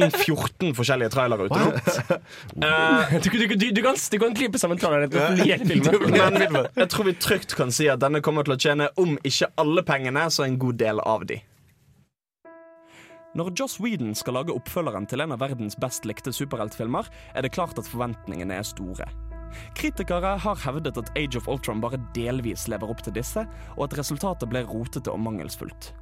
13-14 0.00 0.74
forskjellige 0.78 1.12
trailere 1.14 1.46
ute 1.46 1.60
nå. 1.60 2.18
Eh, 2.66 3.14
Du, 3.22 3.30
du, 3.30 3.46
du, 3.54 3.66
du, 3.70 3.82
kan, 3.82 3.94
du 4.10 4.18
kan 4.18 4.34
klippe 4.34 4.58
sammen 4.58 4.78
trailerne. 4.78 5.08
Men 6.50 6.66
jeg 6.76 6.88
tror 6.90 7.06
vi 7.06 7.14
trygt 7.22 7.54
kan 7.58 7.70
si 7.74 7.88
at 7.90 8.02
denne 8.02 8.20
kommer 8.24 8.46
til 8.46 8.56
å 8.56 8.60
tjene, 8.60 8.90
om 9.00 9.16
ikke 9.26 9.50
alle 9.60 9.84
pengene, 9.86 10.26
så 10.30 10.44
en 10.46 10.58
god 10.60 10.80
del 10.82 11.00
av 11.06 11.24
de. 11.30 11.40
Når 13.38 13.52
Joss 13.54 13.78
Whedon 13.78 14.16
skal 14.18 14.34
lage 14.40 14.54
oppfølgeren 14.54 15.06
til 15.06 15.22
en 15.22 15.36
av 15.36 15.42
verdens 15.42 15.76
best 15.78 16.06
likte 16.08 16.32
superheltfilmer, 16.34 17.06
er 17.34 17.46
det 17.46 17.52
klart 17.54 17.78
at 17.78 17.86
forventningene 17.86 18.58
er 18.58 18.66
store. 18.66 19.06
Kritikere 19.78 20.36
har 20.42 20.62
hevdet 20.64 20.98
at 21.00 21.10
Age 21.18 21.40
of 21.40 21.48
Ultron 21.48 21.82
bare 21.82 22.00
delvis 22.16 22.68
lever 22.70 22.90
opp 22.90 23.02
til 23.06 23.16
disse, 23.16 23.46
og 23.76 23.86
at 23.86 23.98
resultatet 23.98 24.50
ble 24.50 24.64
rotete 24.68 25.12
og 25.12 25.20
mangelsfullt. 25.24 25.92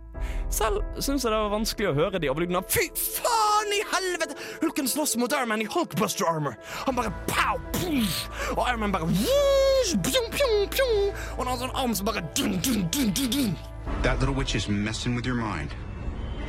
Selv 0.50 0.80
syns 0.98 1.24
jeg 1.24 1.30
det 1.30 1.38
var 1.38 1.52
vanskelig 1.52 1.90
å 1.90 1.96
høre 1.96 2.18
de 2.18 2.30
overlydene 2.30 2.62
Fy 2.72 2.88
faen 2.98 3.72
i 3.76 3.80
helvete! 3.92 4.36
Hulken 4.62 4.88
slåss 4.90 5.16
mot 5.20 5.32
Ironman 5.32 5.62
i 5.62 5.68
Hulkbuster 5.70 6.26
armor. 6.28 6.56
Han 6.86 6.96
bare 6.98 7.12
pow, 7.30 7.60
puff, 7.76 8.16
og 8.56 8.64
Ironman 8.64 8.94
bare 8.94 9.08
whoosh, 9.10 9.94
pjong, 10.08 10.30
pjong, 10.34 10.56
pjong, 10.74 10.96
Og 11.36 11.44
han 11.44 11.52
har 11.52 11.60
sånn 11.62 11.76
arm 11.76 11.94
som 11.94 12.08
bare 12.08 12.24
dun, 12.34 12.58
dun, 12.64 12.88
dun, 12.90 13.12
dun, 13.14 13.30
dun. 13.34 13.54
That 14.02 14.20
little 14.20 14.34
witch 14.34 14.54
is 14.54 14.68
messing 14.68 15.14
with 15.14 15.26
your 15.26 15.36
mind. 15.36 15.74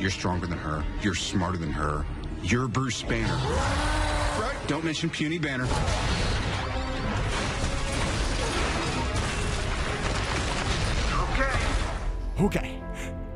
You're 0.00 0.10
stronger 0.10 0.46
than 0.46 0.58
her. 0.58 0.82
You're 1.02 1.14
smarter 1.14 1.58
than 1.58 1.72
her. 1.72 2.06
You're 2.42 2.68
Bruce 2.68 3.02
Banner. 3.02 3.38
Don't 4.66 4.84
mention 4.84 5.10
puny 5.10 5.38
Banner. 5.38 5.68
Ok. 12.40 12.56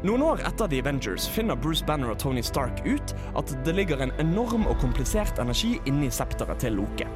Noen 0.05 0.23
år 0.23 0.41
etter 0.45 0.69
The 0.69 0.79
Avengers 0.81 1.27
finner 1.29 1.57
Bruce 1.57 1.85
Banner 1.85 2.11
og 2.13 2.19
Tony 2.21 2.41
Stark 2.45 2.79
ut 2.85 3.13
at 3.37 3.51
det 3.65 3.73
ligger 3.77 4.01
en 4.01 4.13
enorm 4.21 4.67
og 4.69 4.79
komplisert 4.81 5.41
energi 5.41 5.75
inni 5.89 6.09
septeret 6.13 6.61
til 6.61 6.77
Loke. 6.77 7.07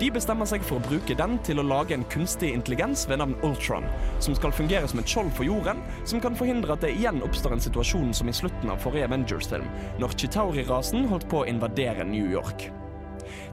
De 0.00 0.10
bestemmer 0.12 0.48
seg 0.48 0.64
for 0.64 0.76
å 0.76 0.84
bruke 0.84 1.16
den 1.16 1.38
til 1.44 1.60
å 1.60 1.64
lage 1.64 1.96
en 1.96 2.04
kunstig 2.12 2.50
intelligens 2.56 3.06
ved 3.08 3.22
navn 3.22 3.36
Ultron, 3.44 3.88
som 4.24 4.36
skal 4.36 4.52
fungere 4.56 4.88
som 4.88 5.00
et 5.00 5.08
skjold 5.12 5.32
for 5.36 5.48
jorden, 5.48 5.80
som 6.08 6.20
kan 6.20 6.36
forhindre 6.36 6.76
at 6.76 6.84
det 6.84 6.92
igjen 6.96 7.22
oppstår 7.24 7.56
en 7.56 7.64
situasjon 7.64 8.12
som 8.16 8.28
i 8.28 8.36
slutten 8.36 8.72
av 8.72 8.84
forrige 8.84 9.08
Avengers-film, 9.08 9.68
når 10.00 10.16
Chitauri-rasen 10.20 11.08
holdt 11.12 11.28
på 11.32 11.40
å 11.40 11.48
invadere 11.48 12.08
New 12.08 12.28
York. 12.28 12.68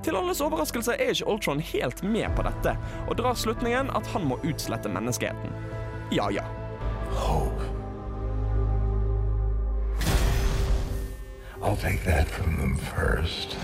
Til 0.03 0.19
alles 0.19 0.43
overraskelse 0.43 0.95
er 0.95 1.15
ikke 1.15 1.31
Ultron 1.31 1.63
helt 1.71 2.03
med 2.03 2.31
på 2.35 2.47
dette, 2.47 2.75
og 3.07 3.15
drar 3.19 3.39
slutningen 3.39 3.91
at 3.95 4.15
han 4.15 4.27
må 4.27 4.39
utslette 4.47 4.91
menneskeheten. 4.91 5.59
Ja 6.15 6.31
ja. 6.35 6.47
I'll 11.61 11.75
take 11.75 12.03
that 12.05 12.27
from 12.27 12.57
them 12.57 12.75
first. 12.75 13.57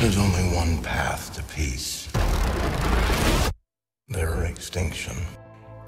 There's 0.00 0.18
only 0.18 0.56
one 0.56 0.82
path 0.82 1.34
to 1.34 1.42
peace. 1.54 2.08
Their 4.08 4.44
extinction. 4.44 5.16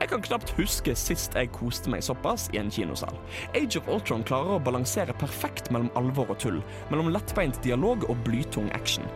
Jeg 0.00 0.08
kan 0.08 0.22
knapt 0.22 0.50
huske 0.50 0.94
sist 0.94 1.34
jeg 1.34 1.48
koste 1.54 1.90
meg 1.90 2.02
såpass 2.04 2.50
i 2.52 2.58
en 2.60 2.70
kinosal. 2.70 3.14
Age 3.54 3.78
of 3.80 3.88
Ultron 3.88 4.24
klarer 4.26 4.58
å 4.58 4.62
balansere 4.62 5.14
perfekt 5.16 5.70
mellom 5.72 5.90
alvor 5.96 6.34
og 6.34 6.38
tull, 6.42 6.60
mellom 6.90 7.12
lettbeint 7.14 7.62
dialog 7.64 8.04
og 8.10 8.18
blytung 8.26 8.68
action. 8.74 9.06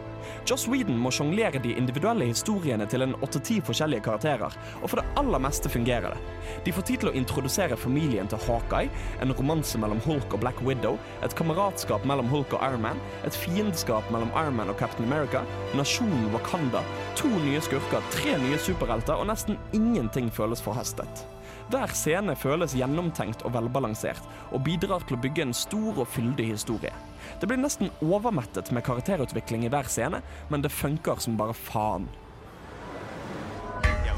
Joss 0.48 0.66
Whedon 0.68 0.98
må 1.00 1.10
sjonglere 1.14 1.60
de 1.62 1.74
individuelle 1.76 2.28
historiene 2.30 2.86
til 2.88 3.04
en 3.04 3.14
åtte-ti 3.24 3.58
forskjellige 3.64 4.04
karakterer, 4.06 4.54
og 4.80 4.86
for 4.88 5.00
det 5.00 5.06
aller 5.20 5.42
meste 5.44 5.70
fungerer 5.72 6.14
det. 6.14 6.36
De 6.66 6.74
får 6.74 6.86
tid 6.88 7.02
til 7.02 7.10
å 7.12 7.14
introdusere 7.18 7.78
familien 7.78 8.30
til 8.30 8.40
Hawkeye, 8.46 8.90
en 9.22 9.34
romanse 9.38 9.80
mellom 9.80 10.00
Hulk 10.06 10.36
og 10.36 10.42
Black 10.44 10.62
Widow, 10.66 10.98
et 11.24 11.36
kameratskap 11.38 12.06
mellom 12.08 12.30
Hulk 12.32 12.54
og 12.56 12.64
Iron 12.64 12.84
Man, 12.84 13.02
et 13.28 13.36
fiendskap 13.36 14.08
mellom 14.14 14.32
Iron 14.34 14.56
Man 14.58 14.72
og 14.72 14.78
Captain 14.80 15.08
America, 15.08 15.44
nasjonen 15.78 16.30
Wakanda, 16.34 16.84
to 17.18 17.30
nye 17.44 17.60
skurker, 17.64 18.04
tre 18.14 18.38
nye 18.42 18.60
superhelter, 18.62 19.18
og 19.18 19.28
nesten 19.32 19.58
ingenting 19.76 20.32
føles 20.32 20.64
forhastet. 20.64 21.26
Hver 21.68 21.92
scene 21.92 22.32
føles 22.38 22.72
gjennomtenkt 22.78 23.44
og 23.44 23.52
velbalansert, 23.52 24.24
og 24.56 24.64
bidrar 24.64 25.04
til 25.04 25.18
å 25.18 25.22
bygge 25.26 25.48
en 25.48 25.56
stor 25.56 26.00
og 26.00 26.08
fyldig 26.08 26.52
historie. 26.54 26.94
Det 27.40 27.46
blir 27.46 27.58
nesten 27.58 27.90
overmettet 28.02 28.72
med 28.74 28.82
karakterutvikling 28.84 29.64
i 29.64 29.68
hver 29.70 29.86
scene, 29.86 30.22
men 30.50 30.62
det 30.62 30.72
funker 30.74 31.20
som 31.22 31.36
bare 31.38 31.54
faen. 31.54 32.08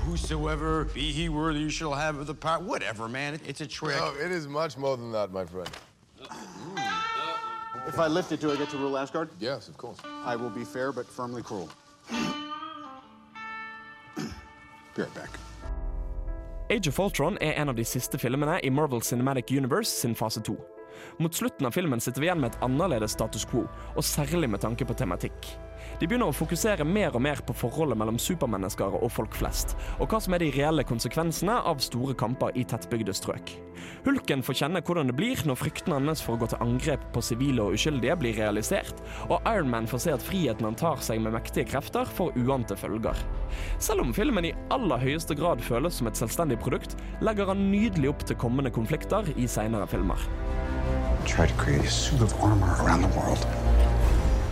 Whosoever 0.07 0.85
be 0.95 1.13
he 1.13 1.29
worthy 1.29 1.71
shall 1.71 1.95
have 1.95 2.27
the 2.27 2.35
power. 2.35 2.59
Whatever, 2.59 3.09
man. 3.09 3.35
It's 3.47 3.61
a 3.61 3.67
trick. 3.67 3.97
No, 3.97 4.13
it 4.27 4.33
is 4.33 4.49
much 4.49 4.77
more 4.77 4.97
than 4.97 5.13
that, 5.13 5.31
my 5.33 5.45
friend. 5.45 5.69
If 7.87 7.99
I 7.99 8.09
lift 8.09 8.33
it, 8.33 8.41
do 8.41 8.51
I 8.51 8.57
get 8.57 8.71
to 8.71 8.79
rule 8.79 8.99
Asgard? 8.99 9.29
Yes, 9.39 9.69
of 9.69 9.77
course. 9.77 9.99
I 10.25 10.37
will 10.37 10.51
be 10.51 10.65
fair 10.65 10.93
but 10.93 11.07
firmly 11.07 11.43
cruel. 11.43 11.69
Be 14.97 15.03
right 15.03 15.15
back. 15.15 15.31
Age 16.71 16.89
of 16.89 16.99
Ultron 16.99 17.39
er 17.41 17.53
en 17.53 17.69
av 17.69 17.75
de 17.75 17.85
siste 17.85 18.19
filmene 18.19 18.61
i 18.63 18.71
Marvel 18.71 19.03
Cinematic 19.03 19.51
Universe 19.51 19.91
sin 19.91 20.15
fase 20.15 20.41
2. 20.41 20.57
Mot 21.19 21.35
slutten 21.35 21.67
av 21.69 21.77
filmen 21.77 22.01
sitter 22.01 22.23
vi 22.23 22.31
igjen 22.31 22.41
med 22.43 22.55
et 22.55 22.63
annerledes 22.67 23.17
status 23.17 23.47
quo, 23.51 23.67
og 23.95 24.07
særlig 24.07 24.51
med 24.51 24.63
tanke 24.65 24.87
på 24.89 24.97
tematikk. 24.99 25.53
De 26.01 26.07
begynner 26.09 26.31
å 26.31 26.33
fokusere 26.33 26.85
mer 26.89 27.13
og 27.13 27.21
mer 27.21 27.43
på 27.45 27.53
forholdet 27.53 27.99
mellom 28.01 28.17
supermennesker 28.17 28.95
og 28.97 29.11
folk 29.13 29.35
flest, 29.37 29.75
og 30.01 30.09
hva 30.09 30.21
som 30.25 30.33
er 30.33 30.41
de 30.41 30.47
reelle 30.55 30.85
konsekvensene 30.89 31.59
av 31.69 31.83
store 31.85 32.15
kamper 32.17 32.57
i 32.57 32.63
tettbygde 32.65 33.13
strøk. 33.13 33.53
Hulken 34.07 34.41
får 34.41 34.57
kjenne 34.63 34.81
hvordan 34.81 35.11
det 35.11 35.17
blir 35.19 35.43
når 35.45 35.59
fryktene 35.61 35.99
hans 35.99 36.23
for 36.25 36.39
å 36.39 36.41
gå 36.41 36.49
til 36.49 36.63
angrep 36.65 37.03
på 37.13 37.21
sivile 37.25 37.67
og 37.67 37.77
uskyldige 37.77 38.17
blir 38.23 38.39
realisert, 38.41 39.03
og 39.29 39.45
Iron 39.51 39.69
Man 39.69 39.89
får 39.91 40.01
se 40.07 40.15
at 40.15 40.25
friheten 40.25 40.65
han 40.71 40.79
tar 40.81 41.03
seg 41.05 41.21
med 41.21 41.35
mektige 41.37 41.69
krefter, 41.69 42.09
får 42.09 42.33
uante 42.41 42.79
følger. 42.81 43.21
Selv 43.77 44.07
om 44.07 44.15
filmen 44.17 44.49
i 44.49 44.55
aller 44.73 45.05
høyeste 45.05 45.37
grad 45.37 45.61
føles 45.67 46.01
som 46.01 46.09
et 46.09 46.17
selvstendig 46.17 46.57
produkt, 46.65 46.97
legger 47.21 47.53
han 47.53 47.67
nydelig 47.69 48.15
opp 48.15 48.25
til 48.25 48.41
kommende 48.41 48.73
konflikter 48.73 49.29
i 49.37 49.45
seinere 49.45 49.85
filmer. 49.91 50.25
Try 51.29 51.45
to 51.45 51.55
create 51.61 51.85
a 51.85 51.93
suit 51.93 52.25
of 52.25 52.33
armor 52.41 52.73
around 52.81 53.05
the 53.05 53.13
world. 53.21 53.45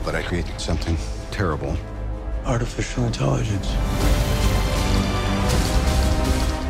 But 0.05 0.15
I 0.15 0.23
created 0.23 0.61
something 0.61 0.97
terrible. 1.31 1.77
Artificial 2.45 3.05
intelligence. 3.05 3.69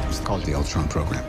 It's 0.08 0.20
called 0.20 0.44
the 0.44 0.54
Ultron 0.54 0.88
program. 0.88 1.24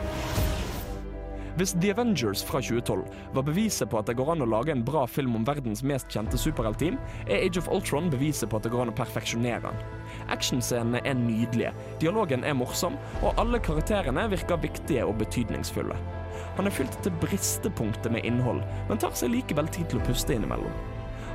Hvis 1.56 1.72
The 1.72 1.90
Avengers 1.90 2.44
fra 2.44 2.60
2012 2.60 3.04
var 3.34 3.42
beviset 3.42 3.90
på 3.90 3.98
at 3.98 4.06
det 4.08 4.14
går 4.16 4.30
an 4.32 4.44
å 4.44 4.48
lage 4.48 4.72
en 4.72 4.84
bra 4.84 5.02
film 5.06 5.34
om 5.36 5.42
verdens 5.44 5.82
mest 5.84 6.08
kjente 6.08 6.38
superheltteam, 6.40 6.96
er 7.26 7.42
Age 7.44 7.60
of 7.60 7.68
Ultron 7.68 8.08
beviset 8.10 8.48
på 8.48 8.56
at 8.56 8.64
det 8.64 8.72
går 8.72 8.86
an 8.86 8.92
å 8.92 8.96
perfeksjonere 8.96 9.60
den. 9.66 9.82
Actionscenene 10.32 11.02
er 11.04 11.18
nydelige, 11.18 11.74
dialogen 12.00 12.46
er 12.48 12.56
morsom, 12.56 12.96
og 13.20 13.36
alle 13.42 13.60
karakterene 13.60 14.24
virker 14.32 14.62
viktige 14.62 15.04
og 15.04 15.18
betydningsfulle. 15.20 15.98
Han 16.56 16.70
er 16.70 16.76
fylt 16.78 16.96
til 17.04 17.12
bristepunktet 17.20 18.08
med 18.14 18.24
innhold, 18.24 18.64
men 18.88 19.02
tar 19.02 19.12
seg 19.18 19.34
likevel 19.34 19.68
tid 19.68 19.90
til 19.90 20.00
å 20.00 20.08
puste 20.08 20.38
innimellom. 20.38 20.89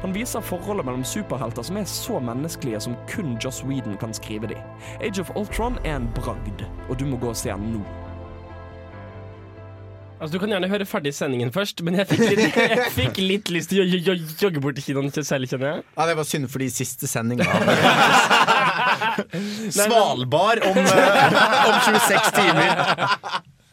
Han 0.05 0.13
viser 0.13 0.41
forholdet 0.45 0.85
mellom 0.85 1.01
superhelter 1.07 1.63
som 1.65 1.77
er 1.81 1.85
så 1.89 2.19
menneskelige 2.21 2.77
som 2.85 2.93
kun 3.09 3.31
Joss 3.41 3.63
Whedon 3.65 3.95
kan 3.97 4.13
skrive 4.13 4.45
de. 4.51 4.57
Age 5.01 5.19
of 5.23 5.31
Ultron 5.35 5.79
er 5.83 5.95
en 5.97 6.05
bragd, 6.13 6.61
og 6.89 6.99
du 6.99 7.05
må 7.09 7.17
gå 7.17 7.27
og 7.31 7.35
se 7.39 7.49
den 7.49 7.71
nå. 7.79 7.83
Altså, 10.21 10.31
Du 10.35 10.39
kan 10.39 10.49
gjerne 10.53 10.69
høre 10.71 10.85
ferdig 10.87 11.11
sendingen 11.17 11.49
først, 11.51 11.81
men 11.83 11.95
jeg 11.97 12.05
fikk 12.07 12.21
litt, 12.37 12.55
jeg 12.77 12.91
fikk 12.93 13.17
litt 13.19 13.49
lyst 13.51 13.69
til 13.73 13.81
å 13.81 13.85
jo- 13.89 14.03
jo- 14.13 14.29
jogge 14.45 14.61
bort 14.63 14.75
til 14.77 14.85
kinoen 14.93 15.09
selv, 15.25 15.49
kjenner 15.49 15.67
jeg. 15.73 15.81
Ja, 15.97 16.05
Det 16.11 16.15
var 16.21 16.25
synd, 16.29 16.45
for 16.53 16.59
de 16.63 16.69
siste 16.71 17.07
sendingene. 17.09 17.49
Svalbard 19.75 20.61
om, 20.69 20.77
eh, 20.77 21.65
om 21.65 21.75
26 21.81 22.31
timer. 22.37 22.71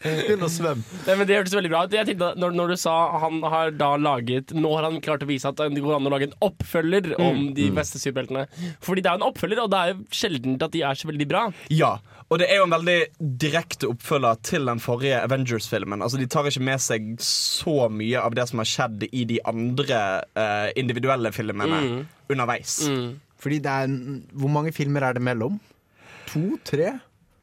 Begynn 0.03 0.43
å 0.43 0.51
svømme. 0.51 0.83
Nei, 1.07 1.15
men 1.19 1.27
Det 1.29 1.37
hørtes 1.39 1.55
veldig 1.55 1.71
bra 1.73 1.85
ut. 1.87 1.93
Jeg 1.97 2.07
tenkte, 2.11 2.33
når, 2.43 2.55
når 2.59 2.73
du 2.75 2.77
sa 2.83 2.95
han 3.23 3.41
har 3.43 3.71
da 3.71 3.93
laget 3.97 4.53
Nå 4.57 4.73
har 4.77 4.87
han 4.89 5.01
klart 5.05 5.23
å 5.23 5.29
vise 5.29 5.49
at 5.49 5.57
det 5.57 5.83
går 5.83 5.97
an 5.99 6.09
å 6.09 6.13
lage 6.13 6.29
en 6.31 6.37
oppfølger 6.43 7.13
om 7.23 7.53
de 7.55 7.69
beste 7.75 7.99
superheltene. 8.03 8.47
Fordi 8.83 9.03
det 9.05 9.11
er 9.13 9.17
jo 9.19 9.23
en 9.23 9.29
oppfølger, 9.31 9.63
og 9.63 9.71
det 9.73 9.79
er 9.83 9.93
jo 9.95 10.01
sjelden 10.11 10.59
at 10.63 10.73
de 10.75 10.83
er 10.83 10.99
så 10.99 11.09
veldig 11.11 11.29
bra. 11.31 11.45
Ja, 11.71 11.93
og 12.33 12.39
det 12.41 12.47
er 12.51 12.61
jo 12.63 12.67
en 12.67 12.73
veldig 12.75 12.99
direkte 13.43 13.91
oppfølger 13.93 14.39
til 14.49 14.65
den 14.71 14.81
forrige 14.81 15.19
Avengers-filmen. 15.27 16.01
Altså 16.03 16.19
De 16.21 16.27
tar 16.33 16.49
ikke 16.49 16.63
med 16.65 16.81
seg 16.81 17.11
så 17.23 17.89
mye 17.93 18.23
av 18.23 18.35
det 18.39 18.47
som 18.49 18.63
har 18.63 18.71
skjedd 18.71 19.05
i 19.13 19.25
de 19.29 19.39
andre 19.47 20.01
uh, 20.39 20.71
individuelle 20.81 21.33
filmene 21.37 21.83
Mm. 21.83 22.01
underveis. 22.33 22.79
Fordi 23.43 23.59
det 23.63 23.71
er 23.71 23.85
en- 23.89 24.23
Hvor 24.33 24.49
mange 24.55 24.73
filmer 24.73 25.03
er 25.03 25.13
det 25.19 25.23
mellom? 25.23 25.61
To? 26.33 26.57
Tre? 26.65 26.93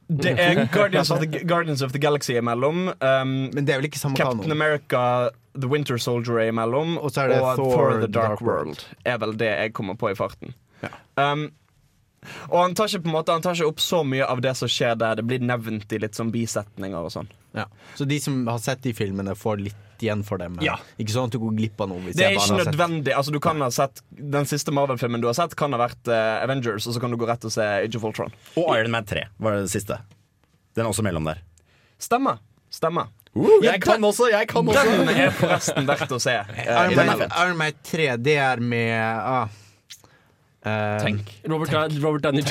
Det 0.09 0.33
er 0.41 0.63
Guardians 0.73 1.11
of 1.13 1.21
the, 1.21 1.43
Guardians 1.45 1.83
of 1.85 1.93
the 1.93 2.01
Galaxy 2.01 2.33
imellom. 2.33 2.87
Um, 2.99 3.35
Men 3.53 3.65
det 3.65 3.75
er 3.75 3.81
vel 3.81 3.89
ikke 3.91 4.01
samme 4.01 4.17
Captain 4.17 4.41
kanon? 4.41 4.55
America 4.57 5.29
The 5.53 5.69
Winter 5.69 5.97
Soldier 6.01 6.39
er 6.41 6.49
imellom. 6.53 6.97
Og, 6.97 7.11
så 7.13 7.27
er 7.27 7.35
det 7.35 7.39
Thor, 7.43 7.75
Thor 7.75 7.99
The 8.01 8.07
Dark, 8.07 8.39
Dark 8.39 8.41
World. 8.41 8.85
Er 9.05 9.21
vel 9.21 9.37
det 9.37 9.51
jeg 9.53 9.73
kommer 9.77 9.99
på 9.99 10.11
i 10.11 10.17
farten. 10.17 10.55
Um, 11.19 11.49
og 12.49 12.57
han 12.61 12.73
tar, 12.75 12.89
ikke, 12.91 13.11
måte, 13.11 13.31
han 13.31 13.43
tar 13.43 13.55
ikke 13.55 13.69
opp 13.69 13.83
så 13.83 14.01
mye 14.07 14.25
av 14.27 14.41
det 14.43 14.55
som 14.59 14.71
skjer 14.71 14.97
der. 14.99 15.19
Det 15.19 15.25
blir 15.27 15.43
nevnt 15.43 15.93
i 15.95 16.01
litt 16.01 16.17
sånn 16.17 16.33
bisetninger 16.33 16.99
og 16.99 17.13
sånn. 17.13 17.29
Ja. 17.55 17.67
Så 17.95 18.07
de 18.09 18.19
som 18.23 18.41
har 18.49 18.59
sett 18.63 18.83
de 18.83 18.93
filmene, 18.95 19.35
får 19.37 19.63
litt 19.69 19.85
igjen 20.05 20.23
for 20.27 20.41
dem? 20.41 20.57
Ja. 20.63 20.77
Ikke 21.01 21.13
sånn 21.15 21.29
at 21.29 21.35
du 21.35 21.39
går 21.41 21.55
glipp 21.57 21.83
av 21.83 21.91
noe? 21.91 22.01
Hvis 22.05 22.17
Det 22.17 22.25
er 22.25 22.33
jeg 22.35 22.41
ikke 22.41 22.59
nødvendig. 22.63 23.13
Altså, 23.15 23.33
du 23.35 23.39
kan 23.43 23.61
ha 23.63 23.69
sett 23.73 24.01
Den 24.09 24.47
siste 24.49 24.73
Marvel-filmen 24.75 25.21
du 25.23 25.29
har 25.29 25.37
sett, 25.37 25.55
kan 25.59 25.75
ha 25.75 25.81
vært 25.81 26.11
uh, 26.11 26.39
Avengers, 26.43 26.87
og 26.89 26.95
så 26.95 27.03
kan 27.03 27.13
du 27.13 27.19
gå 27.19 27.29
rett 27.29 27.45
og 27.47 27.53
se 27.53 27.65
Age 27.65 27.99
of 27.99 28.07
Ultron. 28.09 28.35
Og 28.55 28.73
Iron 28.77 28.93
Man 28.95 29.07
3 29.09 29.27
var 29.37 29.59
det 29.59 29.71
siste. 29.73 29.99
Den 30.77 30.85
er 30.85 30.91
også 30.91 31.05
mellom 31.05 31.29
der. 31.29 31.41
Stemmer. 31.99 32.39
Stemmer. 32.73 33.09
jeg 33.63 33.81
kan 33.81 34.03
også! 34.03 34.29
Jeg 34.31 34.49
kan 34.49 34.67
også! 34.67 34.83
Den 34.99 35.09
er 35.13 35.33
forresten 35.37 35.89
verdt 35.89 36.13
å 36.15 36.21
se. 36.21 36.35
Uh, 36.53 36.61
Iron 36.65 36.99
Man. 36.99 37.25
Iron 37.29 37.57
Man 37.59 37.81
3, 37.91 38.11
det 38.23 38.37
er 38.43 38.61
med 38.63 39.57
ah, 40.67 40.97
Tenk. 41.03 41.29
Robert, 41.47 41.71
Robert 42.03 42.23
Downey 42.25 42.43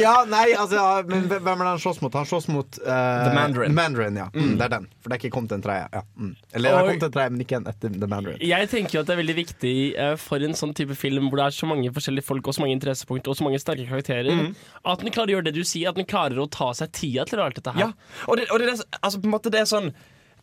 ja, 0.00 0.14
nei, 0.28 0.52
altså 0.56 0.76
ja, 0.78 1.02
Men 1.08 1.26
hvem 1.28 1.46
er 1.46 1.62
det 1.62 1.68
han 1.68 1.80
slåss 1.82 2.00
mot? 2.02 2.14
Han 2.16 2.26
slåss 2.28 2.48
mot 2.52 2.78
uh, 2.82 2.88
The 2.88 3.32
Mandarin. 3.34 3.74
Mandarin 3.76 4.16
ja. 4.20 4.28
mm, 4.32 4.44
Mm. 4.46 4.56
Det 4.58 4.64
er 4.64 4.68
den. 4.76 4.86
For 5.02 5.10
det 5.10 5.16
er 5.16 5.20
ikke 5.24 5.34
kommet 5.34 5.52
en 5.56 5.62
tredje. 5.64 5.86
Ja. 5.92 6.02
Mm. 6.16 6.32
Eller 6.52 6.68
det 6.70 6.76
har 6.76 6.86
kommet 6.90 7.06
en 7.08 7.14
tredje, 7.16 7.30
men 7.34 7.44
ikke 7.44 7.58
en 7.60 7.68
etter 7.72 7.96
The 8.00 8.08
Mandarin. 8.10 8.40
Jeg 8.46 8.70
tenker 8.72 8.98
jo 8.98 9.02
at 9.02 9.08
det 9.10 9.14
er 9.16 9.20
veldig 9.22 9.36
viktig 9.40 9.74
uh, 9.98 10.14
for 10.20 10.46
en 10.46 10.56
sånn 10.58 10.74
type 10.78 10.96
film 10.98 11.28
hvor 11.30 11.40
det 11.42 11.48
er 11.50 11.56
så 11.58 11.68
mange 11.70 11.92
forskjellige 11.96 12.26
folk 12.28 12.48
og 12.48 12.56
så 12.56 12.64
mange 12.64 12.76
interessepunkter 12.78 13.32
og 13.32 13.38
så 13.40 13.46
mange 13.48 13.60
sterke 13.62 13.86
karakterer, 13.90 14.30
mm. 14.32 14.50
at 14.92 15.04
den 15.04 15.14
klarer 15.14 15.34
å 15.34 15.38
gjøre 15.38 15.48
det 15.50 15.56
du 15.58 15.64
sier, 15.66 15.90
at 15.90 15.98
den 16.00 16.08
klarer 16.08 16.38
å 16.42 16.48
ta 16.52 16.70
seg 16.78 16.92
tida 16.96 17.26
til 17.28 17.42
alt 17.42 17.58
dette 17.58 17.74
her. 17.76 17.88
Ja, 17.88 18.26
og 18.26 18.38
det, 18.40 18.48
og 18.52 18.60
det, 18.62 18.68
er 18.70 18.76
det- 18.76 19.00
altså, 19.02 19.20
på 19.22 19.28
en 19.28 19.34
måte 19.36 19.52
det 19.52 19.62
er 19.64 19.70
sånn 19.70 19.90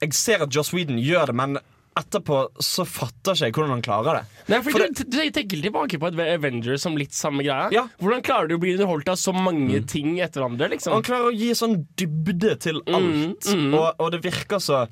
Jeg 0.04 0.16
ser 0.18 0.42
at 0.44 0.52
Joss 0.52 0.74
Whedon 0.74 0.98
gjør 1.00 1.30
det, 1.32 1.36
men 1.40 1.58
etterpå 2.00 2.38
så 2.64 2.86
fatter 2.90 3.36
ikke 3.36 3.48
jeg 3.48 3.56
hvordan 3.56 3.74
han 3.76 3.84
klarer 3.86 4.20
det. 4.20 4.42
Nei, 4.50 4.60
for 4.66 4.76
For 4.76 4.86
du, 4.88 5.04
du 5.14 5.18
tenker 5.36 5.62
tilbake 5.62 6.00
på 6.02 6.10
et 6.10 6.22
Avengers 6.34 6.84
som 6.86 6.98
litt 6.98 7.14
samme 7.14 7.46
greia. 7.46 7.86
Hvordan 8.02 8.24
klarer 8.26 8.50
du 8.50 8.56
å 8.58 8.62
bli 8.64 8.74
underholdt 8.76 9.12
av 9.14 9.20
så 9.22 9.34
mange 9.36 9.84
ting 9.90 10.16
etter 10.24 10.42
hverandre? 10.42 10.72
Liksom? 10.74 10.96
Han 10.98 11.06
klarer 11.06 11.30
å 11.30 11.36
gi 11.36 11.52
sånn 11.58 11.84
dybde 12.00 12.56
til 12.64 12.82
alt, 12.88 13.02
Mm, 13.04 13.68
mm. 13.68 13.74
Og, 13.78 14.00
og 14.02 14.12
det 14.14 14.24
virker 14.24 14.62
så 14.64 14.86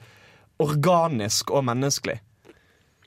organisk 0.62 1.52
og 1.56 1.66
menneskelig. 1.66 2.20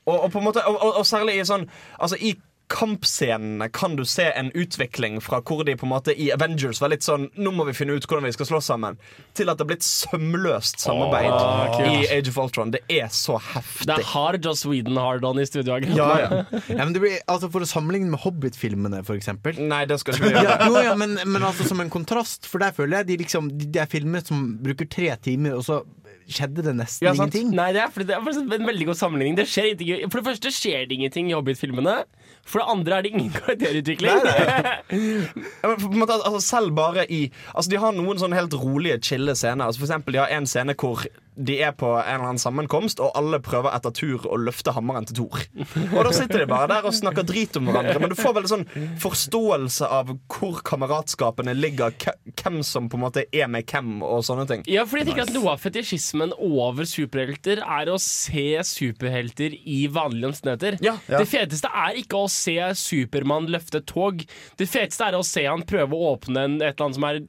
Og, 0.05 0.27
og, 0.27 0.35
måte, 0.43 0.61
og 0.67 1.01
særlig 1.07 1.39
i 1.39 1.45
sånn 1.47 1.63
Altså 1.97 2.17
i 2.21 2.35
kampscenene 2.71 3.67
kan 3.69 3.95
du 3.95 4.05
se 4.05 4.25
en 4.33 4.51
utvikling 4.57 5.19
fra 5.21 5.41
hvor 5.45 5.63
de 5.67 5.75
på 5.77 5.85
en 5.85 5.91
måte 5.91 6.13
i 6.17 6.31
Avengers 6.33 6.81
var 6.81 6.91
litt 6.93 7.05
sånn 7.05 7.27
Nå 7.37 7.51
må 7.53 7.65
vi 7.67 7.75
finne 7.77 7.93
ut 7.93 8.05
hvordan 8.07 8.25
vi 8.25 8.33
skal 8.35 8.49
slåss 8.49 8.69
sammen. 8.71 8.97
Til 9.37 9.51
at 9.51 9.59
det 9.59 9.65
er 9.65 9.69
blitt 9.73 9.85
sømløst 9.85 10.81
samarbeid 10.81 11.29
oh, 11.29 11.75
i 11.85 12.07
Age 12.15 12.31
of 12.31 12.39
Ultron. 12.41 12.73
Det 12.73 12.81
er 12.91 13.09
så 13.13 13.37
heftig. 13.51 13.89
Det 13.91 14.07
har 14.13 14.39
Joss 14.41 14.65
Whedon 14.65 14.97
hard-on 15.01 15.41
i 15.41 15.45
studioet. 15.47 15.87
Ja, 15.95 16.09
ja. 16.23 16.41
Ja, 16.71 16.87
men 16.87 16.97
altså 17.31 17.51
For 17.53 17.65
å 17.65 17.69
sammenligne 17.69 18.09
med 18.13 18.23
Hobbit-filmene, 18.25 19.03
eksempel. 19.15 19.59
Nei, 19.61 19.83
det 19.89 19.99
skal 20.01 20.17
ikke 20.17 20.31
vi 20.31 20.33
ja, 20.39 20.45
gjøre. 20.47 20.69
jo, 20.71 20.81
ja, 20.89 20.95
men, 20.99 21.17
men 21.21 21.45
altså 21.45 21.67
som 21.69 21.83
en 21.83 21.93
kontrast, 21.93 22.49
for 22.49 22.63
der 22.63 22.73
føler 22.75 23.01
jeg 23.01 23.11
de 23.11 23.19
liksom 23.25 23.51
De, 23.53 23.69
de 23.69 23.81
er 23.83 23.89
filmer 23.91 24.25
som 24.25 24.47
bruker 24.63 24.89
tre 24.89 25.13
timer, 25.21 25.55
og 25.59 25.65
så 25.67 25.83
skjedde 26.25 26.63
det 26.65 26.73
nesten 26.79 27.05
Ja, 27.05 27.13
ingenting. 27.13 27.51
Nei, 27.55 27.69
det 27.75 27.83
er, 27.83 28.05
det 28.07 28.15
er 28.15 28.29
en 28.57 28.69
veldig 28.69 28.89
god 28.89 28.99
sammenligning. 28.99 29.37
Det 29.37 29.47
skjer 29.49 29.73
ingenting. 29.73 30.09
For 30.11 30.21
det 30.21 30.29
første 30.31 30.53
skjer 30.53 30.87
det 30.89 30.97
ingenting 30.97 31.29
i 31.29 31.35
Hobbit-filmene. 31.37 31.99
For 32.45 32.61
det 32.61 32.67
andre 32.69 32.97
er 32.97 33.05
det 33.05 33.11
ingen 33.15 33.31
karakterutvikling. 33.33 34.19
Nei, 34.21 34.33
nei. 34.61 36.05
altså, 36.05 36.41
selv 36.45 36.75
bare 36.77 37.07
i 37.09 37.23
Altså 37.55 37.71
De 37.71 37.79
har 37.81 37.95
noen 37.95 38.21
sånn 38.21 38.35
helt 38.37 38.53
rolige, 38.53 38.99
chille 39.01 39.33
scener. 39.35 39.65
Altså, 39.65 39.81
for 39.81 39.89
eksempel, 39.89 40.13
de 40.13 40.21
har 40.21 40.33
en 40.35 40.45
scene 40.49 40.75
hvor 40.77 41.07
de 41.35 41.57
er 41.63 41.73
på 41.75 41.89
en 41.95 42.03
eller 42.15 42.29
annen 42.29 42.41
sammenkomst, 42.41 43.01
og 43.03 43.15
alle 43.19 43.41
prøver 43.43 43.75
etter 43.75 43.93
tur 43.95 44.25
å 44.29 44.37
løfte 44.39 44.73
hammeren 44.75 45.07
til 45.09 45.19
Thor. 45.19 45.43
Og 45.91 45.99
da 46.07 46.13
sitter 46.15 46.43
de 46.43 46.49
bare 46.49 46.69
der 46.71 46.87
og 46.87 46.95
snakker 46.95 47.27
drit 47.27 47.57
om 47.59 47.69
hverandre, 47.69 47.99
men 48.01 48.13
du 48.13 48.17
får 48.19 48.35
veldig 48.37 48.51
sånn 48.51 48.65
forståelse 49.03 49.89
av 49.91 50.13
hvor 50.31 50.61
kameratskapene 50.65 51.55
ligger, 51.57 51.95
hvem 52.39 52.61
som 52.65 52.89
på 52.91 52.99
en 52.99 53.05
måte 53.05 53.25
er 53.35 53.49
med 53.51 53.67
hvem, 53.69 53.99
og 54.05 54.23
sånne 54.27 54.47
ting. 54.49 54.65
Ja, 54.71 54.85
fordi 54.87 55.03
jeg 55.03 55.11
tenker 55.11 55.27
at 55.27 55.33
Noe 55.35 55.55
av 55.55 55.59
fetisjismen 55.63 56.31
over 56.39 56.87
superhelter 56.87 57.59
er 57.61 57.91
å 57.91 57.97
se 58.01 58.47
superhelter 58.65 59.55
i 59.55 59.81
vanlige 59.91 60.31
omstendigheter. 60.31 60.79
Ja. 60.85 60.95
Det 61.09 61.25
feteste 61.29 61.71
er 61.71 61.99
ikke 61.99 62.23
å 62.23 62.29
se 62.31 62.55
Supermann 62.79 63.49
løfte 63.51 63.81
tog. 63.87 64.23
Det 64.59 64.67
feteste 64.69 65.09
er 65.09 65.17
å 65.17 65.23
se 65.25 65.45
han 65.47 65.65
prøve 65.67 65.97
å 65.97 66.13
åpne 66.13 66.45
en, 66.47 66.57
et 66.61 66.71
eller 66.71 66.87
annet 66.87 66.99
som 66.99 67.07
er 67.09 67.21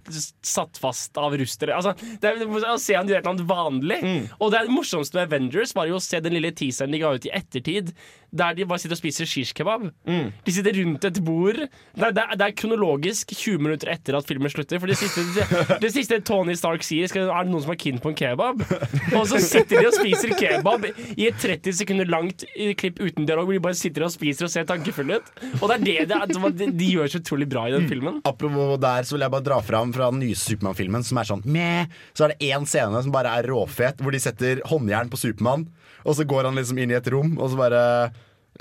satt 0.47 0.81
fast 0.81 1.19
av 1.21 1.35
rustere. 1.39 1.77
Altså, 1.77 1.97
det 2.23 2.31
er 2.31 2.45
å 2.47 2.79
se 2.81 2.97
han 2.97 3.09
gjøre 3.11 3.23
et 3.23 3.27
eller 3.27 3.35
annet 3.35 3.51
vanlig. 3.51 3.96
Og 4.41 4.53
det 4.55 4.65
morsomste 4.73 5.19
med 5.19 5.29
Avengers 5.29 5.75
var 5.77 5.89
jo 5.91 5.99
å 6.01 6.03
se 6.03 6.21
den 6.25 6.37
lille 6.37 6.53
teaseren 6.57 6.95
de 6.95 7.03
ga 7.03 7.13
ut 7.17 7.29
i 7.29 7.33
ettertid, 7.37 7.93
der 8.39 8.57
de 8.57 8.67
bare 8.69 8.83
sitter 8.83 8.97
og 8.97 9.01
spiser 9.01 9.29
shish 9.29 9.55
kebab. 9.57 9.89
De 10.07 10.55
sitter 10.55 10.77
rundt 10.81 11.05
et 11.09 11.21
bord. 11.25 11.59
Det 11.97 12.13
det 12.17 12.25
det 12.37 12.47
er 12.47 12.55
kronologisk 12.59 13.33
20 13.35 13.63
minutter 13.63 13.91
etter 13.93 14.17
at 14.19 14.27
filmen 14.29 14.51
slutter. 14.53 14.81
For 14.83 14.91
det 14.91 14.99
siste, 15.01 15.25
det, 15.37 15.79
det 15.83 15.91
siste 15.95 16.19
Tony 16.27 16.57
Stark 16.59 16.85
sier, 16.87 17.09
skal, 17.11 17.31
er 17.33 17.47
det 17.47 17.53
noen 17.53 17.65
som 17.65 17.73
er 17.75 17.81
keen 17.81 18.01
på 18.03 18.13
en 18.13 18.19
kebab. 18.19 18.63
Og 19.17 19.25
så 19.31 19.41
sitter 19.43 19.81
de 19.81 19.89
og 19.91 19.97
spiser 19.97 20.35
kebab 20.39 20.87
i 21.17 21.29
et 21.29 21.39
30 21.43 21.79
sekunder 21.81 22.09
langt 22.11 22.45
klipp 22.81 23.01
uten 23.03 23.27
dialog, 23.29 23.49
hvor 23.49 23.57
de 23.57 23.63
bare 23.69 23.79
sitter 23.79 24.07
og 24.07 24.13
spiser 24.15 24.49
og 24.49 24.53
ser 24.53 24.69
tankefulle 24.69 25.21
ut. 25.21 25.33
Og 25.61 25.71
det 25.71 25.97
er 26.03 26.11
det, 26.11 26.21
de, 26.59 26.71
de 26.77 26.91
gjør 26.93 27.13
så 27.13 27.23
utrolig 27.23 27.49
bra 27.51 27.67
i 27.71 27.75
den 27.77 27.89
filmen. 27.91 28.21
Apropos 28.29 28.77
der, 28.83 29.07
så 29.07 29.17
vil 29.17 29.27
jeg 29.27 29.35
bare 29.37 29.49
dra 29.49 29.61
fram 29.65 29.95
fra 29.97 30.11
den 30.13 30.23
nye 30.25 30.37
Supermann-filmen, 30.39 31.07
som 31.07 31.21
er 31.21 31.31
sånn 31.31 31.45
meh. 31.47 31.91
Så 32.17 32.27
er 32.27 32.35
det 32.35 32.53
én 32.53 32.69
scene 32.69 33.03
som 33.03 33.15
bare 33.15 33.35
er 33.39 33.51
råfet, 33.51 34.03
hvor 34.03 34.15
de 34.15 34.23
setter 34.23 34.63
håndjern 34.71 35.13
på 35.13 35.21
Supermann. 35.21 35.67
Og 36.07 36.19
så 36.19 36.27
går 36.29 36.49
han 36.49 36.59
liksom 36.59 36.79
inn 36.79 36.93
i 36.93 36.99
et 36.99 37.11
rom, 37.11 37.35
og 37.41 37.51
så 37.51 37.59
bare 37.59 37.83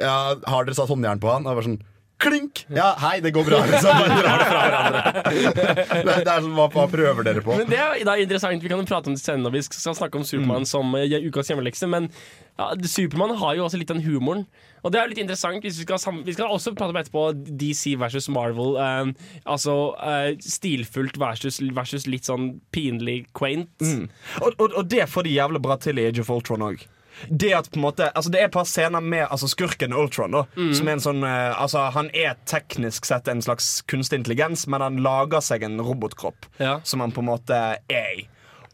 Ja, 0.01 0.35
har 0.49 0.65
dere 0.67 0.77
satt 0.77 0.91
håndjern 0.91 1.21
på 1.23 1.31
han? 1.31 1.45
Og 1.47 1.57
bare 1.59 1.69
sånn 1.69 1.81
Klink! 2.17 2.61
Ja, 2.71 2.93
hei, 3.01 3.19
det 3.19 3.33
går 3.35 3.43
bra. 3.43 3.57
Liksom. 3.67 3.97
Bare 3.99 4.15
drar 4.21 4.39
det 4.39 4.45
fra 4.47 4.59
hverandre. 4.63 5.01
Det, 5.25 6.13
det 6.23 6.31
er 6.31 6.45
sånn, 6.45 6.53
hva, 6.55 6.69
hva 6.71 6.85
prøver 6.87 7.27
dere 7.27 7.43
på? 7.43 7.57
Men 7.59 7.67
det 7.67 7.79
er, 7.81 7.97
det 7.99 8.13
er 8.13 8.23
interessant. 8.23 8.63
Vi 8.63 8.71
kan 8.71 8.79
jo 8.79 8.87
prate 8.87 9.11
om 9.11 9.17
det 9.17 9.21
senere 9.21 9.43
når 9.43 9.55
vi 9.57 9.63
skal 9.67 9.97
snakke 9.97 10.21
om 10.21 10.23
Supermann 10.27 10.67
som 10.69 10.95
eh, 10.95 11.11
ukas 11.27 11.51
hjemmelekse. 11.51 11.89
Men 11.91 12.07
ja, 12.55 12.69
Supermann 12.87 13.35
har 13.41 13.59
jo 13.59 13.67
også 13.67 13.81
litt 13.81 13.91
den 13.91 13.99
humoren. 14.05 14.45
Og 14.87 14.93
det 14.95 15.01
er 15.01 15.11
litt 15.11 15.19
interessant. 15.25 15.59
Hvis 15.65 15.81
vi, 15.81 15.87
skal, 15.89 15.99
sam- 15.99 16.23
vi 16.23 16.37
skal 16.37 16.55
også 16.55 16.71
prate 16.77 16.95
om 16.95 17.01
etterpå 17.03 17.27
DC 17.51 17.97
versus 17.99 18.31
Marvel. 18.31 18.79
Uh, 18.79 19.11
altså 19.43 19.77
uh, 19.99 20.31
stilfullt 20.39 21.19
versus, 21.19 21.59
versus 21.75 22.07
litt 22.07 22.31
sånn 22.31 22.53
pinlig 22.71 23.25
quaint. 23.35 23.73
Mm. 23.83 24.07
Og, 24.39 24.53
og, 24.55 24.69
og 24.71 24.87
det 24.87 25.03
får 25.11 25.27
de 25.27 25.35
jævlig 25.35 25.65
bra 25.67 25.75
til 25.83 25.99
i 25.99 26.07
Age 26.07 26.23
of 26.23 26.31
Ultron 26.31 26.63
òg. 26.71 26.87
Det 27.29 27.53
at 27.55 27.69
på 27.71 27.77
en 27.79 27.85
måte 27.85 28.09
Altså 28.15 28.29
det 28.31 28.39
er 28.41 28.45
et 28.49 28.51
par 28.55 28.65
scener 28.67 28.99
med 29.01 29.27
altså 29.29 29.47
skurken 29.47 29.93
Ultron. 29.93 30.31
da 30.31 30.43
Mm. 30.55 30.73
Som 30.73 30.87
er 30.87 30.91
en 30.97 30.99
sånn 31.03 31.23
uh, 31.23 31.55
Altså 31.61 31.79
Han 31.95 32.09
er 32.13 32.35
teknisk 32.45 33.05
sett 33.05 33.27
en 33.27 33.41
slags 33.41 33.81
kunstig 33.87 34.19
intelligens, 34.19 34.67
men 34.67 34.81
han 34.81 34.97
lager 35.03 35.39
seg 35.41 35.63
en 35.63 35.79
robotkropp 35.81 36.45
Ja. 36.59 36.79
som 36.83 36.99
han 36.99 37.11
på 37.11 37.21
en 37.23 37.29
måte 37.31 37.59
er 37.89 38.09
i. 38.19 38.27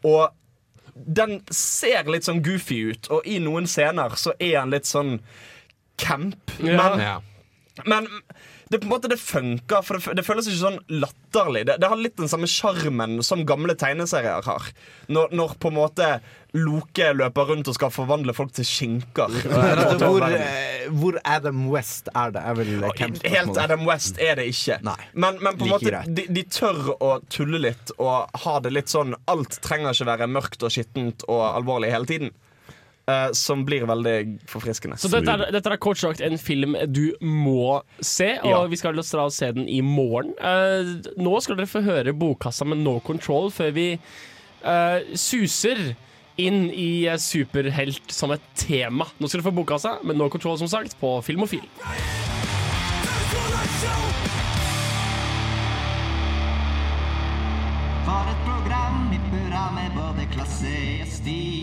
Og 0.04 0.28
den 0.94 1.40
ser 1.50 2.04
litt 2.10 2.24
sånn 2.26 2.42
goofy 2.44 2.90
ut, 2.92 3.06
og 3.10 3.26
i 3.26 3.38
noen 3.40 3.66
scener 3.66 4.10
så 4.20 4.32
er 4.38 4.58
han 4.58 4.70
litt 4.70 4.84
sånn 4.84 5.20
camp. 5.96 6.50
Ja. 6.60 7.20
Men, 7.86 7.86
men 7.86 8.08
det, 8.72 8.80
på 8.80 8.88
en 8.88 8.94
måte, 8.94 9.10
det 9.12 9.20
funker, 9.20 9.82
for 9.84 9.98
det, 9.98 10.16
det 10.18 10.26
føles 10.26 10.48
ikke 10.48 10.62
sånn 10.62 10.78
latterlig. 11.02 11.66
Det, 11.68 11.78
det 11.82 11.90
har 11.92 12.00
litt 12.00 12.16
den 12.20 12.30
samme 12.32 12.48
sjarmen 12.50 13.18
som 13.26 13.44
gamle 13.48 13.76
tegneserier 13.78 14.44
har. 14.48 14.70
Når, 15.12 15.34
når 15.36 15.58
på 15.60 15.72
en 15.72 15.78
måte 15.82 16.14
Loke 16.52 17.06
løper 17.16 17.46
rundt 17.48 17.68
og 17.70 17.76
skal 17.78 17.92
forvandle 17.94 18.34
folk 18.36 18.50
til 18.52 18.66
skinker. 18.68 19.32
Altså, 19.82 20.08
hvor, 20.08 20.24
eh, 20.26 20.84
hvor 20.92 21.16
Adam 21.24 21.62
West 21.72 22.10
er 22.12 22.32
det? 22.34 22.42
Er 22.44 22.58
Helt. 23.32 23.56
Adam 23.60 23.86
West 23.88 24.20
er 24.20 24.36
det 24.36 24.50
ikke. 24.52 24.78
Men, 24.84 25.38
men 25.40 25.56
på 25.56 25.64
en 25.64 25.72
Like 25.72 25.92
måte 26.02 26.14
de, 26.18 26.26
de 26.28 26.44
tør 26.52 26.92
å 26.98 27.12
tulle 27.32 27.60
litt 27.62 27.92
og 27.96 28.42
ha 28.44 28.54
det 28.64 28.72
litt 28.74 28.92
sånn 28.92 29.16
Alt 29.32 29.58
trenger 29.64 29.96
ikke 29.96 30.08
være 30.10 30.28
mørkt 30.30 30.64
og 30.66 30.74
skittent 30.74 31.24
og 31.28 31.44
alvorlig 31.48 31.92
hele 31.94 32.08
tiden. 32.08 32.34
Eh, 33.08 33.28
som 33.32 33.64
blir 33.66 33.86
veldig 33.88 34.16
forfriskende. 34.50 34.98
Så 35.00 35.10
dette 35.12 35.30
er, 35.32 35.46
dette 35.54 35.72
er 35.72 35.80
kort 35.82 36.00
sagt 36.00 36.20
en 36.24 36.38
film 36.38 36.76
du 36.88 37.12
må 37.20 37.80
se, 38.00 38.34
og 38.42 38.50
Ja. 38.50 38.62
vi 38.70 38.76
skal 38.80 38.94
dra 38.98 39.24
og 39.26 39.32
se 39.32 39.50
den 39.52 39.68
i 39.68 39.80
morgen. 39.80 40.32
Uh, 40.38 41.02
nå 41.18 41.40
skal 41.42 41.56
dere 41.58 41.70
få 41.70 41.82
høre 41.86 42.12
Bokkassa 42.14 42.64
med 42.68 42.82
No 42.84 42.98
Control 43.00 43.50
før 43.50 43.72
vi 43.74 43.88
uh, 44.64 44.98
suser 45.14 45.94
inn 46.40 46.70
i 46.72 47.04
superhelt 47.20 48.12
som 48.14 48.32
et 48.32 48.44
tema. 48.56 49.04
Nå 49.20 49.28
skal 49.28 49.40
dere 49.42 49.50
få 49.50 49.56
Bokkassa 49.60 49.98
med 50.02 50.16
No 50.16 50.28
Control, 50.32 50.58
som 50.58 50.70
sagt, 50.70 50.96
på 51.00 51.18
Filmofil. 51.26 51.66
For 58.06 58.30
et 58.32 58.40
program 58.46 59.12
i 59.12 59.20
burra 59.30 59.70
med 59.76 59.90
både 59.96 60.26
klasse 60.34 60.74
og 61.02 61.08
stil. 61.08 61.61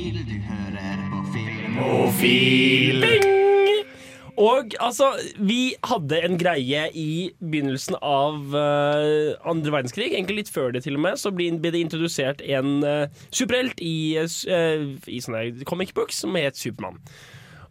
Filmofil. 1.80 3.06
Og 4.40 4.72
altså, 4.80 5.10
vi 5.36 5.74
hadde 5.84 6.20
en 6.24 6.38
greie 6.40 6.86
i 6.96 7.32
begynnelsen 7.40 7.98
av 8.00 8.54
uh, 8.56 9.36
andre 9.48 9.74
verdenskrig, 9.74 10.14
egentlig 10.14 10.38
litt 10.42 10.52
før 10.52 10.72
det 10.76 10.86
til 10.86 10.96
og 10.96 11.04
med, 11.04 11.20
så 11.20 11.32
ble 11.36 11.50
det 11.60 11.76
introdusert 11.76 12.44
en 12.48 12.80
uh, 12.84 13.26
superhelt 13.36 13.84
i, 13.84 14.16
uh, 14.20 14.86
i 15.08 15.20
sånne 15.24 15.68
comic 15.68 15.92
books 15.96 16.24
som 16.24 16.40
het 16.40 16.60
Supermann. 16.60 17.00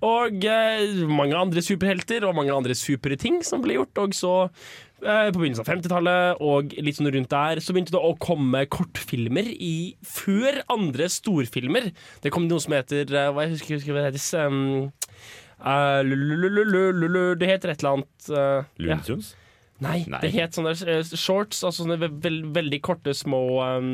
Og 0.05 0.45
uh, 0.45 1.09
mange 1.09 1.37
andre 1.37 1.65
superhelter 1.65 2.29
og 2.29 2.37
mange 2.37 2.55
andre 2.55 2.77
supre 2.77 3.17
ting 3.21 3.41
som 3.45 3.65
ble 3.65 3.81
gjort. 3.81 4.05
Og 4.05 4.17
så, 4.17 4.35
eh, 5.03 5.31
på 5.33 5.39
begynnelsen 5.41 5.65
av 5.65 5.71
50-tallet 5.71 6.43
og 6.45 6.75
litt 6.83 6.99
sånn 6.99 7.11
rundt 7.15 7.31
der, 7.33 7.61
så 7.65 7.75
begynte 7.77 7.95
det 7.95 8.03
å 8.03 8.15
komme 8.23 8.65
kortfilmer 8.73 9.49
i 9.55 9.97
før 10.07 10.63
andre 10.75 11.09
storfilmer. 11.13 11.91
Det 12.25 12.33
kom 12.35 12.49
noe 12.49 12.63
som 12.63 12.75
heter 12.77 13.05
eh, 13.15 13.31
Hva 13.35 13.47
jeg 13.47 13.57
husker, 13.57 13.79
husker 13.79 13.97
hva 13.97 14.07
det 14.07 14.15
heter 14.19 14.47
um, 14.47 14.89
uh, 15.65 16.01
lulululululu, 16.07 17.35
Det 17.41 17.51
heter 17.51 17.75
et 17.75 17.83
eller 17.85 17.99
annet 17.99 18.31
uh, 18.33 18.73
Looney 18.79 19.03
Ja. 19.05 19.21
Nei, 19.79 20.01
Nei. 20.11 20.19
det 20.25 20.33
het 20.35 20.57
sånne 20.59 20.73
shorts, 21.15 21.61
altså 21.63 21.85
sånne 21.85 22.01
ve 22.03 22.09
vel- 22.25 22.49
veldig 22.57 22.81
korte, 22.83 23.15
små 23.15 23.45
um, 23.63 23.93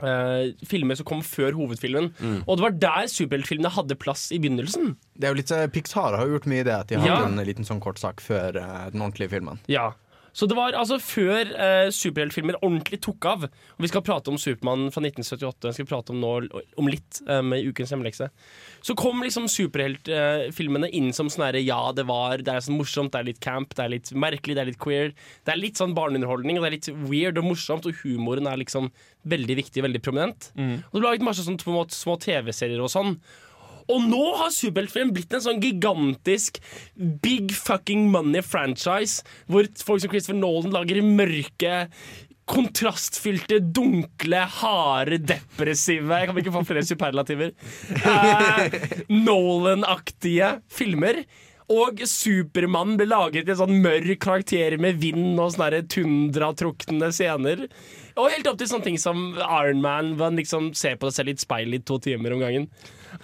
Uh, 0.00 0.54
filmer 0.70 0.94
som 0.94 1.04
kom 1.04 1.18
før 1.26 1.56
hovedfilmen. 1.58 2.12
Mm. 2.22 2.36
Og 2.46 2.56
det 2.56 2.62
var 2.62 2.76
der 2.84 3.08
superheltfilmene 3.10 3.72
hadde 3.74 3.96
plass 3.98 4.28
i 4.32 4.38
begynnelsen. 4.40 4.92
Det 5.18 5.26
er 5.26 5.34
jo 5.34 5.38
litt, 5.40 5.50
Pixar 5.74 6.14
har 6.16 6.22
jo 6.30 6.36
gjort 6.36 6.46
mye 6.48 6.62
i 6.62 6.66
det, 6.68 6.76
at 6.76 6.92
de 6.92 7.00
har 7.02 7.10
Ja. 7.10 7.16
en 7.26 7.42
liten 7.44 7.66
sånn 7.66 7.82
kort 7.82 7.98
sak 7.98 8.22
før 8.22 8.54
uh, 8.56 8.86
den 8.94 9.02
ordentlige 9.02 9.32
filmen. 9.34 9.58
Ja. 9.68 9.90
Så 10.32 10.46
det 10.46 10.56
var 10.58 10.76
altså 10.78 10.98
før 11.02 11.50
eh, 11.50 11.88
superheltfilmer 11.94 12.58
ordentlig 12.60 13.00
tok 13.02 13.26
av. 13.26 13.46
Og 13.48 13.84
vi 13.84 13.90
skal 13.90 14.04
prate 14.06 14.30
om 14.30 14.38
Supermann 14.40 14.88
fra 14.94 15.02
1978. 15.02 15.64
Den 15.66 15.76
skal 15.76 15.86
vi 15.86 15.90
prate 15.90 16.14
om 16.14 16.20
nå 16.22 16.32
om 16.80 16.90
litt 16.90 17.20
eh, 17.26 17.42
med 17.42 17.66
ukens 17.66 17.92
hjemmelekse. 17.92 18.30
Så 18.86 18.96
kom 18.98 19.24
liksom 19.24 19.48
superheltfilmene 19.50 20.90
inn 20.96 21.10
som 21.16 21.30
sånn 21.32 21.48
herre 21.48 21.62
Ja, 21.64 21.80
det 21.96 22.06
var 22.08 22.40
Det 22.44 22.54
er 22.54 22.64
sånn 22.64 22.78
morsomt, 22.78 23.12
det 23.14 23.20
er 23.20 23.28
litt 23.32 23.42
camp, 23.44 23.74
det 23.76 23.84
er 23.84 23.94
litt 23.96 24.12
merkelig, 24.14 24.56
det 24.56 24.64
er 24.64 24.70
litt 24.72 24.80
queer. 24.82 25.14
Det 25.44 25.54
er 25.54 25.60
litt 25.60 25.80
sånn 25.80 25.96
barneunderholdning, 25.98 26.58
og 26.58 26.66
det 26.66 26.70
er 26.70 26.78
litt 26.78 26.90
weird 27.10 27.40
og 27.42 27.50
morsomt, 27.50 27.90
og 27.90 28.00
humoren 28.04 28.48
er 28.50 28.60
liksom 28.62 28.90
veldig 29.30 29.58
viktig, 29.58 29.82
veldig 29.84 30.00
prominent. 30.04 30.50
Og 30.56 30.94
det 30.94 31.00
ble 31.02 31.08
laget 31.10 31.26
masse 31.26 31.44
sånn 31.44 31.58
på 31.60 31.72
en 31.74 31.80
måte 31.82 31.96
små 31.96 32.16
TV-serier 32.22 32.80
og 32.80 32.92
sånn. 32.92 33.16
Og 33.90 34.06
nå 34.06 34.22
har 34.38 34.54
superheltfilm 34.54 35.12
blitt 35.16 35.34
en 35.34 35.44
sånn 35.44 35.60
gigantisk 35.62 36.60
big 37.24 37.54
fucking 37.56 38.08
money 38.12 38.42
franchise, 38.46 39.24
hvor 39.50 39.68
folk 39.82 40.04
som 40.04 40.12
Christopher 40.12 40.40
Nolan 40.40 40.74
lager 40.74 41.00
i 41.00 41.06
mørke 41.06 41.76
kontrastfylte, 42.50 43.60
dunkle, 43.74 44.40
harde, 44.58 45.20
depressive 45.22 46.16
Jeg 46.18 46.30
kan 46.30 46.40
ikke 46.40 46.54
få 46.56 46.64
flere 46.66 46.86
superlativer. 46.86 47.52
Eh, 48.00 48.74
Nolan-aktige 49.28 50.56
filmer. 50.72 51.22
Og 51.70 52.02
Supermann 52.10 52.96
ble 52.98 53.06
laget 53.06 53.46
i 53.46 53.54
en 53.54 53.60
sånn 53.60 53.76
mørk 53.84 54.18
karakter 54.24 54.74
med 54.82 54.98
vind 55.02 55.38
og 55.38 55.52
sånne 55.54 55.84
tundratrukne 55.92 57.12
scener. 57.14 57.68
Og 58.20 58.30
helt 58.34 58.48
opp 58.50 58.58
til 58.60 58.68
sånne 58.70 58.84
ting 58.90 58.98
som 59.00 59.30
Iron 59.40 59.80
Man, 59.84 60.14
hvor 60.18 60.28
han 60.30 60.36
liksom 60.40 60.72
ser 60.78 60.96
på 61.00 61.08
seg 61.10 61.22
selv 61.22 61.32
i 61.32 61.36
et 61.38 61.44
speil 61.44 61.76
i 61.78 61.82
to 61.88 61.96
timer 62.04 62.36
om 62.36 62.42
gangen. 62.44 62.66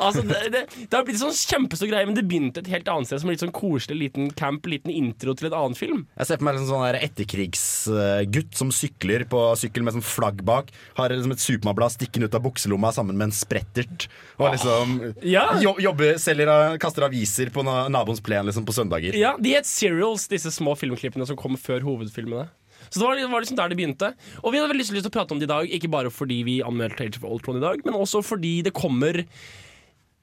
Altså, 0.02 0.22
det, 0.26 0.38
det, 0.50 0.60
det 0.90 0.96
har 0.96 1.04
blitt 1.06 1.20
en 1.20 1.28
sånn 1.28 1.36
kjempestor 1.36 1.86
greie, 1.90 2.06
men 2.08 2.16
det 2.16 2.24
begynte 2.26 2.58
et 2.58 2.70
helt 2.72 2.88
annet 2.90 3.06
sted 3.06 3.20
som 3.22 3.30
en 3.30 3.36
litt 3.36 3.44
sånn 3.44 3.52
koselig 3.54 3.98
liten 4.00 4.32
camp, 4.34 4.66
liten 4.66 4.90
intro 4.90 5.34
til 5.38 5.46
en 5.50 5.54
annen 5.60 5.78
film. 5.78 6.00
Jeg 6.18 6.26
ser 6.30 6.40
på 6.40 6.46
meg 6.48 6.58
en 6.58 6.66
sånn 6.66 6.98
etterkrigsgutt 6.98 8.56
som 8.58 8.72
sykler 8.74 9.26
på 9.30 9.42
sykkel 9.60 9.86
med 9.86 9.96
sånn 9.96 10.06
flagg 10.06 10.42
bak. 10.46 10.72
Har 10.98 11.14
liksom 11.14 11.36
et 11.36 11.44
Supermann-blad 11.44 11.94
stikkende 11.94 12.26
ut 12.30 12.36
av 12.38 12.44
bukselomma 12.48 12.92
sammen 12.96 13.18
med 13.18 13.30
en 13.30 13.36
sprettert. 13.36 14.08
Og 14.40 14.50
liksom 14.56 14.96
Ja. 15.22 15.46
jo, 15.62 15.76
jobber, 15.82 16.18
selger, 16.18 16.78
kaster 16.82 17.06
aviser 17.06 17.50
på 17.54 17.64
na 17.66 17.86
naboens 17.88 18.20
plen 18.20 18.46
liksom 18.46 18.66
på 18.66 18.74
søndager. 18.74 19.14
Ja, 19.14 19.36
De 19.38 19.54
het 19.54 19.66
serials, 19.66 20.26
disse 20.28 20.50
små 20.50 20.74
filmklippene 20.76 21.26
som 21.26 21.36
kom 21.38 21.56
før 21.56 21.80
hovedfilmene. 21.86 22.48
Så 22.96 23.02
det 23.02 23.08
var, 23.10 23.18
det 23.20 23.28
var 23.28 23.44
liksom 23.44 23.58
der 23.58 23.68
det 23.68 23.76
begynte. 23.76 24.08
Og 24.40 24.54
vi 24.54 24.56
hadde 24.56 24.72
veldig 24.72 24.86
lyst 24.88 24.94
til 24.96 25.10
å 25.10 25.12
prate 25.12 25.36
om 25.36 25.40
det 25.42 25.44
i 25.44 25.52
dag, 25.52 25.68
ikke 25.76 25.90
bare 25.92 26.12
fordi 26.12 26.40
vi 26.46 26.56
anmeldte 26.64 27.04
Age 27.04 27.20
of 27.20 27.28
Ultron 27.28 27.60
i 27.60 27.64
dag, 27.64 27.84
men 27.84 27.98
også 27.98 28.24
fordi 28.24 28.58
det 28.64 28.72
kommer 28.76 29.24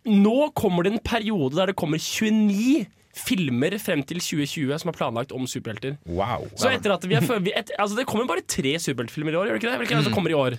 Nå 0.03 0.49
kommer 0.51 0.83
det 0.83 0.97
en 0.97 0.99
periode 0.99 1.55
der 1.55 1.69
det 1.71 1.77
kommer 1.79 2.01
29 2.01 2.89
filmer 3.15 3.77
frem 3.79 4.01
til 4.03 4.17
2020 4.19 4.73
som 4.81 4.89
er 4.91 4.97
planlagt 4.97 5.31
om 5.31 5.45
superhelter. 5.47 5.95
Wow. 6.09 6.49
Så 6.59 6.73
etter 6.73 6.95
at 6.95 7.05
vi 7.07 7.15
er, 7.15 7.23
vi 7.45 7.53
et, 7.55 7.71
altså 7.79 7.95
Det 7.95 8.07
kommer 8.09 8.27
bare 8.27 8.43
tre 8.43 8.73
superheltfilmer 8.81 9.31
i 9.31 9.39
år, 9.39 9.47
gjør 9.47 9.55
det 9.55 9.61
ikke 9.61 9.69
det? 9.69 9.79
Hvilke 9.83 9.99
det 10.01 10.07
som 10.09 10.17
kommer 10.17 10.33
i 10.33 10.39
år? 10.39 10.57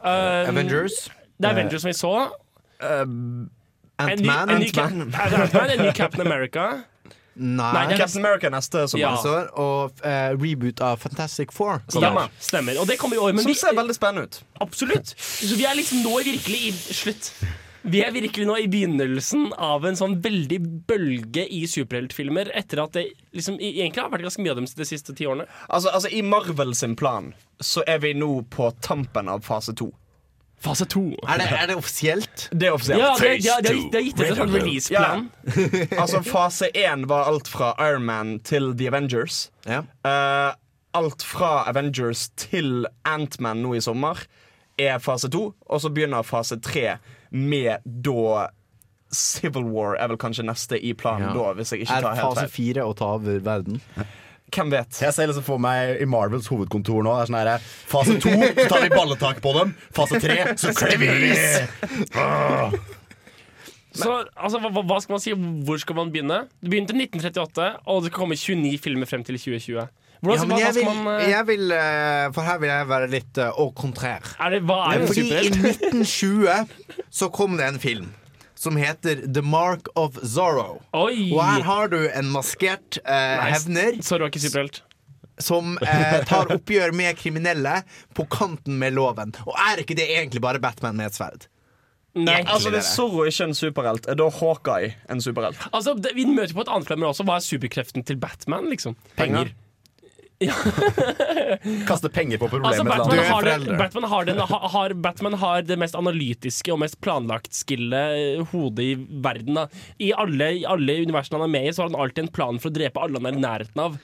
Um, 0.00 0.50
Avengers. 0.56 1.04
Det 1.36 1.46
er 1.46 1.54
Avengers 1.54 1.84
som 1.84 1.92
vi 1.92 1.96
så. 2.00 2.14
Ant-Man 2.80 3.50
Ant-Man. 4.00 4.54
en 4.56 4.64
ny 4.64 4.70
Ant-Man, 4.72 5.74
en 5.76 5.84
ny 5.84 5.92
Captain 5.92 6.26
America. 6.26 6.70
Nei, 7.40 7.72
Nei, 7.72 7.96
Captain 7.96 8.20
America 8.20 8.50
neste 8.52 8.84
sommer. 8.92 9.16
Ja. 9.24 9.46
Og 9.56 10.02
uh, 10.04 10.10
reboot 10.36 10.82
av 10.84 11.00
Fantastic 11.00 11.54
Four. 11.56 11.80
Stemmer. 11.88 12.28
Stemmer. 12.38 12.76
Og 12.82 12.88
det 12.90 12.98
kommer 13.00 13.16
i 13.16 13.22
år. 13.22 13.32
Som 13.40 13.48
vi, 13.48 13.56
ser 13.56 13.74
veldig 13.76 13.96
spennende 13.96 14.28
ut. 14.28 14.42
absolutt. 14.60 15.14
Så 15.16 15.56
vi 15.56 15.64
er 15.64 15.78
liksom 15.78 16.04
nå 16.04 16.20
virkelig 16.26 16.62
i 16.68 16.72
slutt. 17.00 17.32
Vi 17.82 18.02
er 18.04 18.12
virkelig 18.12 18.44
nå 18.44 18.58
i 18.60 18.66
begynnelsen 18.68 19.54
av 19.56 19.86
en 19.88 19.96
sånn 19.96 20.18
veldig 20.20 20.58
bølge 20.90 21.46
i 21.48 21.62
superheltfilmer, 21.70 22.50
etter 22.56 22.82
at 22.82 22.92
det 22.98 23.06
liksom 23.32 23.56
egentlig 23.56 24.02
har 24.02 24.12
vært 24.12 24.26
ganske 24.28 24.44
mye 24.44 24.52
av 24.52 24.60
dem 24.60 24.68
de 24.68 24.88
siste 24.88 25.16
ti 25.16 25.24
årene. 25.24 25.48
Altså, 25.68 25.88
altså 25.88 26.12
I 26.12 26.20
Marvel 26.26 26.74
sin 26.76 26.98
plan 27.00 27.32
så 27.60 27.84
er 27.88 28.02
vi 28.04 28.12
nå 28.16 28.34
på 28.52 28.68
tampen 28.84 29.32
av 29.32 29.46
fase 29.48 29.72
to. 29.80 29.88
Fase 30.60 30.84
to. 30.92 31.02
Er 31.24 31.38
det, 31.40 31.46
er 31.56 31.66
det 31.70 31.76
offisielt? 31.80 32.48
Det 32.52 32.68
er 32.68 32.74
offisielt. 32.76 33.00
Ja, 33.00 33.14
det, 33.16 33.30
det, 33.40 33.62
det, 33.64 33.76
det 33.92 34.00
er 34.00 34.04
gitt 34.04 34.18
ut 34.20 34.26
en 34.26 34.36
sånn 34.42 34.54
releaseplan. 34.58 35.22
altså 36.02 36.20
Fase 36.26 36.68
én 36.76 37.06
var 37.08 37.30
alt 37.30 37.48
fra 37.48 37.70
Iron 37.80 38.04
Man 38.04 38.34
til 38.44 38.74
The 38.76 38.90
Avengers. 38.92 39.46
Ja. 39.64 39.80
Uh, 40.04 40.52
alt 41.00 41.24
fra 41.24 41.64
Avengers 41.70 42.28
til 42.36 42.84
Ant-Man 43.08 43.62
nå 43.64 43.72
i 43.78 43.82
sommer 43.84 44.20
er 44.80 45.00
fase 45.00 45.30
to. 45.32 45.50
Og 45.68 45.80
så 45.80 45.90
begynner 45.92 46.26
fase 46.28 46.60
tre 46.60 46.98
med 47.30 47.80
da 47.84 48.48
Civil 49.10 49.64
War 49.72 49.96
er 49.98 50.12
vel 50.12 50.18
kanskje 50.22 50.44
neste 50.46 50.78
i 50.78 50.92
planen 50.94 51.30
Ja. 51.30 51.34
da, 51.34 51.52
hvis 51.58 51.72
jeg 51.72 51.82
ikke 51.86 51.96
Er 51.96 52.04
tar 52.04 52.18
helt 52.20 52.38
fase 52.38 52.48
fire 52.52 52.84
å 52.86 52.92
ta 52.94 53.14
over 53.16 53.40
verden? 53.42 53.80
Hvem 54.54 54.72
vet? 54.74 55.00
Jeg 55.02 55.16
ser 55.16 55.30
liksom 55.30 55.46
for 55.46 55.62
meg 55.62 56.00
i 56.02 56.08
Marvels 56.10 56.48
hovedkontor 56.50 57.04
nå. 57.06 57.16
Det 57.16 57.26
er 57.26 57.30
sånn 57.30 57.40
her, 57.40 57.68
Fase 57.90 58.16
to 58.22 58.32
så 58.34 58.68
tar 58.70 58.86
vi 58.86 58.92
balletak 58.92 59.42
på 59.44 59.54
dem. 59.56 59.74
Fase 59.96 60.20
tre 60.22 60.40
så 60.60 60.74
klemmer 60.76 61.20
vi! 61.24 61.34
Ah. 62.18 62.74
Så 63.90 64.10
altså, 64.38 64.60
hva, 64.62 64.82
hva 64.86 64.98
skal 65.02 65.16
man 65.16 65.22
si? 65.22 65.32
Hvor 65.66 65.80
skal 65.82 65.98
man 65.98 66.12
begynne? 66.14 66.44
Det 66.62 66.70
begynte 66.70 66.94
i 66.94 67.02
1938, 67.08 67.70
og 67.86 68.04
det 68.04 68.12
skal 68.12 68.20
komme 68.20 68.38
29 68.38 68.78
filmer 68.84 69.10
frem 69.10 69.24
til 69.26 69.38
2020. 69.40 69.88
Hvordan, 70.20 70.36
Ja, 70.36 70.44
men 70.44 70.52
hva 70.52 70.60
jeg 70.60 70.76
vil, 70.76 70.88
man 71.00 71.14
eh, 71.14 71.30
jeg 71.30 71.44
vil 71.48 71.70
eh, 71.72 72.26
For 72.36 72.44
her 72.44 72.58
vil 72.60 72.68
jeg 72.68 72.88
være 72.90 73.06
litt 73.08 73.38
uh, 73.40 73.46
au 73.56 73.70
contraire. 73.72 74.34
er 74.36 74.52
det, 74.52 74.58
Hva 74.68 74.76
er 74.90 75.00
det, 75.00 75.06
Fordi 75.08 75.22
i 75.32 75.48
1920 75.48 77.06
så 77.08 77.30
kom 77.32 77.56
det 77.56 77.70
en 77.70 77.80
film 77.80 78.10
som 78.60 78.76
heter 78.76 79.22
The 79.24 79.42
Mark 79.42 79.88
of 79.96 80.18
Zorro. 80.20 80.82
Oi! 80.92 81.30
Og 81.32 81.40
her 81.40 81.64
har 81.64 81.88
du 81.92 81.98
en 82.08 82.28
maskert 82.34 82.98
eh, 83.00 83.36
nice. 83.40 83.52
hevner 83.54 84.00
Zorro 84.04 84.26
er 84.26 84.32
ikke 84.32 84.42
superhelt. 84.44 84.82
som 85.40 85.78
eh, 85.80 86.18
tar 86.28 86.52
oppgjør 86.52 86.92
med 86.92 87.16
kriminelle 87.16 87.78
på 88.14 88.26
kanten 88.28 88.76
med 88.82 88.92
loven. 88.98 89.32
Og 89.48 89.56
er 89.70 89.80
ikke 89.80 89.96
det 89.96 90.10
egentlig 90.12 90.42
bare 90.44 90.60
Batman 90.60 90.98
med 91.00 91.08
et 91.08 91.16
sverd? 91.16 91.48
Nei. 92.18 92.40
Altså 92.42 92.72
Hvis 92.74 92.90
Zorro 92.98 93.24
ikke 93.24 93.44
er 93.46 93.48
en 93.52 93.54
superhelt, 93.56 94.08
er 94.10 94.18
da 94.18 94.26
Hawkeye 94.34 94.92
en 95.08 95.20
superhelt? 95.22 95.60
Altså, 95.72 95.94
det, 95.94 96.12
vi 96.18 96.26
møter 96.26 96.52
på 96.58 96.64
et 96.66 96.72
annet 96.74 96.88
plan, 96.90 96.98
men 97.00 97.08
også 97.08 97.24
hva 97.28 97.38
er 97.38 97.46
superkreften 97.46 98.04
til 98.04 98.18
Batman? 98.20 98.66
liksom? 98.72 98.96
Penger. 99.16 99.54
Kaste 101.88 102.08
penger 102.08 102.40
på 102.40 102.48
problemet. 102.48 102.78
Altså, 102.80 102.84
Batman, 102.88 103.24
har 103.28 103.44
det. 103.44 103.76
Batman, 103.78 104.06
har 104.08 104.28
den, 104.28 104.38
har, 104.38 104.94
Batman 104.94 105.36
har 105.42 105.66
det 105.68 105.76
mest 105.80 105.98
analytiske 105.98 106.72
og 106.72 106.80
mest 106.80 106.96
planlagt 107.04 107.52
skillet 107.56 108.46
hodet 108.52 108.86
i 108.86 108.94
verden. 109.24 109.58
Da. 109.60 109.66
I 110.00 110.12
alle, 110.16 110.52
alle 110.70 110.96
universene 111.04 111.40
han 111.40 111.48
er 111.48 111.52
med 111.52 111.68
i, 111.68 111.74
så 111.76 111.84
har 111.84 111.92
han 111.92 112.00
alltid 112.00 112.24
en 112.24 112.32
plan 112.40 112.62
for 112.62 112.72
å 112.72 112.78
drepe 112.78 113.02
alle 113.04 113.20
han 113.20 113.28
er 113.28 113.36
i 113.36 113.44
nærheten 113.44 113.84
av. 113.84 114.00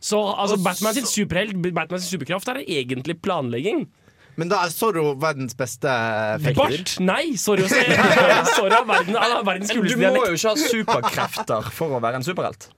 Så 0.00 0.20
altså, 0.20 0.58
Og 0.58 0.66
Batman 0.66 0.96
sin 0.96 1.08
superhelt 1.08 1.56
Batman 1.72 2.00
sin 2.02 2.18
superkraft 2.18 2.52
er 2.52 2.62
egentlig 2.66 3.20
planlegging. 3.24 3.86
Men 4.40 4.48
da 4.48 4.62
er 4.64 4.72
Zorro 4.72 5.14
verdens 5.20 5.56
beste 5.58 5.90
fekter. 6.44 6.60
Bart? 6.60 6.92
Nei, 7.04 7.36
Zorro 7.40 7.66
er 7.66 8.84
verdens 9.50 9.72
kuleste 9.72 9.96
dialekt. 9.96 9.96
Du 9.96 10.04
må 10.04 10.28
jo 10.28 10.36
ikke 10.38 10.52
ha 10.52 10.56
superkrefter 10.60 11.72
for 11.76 11.96
å 11.96 12.00
være 12.02 12.20
en 12.22 12.26
superhelt. 12.26 12.70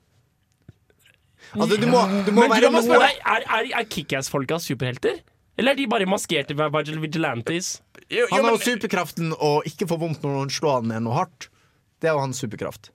Altså, 1.52 1.76
du 1.76 1.86
må, 1.90 2.00
du 2.26 2.32
må 2.32 2.44
Men 2.46 2.50
være 2.54 2.70
du, 2.70 2.76
spørre 2.86 2.98
noe 3.00 3.08
deg, 3.08 3.18
er, 3.34 3.44
er, 3.58 3.70
er 3.80 3.88
Kickass-folka 3.92 4.58
superhelter? 4.62 5.20
Eller 5.60 5.74
er 5.74 5.80
de 5.82 5.86
bare 5.92 6.06
maskerte 6.08 6.56
vigil- 6.56 7.00
vigilantes? 7.02 7.74
Han 8.32 8.44
har 8.46 8.54
jo 8.56 8.62
superkraften 8.64 9.34
å 9.36 9.58
ikke 9.68 9.88
få 9.90 9.98
vondt 10.00 10.24
når 10.24 10.38
noen 10.38 10.52
slår 10.52 10.78
han 10.80 10.88
med 10.88 11.04
noe 11.04 11.18
hardt. 11.18 11.50
Det 12.00 12.08
er 12.08 12.16
jo 12.16 12.22
hans 12.24 12.40
superkraft. 12.40 12.88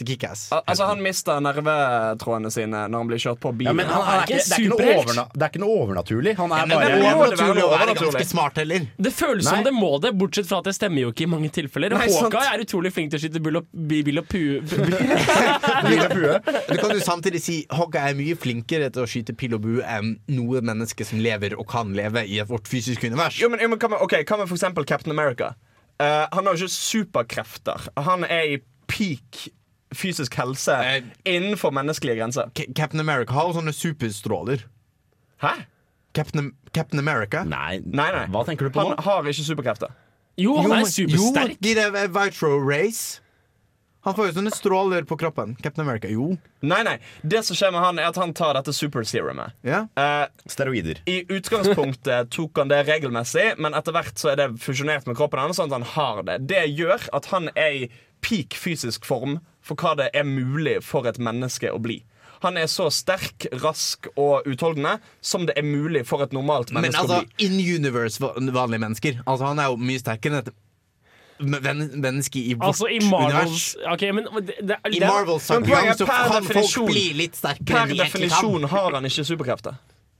Til 0.00 0.08
Kickass. 0.08 0.46
Al 0.54 0.62
altså 0.64 0.86
Han 0.88 1.02
mister 1.04 1.42
nervetrådene 1.44 2.48
sine 2.54 2.86
når 2.88 3.02
han 3.04 3.08
blir 3.10 3.20
kjørt 3.20 3.40
på 3.42 3.50
Ja, 3.52 3.56
bilen. 3.60 3.76
men 3.76 3.90
han, 3.90 4.00
han 4.06 4.22
er 4.22 4.24
ikke, 4.24 4.38
det, 4.40 4.56
er 4.56 4.60
ikke 4.64 4.72
noe 4.72 4.94
overna, 5.02 5.24
det 5.34 5.42
er 5.44 5.50
ikke 5.52 5.62
noe 5.62 5.74
overnaturlig. 5.84 6.32
Han 6.40 6.54
er 6.56 6.64
bare 6.70 6.88
det 6.88 6.94
er 6.96 7.18
overnaturlig 7.18 7.64
og 7.66 7.72
er 7.76 7.92
ganske 8.00 8.24
smart 8.30 8.54
heller. 8.62 8.80
Det 8.96 9.12
føles 9.12 9.44
Nei. 9.44 9.52
som 9.52 9.60
det 9.66 9.74
må 9.76 9.92
det, 10.02 10.10
bortsett 10.22 10.48
fra 10.48 10.56
at 10.64 10.68
det 10.70 10.74
stemmer 10.78 11.00
jo 11.04 11.08
ikke 11.12 11.24
i 11.26 11.28
mange 11.34 11.50
tilfeller. 11.52 11.88
Nei, 12.00 12.08
er 12.40 12.64
utrolig 12.64 12.90
flink 12.96 13.08
til 13.12 13.18
å 13.20 13.22
skyte 13.26 13.40
bull 13.44 13.56
og, 13.60 13.64
bil 13.90 14.16
og 14.22 14.26
pu... 14.30 14.42
Du 16.70 16.76
kan 16.78 16.92
jo 16.94 17.00
samtidig 17.02 17.42
si 17.42 17.56
Hogga 17.74 18.04
er 18.10 18.18
mye 18.18 18.36
flinkere 18.38 18.90
til 18.94 19.04
å 19.04 19.10
skyte 19.10 19.34
pil 19.38 19.56
og 19.56 19.64
bue 19.64 19.84
enn 19.86 20.14
noe 20.32 20.62
menneske 20.64 21.06
som 21.06 21.20
lever 21.22 21.56
og 21.58 21.66
kan 21.70 21.92
leve 21.96 22.24
i 22.26 22.40
vårt 22.46 22.70
fysiske 22.70 23.10
univers. 23.10 23.40
Jo, 23.40 23.50
men, 23.52 23.62
jo, 23.62 23.70
men 23.72 23.80
med 23.80 24.48
for 24.48 24.56
eksempel 24.56 24.86
Captain 24.88 25.12
America? 25.12 25.54
Uh, 26.00 26.26
han 26.32 26.46
har 26.46 26.56
jo 26.56 26.64
ikke 26.64 26.72
superkrefter. 26.72 27.90
Han 28.00 28.24
er 28.24 28.56
i 28.56 28.60
peak 28.88 29.50
fysisk 29.94 30.34
helse 30.38 30.74
innenfor 31.26 31.72
menneskelige 31.74 32.18
grenser. 32.20 32.50
Ca- 32.54 32.68
Captain 32.76 33.00
America 33.02 33.34
har 33.34 33.48
jo 33.50 33.56
sånne 33.58 33.74
superstråler. 33.74 34.62
Hæ? 35.42 35.54
Captain, 36.14 36.52
Captain 36.74 36.98
America? 36.98 37.44
Nei, 37.46 37.80
Nei, 37.86 38.10
nei. 38.12 38.26
hva 38.34 38.44
tenker 38.46 38.66
du 38.68 38.74
på 38.74 38.82
Han 38.82 38.96
nå? 38.96 39.02
har 39.06 39.22
ikke 39.30 39.46
superkrefter. 39.46 39.92
Jo, 40.40 40.56
han 40.62 40.72
er 40.80 40.86
supersterk. 40.90 41.56
Jo, 41.58 41.62
de 41.62 41.74
der 41.78 42.08
Vitro 42.14 42.56
Race. 42.62 43.20
Han 44.06 44.14
får 44.16 44.30
jo 44.30 44.32
sånne 44.38 44.50
stråler 44.56 45.04
på 45.04 45.16
kroppen. 45.20 45.50
Captain 45.60 45.84
America, 45.84 46.08
jo. 46.08 46.30
Nei, 46.64 46.78
nei. 46.86 46.94
Det 47.20 47.42
som 47.44 47.54
skjer 47.58 47.74
med 47.74 47.82
han, 47.84 47.98
er 48.00 48.06
at 48.08 48.16
han 48.16 48.32
tar 48.32 48.54
dette 48.56 48.72
superserumet. 48.72 49.52
Ja. 49.66 49.82
Eh, 50.00 50.24
Steroider. 50.48 51.02
I 51.04 51.18
utgangspunktet 51.28 52.30
tok 52.36 52.56
han 52.62 52.70
det 52.72 52.78
regelmessig, 52.88 53.58
men 53.60 53.76
etter 53.76 53.92
hvert 53.92 54.16
så 54.16 54.32
er 54.32 54.40
det 54.40 54.48
fusjonert 54.64 55.04
med 55.10 55.18
kroppen 55.20 55.42
hans, 55.42 55.60
sånn 55.60 55.68
at 55.68 55.76
han 55.82 55.88
har 55.98 56.22
det. 56.30 56.38
Det 56.48 56.62
gjør 56.72 57.10
at 57.18 57.28
han 57.34 57.50
er 57.52 57.76
i 57.82 57.90
peak 58.24 58.56
fysisk 58.56 59.04
form 59.08 59.38
for 59.70 59.78
hva 59.78 59.96
det 60.00 60.10
er 60.16 60.26
mulig 60.26 60.80
for 60.84 61.06
et 61.10 61.20
menneske 61.22 61.70
å 61.70 61.78
bli. 61.82 62.00
Han 62.40 62.56
er 62.56 62.70
så 62.72 62.86
sterk, 62.92 63.46
rask 63.60 64.08
og 64.16 64.48
utholdende 64.48 64.96
som 65.20 65.44
det 65.48 65.58
er 65.60 65.66
mulig 65.66 66.06
for 66.08 66.24
et 66.24 66.32
normalt 66.32 66.72
Men 66.72 66.86
menneske 66.86 67.02
altså, 67.04 67.20
å 67.20 67.26
bli. 67.28 67.46
in 67.46 67.58
universe 67.76 68.20
vanlige 68.22 68.80
mennesker. 68.80 69.20
Altså, 69.26 69.50
han 69.50 69.60
er 69.60 69.68
jo 69.68 69.76
mye 69.90 70.00
sterkere 70.00 70.40
enn 70.40 70.48
et 70.48 70.56
menneske 71.40 72.40
i 72.40 72.54
vårt 72.54 72.66
Altså, 72.72 72.88
i 72.92 73.00
Marvels 73.04 73.44
univers. 73.44 73.66
Ok, 73.92 74.06
men 74.16 74.26
det, 74.44 74.56
det, 74.60 74.78
I 74.92 75.00
Marvels 75.04 75.48
Men 75.52 75.68
er 75.72 75.94
så 75.96 76.08
kan 76.08 76.48
folk 76.48 76.88
bli 76.90 77.04
litt 77.16 77.36
sterkere 77.36 77.86
Per 77.86 77.94
definisjon 78.02 78.66
har 78.72 78.96
han 78.96 79.08
ikke 79.08 79.24
superkrefter. 79.28 79.78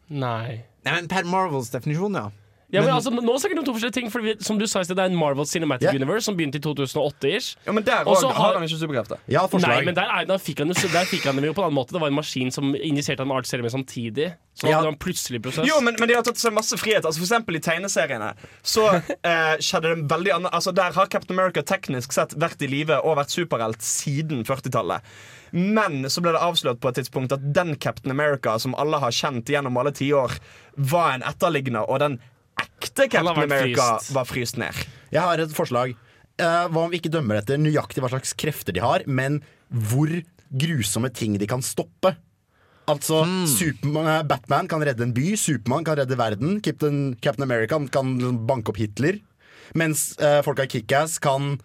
Nei. 0.09 0.61
Nei, 0.85 0.93
men 0.95 1.09
per 1.13 1.29
Marvels 1.29 1.73
definisjon, 1.73 2.17
ja. 2.17 2.29
Ja, 2.73 2.81
men, 2.81 2.89
Men- 2.89 2.95
altså, 2.97 3.11
nå 3.11 3.35
snakker 3.41 3.59
du 3.59 3.61
om 3.61 3.67
to 3.67 3.75
forskjellige 3.75 3.99
ting. 3.99 4.11
For 4.11 4.23
vi, 4.23 4.35
som 4.41 4.59
du 4.59 4.67
sa 4.67 4.81
i 4.81 4.85
sted, 4.85 4.97
Det 4.97 5.05
er 5.05 5.11
en 5.11 5.19
Marvel 5.19 5.47
Cinematic 5.47 5.89
yeah. 5.89 5.97
Universe 5.97 6.25
som 6.29 6.37
begynte 6.37 6.61
i 6.61 6.63
2008-ish. 6.63 7.57
Ja, 7.67 7.73
men 7.73 7.85
der 7.85 8.05
også 8.05 8.31
har 8.31 8.55
han 8.55 8.63
ikke 8.67 8.79
superkrefter. 8.79 9.19
Ja. 9.29 9.47
Nei, 9.53 9.81
men 9.85 9.95
der, 9.95 10.07
er, 10.07 10.25
der, 10.29 10.39
fikk 10.39 10.63
han, 10.63 10.69
der 10.69 11.09
fikk 11.09 11.25
han 11.25 11.37
dem 11.37 11.45
jo 11.49 11.53
på 11.57 11.65
en 11.65 11.71
annen 11.71 11.79
måte. 11.81 11.93
Det 11.97 12.01
var 12.01 12.13
en 12.13 12.19
maskin 12.19 12.53
som 12.55 12.75
injiserte 12.75 13.23
en 13.23 13.29
med 13.29 13.73
samtidig. 13.73 14.35
Så 14.55 14.69
Ja. 14.69 14.79
det 14.79 14.85
var 14.85 14.93
en 14.93 14.99
plutselig 14.99 15.43
prosess. 15.43 15.67
Jo, 15.67 15.81
men, 15.81 15.97
men 15.99 16.09
de 16.09 16.15
har 16.15 16.23
tatt 16.23 16.37
seg 16.37 16.53
masse 16.53 16.77
frihet. 16.77 17.05
Altså, 17.05 17.19
for 17.23 17.27
eksempel 17.27 17.57
i 17.57 17.61
tegneseriene 17.65 18.35
Så 18.63 18.87
eh, 18.93 19.57
skjedde 19.63 19.95
det 19.95 20.09
veldig 20.11 20.33
annet 20.35 20.53
Altså 20.53 20.75
Der 20.75 20.93
har 20.93 21.07
Captain 21.07 21.39
America 21.39 21.63
teknisk 21.63 22.13
sett 22.13 22.35
vært 22.35 22.61
i 22.63 22.69
live 22.69 22.99
og 23.01 23.17
vært 23.17 23.33
superhelt 23.33 23.81
siden 23.83 24.45
40-tallet. 24.45 25.01
Men 25.53 26.05
så 26.11 26.23
ble 26.23 26.35
det 26.37 26.43
avslørt 26.45 26.81
på 26.83 26.91
et 26.91 27.01
tidspunkt 27.01 27.33
at 27.35 27.43
den 27.55 27.75
Captain 27.77 28.13
America 28.15 28.59
som 28.63 28.77
alle 28.79 29.01
har 29.03 29.15
kjent 29.15 29.49
gjennom 29.51 29.79
alle 29.81 29.93
tiår, 29.97 30.37
var 30.77 31.17
en 31.17 31.25
etterligner, 31.27 31.83
og 31.91 31.99
den 32.01 32.21
ekte 32.81 33.09
Captain 33.11 33.45
America 33.45 33.99
fryst. 33.99 34.15
var 34.17 34.29
fryst 34.29 34.59
ned. 34.61 34.77
Jeg 35.13 35.23
har 35.23 35.43
et 35.43 35.55
forslag. 35.55 35.95
Eh, 36.41 36.67
hva 36.73 36.87
om 36.87 36.91
vi 36.91 37.01
ikke 37.01 37.13
dømmer 37.13 37.41
etter 37.41 37.61
nøyaktig 37.61 38.03
hva 38.03 38.11
slags 38.13 38.33
krefter 38.39 38.73
de 38.73 38.83
har, 38.83 39.05
men 39.07 39.43
hvor 39.69 40.11
grusomme 40.51 41.11
ting 41.13 41.37
de 41.39 41.49
kan 41.51 41.63
stoppe? 41.63 42.15
Altså, 42.91 43.23
Superman, 43.47 44.09
eh, 44.09 44.23
Batman 44.27 44.69
kan 44.71 44.83
redde 44.83 45.05
en 45.05 45.15
by, 45.15 45.35
Supermann 45.39 45.85
kan 45.87 45.99
redde 46.01 46.17
verden, 46.19 46.61
Captain, 46.65 47.15
Captain 47.23 47.45
America 47.45 47.79
kan 47.93 48.17
banke 48.49 48.73
opp 48.73 48.81
Hitler, 48.81 49.21
mens 49.79 50.17
uh, 50.19 50.41
folka 50.43 50.65
i 50.67 50.73
Kickass 50.73 51.21
kan 51.23 51.61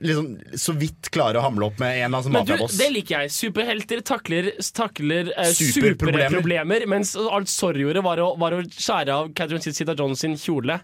liksom 0.00 0.38
så 0.58 0.72
vidt 0.72 1.10
klarer 1.14 1.40
å 1.40 1.44
hamle 1.44 1.68
opp 1.70 1.78
med 1.80 1.98
en 1.98 2.04
eller 2.08 2.18
annen 2.22 2.36
mafiaboss. 2.38 2.78
det 2.78 2.90
liker 2.94 3.24
jeg. 3.24 3.32
Superhelter 3.34 4.02
takler, 4.06 4.50
takler 4.76 5.32
eh, 5.36 5.52
Superproblemer. 5.54 6.26
superproblemer, 6.28 6.86
mens 6.90 7.14
alt 7.16 7.50
Sorry 7.50 7.84
gjorde, 7.84 8.02
var 8.04 8.22
var 8.40 8.56
å 8.56 8.60
skjære 8.64 9.16
av 9.16 9.30
Catherine 9.36 9.74
Zeta 9.74 9.94
Jones 9.98 10.22
sin 10.24 10.36
kjole. 10.40 10.80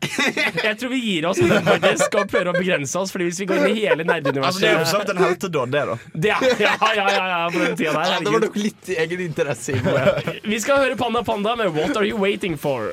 Jeg 0.67 0.79
tror 0.81 0.93
vi 0.93 1.01
gir 1.03 1.27
oss 1.29 1.41
med 1.43 1.53
vi 1.53 1.61
faktisk 1.67 2.19
og 2.21 2.31
prøver 2.33 2.51
å 2.51 2.57
begrense 2.57 2.99
oss, 2.99 3.13
Fordi 3.15 3.29
hvis 3.29 3.41
vi 3.43 3.49
går 3.51 3.63
inn 3.63 3.71
i 3.71 3.87
hele 3.87 4.05
Altså, 4.07 4.61
det 4.61 4.71
er 4.71 4.81
jo 4.81 4.89
sant 4.89 5.07
nerdeuniverset 5.07 5.15
en 5.15 5.23
heltedåd, 5.25 5.73
det, 5.73 5.85
da. 5.87 5.97
det 6.13 6.35
er, 6.35 6.61
ja, 6.67 6.75
ja, 6.81 7.07
ja, 7.13 7.25
ja, 7.33 7.41
på 7.53 7.63
den 7.63 7.77
tida 7.79 7.95
der. 7.97 8.13
Ja, 8.13 8.21
det 8.21 8.35
var 8.37 8.45
nok 8.47 8.61
litt 8.61 8.93
egeninteresse 8.97 9.77
i 9.77 9.83
det. 9.87 10.37
Vi 10.47 10.61
skal 10.63 10.85
høre 10.85 10.99
Panda 11.01 11.25
Panda 11.27 11.57
med 11.59 11.75
What 11.77 11.97
Are 11.97 12.07
You 12.07 12.21
Waiting 12.23 12.57
For? 12.61 12.93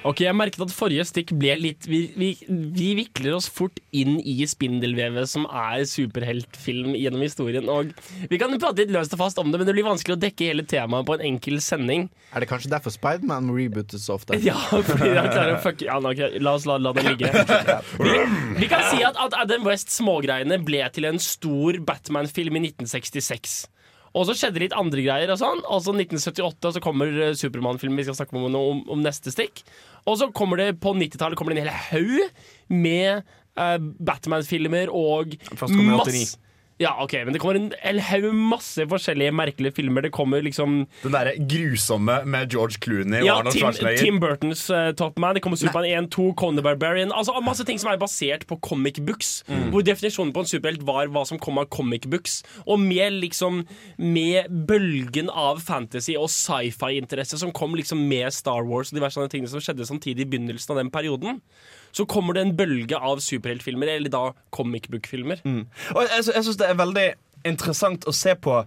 Ok, 0.00 0.22
Jeg 0.24 0.32
merket 0.32 0.62
at 0.64 0.72
forrige 0.72 1.04
stikk 1.04 1.34
ble 1.36 1.52
litt 1.60 1.84
Vi, 1.88 1.98
vi, 2.16 2.30
vi 2.48 2.86
vikler 2.96 3.34
oss 3.36 3.50
fort 3.52 3.76
inn 3.92 4.16
i 4.24 4.38
spindelvevet 4.48 5.28
som 5.28 5.44
er 5.44 5.82
superheltfilm 5.88 6.94
gjennom 6.96 7.24
historien. 7.24 7.68
Og 7.68 7.90
Vi 8.30 8.38
kan 8.40 8.54
prate 8.56 8.80
litt 8.80 8.94
løst 8.94 9.12
og 9.16 9.20
fast 9.20 9.40
om 9.42 9.50
det, 9.52 9.60
men 9.60 9.68
det 9.68 9.74
blir 9.76 9.84
vanskelig 9.84 10.16
å 10.16 10.20
dekke 10.22 10.48
hele 10.48 10.64
temaet 10.68 11.04
på 11.08 11.18
en 11.18 11.24
enkel 11.32 11.60
sending. 11.64 12.06
Er 12.32 12.40
det 12.40 12.48
kanskje 12.48 12.72
derfor 12.72 12.94
Spiderman 12.94 13.50
rebootes 13.52 14.06
så 14.08 14.16
ofte? 14.16 14.38
Ja, 14.50 14.56
fordi 14.56 15.10
han 15.18 15.28
klarer 15.28 15.58
å 15.58 15.60
fucke 15.62 15.84
ja, 15.84 15.98
nå, 16.00 16.14
ok, 16.14 16.38
La 16.40 16.54
oss 16.56 16.64
la, 16.68 16.78
la 16.80 16.94
det 16.96 17.04
ligge. 17.04 17.32
Vi, 18.00 18.14
vi 18.62 18.70
kan 18.70 18.86
si 18.88 19.02
at, 19.04 19.20
at 19.20 19.36
Adam 19.36 19.68
West 19.68 19.92
smågreiene 19.92 20.62
ble 20.64 20.80
til 20.96 21.10
en 21.10 21.20
stor 21.20 21.76
Batman-film 21.84 22.56
i 22.56 22.64
1966. 22.70 23.60
Og 24.16 24.26
så 24.26 24.34
skjedde 24.34 24.62
litt 24.62 24.74
andre 24.76 25.04
greier. 25.04 25.30
Og 25.30 25.38
sånn 25.38 25.60
Og 25.70 25.84
så 25.84 25.94
1978 25.94 26.70
og 26.70 26.76
så 26.76 26.82
kommer 26.82 27.12
Supermann-filmen 27.38 28.00
vi 28.00 28.08
skal 28.08 28.18
snakke 28.18 28.38
om, 28.38 28.48
om, 28.58 28.82
om 28.90 29.04
neste 29.04 29.32
stikk. 29.34 29.62
Og 30.08 30.18
så 30.20 30.30
kommer 30.34 30.60
det 30.60 30.70
på 30.82 30.94
90-tallet 30.96 31.38
kommer 31.38 31.54
det 31.54 31.60
en 31.60 31.68
hel 31.68 31.88
haug 31.90 32.30
med 32.72 33.24
uh, 33.58 33.76
Batman-filmer 33.98 34.92
og 34.94 35.34
89. 35.52 36.38
Ja, 36.80 36.94
ok, 37.04 37.12
men 37.26 37.34
det 37.34 37.40
kommer 37.42 37.58
en 37.58 37.70
en 37.84 37.98
haug 38.00 38.30
masse 38.34 38.84
forskjellige 38.88 39.32
merkelige 39.36 39.74
filmer. 39.76 40.04
Det 40.06 40.12
kommer 40.12 40.40
liksom 40.40 40.86
Den 41.02 41.12
derre 41.12 41.34
grusomme 41.36 42.20
med 42.24 42.50
George 42.52 42.80
Clooney 42.80 43.20
og 43.20 43.26
ja, 43.26 43.34
Arnold 43.38 43.52
Tim, 43.52 43.60
Schwarzenegger. 43.60 44.04
Tim 44.04 44.20
Burtons 44.20 44.62
uh, 44.70 44.92
Top 44.96 45.18
Man. 45.18 45.34
Det 45.36 45.42
kommer 45.44 45.60
Superman 45.60 46.04
1, 46.04 46.10
2, 46.14 46.32
Conan 46.40 46.64
Barbarian. 46.64 47.12
Altså 47.12 47.36
Masse 47.44 47.64
ting 47.68 47.80
som 47.80 47.92
er 47.92 48.00
basert 48.00 48.46
på 48.48 48.56
comic 48.64 49.00
books. 49.06 49.42
Mm. 49.48 49.68
Hvor 49.74 49.84
definisjonen 49.84 50.32
på 50.32 50.44
en 50.44 50.50
superhelt 50.50 50.86
var 50.86 51.10
hva 51.12 51.24
som 51.28 51.38
kom 51.38 51.60
av 51.60 51.68
comic 51.68 52.08
books. 52.10 52.40
Og 52.66 52.80
med 52.80 53.20
liksom 53.20 53.64
Med 53.98 54.48
bølgen 54.68 55.30
av 55.30 55.60
fantasy 55.60 56.16
og 56.16 56.30
sci-fi-interesse 56.32 57.38
som 57.40 57.52
kom 57.52 57.74
liksom 57.76 58.00
med 58.08 58.32
Star 58.32 58.64
Wars 58.64 58.92
og 58.92 58.98
diverse 58.98 59.18
sånne 59.18 59.32
tingene 59.32 59.50
som 59.52 59.60
skjedde 59.60 59.86
samtidig 59.88 60.24
i 60.24 60.30
begynnelsen 60.30 60.72
av 60.74 60.80
den 60.80 60.90
perioden, 60.92 61.40
så 61.92 62.06
kommer 62.06 62.34
det 62.34 62.42
en 62.46 62.56
bølge 62.56 62.96
av 62.98 63.18
superheltfilmer, 63.24 63.88
eller 63.96 64.12
da 64.12 64.32
comic 64.50 64.88
book-filmer. 64.92 65.40
Og 65.44 66.02
jeg, 66.06 66.26
jeg 66.34 66.44
syns 66.46 66.56
det 66.60 66.68
er 66.70 66.78
veldig 66.78 67.08
interessant 67.48 68.04
å 68.06 68.12
se 68.14 68.34
på 68.36 68.60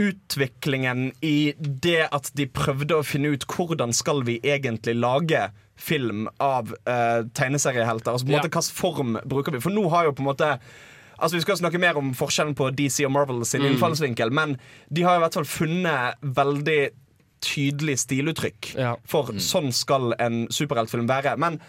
utviklingen 0.00 1.10
i 1.20 1.52
det 1.58 2.06
at 2.14 2.30
de 2.38 2.46
prøvde 2.46 2.96
å 3.00 3.04
finne 3.06 3.32
ut 3.34 3.44
hvordan 3.50 3.92
skal 3.96 4.22
vi 4.26 4.38
egentlig 4.46 4.94
lage 4.98 5.48
film 5.80 6.26
av 6.40 6.70
uh, 6.88 7.26
tegneseriehelter. 7.36 8.12
Altså 8.14 8.26
på 8.26 8.30
en 8.32 8.36
Ja. 8.38 8.42
måte 8.42 8.50
Hvilken 8.52 8.76
form 8.76 9.18
bruker 9.26 9.52
vi? 9.52 9.60
For 9.64 9.72
nå 9.74 9.88
har 9.92 10.04
jo 10.08 10.12
på 10.16 10.22
en 10.24 10.30
måte 10.32 10.54
Altså 11.20 11.36
Vi 11.36 11.42
skal 11.42 11.58
snakke 11.58 11.76
mer 11.78 11.98
om 12.00 12.14
forskjellen 12.16 12.54
på 12.56 12.70
DC 12.72 13.04
og 13.04 13.10
Marvel 13.12 13.42
sin 13.44 13.60
Mm. 13.60 13.74
innfallsvinkel, 13.74 14.30
men 14.32 14.54
de 14.90 15.02
har 15.02 15.16
i 15.16 15.20
hvert 15.20 15.34
fall 15.34 15.44
funnet 15.44 16.14
veldig 16.22 16.88
tydelig 17.44 17.98
stiluttrykk 17.98 18.70
for 19.04 19.24
sånn 19.36 19.68
skal 19.70 20.14
en 20.18 20.46
superheltfilm 20.48 21.06
være. 21.06 21.36
Men 21.36 21.60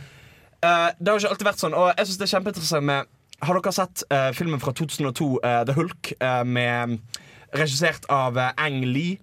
eh, 0.66 0.88
det 0.99 1.12
har 1.12 1.18
jo 1.18 1.24
ikke 1.26 1.34
alltid 1.36 1.49
vært 1.49 1.64
sånn, 1.64 1.76
og 1.78 1.91
jeg 1.91 2.07
synes 2.07 2.22
det 2.22 2.28
er 2.28 2.34
kjempeinteressant 2.36 2.88
med 2.91 3.18
Har 3.41 3.57
dere 3.57 3.72
sett 3.74 4.03
uh, 4.14 4.30
filmen 4.38 4.62
fra 4.62 4.70
2002, 4.78 5.28
uh, 5.41 5.62
The 5.66 5.74
Hulk, 5.74 6.12
eh, 6.22 6.43
med 6.45 6.99
regissert 7.53 8.05
av 8.09 8.38
eh, 8.38 8.51
Ang 8.57 8.86
Lee, 8.86 9.18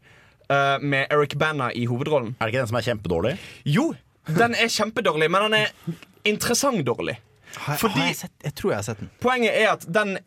eh, 0.49 0.78
med 0.80 1.07
Eric 1.12 1.34
Banna 1.39 1.72
i 1.72 1.86
hovedrollen? 1.86 2.34
Er 2.39 2.47
det 2.47 2.55
ikke 2.55 2.64
den 2.64 2.72
som 2.72 2.80
er 2.80 2.86
kjempedårlig? 2.89 3.34
Jo, 3.64 3.93
den 4.28 4.57
er 4.59 4.72
kjempedårlig, 4.72 5.30
men 5.32 5.47
den 5.49 5.61
er 5.62 6.01
interessant 6.28 6.84
dårlig. 6.86 7.18
Har, 7.57 7.78
har 7.80 8.03
jeg, 8.05 8.16
sett, 8.16 8.34
jeg 8.45 8.55
tror 8.59 8.72
jeg 8.74 8.78
har 8.82 8.89
sett 8.91 9.01
den. 9.01 9.12
Poenget 9.22 9.57
er 9.57 9.70
at 9.72 9.86
den 9.89 10.18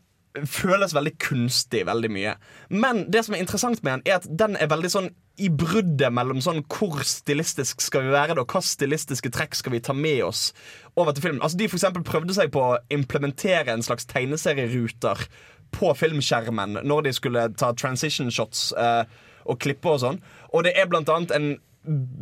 føles 0.48 0.96
veldig 0.96 1.12
kunstig 1.22 1.84
veldig 1.86 2.10
mye. 2.12 2.34
Men 2.72 3.04
det 3.12 3.26
som 3.28 3.36
er 3.36 3.44
interessant 3.44 3.84
med 3.84 4.00
den, 4.00 4.04
er 4.08 4.22
at 4.22 4.28
den 4.40 4.56
er 4.58 4.72
veldig 4.72 4.92
sånn 4.94 5.10
i 5.42 5.50
bruddet 5.50 6.14
mellom 6.14 6.42
sånn 6.44 6.62
hvor 6.70 7.02
stilistisk 7.08 7.82
skal 7.84 8.06
vi 8.06 8.14
være 8.14 8.36
det, 8.36 8.44
og 8.44 8.54
hva 8.54 8.62
stilistiske 8.66 9.32
trekk 9.34 9.58
skal 9.58 9.76
vi 9.76 9.82
ta 9.84 9.96
med 9.98 10.22
oss 10.28 10.52
over 10.96 11.16
til 11.16 11.26
filmen. 11.28 11.42
Altså 11.42 11.60
De 11.62 11.70
for 11.72 11.80
eksempel 11.80 12.06
prøvde 12.08 12.36
seg 12.38 12.54
på 12.54 12.62
å 12.62 12.78
implementere 12.94 13.74
en 13.74 13.86
slags 13.86 14.08
tegneserieruter 14.12 15.26
på 15.72 15.92
filmskjermen 15.98 16.82
når 16.84 17.08
de 17.08 17.16
skulle 17.16 17.48
ta 17.60 17.72
transition 17.78 18.32
shots 18.34 18.70
eh, 18.78 19.04
og 19.50 19.60
klippe 19.64 19.90
og 19.90 20.02
sånn. 20.04 20.22
Og 20.52 20.66
det 20.68 20.76
er 20.78 20.90
blant 20.92 21.10
annet 21.12 21.36
en 21.36 21.52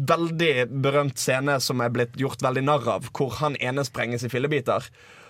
veldig 0.10 0.70
berømt 0.84 1.20
scene 1.20 1.58
som 1.60 1.82
er 1.84 1.92
blitt 1.92 2.16
gjort 2.20 2.44
veldig 2.46 2.64
narr 2.64 2.86
av, 2.96 3.10
hvor 3.16 3.36
han 3.42 3.58
ene 3.60 3.84
sprenges 3.84 4.24
i 4.24 4.32
fillebiter. 4.32 4.86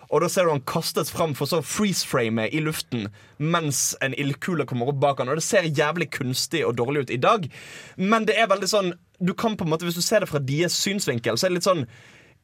Og 0.09 0.23
da 0.23 0.29
ser 0.31 0.47
du 0.47 0.53
han 0.53 0.65
kastes 0.65 1.11
fram 1.13 1.35
for 1.37 1.49
så 1.49 1.61
freeze-frame 1.61 2.47
i 2.49 2.61
luften 2.65 3.09
mens 3.37 3.93
en 4.03 4.15
ildkule 4.17 4.65
kommer 4.69 4.89
opp 4.89 5.01
bak 5.03 5.21
han. 5.21 5.29
Og 5.29 5.37
det 5.37 5.45
ser 5.45 5.69
jævlig 5.69 6.09
kunstig 6.15 6.63
og 6.65 6.77
dårlig 6.79 7.05
ut 7.05 7.13
i 7.13 7.21
dag, 7.21 7.45
men 7.97 8.25
det 8.25 8.37
er 8.37 8.49
veldig 8.51 8.71
sånn 8.71 8.95
Du 9.19 9.33
kan 9.35 9.57
på 9.59 9.65
en 9.65 9.73
måte, 9.73 9.83
Hvis 9.83 9.99
du 9.99 10.01
ser 10.01 10.23
det 10.23 10.29
fra 10.29 10.39
deres 10.39 10.77
synsvinkel, 10.79 11.35
så 11.35 11.45
er 11.45 11.51
det 11.51 11.59
litt 11.59 11.67
sånn 11.67 11.85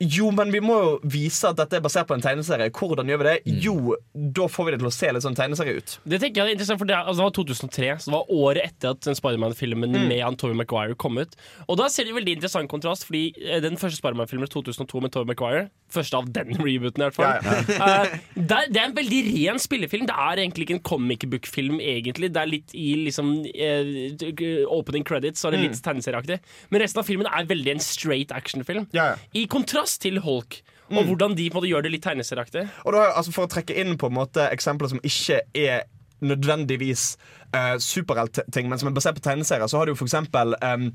jo, 0.02 0.28
men 0.36 0.50
vi 0.52 0.60
må 0.60 0.76
jo 0.76 0.96
vise 1.08 1.48
at 1.48 1.56
dette 1.56 1.78
er 1.78 1.84
basert 1.86 2.08
på 2.10 2.16
en 2.18 2.24
tegneserie. 2.24 2.68
Hvordan 2.76 3.08
gjør 3.08 3.22
vi 3.22 3.28
det? 3.30 3.36
Jo, 3.64 3.96
da 4.14 4.48
får 4.52 4.66
vi 4.68 4.72
det 4.76 4.80
til 4.82 4.90
å 4.90 4.92
se 4.92 5.12
litt 5.16 5.24
sånn 5.24 5.38
tegneserie 5.38 5.78
ut. 5.80 5.94
Det 6.04 6.20
tenker 6.20 6.42
jeg 6.42 6.50
er 6.52 6.56
interessant, 6.58 6.82
for 6.82 6.90
det, 6.90 6.98
altså, 7.00 7.22
det 7.22 7.28
var 7.30 7.36
2003, 7.38 7.92
så 8.04 8.12
det 8.12 8.16
var 8.18 8.34
året 8.36 8.66
etter 8.68 8.92
at 8.92 9.08
Spiderman-filmen 9.22 9.94
Mm. 9.96 10.08
med 10.10 10.20
han 10.26 10.36
Tobey 10.36 10.58
Maguire 10.60 10.96
kom 11.00 11.16
ut. 11.18 11.38
Og 11.70 11.78
da 11.80 11.88
ser 11.88 12.04
vi 12.10 12.12
veldig 12.18 12.34
interessant 12.36 12.68
kontrast, 12.70 13.06
fordi 13.08 13.32
eh, 13.40 13.62
den 13.64 13.78
første 13.80 14.02
Spiderman-filmen 14.02 14.50
2002 14.52 15.02
med 15.06 15.14
Tobey 15.16 15.32
Maguire, 15.32 15.70
første 15.96 16.18
av 16.20 16.28
den 16.34 16.52
rebooten 16.66 17.00
i 17.06 17.08
hvert 17.08 17.16
fall, 17.16 17.40
eh, 17.88 18.20
der, 18.36 18.68
det 18.68 18.82
er 18.82 18.90
en 18.90 18.98
veldig 19.00 19.22
ren 19.32 19.60
spillefilm. 19.64 20.06
Det 20.12 20.18
er 20.18 20.44
egentlig 20.44 20.68
ikke 20.68 20.78
en 20.82 20.84
comic 20.92 21.24
book-film, 21.32 21.80
egentlig. 21.80 22.34
Det 22.36 22.42
er 22.44 22.52
litt 22.52 22.76
i 22.76 22.90
liksom 23.06 23.32
uh, 23.48 24.76
opening 24.76 25.06
credits, 25.08 25.40
så 25.40 25.48
er 25.48 25.56
det 25.56 25.64
litt 25.64 25.80
Mm. 25.80 25.84
tegneserieaktig. 25.88 26.40
Men 26.72 26.82
resten 26.82 27.00
av 27.00 27.06
filmen 27.08 27.28
er 27.32 27.46
veldig 27.48 27.72
en 27.78 27.80
straight 27.84 28.32
action-film. 28.36 28.88
I 29.36 29.46
kontrast 29.52 29.85
til 30.02 30.20
Hulk. 30.26 30.62
Og 30.92 31.04
Mm. 31.04 31.08
hvordan 31.10 31.36
de 31.36 31.50
på 31.50 31.58
en 31.58 31.62
måte 31.64 31.70
gjør 31.72 31.82
det 31.84 31.92
litt 31.92 32.04
tegneserieaktig. 32.06 32.70
Og 32.86 32.94
da, 32.94 33.06
altså 33.18 33.32
For 33.34 33.48
å 33.48 33.50
trekke 33.50 33.74
inn 33.82 33.98
på 33.98 34.06
en 34.08 34.14
måte 34.14 34.44
eksempler 34.54 34.90
som 34.90 35.00
ikke 35.02 35.40
er 35.56 35.84
nødvendigvis 36.22 37.18
uh, 37.56 37.78
superheltting, 37.82 38.70
men 38.70 38.78
som 38.80 38.88
er 38.90 38.94
basert 38.94 39.16
på 39.16 39.22
tegneserier, 39.26 39.68
så 39.68 39.78
har 39.78 39.86
du 39.86 39.92
jo 39.94 39.96
for 39.96 40.06
eksempel 40.06 40.54
um, 40.62 40.92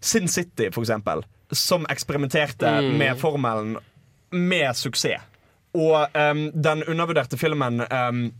Sin 0.00 0.28
City, 0.28 0.68
for 0.70 0.82
eksempel, 0.84 1.24
som 1.52 1.86
eksperimenterte 1.90 2.68
Mm. 2.82 2.98
med 2.98 3.16
formelen 3.18 3.76
med 4.32 4.76
suksess. 4.76 5.22
Og 5.74 6.08
um, 6.14 6.50
den 6.52 6.82
undervurderte 6.88 7.38
filmen 7.38 7.80
um, 7.92 8.32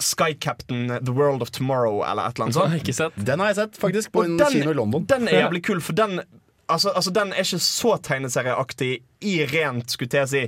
Sky 0.00 0.34
Captain 0.40 0.88
The 1.04 1.12
World 1.12 1.42
of 1.42 1.50
Tomorrow, 1.50 2.02
eller 2.02 2.26
et 2.26 2.34
eller 2.38 2.48
annet 2.48 2.96
sånt. 2.96 3.24
Den 3.24 3.38
har 3.40 3.46
jeg 3.52 3.56
sett, 3.56 3.76
faktisk, 3.78 4.10
på 4.12 4.18
Og 4.20 4.24
en 4.24 4.36
den- 4.38 4.52
kino 4.52 4.70
i 4.70 4.74
London. 4.74 5.04
Den 5.06 5.28
er 5.28 5.42
jævlig 5.48 5.62
kul, 5.62 5.80
for 5.80 5.92
den 5.92 6.20
Altså, 6.68 6.90
altså 6.94 7.10
Den 7.10 7.32
er 7.32 7.42
ikke 7.42 7.58
så 7.58 7.96
tegneserieaktig 8.02 9.02
i 9.20 9.34
rent 9.50 9.90
skulle 9.90 10.18
jeg 10.22 10.28
si 10.28 10.44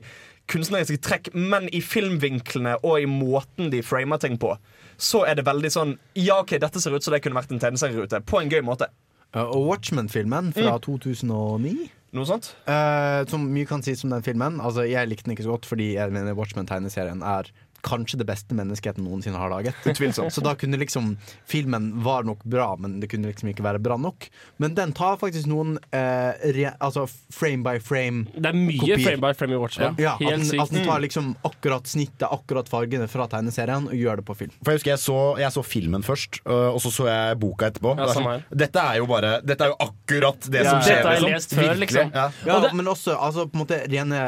kunstneriske 0.48 0.98
trekk, 1.00 1.30
men 1.34 1.68
i 1.72 1.80
filmvinklene 1.80 2.76
og 2.84 3.00
i 3.00 3.06
måten 3.08 3.70
de 3.72 3.80
framer 3.82 4.20
ting 4.20 4.36
på, 4.38 4.52
så 5.00 5.22
er 5.26 5.34
det 5.38 5.46
veldig 5.46 5.70
sånn 5.72 5.94
Ja, 6.20 6.40
OK, 6.42 6.58
dette 6.60 6.80
ser 6.80 6.92
ut 6.94 7.02
som 7.02 7.14
det 7.16 7.22
kunne 7.24 7.38
vært 7.40 7.50
en 7.54 7.58
tegneserierute. 7.62 8.20
På 8.28 8.40
en 8.42 8.50
gøy 8.52 8.60
måte. 8.62 8.90
Og 9.34 9.66
Watchmen-filmen 9.66 10.52
fra 10.54 10.76
Mm. 10.76 10.80
2009. 10.84 11.90
Noe 12.14 12.26
sånt? 12.28 12.52
Uh, 12.68 13.24
som 13.26 13.48
mye 13.50 13.66
kan 13.66 13.82
sies 13.82 14.04
om 14.04 14.10
den 14.10 14.22
filmen. 14.22 14.60
Altså, 14.62 14.84
Jeg 14.86 15.08
likte 15.08 15.24
den 15.26 15.34
ikke 15.34 15.42
så 15.48 15.56
godt 15.56 15.66
fordi 15.66 15.94
jeg 15.96 16.12
mener 16.12 16.34
Watchmen-tegneserien 16.38 17.22
er 17.26 17.50
kanskje 17.85 18.18
det 18.20 18.26
beste 18.28 18.57
menneskeheten 18.57 19.05
noensinne 19.05 19.39
har 19.41 19.53
laget. 19.53 19.76
Utvilsomt. 19.87 20.32
Så 20.35 20.43
da 20.45 20.55
kunne 20.59 20.78
liksom 20.80 21.14
Filmen 21.47 21.91
var 22.05 22.24
nok 22.24 22.43
bra, 22.49 22.70
men 22.80 22.99
det 23.03 23.11
kunne 23.12 23.28
liksom 23.30 23.51
ikke 23.53 23.62
være 23.66 23.78
bra 23.85 23.97
nok. 24.01 24.28
Men 24.62 24.74
den 24.74 24.93
tar 24.97 25.18
faktisk 25.20 25.47
noen 25.51 25.76
eh, 25.93 26.32
re, 26.57 26.72
altså 26.82 27.05
frame 27.32 27.62
by 27.66 27.78
frame 27.85 28.24
Det 28.35 28.49
er 28.51 28.57
mye 28.57 28.80
kopier. 28.80 29.03
frame 29.05 29.22
by 29.22 29.32
frame 29.37 29.55
i 29.57 29.61
Watchmen. 29.61 29.97
Ja, 30.01 30.14
ja 30.20 30.30
at, 30.32 30.41
den, 30.51 30.61
at 30.61 30.70
den 30.74 30.85
tar 30.89 30.95
Mm. 30.99 31.03
liksom 31.05 31.30
akkurat 31.45 31.87
snittet, 31.91 32.24
akkurat 32.30 32.68
fargene 32.70 33.07
fra 33.11 33.26
tegneserien 33.28 33.89
og 33.91 33.95
gjør 33.99 34.16
det 34.20 34.24
på 34.28 34.37
film. 34.39 34.53
For 34.64 34.72
jeg 34.72 34.78
husker 34.80 34.91
jeg 34.95 35.03
så, 35.03 35.18
jeg 35.43 35.53
så 35.53 35.62
filmen 35.66 36.03
først, 36.07 36.41
og 36.47 36.80
så 36.80 36.91
så 36.95 37.07
jeg 37.11 37.39
boka 37.43 37.66
etterpå. 37.70 37.95
Ja, 37.99 38.07
Det 38.07 38.14
sånn, 38.16 38.45
dette 38.64 38.80
er 38.80 38.97
jo 39.03 39.07
bare 39.11 39.32
Dette 39.45 39.64
er 39.66 39.72
jo 39.74 39.76
akkurat 39.80 40.41
det 40.51 40.62
Ja. 40.64 40.70
som 40.70 40.80
skjer. 40.87 40.97
Dette 40.97 41.09
har 41.09 41.14
jeg 41.14 41.22
liksom. 41.22 41.35
lest 41.35 41.55
før, 41.59 41.74
liksom. 41.82 42.12
Ja. 42.14 42.26
Ja, 42.47 42.72
men 42.72 42.87
også 42.87 43.16
altså, 43.18 43.47
på 43.51 43.59
en 43.59 43.64
måte 43.66 43.80
rene 43.91 44.20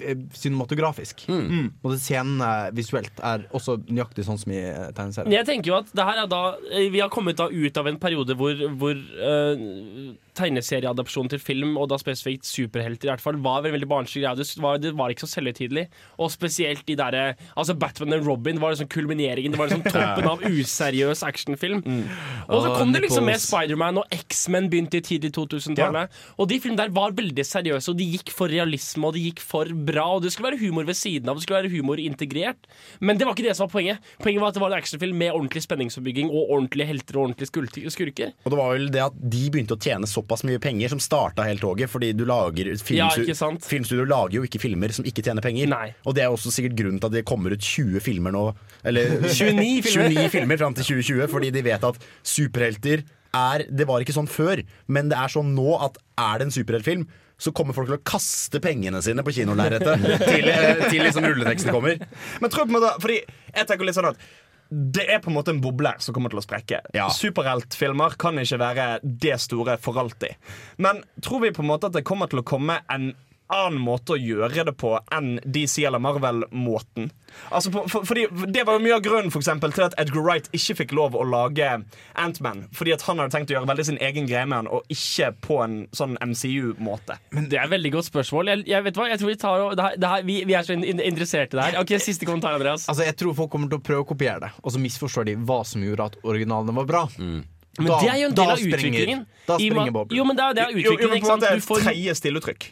eh, 0.00 0.16
cinematografisk. 0.34 1.24
Mm. 1.28 1.72
Og 1.82 1.92
det 1.94 2.00
scenene 2.00 2.50
visuelt 2.74 3.03
er 3.22 3.46
også 3.54 3.78
nøyaktig 3.88 4.26
sånn 4.26 4.40
som 4.40 4.52
i 4.54 4.60
eh, 4.60 4.90
tegneserien. 4.96 5.34
Jeg 5.34 5.48
tenker 5.48 5.72
jo 5.72 5.78
at 5.80 5.90
det 5.94 6.06
her 6.08 6.22
er 6.24 6.30
da 6.30 6.42
eh, 6.70 6.88
Vi 6.92 7.02
har 7.02 7.12
kommet 7.12 7.38
da 7.40 7.48
ut 7.50 7.80
av 7.80 7.90
en 7.90 7.98
periode 8.00 8.36
hvor, 8.38 8.64
hvor 8.80 8.94
eh, 8.94 9.64
tegneserieadopsjon 10.38 11.30
til 11.32 11.42
film, 11.42 11.76
og 11.80 11.88
da 11.92 11.98
spesifikt 12.00 12.46
superhelter, 12.48 13.08
i 13.08 13.12
hvert 13.12 13.24
fall 13.24 13.38
var 13.44 13.64
en 13.64 13.74
veldig 13.74 13.88
barnslig 13.90 14.24
greie. 14.24 14.36
Det 14.38 14.62
var, 14.62 14.80
det 14.82 14.94
var 14.98 15.12
ikke 15.14 15.26
så 15.26 15.36
selvhøytidelig. 15.36 15.86
Og 16.18 16.32
spesielt 16.34 16.84
de 16.88 16.96
derre 16.98 17.24
Altså 17.54 17.74
Batman 17.78 18.16
og 18.18 18.26
Robin 18.26 18.60
var 18.60 18.74
liksom 18.74 18.88
kulmineringen. 18.90 19.54
Det 19.54 19.60
var 19.60 19.70
liksom 19.70 19.84
toppen 19.94 20.28
av 20.28 20.42
useriøs 20.44 21.22
actionfilm. 21.26 21.82
Og 22.48 22.64
så 22.64 22.74
kom 22.74 22.92
det 22.94 23.04
liksom 23.06 23.26
med. 23.28 23.40
Spiderman, 23.44 23.98
og 24.00 24.14
X-Men 24.14 24.68
begynte 24.72 24.98
i 24.98 25.04
tidlig 25.04 25.32
2000-tallet. 25.36 26.12
Og 26.40 26.48
de 26.50 26.58
filmene 26.62 26.84
der 26.84 26.94
var 26.94 27.14
veldig 27.16 27.44
seriøse, 27.46 27.92
og 27.92 27.98
de 27.98 28.06
gikk 28.14 28.32
for 28.34 28.50
realisme, 28.50 29.06
og 29.08 29.16
de 29.16 29.24
gikk 29.28 29.42
for 29.44 29.70
bra. 29.86 30.06
Og 30.16 30.24
det 30.24 30.32
skulle 30.34 30.52
være 30.52 30.62
humor 30.62 30.88
ved 30.88 30.98
siden 30.98 31.30
av, 31.30 31.38
det 31.38 31.46
skulle 31.46 31.62
være 31.62 31.72
humor 31.74 32.00
integrert. 32.02 32.68
Men 33.00 33.18
det 33.20 33.28
var 33.28 33.36
ikke 33.36 33.46
det 33.48 33.56
som 33.58 33.68
var 33.68 33.74
poenget. 33.74 34.12
Poenget 34.22 34.42
var 34.42 34.52
at 34.52 34.58
det 34.58 34.64
var 34.64 34.74
en 34.74 34.80
actionfilm 34.82 35.20
med 35.20 35.34
ordentlig 35.34 35.64
spenningsoppbygging 35.66 36.30
og 36.30 36.54
ordentlige 36.56 36.88
helter 36.90 37.18
og 37.18 37.28
ordentlige 37.28 37.92
skurker. 37.94 38.34
Og 38.44 38.54
det 38.54 38.60
var 38.60 38.74
vel 38.74 38.90
det 38.94 39.04
at 39.04 39.18
de 39.34 39.44
begynte 39.52 39.76
å 39.76 39.80
tjene 39.80 40.08
såpass 40.24 40.44
mye 40.48 40.58
penger 40.62 40.88
som 40.94 41.00
starta 41.02 41.44
hele 41.46 41.60
toget. 41.60 41.90
Fordi 41.92 42.12
du 42.16 42.24
lager 42.24 42.72
Ja. 42.94 43.08
Filmstudio 43.60 44.04
lager 44.04 44.40
jo 44.40 44.44
ikke 44.48 44.60
filmer 44.60 44.92
som 44.92 45.04
ikke 45.04 45.22
tjener 45.22 45.42
penger. 45.42 45.94
Og 46.06 46.14
det 46.14 46.24
er 46.24 46.32
også 46.32 46.50
sikkert 46.50 46.76
grunnen 46.76 47.00
til 47.00 47.06
at 47.06 47.12
det 47.12 47.24
kommer 47.24 47.52
ut 47.52 47.60
20 47.60 48.00
filmer 48.00 48.32
nå. 48.32 48.54
Eller 48.84 49.20
29 49.28 49.82
filmer. 49.86 50.08
29 50.10 50.30
filmer 50.30 50.56
fram 50.56 50.74
til 50.74 50.84
2020, 50.84 51.28
fordi 51.28 51.50
de 51.50 51.62
vet 51.62 51.84
at 51.84 52.00
superhelter 52.22 53.04
er 53.34 53.64
Det 53.66 53.86
var 53.88 53.98
ikke 53.98 54.14
sånn 54.14 54.30
før, 54.30 54.60
men 54.86 55.08
det 55.10 55.18
er 55.18 55.32
sånn 55.32 55.56
nå 55.56 55.74
at 55.82 55.96
er 56.22 56.38
det 56.38 56.46
en 56.46 56.54
superheltfilm 56.54 57.06
så 57.34 57.50
kommer 57.50 57.74
folk 57.74 57.88
til 57.90 57.96
å 57.96 58.02
kaste 58.06 58.60
pengene 58.62 59.00
sine 59.02 59.24
på 59.26 59.32
kinolerretet 59.34 60.04
til, 60.30 60.46
eh, 60.46 60.84
til 60.86 61.02
liksom 61.02 61.26
rulleteksten 61.26 61.74
kommer. 61.74 61.98
Men 62.38 62.52
tror 62.52 62.62
jeg 62.62 62.70
på 62.70 62.76
en 62.76 62.76
måte 62.78 62.92
Fordi 63.02 63.16
jeg 63.24 63.66
tenker 63.66 63.88
litt 63.88 63.98
sånn 63.98 64.12
at 64.12 64.20
det 64.74 65.04
er 65.12 65.20
på 65.22 65.30
en 65.30 65.36
måte 65.36 65.52
en 65.54 65.60
boble 65.62 65.92
her 65.94 66.02
som 66.02 66.14
kommer 66.16 66.32
til 66.32 66.40
å 66.40 66.44
sprekke. 66.44 66.80
Superheltfilmer 67.14 68.16
kan 68.20 68.40
ikke 68.42 68.58
være 68.62 68.86
det 69.02 69.36
store 69.42 69.76
for 69.82 70.00
alltid. 70.00 70.34
Men 70.82 71.04
tror 71.22 71.44
vi 71.44 71.52
på 71.54 71.62
en 71.62 71.70
måte 71.70 71.90
at 71.90 71.96
det 71.96 72.06
kommer 72.06 72.30
til 72.30 72.42
å 72.42 72.46
komme 72.46 72.80
en 72.90 73.12
annen 73.52 73.80
måte 73.80 74.14
å 74.14 74.18
gjøre 74.20 74.64
det 74.64 74.72
på 74.80 74.94
enn 75.12 75.38
DC 75.44 75.84
eller 75.84 75.98
Marvel-måten? 76.00 77.10
Altså 77.50 77.70
på, 77.74 77.82
for, 77.90 78.04
fordi 78.06 78.26
Det 78.54 78.62
var 78.66 78.76
jo 78.78 78.82
mye 78.84 78.94
av 78.96 79.02
grunnen 79.02 79.30
for 79.34 79.42
eksempel, 79.42 79.72
til 79.74 79.84
at 79.88 79.94
Edgar 79.98 80.22
Wright 80.22 80.48
ikke 80.54 80.76
fikk 80.80 80.92
lov 80.94 81.16
å 81.18 81.24
lage 81.26 81.66
Ant-Man. 82.14 82.68
Fordi 82.72 82.94
at 82.94 83.02
han 83.08 83.18
hadde 83.18 83.34
tenkt 83.34 83.50
å 83.50 83.56
gjøre 83.56 83.68
veldig 83.72 83.86
sin 83.90 83.98
egen 84.00 84.28
greie 84.30 84.46
med 84.46 84.62
han, 84.62 84.68
og 84.70 84.84
ikke 84.92 85.32
på 85.44 85.58
en 85.64 85.76
sånn 85.96 86.16
MCU-måte. 86.22 87.18
Men 87.34 87.48
Det 87.50 87.58
er 87.58 87.64
et 87.66 87.74
veldig 87.74 87.92
godt 87.96 88.08
spørsmål. 88.10 88.52
Jeg, 88.52 88.64
jeg 88.70 88.86
vet 88.86 88.94
hva, 89.00 89.08
jeg 89.10 89.18
tror 89.22 89.32
vi 89.32 89.36
tar 89.44 89.64
og- 89.66 89.76
det 89.76 89.82
her, 89.88 89.96
det 89.98 90.08
her, 90.14 90.22
vi, 90.22 90.38
vi 90.44 90.54
er 90.54 90.62
så 90.62 90.72
in- 90.78 90.84
in- 90.84 91.00
interessert 91.12 91.52
i 91.54 91.56
det 91.58 91.64
her. 91.64 91.80
Ok, 91.82 91.94
Siste 92.04 92.24
kommentar, 92.28 92.54
Andreas. 92.54 92.86
Altså, 92.88 93.04
jeg 93.04 93.16
tror 93.16 93.34
folk 93.34 93.50
kommer 93.50 93.68
til 93.68 93.78
å 93.78 93.82
prøve 93.82 94.04
å 94.04 94.08
kopiere 94.08 94.40
det, 94.46 94.52
og 94.62 94.72
så 94.72 94.78
misforstår 94.80 95.24
de 95.26 95.36
hva 95.36 95.64
som 95.66 95.82
gjorde 95.82 96.04
at 96.12 96.16
originalene 96.24 96.74
var 96.74 96.84
bra. 96.86 97.04
Men 97.18 97.90
det 97.90 98.06
er 98.12 98.18
jo 98.22 98.28
en 98.28 98.34
del 98.38 98.50
av 98.54 98.58
utviklingen. 98.62 99.26
Da 99.48 99.56
springer 99.58 99.90
boblen. 99.90 100.14
Jo, 100.16 100.24
men 100.24 100.36
det 100.38 100.44
er, 100.44 100.54
det 100.54 100.62
er 100.62 100.70
Jo, 100.70 100.78
jo, 100.78 100.92
utviklingen, 100.94 101.10
men 101.10 101.18
ikke 101.18 101.26
på 101.26 101.34
en 101.34 101.40
sant? 101.40 101.50
måte 101.50 101.58
Du 101.58 101.66
får 101.66 101.80
tredje 101.88 102.14
stiluttrykk. 102.20 102.66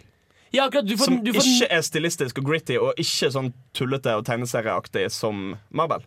Ja, 0.53 0.67
akkurat. 0.69 0.87
Du 0.89 0.97
får, 0.97 1.09
som 1.09 1.21
du 1.25 1.33
får, 1.33 1.47
ikke 1.49 1.71
er 1.73 1.85
stilistisk 1.87 2.43
og 2.43 2.51
gritty, 2.51 2.77
og 2.77 2.99
ikke 3.01 3.31
sånn 3.33 3.53
tullete 3.77 4.17
og 4.19 4.27
tegneserieaktig 4.29 5.07
som 5.15 5.55
Marvel. 5.73 6.05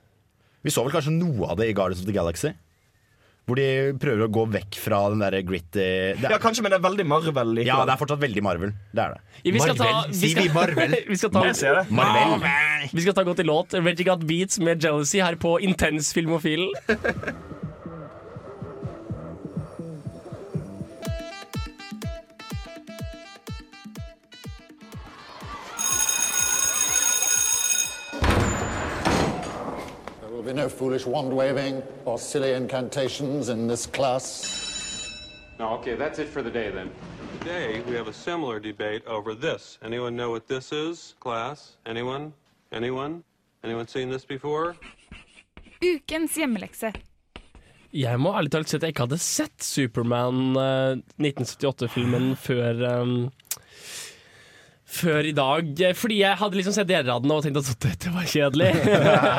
Vi 0.65 0.73
så 0.73 0.85
vel 0.85 0.93
kanskje 0.93 1.13
noe 1.13 1.49
av 1.49 1.59
det 1.59 1.71
i 1.71 1.75
Guardians 1.77 2.03
of 2.03 2.09
the 2.09 2.15
Galaxy? 2.15 2.53
Hvor 3.45 3.59
de 3.59 3.93
prøver 4.01 4.25
å 4.25 4.29
gå 4.33 4.43
vekk 4.55 4.77
fra 4.81 5.03
den 5.13 5.19
der 5.21 5.35
gritty 5.45 5.77
det 5.77 6.15
er, 6.17 6.31
Ja, 6.33 6.39
kanskje, 6.41 6.63
men 6.65 6.73
det 6.73 6.79
er 6.79 6.85
veldig 6.87 7.05
Marvel 7.05 7.51
likevel. 7.53 7.67
Ja, 7.69 7.83
det 7.85 7.93
er 7.93 7.99
fortsatt 8.01 8.21
veldig 8.23 8.41
Marvel. 8.45 8.71
Det 8.89 9.03
er 9.03 9.13
det. 9.13 9.19
Ja, 9.43 9.51
vi 9.53 9.61
skal 9.61 9.77
ta, 9.77 9.89
Marvel? 9.91 10.09
vi 10.09 10.17
Sier 10.21 10.33
skal, 10.33 10.47
vi 10.47 10.55
Marvel? 10.55 10.95
vi 11.11 11.19
skal 11.21 11.33
ta, 11.35 11.43
Marvel. 11.45 12.39
Marvel. 12.41 12.89
Vi 12.89 13.05
skal 13.05 13.17
ta 13.19 13.25
godt 13.27 13.43
i 13.43 13.45
låt. 13.45 13.77
Reggie 13.77 14.09
Got 14.09 14.25
Beats 14.25 14.57
med 14.57 14.81
Jealousy 14.81 15.21
her 15.21 15.37
på 15.41 15.59
Intens 15.61 16.09
Filmofil. 16.17 16.71
be 30.45 30.53
no 30.53 30.69
foolish 30.69 31.05
wand 31.05 31.33
waving 31.33 31.81
or 32.05 32.19
silly 32.19 32.53
incantations 32.53 33.49
in 33.49 33.67
this 33.67 33.87
class. 33.87 34.29
No, 35.57 35.69
okay, 35.77 35.95
that's 35.95 36.19
it 36.19 36.27
for 36.27 36.43
the 36.43 36.51
day 36.51 36.69
then. 36.69 36.91
Today, 37.39 37.81
we 37.87 37.95
have 37.95 38.07
a 38.07 38.13
similar 38.13 38.59
debate 38.59 39.03
over 39.07 39.33
this. 39.33 39.79
Anyone 39.83 40.15
know 40.15 40.29
what 40.29 40.47
this 40.47 40.71
is, 40.71 41.15
class? 41.19 41.77
Anyone? 41.85 42.33
Anyone? 42.71 43.23
Anyone 43.63 43.87
seen 43.87 44.09
this 44.09 44.25
before? 44.25 44.75
Ukens 45.81 46.35
hjemmelekse. 46.35 46.93
Jeg 47.95 48.19
må 48.19 48.33
ærlig 48.35 48.51
talt 48.51 48.69
si 48.69 48.75
at 48.75 48.83
jeg 48.83 48.93
ikke 48.93 49.05
hadde 49.07 49.17
sett 49.23 49.63
Superman 49.63 50.57
eh, 50.59 50.97
1978-filmen 51.23 52.35
før 52.35 52.81
um, 52.91 53.13
Før 54.95 55.27
i 55.27 55.33
dag. 55.35 55.81
Fordi 55.99 56.19
jeg 56.21 56.39
hadde 56.39 56.59
liksom 56.59 56.75
sett 56.75 56.89
deler 56.89 57.11
av 57.15 57.23
den 57.23 57.33
og 57.35 57.43
tenkt 57.43 57.59
at 57.61 57.87
dette 57.87 58.13
var 58.13 58.29
kjedelig. 58.29 58.69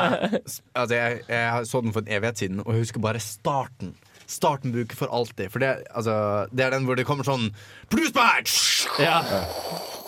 altså, 0.79 0.93
jeg, 0.93 1.23
jeg 1.31 1.69
så 1.69 1.81
den 1.81 1.95
for 1.95 2.05
en 2.05 2.13
evighet 2.17 2.43
siden, 2.43 2.61
og 2.65 2.75
jeg 2.75 2.85
husker 2.85 3.03
bare 3.03 3.23
starten. 3.23 3.95
Starten 4.27 4.73
bruker 4.75 4.97
for 4.99 5.07
alltid. 5.13 5.51
For 5.53 5.63
det, 5.63 5.73
altså, 5.95 6.47
det 6.51 6.65
er 6.67 6.73
den 6.75 6.83
hvor 6.87 6.97
det 6.99 7.05
kommer 7.07 7.23
sånn 7.27 7.49
Bluesbatch! 7.91 8.87
Ja. 8.99 9.21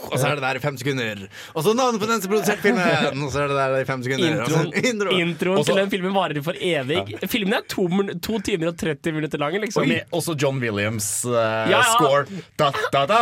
Og 0.09 0.15
så 0.17 0.29
er 0.29 0.37
det 0.39 0.43
der 0.43 0.57
i 0.57 0.61
fem 0.63 0.77
sekunder. 0.79 1.21
Og 1.53 1.63
så 1.65 1.73
navnet 1.75 2.01
på 2.01 2.07
den 2.09 2.21
som 2.23 2.31
produserte 2.31 2.63
filmen! 2.63 3.23
Og 3.25 3.31
så 3.33 3.43
er 3.43 3.51
det 3.51 3.57
der 3.59 3.75
i 3.79 3.85
fem 3.87 4.03
sekunder. 4.05 4.41
Og 4.43 4.51
så 4.51 4.61
intro. 4.81 5.15
introen 5.15 5.63
til 5.67 5.79
den 5.79 5.91
filmen 5.91 6.15
varer 6.15 6.39
for 6.45 6.55
evig. 6.59 7.01
Filmen 7.31 7.57
er 7.59 7.65
to, 7.71 7.85
to 8.23 8.39
timer 8.47 8.71
og 8.71 8.77
30 8.79 9.15
minutter 9.17 9.41
lang. 9.41 9.57
Liksom. 9.63 9.83
Og 9.83 9.91
med 9.91 10.15
også 10.15 10.35
John 10.39 10.59
Williams 10.63 11.09
uh, 11.27 11.35
Ja, 11.35 11.77
ja. 11.77 11.81
score. 11.93 12.25
Da, 12.59 12.71
da, 12.95 13.03
da, 13.11 13.19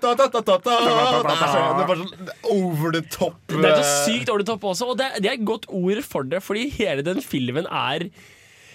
da, 0.00 0.12
da, 0.14 0.28
da, 0.28 0.40
da, 0.40 0.58
da. 0.68 0.78
Det 1.24 1.34
er 1.34 1.48
så- 1.48 1.64
det 1.74 1.82
er 1.84 1.88
bare 1.88 2.00
sånn 2.02 2.30
over 2.54 2.92
the 2.94 3.02
top. 3.12 3.36
Det 3.48 3.64
er 3.64 3.80
så 3.80 3.84
eh, 3.84 3.96
sykt 4.08 4.30
over 4.32 4.42
the 4.44 4.48
top 4.52 4.64
også, 4.74 4.88
og 4.92 4.98
det, 5.00 5.10
det 5.24 5.30
er 5.30 5.36
et 5.38 5.46
godt 5.48 5.66
ord 5.68 6.00
for 6.06 6.26
det, 6.28 6.40
fordi 6.44 6.66
hele 6.76 7.04
den 7.06 7.20
filmen 7.24 7.68
er 7.70 8.08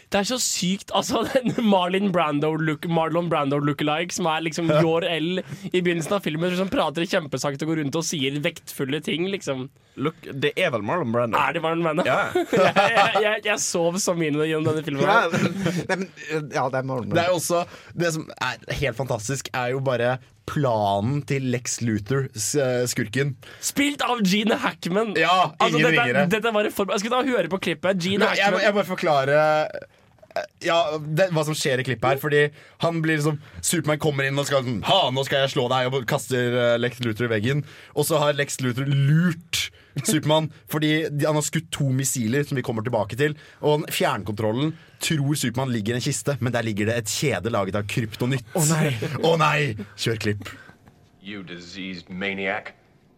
det 0.10 0.20
er 0.24 0.26
så 0.26 0.40
sykt. 0.42 0.92
altså 0.96 1.22
den 1.34 1.54
Marlon 1.66 2.12
Brando 2.12 2.54
look, 2.58 2.88
Marlon 2.90 3.30
Brando 3.30 3.60
lookalike, 3.62 4.16
som 4.16 4.30
er 4.32 4.42
liksom 4.48 4.72
Jor 4.82 5.06
L 5.06 5.44
i 5.70 5.82
begynnelsen 5.82 6.18
av 6.18 6.26
filmen, 6.26 6.56
som 6.58 6.72
prater 6.72 7.06
kjempesakte 7.10 7.68
og 7.68 7.74
går 7.74 7.84
rundt 7.84 8.00
og 8.00 8.08
sier 8.08 8.40
vektfulle 8.44 9.02
ting, 9.06 9.28
liksom. 9.30 9.68
Look, 10.00 10.18
det 10.24 10.54
er 10.58 10.72
vel 10.74 10.86
Marlon 10.86 11.14
Brando? 11.14 11.38
Er 11.38 11.54
det 11.54 11.62
Marlon 11.62 11.86
Brando? 11.86 12.08
Ja. 12.08 12.32
jeg, 12.36 12.74
jeg, 12.80 13.22
jeg, 13.26 13.46
jeg 13.52 13.62
sov 13.62 14.00
så 14.02 14.16
mye 14.18 14.32
gjennom 14.50 14.72
denne 14.72 14.86
filmen. 14.88 15.06
Ja, 15.06 15.28
men, 15.92 16.10
ja, 16.56 16.66
det 16.66 16.82
er 16.82 16.90
Marlon. 16.90 17.10
Brando. 17.12 17.16
Det 17.20 17.26
er 17.28 17.36
også 17.36 17.64
Det 17.94 18.14
som 18.16 18.28
er 18.40 18.78
helt 18.82 18.98
fantastisk, 18.98 19.54
er 19.54 19.76
jo 19.76 19.84
bare 19.86 20.18
planen 20.50 21.22
til 21.30 21.46
Lex 21.54 21.78
eh, 21.86 22.86
skurken. 22.90 23.36
Spilt 23.62 24.02
av 24.02 24.24
Gene 24.26 24.58
Hackman! 24.64 25.14
Ja, 25.20 25.52
ingen 25.52 25.62
altså, 25.62 25.78
dette, 25.78 25.94
ringere. 25.94 26.26
dette 26.34 26.54
var 26.56 26.70
for... 26.74 26.90
Jeg 26.96 27.04
skal 27.04 27.14
da 27.14 27.22
høre 27.28 27.52
på 27.52 27.62
klippet. 27.68 28.02
Gene 28.02 28.26
Nei, 28.26 28.36
jeg, 28.40 28.48
Hackman. 28.48 28.64
jeg 28.66 28.74
må 28.74 28.82
bare 28.82 28.90
forklare 28.90 29.40
ja, 30.64 30.78
det, 31.00 31.30
hva 31.36 31.44
som 31.48 31.58
skjer 31.58 31.82
i 31.82 31.86
klippet 31.88 32.14
her. 32.14 32.22
Fordi 32.22 32.44
han 32.84 33.02
blir 33.04 33.20
liksom 33.20 33.40
Supermann 33.62 34.02
kommer 34.02 34.28
inn 34.28 34.40
og 34.40 34.48
skal 34.50 34.64
sånn, 34.66 34.82
Ha, 34.88 35.02
nå 35.16 35.26
skal 35.28 35.46
jeg 35.46 35.56
slå 35.56 35.68
deg, 35.72 35.90
og 35.92 36.08
kaster 36.10 36.56
uh, 36.56 36.78
Lex 36.80 37.04
Luthor 37.06 37.30
i 37.30 37.34
veggen. 37.36 37.66
Og 37.96 38.08
så 38.10 38.22
har 38.22 38.38
Lex 38.38 38.60
Luthor 38.64 38.90
lurt 38.90 39.70
Supermann 40.06 40.52
fordi 40.72 40.92
de, 41.12 41.28
han 41.28 41.38
har 41.38 41.46
skutt 41.46 41.70
to 41.76 41.90
missiler, 41.96 42.46
som 42.48 42.60
vi 42.60 42.66
kommer 42.66 42.86
tilbake 42.86 43.20
til. 43.20 43.36
Og 43.66 43.86
fjernkontrollen 43.94 44.74
tror 45.04 45.36
Supermann 45.40 45.74
ligger 45.76 45.96
i 45.96 46.02
en 46.02 46.08
kiste, 46.08 46.38
men 46.40 46.56
der 46.56 46.68
ligger 46.68 46.92
det 46.92 46.98
et 47.04 47.14
kjede 47.14 47.54
laget 47.54 47.80
av 47.80 47.88
kryptonytt. 47.90 48.48
Å 48.56 48.66
nei. 48.72 48.90
Å 49.28 49.36
nei! 49.40 49.62
Kjør 50.00 50.22
klipp. 50.28 50.52
You 51.22 51.44
diseased 51.44 52.10
maniac. 52.10 52.74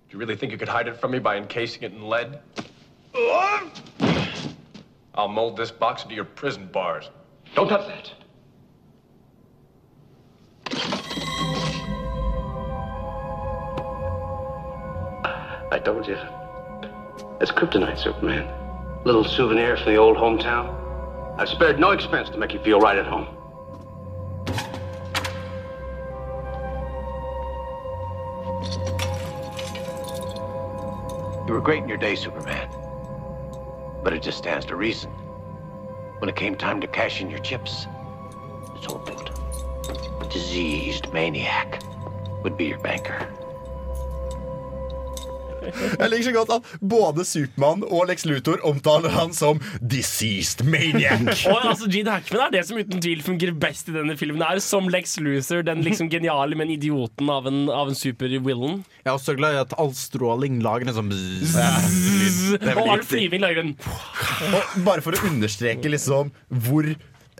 Do 0.09 0.17
you 0.17 0.19
really 0.19 0.36
think 0.36 0.51
you 0.51 0.57
could 0.57 0.67
hide 0.67 0.89
it 0.89 0.99
from 0.99 1.11
me 1.11 1.19
by 1.19 1.38
encasing 1.38 1.84
it 1.84 1.93
in 1.93 2.03
lead? 2.03 2.41
I'll 5.14 5.28
mold 5.28 5.57
this 5.57 5.72
box 5.72 6.03
into 6.03 6.16
your 6.16 6.26
prison 6.26 6.70
bars. 6.72 7.09
Don't 7.53 7.68
touch 7.68 7.88
that. 7.88 8.12
I 15.72 15.80
told 15.80 16.07
you. 16.07 16.18
It's 17.39 17.51
kryptonite, 17.51 17.97
Superman. 17.97 18.47
Little 19.05 19.24
souvenir 19.24 19.78
from 19.78 19.93
the 19.93 19.95
old 19.95 20.18
hometown. 20.18 20.78
I've 21.38 21.49
spared 21.49 21.80
no 21.80 21.91
expense 21.91 22.30
to 22.30 22.38
make 22.38 22.53
you 22.53 22.59
feel 22.59 22.80
right 22.80 22.97
at 22.97 23.05
home. 23.05 23.28
You 31.47 31.53
were 31.53 31.62
great 31.62 31.84
in 31.84 31.89
your 31.89 31.97
day, 31.97 32.16
Superman. 32.16 32.61
But 34.03 34.13
it 34.13 34.21
just 34.21 34.37
stands 34.37 34.65
to 34.67 34.75
reason. 34.75 35.11
When 36.19 36.29
it 36.29 36.35
came 36.35 36.55
time 36.55 36.81
to 36.81 36.87
cash 36.87 37.21
in 37.21 37.29
your 37.29 37.39
chips, 37.39 37.87
this 38.75 38.87
old 38.87 39.05
diseased 40.31 41.11
maniac 41.11 41.83
would 42.43 42.55
be 42.55 42.65
your 42.65 42.79
banker. 42.79 43.27
Jeg 45.62 46.09
liker 46.12 46.28
så 46.28 46.34
godt 46.36 46.53
at 46.57 46.70
både 46.93 47.26
Supermann 47.28 47.86
og 47.88 48.07
Lex 48.09 48.26
Luthor 48.30 48.62
omtaler 48.68 49.14
han 49.14 49.34
som 49.36 49.59
'deceased 49.82 50.64
maniac. 50.66 51.43
Og 51.51 51.68
altså, 51.74 51.89
Gene 51.91 52.16
Hackman 52.16 52.47
er 52.47 52.55
det 52.57 52.66
som 52.68 52.80
uten 52.80 53.01
tvil 53.01 53.22
fungerer 53.26 53.57
best 53.57 53.89
i 53.89 53.95
denne 53.95 54.18
filmen. 54.18 54.41
her 54.41 54.59
Som 54.64 54.89
Lex 54.89 55.18
Luthor, 55.20 55.62
den 55.68 55.84
liksom 55.86 56.09
geniale, 56.09 56.57
men 56.57 56.74
idioten 56.74 57.30
av 57.30 57.47
en, 57.47 57.70
av 57.70 57.91
en 57.91 57.97
supervillain. 57.97 58.82
Jeg 59.03 59.09
er 59.09 59.16
også 59.18 59.36
glad 59.38 59.55
i 59.55 59.62
at 59.62 59.76
all 59.82 59.93
stråling 59.97 60.62
lager 60.66 60.89
en 60.89 60.97
sånn 60.97 61.12
bzzz. 61.12 61.55
Er 62.62 62.82
Og 62.82 62.91
all 62.97 63.05
flyving 63.05 63.41
lager 63.43 63.64
en 63.66 63.76
bare 64.86 65.03
for 65.03 65.16
å 65.16 65.26
understreke 65.30 65.91
liksom 65.91 66.32
hvor 66.66 66.88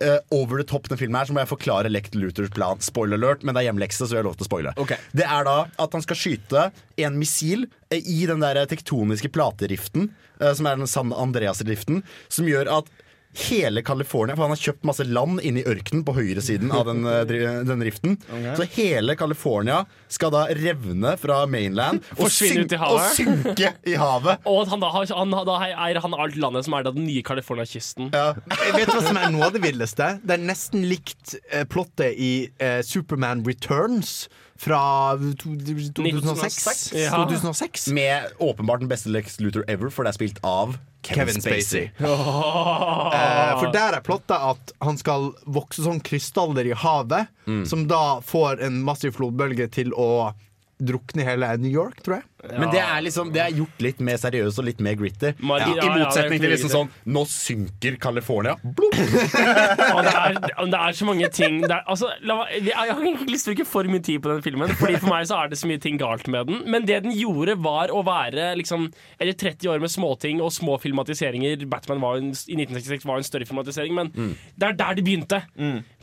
eh, 0.02 0.18
over 0.36 0.62
the 0.62 0.68
top 0.68 0.90
den 0.90 1.00
filmen 1.00 1.20
er, 1.20 1.30
så 1.30 1.36
må 1.36 1.44
jeg 1.44 1.52
forklare 1.52 1.92
Lect 1.92 2.18
Luthers 2.18 2.52
plan. 2.54 2.82
Spoiler 2.84 3.20
alert, 3.20 3.46
men 3.46 3.56
det 3.56 3.64
er 3.64 3.70
hjemlekse, 3.70 4.04
så 4.04 4.18
jeg 4.18 4.24
har 4.24 4.30
lov 4.30 4.40
til 4.40 4.48
å 4.48 4.50
spoile. 4.50 4.74
Det 5.18 5.28
er 5.28 5.48
da 5.48 5.58
at 5.86 5.98
han 5.98 6.06
skal 6.06 6.20
skyte 6.20 6.66
en 7.06 7.20
missil 7.20 7.68
eh, 7.92 8.02
i 8.02 8.26
den 8.30 8.44
der 8.44 8.64
tektoniske 8.72 9.32
plateriften, 9.34 10.12
uh, 10.42 10.52
som 10.58 10.70
er 10.70 10.82
den 10.82 10.90
San 10.90 11.14
Andreas-riften, 11.16 12.04
som 12.32 12.50
gjør 12.50 12.72
at 12.82 12.92
Hele 13.34 13.82
California, 13.82 14.36
for 14.36 14.44
han 14.44 14.52
har 14.52 14.60
kjøpt 14.60 14.84
masse 14.88 15.06
land 15.08 15.40
inne 15.48 15.62
i 15.62 15.68
ørkenen 15.72 16.04
på 16.08 16.16
høyresiden 16.18 16.72
av 16.76 16.84
den, 16.90 17.06
eh, 17.08 17.24
den 17.68 17.84
riften. 17.86 18.18
Okay. 18.28 18.56
Så 18.60 18.68
hele 18.76 19.16
California 19.16 19.86
skal 20.12 20.34
da 20.36 20.44
revne 20.58 21.16
fra 21.22 21.46
mainland 21.48 22.04
og, 22.18 22.26
Forsvinne 22.26 22.66
ut 22.66 22.76
i 22.76 22.80
syn- 22.80 22.86
og 22.90 23.00
synke 23.16 23.72
i 23.88 23.96
havet. 23.96 24.44
Og 24.52 24.66
at 24.66 24.74
han 24.74 24.84
da, 24.84 24.92
har, 24.92 25.08
han, 25.16 25.38
da 25.48 25.58
eier 25.70 26.02
han 26.04 26.18
alt 26.18 26.36
landet 26.36 26.68
som 26.68 26.76
er 26.76 26.86
da 26.88 26.94
den 26.96 27.08
nye 27.08 27.24
California-kysten. 27.24 28.12
Jeg 28.68 28.76
vet 28.76 28.92
hva 28.92 29.02
som 29.06 29.20
er 29.22 29.32
noe 29.32 29.48
av 29.48 29.56
det 29.56 29.64
villeste? 29.64 30.14
Det 30.26 30.36
er 30.36 30.44
nesten 30.44 30.84
likt 30.92 31.38
eh, 31.48 31.64
plottet 31.64 32.20
i 32.20 32.34
eh, 32.60 32.82
Superman 32.84 33.46
Returns 33.48 34.26
fra 34.62 35.16
2006. 35.42 35.96
2006. 35.96 36.94
Ja. 37.00 37.16
2006. 37.24 37.88
Med 37.96 38.36
åpenbart 38.44 38.84
den 38.84 38.92
beste 38.92 39.10
Lex 39.10 39.40
Luthor 39.40 39.64
ever, 39.72 39.90
for 39.90 40.06
det 40.06 40.14
er 40.14 40.20
spilt 40.20 40.42
av 40.44 40.76
Kevin, 41.02 41.28
Kevin 41.34 41.42
Spacey. 41.42 41.88
Spacey. 41.90 41.92
Eh, 43.12 43.60
for 43.60 43.72
der 43.74 43.98
er 43.98 44.04
plottet 44.06 44.38
at 44.38 44.72
han 44.82 44.98
skal 44.98 45.32
vokse 45.46 45.84
sånn 45.84 46.00
krystaller 46.06 46.70
i 46.70 46.76
havet, 46.78 47.28
Mm. 47.48 47.66
som 47.68 47.88
da 47.90 48.20
får 48.22 48.62
en 48.62 48.78
massiv 48.86 49.16
flodbølge 49.18 49.66
til 49.74 49.90
å 49.98 50.34
drukne 50.82 51.26
hele 51.26 51.50
New 51.58 51.72
York, 51.72 52.00
tror 52.06 52.20
jeg. 52.22 52.26
Men 52.50 52.72
det 52.74 52.80
er 52.82 53.02
liksom 53.06 53.30
Det 53.34 53.42
er 53.44 53.52
gjort 53.54 53.82
litt 53.86 54.00
mer 54.02 54.18
seriøst 54.18 54.60
og 54.62 54.66
litt 54.66 54.80
mer 54.82 54.96
gritty. 54.98 55.34
Ja, 55.38 55.68
I 55.70 55.90
motsetning 55.94 56.42
til 56.42 56.50
liksom 56.56 56.72
sånn 56.74 56.90
Nå 57.14 57.22
synker 57.30 57.98
California. 58.02 58.56
Blum! 58.64 58.92
det 58.98 60.14
er, 60.14 60.38
det 60.42 60.80
er 60.80 60.96
så 60.98 61.06
mange 61.08 61.30
ting 61.34 61.60
det 61.62 61.72
er, 61.76 61.84
altså, 61.90 62.10
la, 62.26 62.40
meg- 62.42 62.66
Jeg 62.72 62.78
har 62.78 63.02
egentlig 63.02 63.36
lyst 63.36 63.46
til 63.48 63.54
å 63.54 63.58
bruke 63.60 63.68
for 63.70 63.92
mye 63.92 64.04
tid 64.06 64.22
på 64.24 64.32
den 64.32 64.42
filmen, 64.46 64.74
Fordi 64.80 64.98
for 65.02 65.12
meg 65.14 65.28
så 65.30 65.38
er 65.44 65.52
det 65.54 65.60
så 65.62 65.70
mye 65.70 65.82
ting 65.84 66.00
galt 66.02 66.28
med 66.32 66.50
den. 66.50 66.62
Men 66.72 66.86
det 66.90 67.02
den 67.06 67.14
gjorde, 67.18 67.56
var 67.62 67.94
å 67.94 68.02
være 68.08 68.52
liksom 68.60 68.88
Eller 69.22 69.34
30 69.38 69.70
år 69.76 69.82
med 69.84 69.92
småting 69.94 70.42
og 70.42 70.52
små 70.56 70.78
filmatiseringer. 70.82 71.66
Batman 71.72 72.02
var 72.04 72.18
en, 72.22 72.32
i 72.32 72.58
1966 72.58 73.06
var 73.10 73.22
en 73.22 73.28
større 73.28 73.48
filmatisering, 73.50 73.94
men 73.98 74.10
Mm. 74.12 74.34
det 74.60 74.68
er 74.68 74.74
der 74.76 74.96
det 74.98 75.04
begynte. 75.06 75.38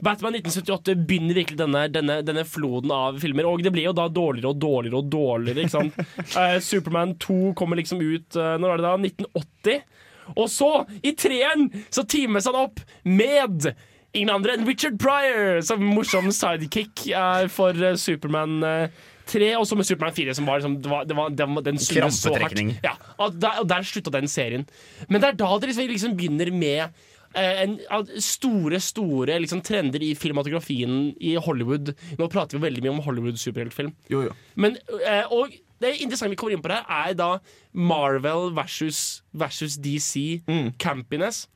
Batman 0.03 0.35
1978 0.39 0.95
begynner 1.07 1.37
virkelig 1.37 1.59
denne, 1.61 1.83
denne, 1.93 2.17
denne 2.25 2.45
floden 2.49 2.91
av 2.95 3.19
filmer. 3.21 3.45
Og 3.51 3.61
det 3.63 3.73
blir 3.75 3.85
jo 3.89 3.93
da 3.97 4.07
dårligere 4.09 4.53
og 4.55 4.59
dårligere 4.63 5.01
og 5.03 5.11
dårligere. 5.13 5.67
Ikke 5.67 5.75
sant? 5.75 5.99
Eh, 6.37 6.59
Superman 6.61 7.15
2 7.19 7.55
kommer 7.57 7.77
liksom 7.81 8.01
ut 8.03 8.37
eh, 8.37 8.57
Når 8.61 8.75
var 8.75 8.81
det 8.81 8.85
da? 8.89 8.97
1980. 9.09 9.83
Og 10.37 10.49
så, 10.53 10.71
i 11.01 11.15
treeren, 11.17 11.69
så 11.89 12.05
teames 12.05 12.45
han 12.51 12.59
opp 12.59 12.83
med 13.09 13.71
ingen 14.17 14.33
andre 14.33 14.57
enn 14.59 14.67
Richard 14.69 14.99
Pryor 15.01 15.63
som 15.65 15.81
morsom 15.95 16.29
sidekick 16.35 17.07
eh, 17.09 17.47
for 17.53 17.73
eh, 17.81 17.97
Superman 18.01 18.59
eh, 18.65 18.99
3, 19.29 19.51
og 19.61 19.67
så 19.69 19.77
med 19.77 19.85
Superman 19.89 20.15
4, 20.17 20.35
som 20.37 20.47
var, 20.49 20.61
liksom, 20.61 20.79
det 20.85 20.89
var, 20.93 21.05
det 21.09 21.17
var, 21.17 21.31
det 21.37 21.47
var- 21.49 21.65
den 21.65 21.77
så 21.81 22.33
hardt. 22.45 22.57
Ja, 22.85 22.95
og 23.21 23.37
der, 23.41 23.59
og 23.61 23.69
der 23.69 23.85
slutta 23.85 24.13
den 24.15 24.29
serien. 24.29 24.67
Men 25.09 25.21
det 25.21 25.29
er 25.35 25.39
da 25.41 25.51
det 25.61 25.69
liksom, 25.69 25.89
liksom 25.93 26.17
begynner 26.17 26.53
med 26.53 26.89
en, 27.37 27.75
store 28.25 28.81
store 28.81 29.37
liksom, 29.45 29.61
trender 29.65 30.01
i 30.03 30.15
filmatografien 30.17 31.15
i 31.21 31.35
Hollywood. 31.37 31.93
Nå 32.19 32.29
prater 32.33 32.57
vi 32.57 32.65
veldig 32.65 32.85
mye 32.87 32.95
om 32.97 33.03
Hollywood-superheltfilm. 33.05 33.93
Men, 34.57 34.79
eh, 35.05 35.25
og 35.29 35.53
det 35.83 35.97
interessante 36.03 36.35
vi 36.35 36.41
kommer 36.41 36.57
inn 36.57 36.65
på 36.65 36.73
her, 36.73 36.87
er 36.89 37.15
da 37.19 37.31
Marvel 37.73 38.51
versus, 38.57 39.23
versus 39.33 39.79
DC 39.79 40.43
campiness. 40.83 41.47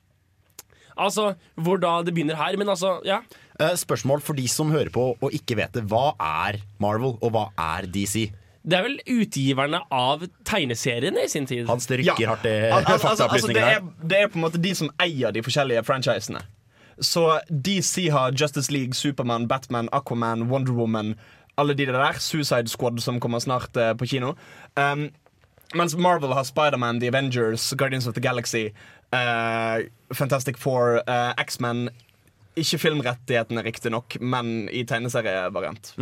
Altså, 0.98 1.32
hvor 1.56 1.80
da 1.80 2.02
det 2.04 2.14
begynner 2.14 2.36
her. 2.36 2.56
Men 2.60 2.68
altså, 2.68 3.00
ja. 3.04 3.22
Eh, 3.60 3.74
spørsmål 3.76 4.22
for 4.24 4.38
de 4.38 4.46
som 4.48 4.70
hører 4.70 4.92
på 4.92 5.12
og 5.14 5.34
ikke 5.34 5.56
vet 5.58 5.74
det. 5.74 5.86
Hva 5.90 6.12
er 6.20 6.60
Marvel, 6.82 7.16
og 7.20 7.34
hva 7.34 7.48
er 7.58 7.88
DC? 7.90 8.30
Det 8.62 8.78
er 8.78 8.84
vel 8.86 8.98
utgiverne 9.10 9.80
av 9.90 10.22
tegneseriene 10.46 11.24
i 11.26 11.30
sin 11.30 11.48
tid. 11.50 11.66
Hans 11.66 11.88
rykker 11.90 12.20
ja. 12.22 12.28
hardt 12.30 12.46
i 12.46 12.56
al- 12.70 12.84
altså, 12.86 13.26
altså, 13.26 13.48
det, 13.50 13.58
er, 13.58 13.80
her. 13.80 13.86
det 13.98 14.20
er 14.20 14.28
på 14.30 14.38
en 14.38 14.44
måte 14.44 14.60
de 14.62 14.74
som 14.78 14.90
eier 15.02 15.34
de 15.34 15.42
forskjellige 15.42 15.82
franchisene. 15.88 16.44
Så 17.02 17.40
DC 17.50 18.06
har 18.14 18.36
Justice 18.38 18.70
League, 18.70 18.94
Supermann, 18.94 19.48
Batman, 19.48 19.88
Aquaman, 19.92 20.46
Wonder 20.50 20.76
Woman. 20.76 21.16
Alle 21.56 21.74
de 21.74 21.86
der. 21.86 22.18
Suicide 22.18 22.68
Squad, 22.68 23.00
som 23.00 23.20
kommer 23.20 23.38
snart 23.38 23.76
uh, 23.76 23.92
på 23.96 24.06
kino. 24.06 24.34
Um, 24.76 25.10
mens 25.74 25.96
Marvel 25.96 26.32
har 26.32 26.44
Spiderman, 26.44 27.00
The 27.00 27.08
Avengers, 27.08 27.74
Guardians 27.76 28.06
of 28.06 28.14
the 28.14 28.20
Galaxy, 28.20 28.70
uh, 29.12 29.84
Fantastic 30.14 30.58
Four, 30.58 31.02
eh, 31.08 31.32
X-Men. 31.38 31.88
Ikke 32.56 32.78
filmrettighetene, 32.78 33.62
riktignok, 33.64 34.18
men 34.20 34.68
i 34.68 34.84
tegneserievariant. 34.84 35.94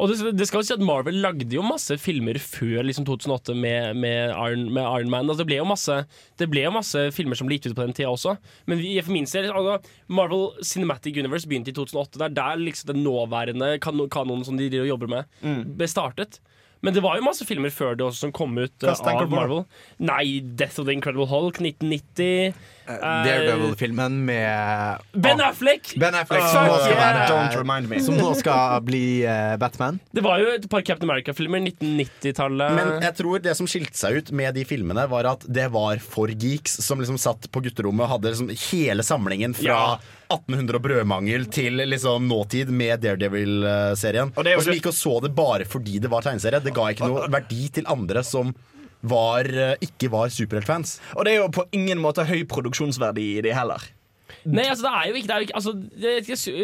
Og 0.00 0.08
det, 0.08 0.32
det 0.38 0.46
skal 0.48 0.62
jo 0.62 0.66
si 0.66 0.72
at 0.72 0.82
Marvel 0.84 1.18
lagde 1.20 1.52
jo 1.52 1.62
masse 1.66 1.96
filmer 2.00 2.38
før 2.40 2.86
liksom 2.88 3.04
2008 3.08 3.52
med, 3.52 3.98
med, 4.00 4.32
Iron, 4.32 4.66
med 4.72 4.82
Iron 4.86 5.12
Man. 5.12 5.28
Altså 5.28 5.44
det, 5.44 5.48
ble 5.50 5.60
masse, 5.68 5.96
det 6.40 6.48
ble 6.52 6.64
jo 6.64 6.72
masse 6.72 7.02
filmer 7.16 7.36
som 7.36 7.50
ble 7.50 7.58
gitt 7.58 7.68
ut 7.68 7.76
på 7.76 7.84
den 7.84 7.96
tida 7.96 8.08
også. 8.12 8.36
Men 8.70 8.80
vi, 8.80 8.94
for 9.04 9.12
min 9.12 9.28
del, 9.28 9.50
altså, 9.52 9.76
Marvel 10.08 10.46
Cinematic 10.64 11.20
Universe 11.20 11.50
begynte 11.50 11.74
i 11.74 11.76
2008. 11.76 12.16
Det 12.16 12.28
er 12.30 12.38
der 12.40 12.64
liksom 12.64 12.94
den 12.94 13.04
nåværende 13.04 13.74
kanon, 13.84 14.08
kanonen 14.12 14.46
som 14.48 14.56
de 14.60 14.70
jobber 14.72 15.10
med, 15.18 15.28
Mm. 15.44 15.76
ble 15.76 15.86
startet. 15.88 16.40
Men 16.80 16.94
det 16.96 17.02
var 17.04 17.18
jo 17.18 17.24
masse 17.26 17.44
filmer 17.44 17.72
før 17.72 17.96
det 17.98 18.06
også 18.06 18.24
som 18.26 18.32
kom 18.32 18.56
ut 18.56 18.72
eh, 18.84 18.88
av? 18.88 19.26
Marvel. 19.28 19.66
Nei, 20.00 20.40
Death 20.40 20.80
of 20.80 20.86
the 20.88 20.94
Incredible 20.96 21.28
Hulk 21.28 21.60
1990. 21.60 22.54
eh, 22.96 23.24
Daredevil-filmen 23.26 24.18
med 24.26 25.04
Ben 25.12 25.40
Affleck! 25.44 25.92
Ben 26.00 26.14
Affleck 26.18 26.44
som, 26.50 26.66
nå 26.68 26.76
skal 26.82 26.96
være, 26.98 27.24
Don't 27.30 27.56
remind 27.60 27.90
me. 27.90 28.00
som 28.04 28.16
nå 28.18 28.30
skal 28.38 28.80
bli 28.86 29.02
eh, 29.24 29.56
Batman. 29.60 30.00
Det 30.14 30.24
var 30.24 30.42
jo 30.42 30.50
et 30.56 30.68
par 30.70 30.82
Captain 30.86 31.08
America-filmer. 31.10 31.60
1990-tallet. 31.70 32.76
Men 32.76 32.92
jeg 33.04 33.16
tror 33.20 33.42
det 33.44 33.56
som 33.58 33.68
skilte 33.70 33.96
seg 33.98 34.20
ut 34.20 34.32
med 34.36 34.54
de 34.58 34.64
filmene, 34.68 35.06
var 35.10 35.28
at 35.34 35.44
det 35.48 35.68
var 35.74 36.00
for 36.04 36.30
geeks 36.32 36.78
som 36.84 37.00
liksom 37.02 37.18
satt 37.20 37.50
på 37.52 37.62
gutterommet 37.64 38.06
og 38.06 38.14
hadde 38.16 38.32
liksom 38.34 38.50
hele 38.70 39.06
samlingen 39.06 39.54
fra 39.58 39.70
Ja. 39.70 39.90
1800 40.30 40.76
og 40.78 40.82
brødmangel 40.84 41.48
til 41.50 41.80
liksom 41.90 42.28
nåtid 42.30 42.68
med 42.70 43.00
Daredevil-serien. 43.02 44.30
Og 44.36 44.46
Og, 44.46 44.62
som 44.62 44.76
gikk 44.76 44.86
og 44.86 44.94
så 44.94 45.16
det 45.24 45.32
bare 45.34 45.64
fordi 45.66 45.98
det 45.98 46.10
var 46.12 46.22
tegneserie. 46.22 46.60
Det 46.62 46.72
ga 46.76 46.84
ikke 46.92 47.08
noe 47.10 47.26
verdi 47.32 47.68
til 47.74 47.88
andre 47.90 48.22
som 48.22 48.52
var, 49.02 49.48
eh, 49.48 49.76
ikke 49.80 50.10
var 50.12 50.28
superheltfans. 50.28 50.98
Og 51.16 51.24
det 51.24 51.34
er 51.34 51.42
jo 51.42 51.48
på 51.54 51.66
ingen 51.72 52.00
måte 52.02 52.26
høy 52.28 52.44
produksjonsverdi 52.48 53.38
i 53.38 53.44
de 53.44 53.54
heller. 53.56 53.80
Nei, 54.46 54.64
altså 54.70 54.84
det 54.86 54.92
er 54.92 55.08
jo 55.10 55.14
ikke, 55.20 55.26
det 55.28 55.34
er 55.34 55.38
jo 55.40 55.46
ikke 55.48 55.54
altså, 55.60 55.72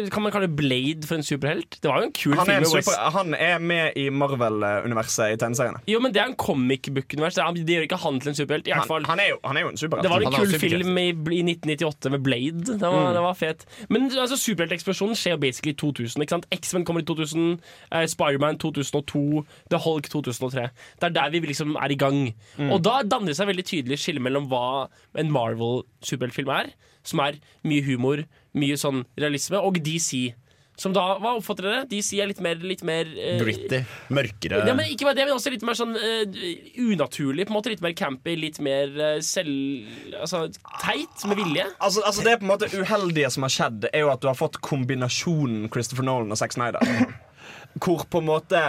det 0.03 0.11
Kan 0.13 0.21
man 0.25 0.31
kalle 0.31 0.47
Blade 0.47 1.07
for 1.07 1.15
en 1.15 1.23
superhelt? 1.23 1.77
Det 1.81 1.89
var 1.91 2.01
jo 2.01 2.07
en 2.09 2.13
kul 2.17 2.33
Han 2.35 2.49
er, 2.49 2.63
film. 2.63 2.77
en 2.77 2.83
super, 2.83 3.11
han 3.17 3.33
er 3.33 3.59
med 3.59 3.97
i 3.97 4.07
Marvel-universet 4.09 5.33
i 5.33 5.37
tegneseriene. 5.41 5.81
Jo, 5.87 5.99
men 6.03 6.13
det 6.13 6.21
er 6.21 6.31
en 6.31 6.35
comic 6.39 6.89
book-univers. 6.93 7.35
Det 7.37 7.65
gjør 7.75 7.85
ikke 7.87 7.99
han 8.03 8.19
til 8.23 8.29
en 8.33 8.35
superhelt. 8.39 8.67
I 8.67 8.71
Han, 8.77 8.87
fall. 8.87 9.05
han, 9.05 9.19
er 9.19 9.29
jo, 9.33 9.37
han 9.45 9.57
er 9.57 9.61
jo 9.67 9.69
en 9.73 9.77
superhelt. 9.77 10.03
Det 10.07 10.11
var 10.11 10.21
en 10.25 10.33
Han 10.33 10.45
kul 10.45 10.59
film 10.59 10.97
i, 10.97 11.07
i 11.09 11.41
1998 11.43 12.11
med 12.15 12.23
Blade. 12.23 12.63
Det 12.67 12.81
var, 12.81 12.97
Mm. 12.97 13.13
det 13.13 13.21
var 13.21 13.33
fet. 13.37 13.65
Men 13.89 14.07
altså, 14.11 14.37
superhelteksplosjonen 14.37 15.15
skjer 15.15 15.35
jo 15.35 15.37
basically 15.43 15.73
i 15.73 15.77
2000. 15.77 16.21
ikke 16.23 16.35
sant? 16.35 16.45
X-Men 16.51 16.85
kommer 16.85 17.01
i 17.01 17.05
2000, 17.05 17.59
eh, 17.91 18.05
Spiderman 18.07 18.57
2002, 18.57 19.45
The 19.69 19.77
Hulk 19.83 20.09
2003. 20.09 20.69
Det 21.01 21.03
er 21.03 21.09
der 21.09 21.29
vi 21.29 21.39
liksom 21.47 21.75
er 21.75 21.91
i 21.91 21.95
gang. 21.95 22.33
Mm. 22.57 22.71
Og 22.71 22.81
da 22.83 23.01
danner 23.03 23.27
det 23.33 23.37
seg 23.37 23.47
veldig 23.47 23.65
tydelig 23.65 23.99
skille 23.99 24.19
mellom 24.23 24.47
hva 24.51 24.87
en 25.17 25.31
Marvel-superheltfilm 25.31 26.49
er, 26.53 26.71
som 27.07 27.23
er 27.23 27.39
mye 27.67 27.85
humor, 27.87 28.25
mye 28.57 28.77
sånn 28.79 29.05
realisme, 29.19 29.61
og 29.63 29.79
DC. 29.83 30.27
Som 30.77 30.93
da, 30.93 31.03
Hva 31.17 31.31
oppfatter 31.39 31.65
dere? 31.65 31.85
DC 31.89 32.19
er 32.21 32.29
litt 32.29 32.41
mer, 32.43 32.59
litt 32.61 32.83
mer 32.85 33.07
eh, 33.17 33.39
Gritty. 33.41 33.79
Mørkere. 34.13 34.59
ja, 34.69 34.75
men 34.77 34.91
ikke 34.93 35.07
bare 35.07 35.17
det, 35.17 35.25
men 35.25 35.33
også 35.33 35.49
litt 35.49 35.65
mer 35.65 35.77
sånn 35.77 35.95
eh, 35.97 36.35
unaturlig. 36.83 37.47
På 37.47 37.55
en 37.55 37.57
måte 37.57 37.71
Litt 37.73 37.81
mer 37.81 37.95
campy, 37.97 38.35
litt 38.37 38.59
mer 38.63 38.93
eh, 38.93 39.15
selv... 39.25 39.87
Altså 40.21 40.43
teit, 40.83 41.25
med 41.25 41.41
vilje. 41.41 41.65
Altså, 41.81 42.03
altså 42.05 42.25
Det 42.27 42.35
er 42.35 42.43
på 42.43 42.45
en 42.45 42.53
måte 42.53 42.69
uheldige 42.77 43.31
som 43.33 43.47
har 43.47 43.55
skjedd, 43.55 43.89
er 43.89 44.05
jo 44.05 44.11
at 44.13 44.21
du 44.21 44.29
har 44.29 44.37
fått 44.37 44.61
kombinasjonen 44.65 45.65
Christopher 45.73 46.05
Nolan 46.05 46.35
og 46.35 46.39
Zack 46.39 46.53
Snyder. 46.53 46.85
Hvor 47.81 48.05
på 48.05 48.21
en 48.21 48.29
måte 48.29 48.61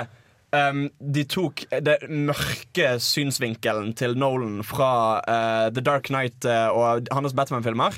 um, 0.55 0.88
de 0.99 1.24
tok 1.28 1.64
det 1.84 1.99
mørke 2.09 2.94
synsvinkelen 3.03 3.92
til 3.99 4.16
Nolan 4.18 4.62
fra 4.66 4.90
uh, 5.22 5.68
The 5.72 5.84
Dark 5.84 6.11
Knight 6.11 6.46
uh, 6.49 6.68
og 6.72 7.09
hans 7.14 7.36
Batman-filmer. 7.36 7.96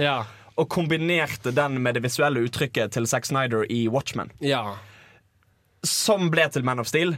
Og 0.60 0.68
kombinerte 0.68 1.54
den 1.56 1.78
med 1.80 1.96
det 1.96 2.04
visuelle 2.04 2.42
uttrykket 2.44 2.92
til 2.92 3.06
Zack 3.08 3.28
Snyder 3.28 3.64
i 3.72 3.86
Watchmen. 3.88 4.32
Ja. 4.44 4.76
Som 5.86 6.28
ble 6.32 6.44
til 6.52 6.66
Man 6.66 6.82
of 6.82 6.90
Steel. 6.90 7.16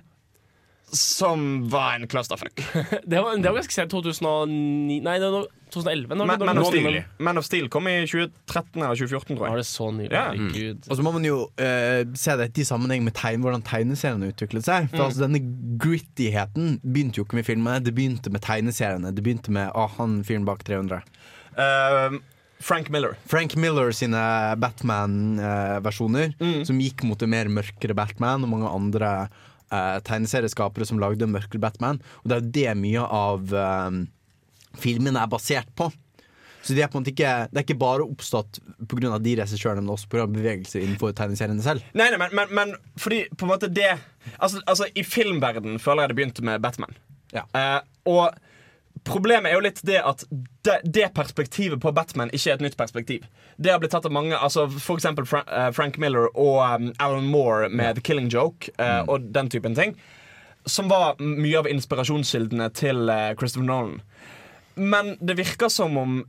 Som 0.92 1.68
var 1.72 1.94
en 1.96 2.06
clusterfuck. 2.08 2.60
Det 3.08 3.20
var, 3.22 3.36
det 3.40 3.48
var 3.48 3.56
ganske 3.62 3.72
sent. 3.72 3.90
2009 3.90 4.98
Nei, 5.06 5.14
det 5.22 5.30
var 5.32 5.46
2011. 5.72 6.14
Når, 6.20 6.26
Man, 6.44 6.58
of 6.60 6.66
Steel, 6.68 6.98
Man 7.24 7.38
of 7.40 7.46
Steel 7.48 7.68
kom 7.72 7.86
i 7.88 7.94
2013 8.04 8.76
eller 8.82 8.98
2014, 9.00 9.36
tror 9.38 9.46
jeg. 9.46 9.52
Var 9.54 9.60
det 9.62 9.66
så 9.70 9.86
nylig? 9.96 10.10
Ja. 10.12 10.26
Mm. 10.36 10.82
Og 10.84 10.98
så 10.98 11.04
må 11.06 11.12
man 11.16 11.24
jo 11.24 11.38
uh, 11.48 12.02
se 12.20 12.34
dette 12.36 12.60
i 12.60 12.66
sammenheng 12.68 13.06
med 13.06 13.16
tegn, 13.16 13.40
hvordan 13.40 13.64
tegneseriene 13.64 14.28
utviklet 14.34 14.68
seg. 14.68 14.90
For 14.92 15.00
Mm. 15.00 15.06
altså 15.06 15.22
Denne 15.24 15.40
grittigheten 15.80 16.74
begynte 16.84 17.22
jo 17.22 17.24
ikke 17.24 17.38
med 17.40 17.48
filmene, 17.48 17.80
det 17.88 17.94
begynte 17.96 18.28
med 18.34 18.44
tegneseriene. 18.44 19.14
Det 19.16 19.24
begynte 19.24 19.54
med 19.56 19.72
ah, 19.72 19.88
han 19.96 20.20
fyren 20.28 20.44
bak 20.44 20.60
300. 20.68 21.00
Uh, 21.56 22.18
Frank 22.62 22.92
Miller. 22.92 23.16
Frank 23.26 23.56
Miller 23.58 23.88
sine 23.96 24.20
Batman-versjoner, 24.60 26.34
Mm. 26.38 26.64
som 26.68 26.78
gikk 26.78 27.02
mot 27.08 27.18
det 27.18 27.28
mer 27.28 27.48
mørkere 27.48 27.94
Batman, 27.96 28.44
og 28.44 28.48
mange 28.52 28.68
andre 28.70 29.28
eh, 29.72 29.98
tegneserieskapere 30.06 30.86
som 30.88 31.00
lagde 31.02 31.26
'Mørkel 31.26 31.62
Batman. 31.62 32.00
Og 32.22 32.30
det 32.30 32.36
er 32.36 32.42
jo 32.42 32.52
det 32.58 32.76
mye 32.84 33.06
av 33.08 33.54
eh, 33.56 33.98
filmene 34.78 35.20
er 35.20 35.32
basert 35.32 35.72
på. 35.76 35.90
Så 36.62 36.76
de 36.76 36.82
er 36.82 36.90
på 36.90 36.98
en 36.98 37.02
måte 37.02 37.10
ikke, 37.10 37.30
det 37.50 37.58
er 37.58 37.64
ikke 37.66 37.80
bare 37.80 38.04
oppstått 38.06 38.60
pga. 38.86 39.18
de 39.18 39.34
regissørene, 39.40 39.82
men 39.82 39.94
også 39.96 40.08
pga. 40.12 40.28
bevegelser 40.30 40.84
innenfor 40.84 41.14
tegneseriene 41.18 41.62
selv. 41.64 41.82
Nei, 41.98 42.06
nei, 42.12 42.20
men, 42.22 42.36
men, 42.38 42.54
men 42.54 42.74
fordi 42.96 43.24
på 43.34 43.46
en 43.46 43.54
måte 43.54 43.72
det 43.72 43.96
Altså, 44.38 44.60
altså 44.70 44.86
I 44.94 45.02
filmverden 45.02 45.80
føler 45.82 46.04
jeg 46.04 46.12
det 46.12 46.16
begynte 46.20 46.44
med 46.46 46.62
Batman. 46.62 46.94
Eh, 47.34 47.80
og 48.06 48.36
problemet 49.04 49.50
er 49.50 49.56
jo 49.56 49.64
litt 49.64 49.80
det 49.86 49.98
at 50.02 50.24
det, 50.66 50.78
det 50.84 51.08
perspektivet 51.16 51.80
på 51.82 51.92
Batman 51.94 52.30
ikke 52.34 52.52
er 52.52 52.58
et 52.58 52.64
nytt 52.66 52.78
perspektiv. 52.78 53.26
Det 53.56 53.72
har 53.72 53.80
blitt 53.82 53.94
tatt 53.94 54.06
av 54.08 54.14
mange, 54.14 54.36
altså 54.36 54.68
for 54.72 54.98
eksempel 54.98 55.26
Fra, 55.28 55.42
uh, 55.48 55.70
Frank 55.74 55.98
Miller 56.02 56.28
og 56.30 56.60
um, 56.62 56.90
Alan 57.02 57.28
Moore 57.30 57.70
med 57.70 57.98
The 57.98 58.04
Killing 58.06 58.30
Joke 58.32 58.70
eh, 58.78 59.02
og 59.06 59.32
den 59.34 59.50
typen 59.52 59.76
ting. 59.78 59.96
Som 60.66 60.90
var 60.92 61.18
mye 61.18 61.58
av 61.58 61.68
inspirasjonskildene 61.70 62.70
til 62.78 63.10
uh, 63.10 63.32
Christopher 63.38 63.66
Nolan. 63.66 63.98
Men 64.78 65.16
det 65.20 65.36
virker 65.40 65.72
som 65.72 65.98
om 65.98 66.22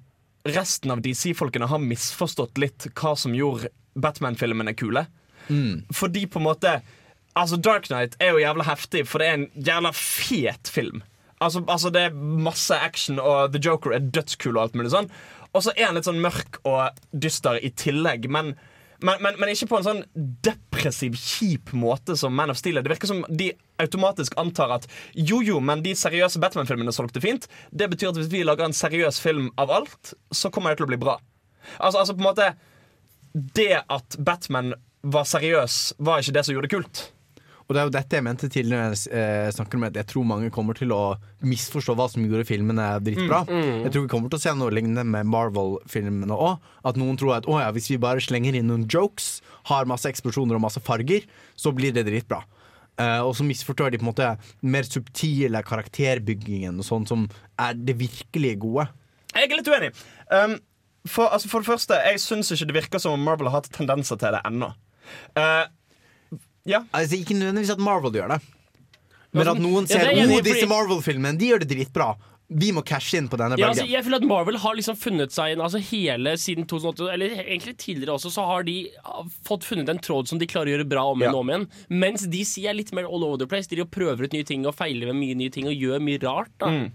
resten 0.50 0.92
av 0.92 1.04
DC-folkene 1.06 1.70
har 1.72 1.80
misforstått 1.80 2.60
litt 2.60 2.90
hva 2.98 3.14
som 3.16 3.36
gjorde 3.38 3.72
Batman-filmene 3.94 4.74
kule. 4.76 5.06
Fordi 5.94 6.26
på 6.32 6.40
en 6.40 6.46
måte 6.48 6.78
Altså 7.34 7.58
Dark 7.58 7.88
Knight 7.90 8.14
er 8.22 8.36
jo 8.36 8.42
jævla 8.44 8.66
heftig, 8.68 9.08
for 9.10 9.22
det 9.22 9.28
er 9.28 9.38
en 9.40 9.48
jævla 9.58 9.90
fet 9.98 10.70
film. 10.70 11.02
Altså, 11.44 11.64
altså 11.68 11.92
Det 11.94 12.08
er 12.08 12.20
masse 12.48 12.76
action, 12.76 13.20
og 13.20 13.54
The 13.54 13.62
Joker 13.64 13.96
er 13.96 14.06
dødskul, 14.14 14.56
og 14.56 14.68
alt 14.68 14.78
mulig 14.80 14.94
sånn. 14.94 15.10
Og 15.54 15.66
så 15.66 15.74
er 15.76 15.90
han 15.90 15.98
litt 15.98 16.08
sånn 16.08 16.22
mørk 16.24 16.62
og 16.66 16.96
dyster 17.12 17.60
i 17.62 17.70
tillegg, 17.78 18.26
men, 18.32 18.54
men, 19.06 19.20
men, 19.22 19.38
men 19.38 19.52
ikke 19.54 19.68
på 19.70 19.80
en 19.80 19.86
sånn 19.86 20.02
depressiv, 20.46 21.18
kjip 21.20 21.74
måte 21.78 22.16
som 22.18 22.34
Man 22.34 22.54
of 22.54 22.58
Steel 22.58 22.80
er. 22.80 22.86
Det 22.86 22.96
virker 22.96 23.12
som 23.12 23.22
de 23.30 23.52
automatisk 23.84 24.38
antar 24.42 24.74
at 24.80 24.88
jo, 25.14 25.42
jo, 25.46 25.60
men 25.62 25.84
de 25.86 25.94
seriøse 25.98 26.42
Batman-filmene 26.42 26.96
solgte 26.96 27.22
fint. 27.24 27.46
Det 27.70 27.90
betyr 27.92 28.12
at 28.12 28.22
hvis 28.22 28.32
vi 28.34 28.46
lager 28.48 28.66
en 28.66 28.78
seriøs 28.78 29.22
film 29.22 29.52
av 29.62 29.74
alt, 29.78 30.16
så 30.34 30.50
kommer 30.54 30.74
det 30.74 30.82
til 30.82 30.88
å 30.88 30.94
bli 30.94 31.02
bra. 31.04 31.20
Altså, 31.78 32.02
altså 32.02 32.16
på 32.16 32.24
en 32.24 32.28
måte 32.28 32.50
Det 33.34 33.72
at 33.90 34.18
Batman 34.20 34.74
var 35.04 35.26
seriøs, 35.26 35.96
var 36.00 36.22
ikke 36.22 36.36
det 36.36 36.44
som 36.46 36.56
gjorde 36.56 36.68
det 36.70 36.76
kult. 36.76 37.04
Og 37.64 37.76
det 37.76 37.82
er 37.82 37.88
jo 37.88 37.94
dette 37.96 38.18
jeg 38.18 38.26
mente 38.26 38.50
tidligere 38.52 38.90
når 38.90 38.96
jeg 38.98 39.20
eh, 39.20 39.52
snakker 39.56 39.80
om 39.80 39.86
at 39.88 40.00
jeg 40.00 40.10
tror 40.12 40.26
mange 40.28 40.52
kommer 40.54 40.78
til 40.78 40.92
å 40.96 41.02
misforstå 41.48 41.96
hva 41.98 42.10
som 42.12 42.26
gjorde 42.26 42.48
filmene 42.50 42.88
dritbra. 43.04 43.44
Mm, 43.48 43.60
mm. 43.60 43.78
Jeg 43.86 43.94
tror 43.94 44.06
vi 44.06 44.12
kommer 44.12 44.34
til 44.34 44.42
å 44.42 44.44
se 44.44 44.56
noe 44.60 44.74
lignende 44.76 45.06
med 45.08 45.30
Marvel-filmene 45.32 46.36
òg. 46.36 46.66
At 46.88 47.00
noen 47.00 47.20
tror 47.20 47.38
at 47.38 47.48
å 47.48 47.62
ja, 47.62 47.70
hvis 47.76 47.92
vi 47.94 48.02
bare 48.02 48.24
slenger 48.24 48.58
inn 48.60 48.68
noen 48.72 48.88
jokes, 48.92 49.38
har 49.70 49.88
masse 49.90 50.10
eksplosjoner 50.10 50.60
og 50.60 50.66
masse 50.66 50.84
farger, 50.84 51.24
så 51.56 51.72
blir 51.76 51.96
det 51.96 52.06
dritbra. 52.10 52.44
Uh, 53.00 53.24
og 53.26 53.32
så 53.34 53.46
misforstår 53.48 53.90
de 53.90 53.98
på 53.98 54.06
en 54.06 54.12
måte 54.12 54.28
mer 54.70 54.86
subtile 54.86 55.64
karakterbyggingen 55.66 56.78
og 56.78 56.86
sånn 56.86 57.08
som 57.10 57.24
er 57.58 57.74
det 57.74 57.96
virkelig 57.98 58.52
gode. 58.62 58.86
Jeg 59.34 59.48
er 59.48 59.58
litt 59.58 59.72
uenig. 59.72 59.90
Um, 60.30 60.60
for, 61.10 61.32
altså, 61.34 61.50
for 61.50 61.64
det 61.64 61.72
første, 61.72 61.98
jeg 62.06 62.22
syns 62.22 62.52
ikke 62.54 62.68
det 62.70 62.78
virker 62.78 63.02
som 63.02 63.16
om 63.18 63.26
Marvel 63.26 63.50
har 63.50 63.64
hatt 63.64 63.72
tendenser 63.74 64.20
til 64.22 64.36
det 64.36 64.44
ennå. 64.46 64.70
Uh, 65.34 65.66
ja. 66.70 66.84
Altså, 66.92 67.20
ikke 67.20 67.38
nødvendigvis 67.38 67.74
at 67.76 67.82
Marvel 67.84 68.14
gjør 68.16 68.36
det. 68.36 68.42
Men 69.34 69.50
at 69.50 69.62
noen 69.62 69.90
ser 69.90 70.06
er 70.06 70.14
i, 70.14 70.28
oh, 70.28 70.44
disse 70.46 70.68
Marvel-filmene 70.70 71.40
De 71.42 71.50
gjør 71.50 71.64
det 71.64 71.72
dritbra. 71.72 72.14
Vi 72.54 72.70
må 72.76 72.84
cashe 72.86 73.18
inn 73.18 73.30
på 73.32 73.38
denne 73.40 73.58
Ja, 73.58 73.72
altså, 73.72 73.86
jeg 73.90 74.06
føler 74.06 74.20
at 74.20 74.28
Marvel 74.30 74.60
har 74.62 74.76
liksom 74.78 74.98
funnet 75.00 75.34
seg 75.34 75.56
inn 75.56 75.64
altså 75.64 75.80
Hele 75.82 76.36
siden 76.38 76.68
2008, 76.70 77.08
eller 77.16 77.40
egentlig 77.42 77.74
tidligere 77.82 78.18
også, 78.18 78.30
så 78.36 78.46
har 78.46 78.68
de 78.68 78.76
ah, 79.10 79.24
fått 79.48 79.66
funnet 79.66 79.90
en 79.90 80.02
tråd 80.04 80.30
som 80.30 80.42
de 80.42 80.50
klarer 80.50 80.70
å 80.70 80.76
gjøre 80.76 80.90
bra 80.92 81.06
om 81.14 81.24
igjen 81.24 81.34
og 81.34 81.42
om 81.42 81.54
igjen. 81.54 81.66
Mens 82.04 82.28
DC 82.30 82.68
er 82.68 82.78
litt 82.78 82.92
mer 82.94 83.08
all 83.08 83.26
over 83.26 83.42
the 83.42 83.50
place. 83.50 83.72
De 83.72 83.88
prøver 83.88 84.28
ut 84.28 84.36
nye 84.36 84.46
ting 84.48 84.68
og 84.70 84.76
feiler 84.78 85.10
med 85.10 85.22
mye 85.24 85.40
nye 85.40 85.56
ting 85.56 85.72
og 85.72 85.74
gjør 85.74 86.04
mye 86.04 86.22
rart. 86.24 86.54
da 86.62 86.72
Mm. 86.74 86.86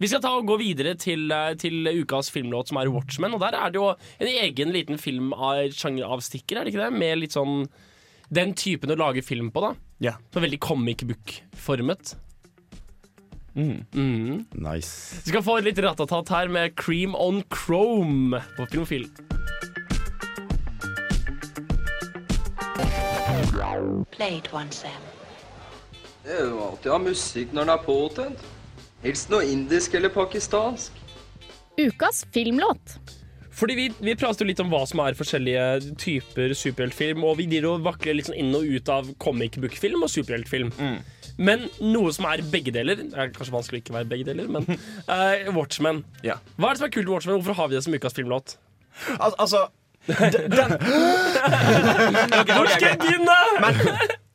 Vi 0.00 0.08
skal 0.08 0.22
ta 0.24 0.30
og 0.32 0.46
gå 0.48 0.56
videre 0.56 0.94
til, 0.96 1.30
eh, 1.30 1.54
til 1.60 1.84
ukas 1.84 2.30
filmlåt, 2.32 2.68
som 2.68 2.78
er 2.80 2.88
Watchmen. 2.88 3.34
Og 3.36 3.40
der 3.40 3.52
er 3.52 3.68
det 3.68 3.76
jo 3.76 3.90
en 3.92 4.26
egen 4.26 4.72
liten 4.72 4.96
film 4.98 5.34
av 5.34 5.68
sjangeravstikker, 5.76 6.56
er 6.56 6.64
det 6.64 6.72
ikke 6.72 6.86
det? 6.88 6.98
Med 6.98 7.18
litt 7.20 7.36
sånn 7.36 7.68
den 8.30 8.54
typen 8.54 8.92
å 8.94 8.98
lage 8.98 9.22
film 9.26 9.50
på, 9.50 9.62
da. 9.64 9.74
Ja. 10.00 10.14
Så 10.32 10.42
veldig 10.42 10.60
comic 10.62 11.02
book-formet. 11.02 12.14
Mm. 13.58 14.46
Nice. 14.54 15.18
Vi 15.24 15.32
skal 15.32 15.42
få 15.42 15.58
litt 15.64 15.78
ratatat 15.82 16.30
her 16.30 16.48
med 16.48 16.76
Cream 16.78 17.16
on 17.18 17.42
Chrome 17.50 18.38
på 18.56 18.68
Filmofil. 18.70 19.10
Det 26.20 26.36
er 26.36 26.46
jo 26.46 26.62
alltid 26.62 26.90
å 26.90 26.94
ha 26.94 27.02
musikk 27.02 27.54
når 27.56 27.66
den 27.66 27.74
er 27.74 27.84
påtent. 27.84 28.48
Helst 29.02 29.30
noe 29.32 29.46
indisk 29.48 29.96
eller 29.98 30.12
pakistansk. 30.14 30.94
Ukas 31.80 32.22
filmlåt. 32.30 32.98
Fordi 33.60 33.76
vi, 33.76 33.86
vi 34.00 34.14
prater 34.16 34.44
jo 34.44 34.48
litt 34.48 34.60
om 34.62 34.70
hva 34.72 34.86
som 34.88 35.02
er 35.04 35.16
forskjellige 35.18 35.94
typer 36.00 36.54
superheltfilm, 36.56 37.24
og 37.28 37.36
vi 37.40 37.48
driver 37.50 37.74
og 37.74 37.88
vakler 37.90 38.16
litt 38.16 38.30
sånn 38.30 38.38
inn 38.40 38.54
og 38.56 38.64
ut 38.64 38.92
av 38.92 39.10
comic 39.20 39.58
book-film 39.60 40.06
og 40.06 40.12
superheltfilm. 40.12 40.70
Men 41.40 41.66
noe 41.80 42.12
som 42.12 42.26
er 42.28 42.42
begge 42.52 42.72
deler 42.74 42.98
Det 43.00 43.16
er 43.16 43.30
kanskje 43.32 43.54
vanskelig 43.54 43.78
å 43.78 43.82
ikke 43.84 43.94
være 43.94 44.08
begge 44.10 44.26
deler, 44.28 44.48
men 44.52 44.66
uh, 45.08 45.52
Watchmen. 45.56 46.02
Ja. 46.26 46.36
Hva 46.56 46.70
er 46.70 46.76
det 46.76 46.82
som 46.82 46.88
er 46.88 46.94
kult 46.96 47.06
med 47.06 47.14
Watchmen? 47.14 47.38
Hvorfor 47.40 47.56
har 47.60 47.70
vi 47.70 47.78
det 47.78 47.84
som 47.86 47.96
ukas 47.96 48.16
filmlåt? 48.16 48.46
Al 49.18 49.32
altså 49.38 49.68
den 50.08 50.16
jeg 52.80 52.98
begynne? 53.04 53.38
Men 53.60 53.74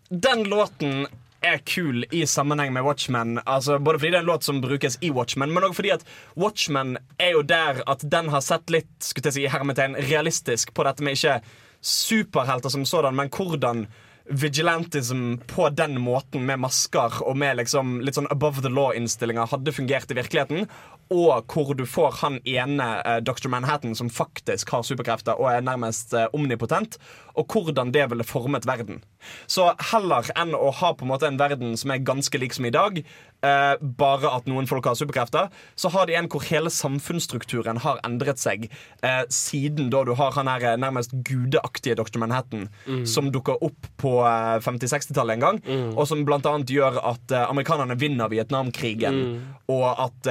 den 0.10 0.44
låten 0.50 1.08
er 1.46 1.62
kul 1.68 2.06
i 2.12 2.24
sammenheng 2.30 2.74
med 2.76 2.86
Watchmen. 2.86 3.40
Altså, 3.46 3.78
både 3.80 4.02
fordi 4.02 4.14
det 4.14 4.20
er 4.20 4.26
en 4.26 4.32
låt 4.32 4.48
som 4.48 4.62
brukes 4.64 4.98
i 5.02 5.12
Watchmen, 5.16 5.54
men 5.54 5.64
også 5.64 5.80
fordi 5.82 5.94
at 5.96 6.08
Watchmen 6.36 6.98
er 7.22 7.36
jo 7.38 7.44
der 7.46 7.84
at 7.88 8.04
den 8.12 8.32
har 8.34 8.44
sett 8.46 8.74
litt 8.74 8.92
skulle 9.04 9.30
jeg 9.30 9.38
si, 9.38 9.46
hermetegn, 9.52 10.00
realistisk 10.10 10.74
på 10.76 10.88
dette 10.88 11.06
med 11.06 11.18
ikke 11.18 11.40
superhelter 11.86 12.74
som 12.74 12.86
sådan, 12.88 13.16
men 13.16 13.30
hvordan 13.30 13.86
vigilantism 14.26 15.38
på 15.48 15.70
den 15.70 16.00
måten 16.02 16.46
med 16.48 16.60
masker 16.64 17.22
og 17.22 17.38
med 17.38 17.60
liksom 17.60 18.00
litt 18.02 18.18
sånn 18.18 18.30
above 18.34 18.64
the 18.66 18.72
law-innstillinger 18.74 19.52
hadde 19.52 19.74
fungert 19.76 20.10
i 20.10 20.18
virkeligheten. 20.18 20.66
Og 21.14 21.46
hvor 21.54 21.76
du 21.78 21.84
får 21.86 22.16
han 22.24 22.40
ene 22.50 22.86
eh, 23.06 23.20
Dr. 23.22 23.48
Manhattan 23.54 23.94
som 23.96 24.10
faktisk 24.10 24.72
har 24.74 24.82
superkrefter 24.88 25.38
og 25.38 25.52
er 25.52 25.62
nærmest 25.62 26.14
eh, 26.18 26.26
omnipotent, 26.34 26.98
og 27.36 27.52
hvordan 27.52 27.92
det 27.94 28.08
ville 28.10 28.24
formet 28.26 28.66
verden. 28.66 29.04
Så 29.46 29.68
heller 29.92 30.26
enn 30.40 30.54
å 30.58 30.72
ha 30.74 30.94
på 30.96 31.06
en 31.06 31.12
måte 31.12 31.28
en 31.28 31.38
verden 31.38 31.76
som 31.78 31.92
er 31.94 32.02
ganske 32.06 32.40
lik 32.42 32.54
som 32.56 32.66
i 32.66 32.72
dag, 32.74 32.98
eh, 33.46 33.76
bare 33.82 34.32
at 34.34 34.48
noen 34.50 34.66
folk 34.70 34.86
har 34.90 34.96
superkrefter, 34.98 35.50
så 35.78 35.92
har 35.94 36.08
de 36.10 36.16
en 36.18 36.30
hvor 36.32 36.42
hele 36.48 36.72
samfunnsstrukturen 36.74 37.78
har 37.86 38.00
endret 38.08 38.40
seg 38.42 38.66
eh, 39.04 39.24
siden 39.30 39.92
da 39.94 40.04
du 40.08 40.14
har 40.18 40.34
han 40.40 40.50
her 40.50 40.66
eh, 40.72 40.78
nærmest 40.82 41.14
gudeaktige 41.28 41.98
Dr. 42.02 42.20
Manhattan 42.24 42.70
Mm. 42.86 43.06
som 43.08 43.30
dukker 43.34 43.58
opp 43.64 43.88
på 44.02 44.12
eh, 44.26 44.58
50-60-tallet 44.64 45.36
en 45.38 45.44
gang, 45.44 45.60
Mm. 45.66 45.98
og 45.98 46.08
som 46.08 46.22
annet 46.26 46.70
gjør 46.70 46.98
at 47.04 47.32
eh, 47.32 47.46
amerikanerne 47.50 47.98
vinner 48.00 48.30
Vietnamkrigen, 48.30 49.16
Mm. 49.16 49.42
og 49.70 49.86
at 50.00 50.28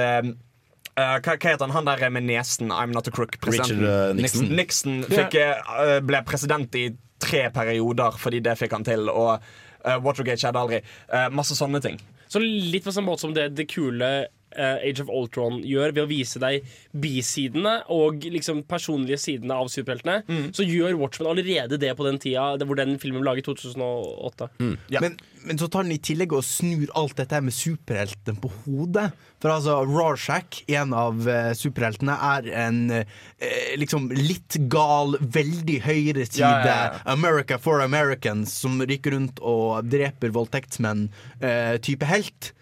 eh, 0.97 1.03
eh, 1.03 1.17
hva, 1.19 1.35
hva 1.35 1.51
heter 1.51 1.65
han 1.65 1.75
han 1.75 1.89
der 1.89 2.09
med 2.09 2.27
nesen? 2.27 2.71
I'm 2.71 2.93
not 2.95 3.07
a 3.07 3.11
crook. 3.11 3.39
presidenten. 3.41 3.83
Richard, 3.83 4.15
uh, 4.15 4.21
Nixon. 4.21 4.49
Nixon 4.55 5.03
fikk, 5.09 5.35
uh, 5.35 5.99
ble 6.05 6.23
president 6.27 6.75
i 6.75 6.89
tre 7.19 7.47
perioder 7.53 8.17
fordi 8.19 8.41
det 8.43 8.57
fikk 8.59 8.75
han 8.75 8.83
til, 8.85 9.09
og 9.09 9.39
Watergate 9.85 10.41
skjedde 10.41 10.61
aldri. 10.61 10.79
Eh, 11.13 11.27
masse 11.33 11.57
sånne 11.57 11.81
ting. 11.83 11.99
Så 12.31 12.41
litt 12.41 12.85
på 12.85 12.93
samme 12.93 13.11
måte 13.11 13.25
som 13.25 13.35
det, 13.35 13.51
det 13.57 13.67
kule 13.69 14.11
Age 14.55 15.01
of 15.03 15.09
Ultron 15.11 15.57
gjør 15.67 15.91
ved 15.91 16.03
å 16.05 16.07
vise 16.07 16.39
deg 16.39 16.63
bisidene 16.95 17.81
og 17.91 18.23
liksom 18.31 18.61
personlige 18.69 19.17
sidene 19.19 19.57
av 19.59 19.67
superheltene, 19.73 20.21
Mm. 20.29 20.53
så 20.55 20.63
gjør 20.63 20.95
Watchmen 21.01 21.27
allerede 21.27 21.77
det 21.81 21.91
på 21.97 22.05
den 22.07 22.17
tida 22.23 22.55
hvor 22.63 22.75
den 22.79 22.97
filmen 22.99 23.19
ble 23.21 23.33
laget 23.33 23.43
i 23.43 23.51
2008. 23.51 24.47
Men, 25.01 25.17
men 25.43 25.59
så 25.59 25.67
tar 25.67 25.83
den 25.83 25.91
i 25.97 25.99
tillegg 25.99 26.31
og 26.33 26.43
snur 26.47 26.87
alt 26.95 27.17
dette 27.19 27.41
med 27.43 27.53
superheltene 27.53 28.39
på 28.39 28.51
hodet. 28.63 29.09
For 29.43 29.51
altså, 29.51 29.81
Rorschach, 29.85 30.61
en 30.71 30.93
av 30.95 31.19
uh, 31.27 31.51
superheltene, 31.53 32.15
er 32.15 32.47
en 32.65 32.79
uh, 32.89 33.03
liksom 33.77 34.07
litt 34.15 34.55
gal, 34.71 35.17
veldig 35.19 35.81
høyreside 35.83 36.39
Ja, 36.39 36.63
ja, 36.63 36.77
ja. 36.95 37.01
America 37.11 37.59
for 37.61 37.83
Americans 37.83 38.55
som 38.63 38.79
rykker 38.81 39.11
rundt 39.17 39.43
og 39.43 39.83
dreper 39.91 40.31
voldtektsmenn-type 40.33 42.05
helt. 42.09 42.53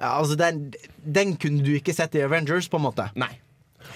Ja, 0.00 0.14
Altså, 0.16 0.36
den, 0.40 0.70
den 1.04 1.36
kunne 1.40 1.62
du 1.66 1.74
ikke 1.76 1.92
sett 1.94 2.14
i 2.16 2.24
Avengers, 2.24 2.68
på 2.72 2.80
en 2.80 2.86
måte. 2.88 3.10
Nei. 3.20 3.34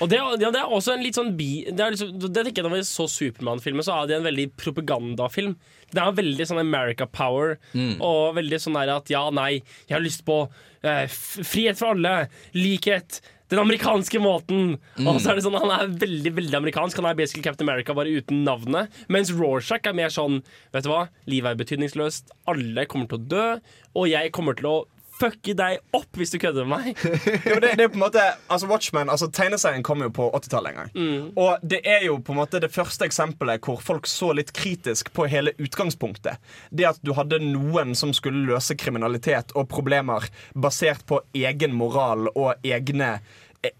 Og 0.03 0.09
det, 0.11 0.17
ja, 0.17 0.49
det 0.51 0.59
er 0.59 0.71
også 0.73 0.95
en 0.95 1.03
litt 1.05 1.15
sånn 1.15 1.35
bi 1.37 1.67
Det, 1.69 1.85
liksom, 1.93 2.15
det 2.19 2.31
tenker 2.33 2.63
jeg 2.63 2.65
Når 2.67 2.73
vi 2.73 2.87
så 2.89 3.05
Supermann-filmen, 3.13 3.85
så 3.85 3.99
er 4.01 4.09
det 4.09 4.17
en 4.17 4.25
veldig 4.27 4.47
propagandafilm. 4.59 5.53
Det 5.93 6.01
er 6.03 6.17
veldig 6.17 6.47
sånn 6.49 6.63
America 6.63 7.07
power, 7.07 7.59
Mm. 7.77 8.01
og 8.03 8.35
veldig 8.39 8.59
sånn 8.65 8.79
der 8.81 8.91
at 8.97 9.13
ja, 9.13 9.27
nei, 9.31 9.61
jeg 9.87 9.95
har 9.99 10.03
lyst 10.03 10.25
på 10.27 10.39
eh, 10.83 11.05
frihet 11.11 11.79
for 11.79 11.93
alle, 11.95 12.29
likhet. 12.57 13.21
Den 13.53 13.61
amerikanske 13.61 14.19
måten. 14.25 14.79
Mm. 14.97 15.07
Og 15.13 15.21
så 15.21 15.31
er 15.31 15.39
det 15.39 15.45
sånn, 15.45 15.59
Han 15.61 15.71
er 15.77 15.93
veldig 16.01 16.33
veldig 16.41 16.59
amerikansk. 16.59 16.97
Han 16.99 17.11
er 17.13 17.19
basically 17.21 17.45
Captain 17.45 17.69
America, 17.69 17.95
bare 17.95 18.11
uten 18.17 18.41
navnet. 18.49 18.91
Mens 19.13 19.31
Rorschach 19.37 19.85
er 19.87 19.95
mer 19.95 20.09
sånn 20.11 20.41
Vet 20.73 20.89
du 20.89 20.91
hva, 20.91 21.05
livet 21.31 21.53
er 21.53 21.61
betydningsløst. 21.61 22.33
Alle 22.51 22.87
kommer 22.91 23.07
til 23.13 23.21
å 23.21 23.29
dø, 23.37 23.47
og 23.95 24.09
jeg 24.11 24.33
kommer 24.35 24.57
til 24.59 24.71
å 24.73 24.77
fucke 25.19 25.55
deg 25.57 25.81
opp 25.97 26.19
hvis 26.19 26.33
du 26.35 26.39
kødder 26.43 26.67
med 26.69 26.95
meg. 26.95 27.05
jo, 27.51 27.59
det, 27.63 27.75
det 27.79 27.87
er 27.87 27.93
på 27.93 27.99
en 27.99 28.05
måte 28.07 28.25
Altså 28.49 28.69
Watchmen, 28.71 29.11
altså 29.13 29.29
Tegneserien 29.35 29.85
kom 29.87 30.03
jo 30.05 30.11
på 30.15 30.29
80-tallet 30.35 30.73
en 30.73 30.81
gang. 30.81 30.93
Mm. 30.95 31.29
Og 31.41 31.63
det 31.63 31.81
er 31.89 32.07
jo 32.09 32.19
på 32.25 32.35
en 32.35 32.41
måte 32.43 32.61
det 32.63 32.73
første 32.75 33.07
eksempelet 33.09 33.63
hvor 33.65 33.83
folk 33.85 34.09
så 34.11 34.33
litt 34.37 34.53
kritisk 34.57 35.13
på 35.15 35.29
hele 35.31 35.55
utgangspunktet. 35.63 36.43
Det 36.71 36.89
at 36.89 37.01
du 37.05 37.15
hadde 37.17 37.43
noen 37.45 37.95
som 37.99 38.15
skulle 38.17 38.45
løse 38.49 38.77
kriminalitet 38.79 39.55
og 39.55 39.69
problemer 39.71 40.27
basert 40.55 41.05
på 41.09 41.23
egen 41.35 41.75
moral 41.77 42.31
og 42.35 42.55
egne 42.65 43.17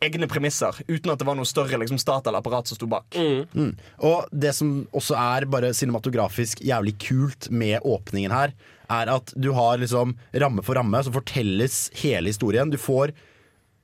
Egne 0.01 0.25
premisser, 0.25 0.79
uten 0.89 1.11
at 1.13 1.21
det 1.21 1.27
var 1.29 1.37
noe 1.37 1.45
større 1.45 1.77
liksom, 1.77 1.99
stat 2.01 2.25
eller 2.25 2.41
apparat 2.41 2.71
som 2.71 2.79
sto 2.79 2.87
bak. 2.89 3.19
Mm. 3.53 3.75
Og 4.09 4.31
det 4.33 4.55
som 4.57 4.71
også 4.97 5.13
er 5.21 5.45
bare 5.53 5.75
cinematografisk 5.77 6.63
jævlig 6.65 6.95
kult 7.05 7.51
med 7.53 7.85
åpningen 7.85 8.33
her, 8.33 8.55
er 8.93 9.11
at 9.13 9.33
du 9.37 9.51
har 9.57 9.79
liksom 9.81 10.17
ramme 10.33 10.65
for 10.65 10.79
ramme, 10.79 11.03
så 11.05 11.13
fortelles 11.15 11.89
hele 12.03 12.33
historien. 12.33 12.71
Du 12.71 12.79
får 12.81 13.15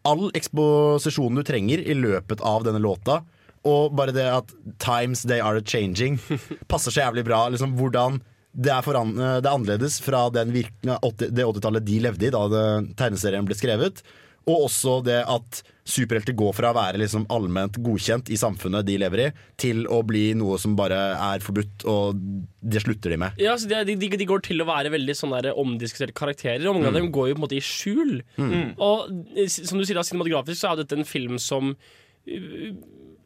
all 0.08 0.30
eksposisjonen 0.36 1.40
du 1.40 1.46
trenger 1.46 1.82
i 1.82 1.96
løpet 1.96 2.42
av 2.46 2.64
denne 2.64 2.80
låta. 2.82 3.20
Og 3.68 3.92
bare 3.92 4.14
det 4.16 4.24
at 4.24 4.52
'times 4.80 5.26
they 5.28 5.40
are 5.40 5.60
changing' 5.60 6.18
passer 6.68 6.90
så 6.90 7.04
jævlig 7.04 7.24
bra. 7.24 7.48
Liksom 7.48 7.76
hvordan 7.76 8.20
det 8.50 8.72
er, 8.72 8.82
foran, 8.82 9.14
det 9.14 9.46
er 9.46 9.52
annerledes 9.52 10.00
fra 10.02 10.24
den 10.34 10.50
virk, 10.50 10.72
80, 10.82 11.30
det 11.30 11.44
80-tallet 11.44 11.84
de 11.86 12.00
levde 12.02 12.26
i 12.26 12.32
da 12.34 12.40
det, 12.50 12.64
tegneserien 12.98 13.46
ble 13.46 13.54
skrevet. 13.54 14.02
Og 14.48 14.66
også 14.66 14.96
det 15.06 15.20
at 15.22 15.60
superhelter 15.90 16.36
går 16.38 16.54
fra 16.56 16.70
å 16.72 16.76
være 16.76 17.00
liksom 17.02 17.26
allment 17.34 17.76
godkjent 17.82 18.30
i 18.32 18.38
samfunnet 18.40 18.86
de 18.88 18.96
lever 19.02 19.22
i, 19.24 19.28
til 19.60 19.82
å 19.90 20.00
bli 20.06 20.30
noe 20.38 20.56
som 20.62 20.76
bare 20.78 20.98
er 21.18 21.42
forbudt, 21.44 21.84
og 21.90 22.20
det 22.62 22.82
slutter 22.84 23.14
de 23.14 23.18
med. 23.24 23.40
Ja, 23.42 23.56
så 23.58 23.68
de, 23.70 23.96
de, 23.98 24.10
de 24.20 24.28
går 24.30 24.42
til 24.46 24.62
å 24.62 24.68
være 24.68 24.92
veldig 24.94 25.16
sånne 25.18 25.54
omdiskuterte 25.60 26.16
karakterer, 26.16 26.66
og 26.70 26.78
mange 26.78 26.88
av 26.90 26.96
Mm. 26.96 27.00
dem 27.02 27.12
går 27.14 27.28
jo 27.30 27.34
på 27.34 27.40
en 27.40 27.46
måte 27.46 27.58
i 27.58 27.64
skjul. 27.64 28.14
Mm. 28.36 28.74
Og 28.78 29.10
som 29.50 29.78
du 29.80 29.84
sier, 29.84 29.98
da, 29.98 30.06
cinematografisk 30.06 30.60
så 30.60 30.72
er 30.72 30.82
dette 30.82 30.98
en 30.98 31.04
film 31.08 31.38
som 31.42 31.74
uh, 31.74 32.70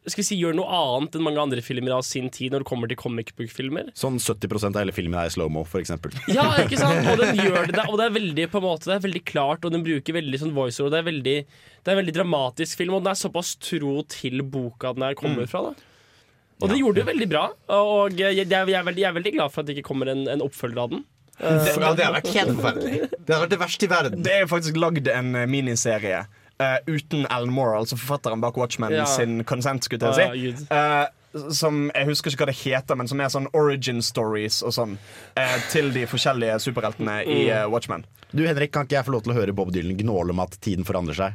skal 0.07 0.21
vi 0.21 0.25
si, 0.27 0.35
gjør 0.39 0.53
noe 0.57 0.67
annet 0.69 1.15
enn 1.17 1.23
mange 1.25 1.41
andre 1.41 1.61
filmer 1.65 1.95
av 1.97 2.03
sin 2.05 2.27
tid 2.33 2.53
når 2.53 2.63
det 2.63 2.67
kommer 2.69 2.91
til 2.91 2.99
comic 3.01 3.31
book-filmer. 3.37 3.87
Sånn 3.97 4.19
70% 4.21 4.75
av 4.77 4.83
hele 4.83 4.93
filmen 4.95 5.17
er 5.19 5.31
i 5.31 5.33
slow-mo, 5.33 5.63
for 5.69 5.81
eksempel. 5.81 6.13
Ja, 6.37 6.45
ikke 6.61 6.77
sant? 6.81 7.07
Og 7.13 7.17
den 7.23 7.39
gjør 7.45 7.71
det, 7.71 7.85
og 7.89 7.97
det 8.01 8.05
er 8.09 8.13
veldig 8.19 8.45
på 8.53 8.61
en 8.61 8.65
måte 8.67 8.91
Det 8.91 8.95
er 8.99 9.03
veldig 9.07 9.23
klart, 9.25 9.65
og 9.65 9.73
den 9.73 9.83
bruker 9.87 10.17
veldig 10.19 10.41
sånn 10.43 10.53
voiceover. 10.57 10.93
Det 10.93 11.01
er 11.01 11.07
veldig 11.09 11.35
Det 11.45 11.89
er 11.89 11.95
en 11.97 12.01
veldig 12.03 12.15
dramatisk 12.19 12.77
film, 12.83 12.93
og 12.99 13.03
den 13.05 13.11
er 13.15 13.19
såpass 13.23 13.55
tro 13.61 13.97
til 14.13 14.41
boka 14.45 14.93
den 14.93 15.03
er 15.09 15.17
kommer 15.19 15.43
Mm. 15.45 15.49
fra. 15.51 15.61
da 15.71 15.73
Og 16.63 16.69
det 16.71 16.77
gjorde 16.79 17.01
det 17.01 17.09
veldig 17.09 17.27
bra, 17.33 17.47
og 17.75 18.13
jeg, 18.15 18.37
jeg, 18.37 18.47
er, 18.47 18.65
veldig, 18.87 19.01
jeg 19.01 19.09
er 19.09 19.17
veldig 19.17 19.33
glad 19.35 19.51
for 19.51 19.61
at 19.61 19.67
det 19.67 19.75
ikke 19.75 19.89
kommer 19.89 20.07
en, 20.13 20.21
en 20.31 20.41
oppfølger 20.45 20.79
av 20.85 20.93
den. 20.93 21.01
Det, 21.35 21.73
ja, 21.75 21.89
det 21.97 22.05
har 22.05 22.13
vært 22.15 22.29
helt 22.31 22.53
forferdelig. 22.55 22.99
Det 23.25 23.33
har 23.33 23.41
vært 23.43 23.51
det 23.51 23.57
verste 23.59 23.83
i 23.83 23.89
verden. 23.91 24.21
Det 24.23 24.31
er 24.31 24.43
jo 24.45 24.47
faktisk 24.53 24.77
lagd 24.79 25.07
en 25.11 25.33
eh, 25.35 25.47
miniserie 25.51 26.21
eh, 26.59 26.77
uten 26.87 27.25
Alan 27.29 27.51
Moore, 27.53 27.77
altså 27.79 27.97
forfatteren 27.97 28.41
bak 28.41 28.57
Watchmen 28.57 28.91
Ja. 28.93 29.05
sin 29.05 29.43
consent, 29.43 29.83
skulle 29.83 30.07
Ah, 30.07 30.17
jeg 30.17 30.41
Gud. 30.53 30.57
si. 30.59 30.65
Uh, 30.71 31.51
som 31.51 31.91
Jeg 31.93 32.05
husker 32.07 32.31
ikke 32.31 32.45
hva 32.45 32.45
det 32.47 32.55
heter, 32.63 32.95
men 32.95 33.07
som 33.07 33.19
er 33.19 33.27
sånn 33.27 33.47
origin 33.53 34.01
stories 34.01 34.61
og 34.63 34.71
sånn 34.71 34.97
eh, 35.35 35.57
til 35.69 35.91
de 35.91 36.05
forskjellige 36.07 36.59
superheltene 36.63 37.25
i 37.27 37.45
Mm. 37.49 37.51
eh, 37.51 37.65
Watchmen. 37.67 38.05
Du 38.33 38.45
Henrik, 38.47 38.71
kan 38.71 38.85
ikke 38.85 38.95
jeg 38.95 39.05
få 39.05 39.11
lov 39.11 39.23
til 39.23 39.33
å 39.33 39.35
høre 39.35 39.53
Bob 39.53 39.71
Dylan 39.73 39.97
gnåle 39.97 40.29
om 40.31 40.39
at 40.39 40.55
tiden 40.61 40.85
forandrer 40.85 41.13
seg? 41.15 41.33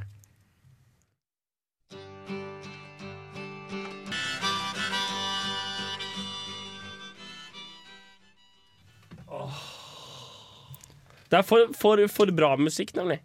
Det 11.30 11.38
er 11.38 11.42
for, 11.46 11.68
for, 11.78 12.02
for 12.10 12.32
bra 12.34 12.54
musikk, 12.58 12.94
nemlig. 12.98 13.20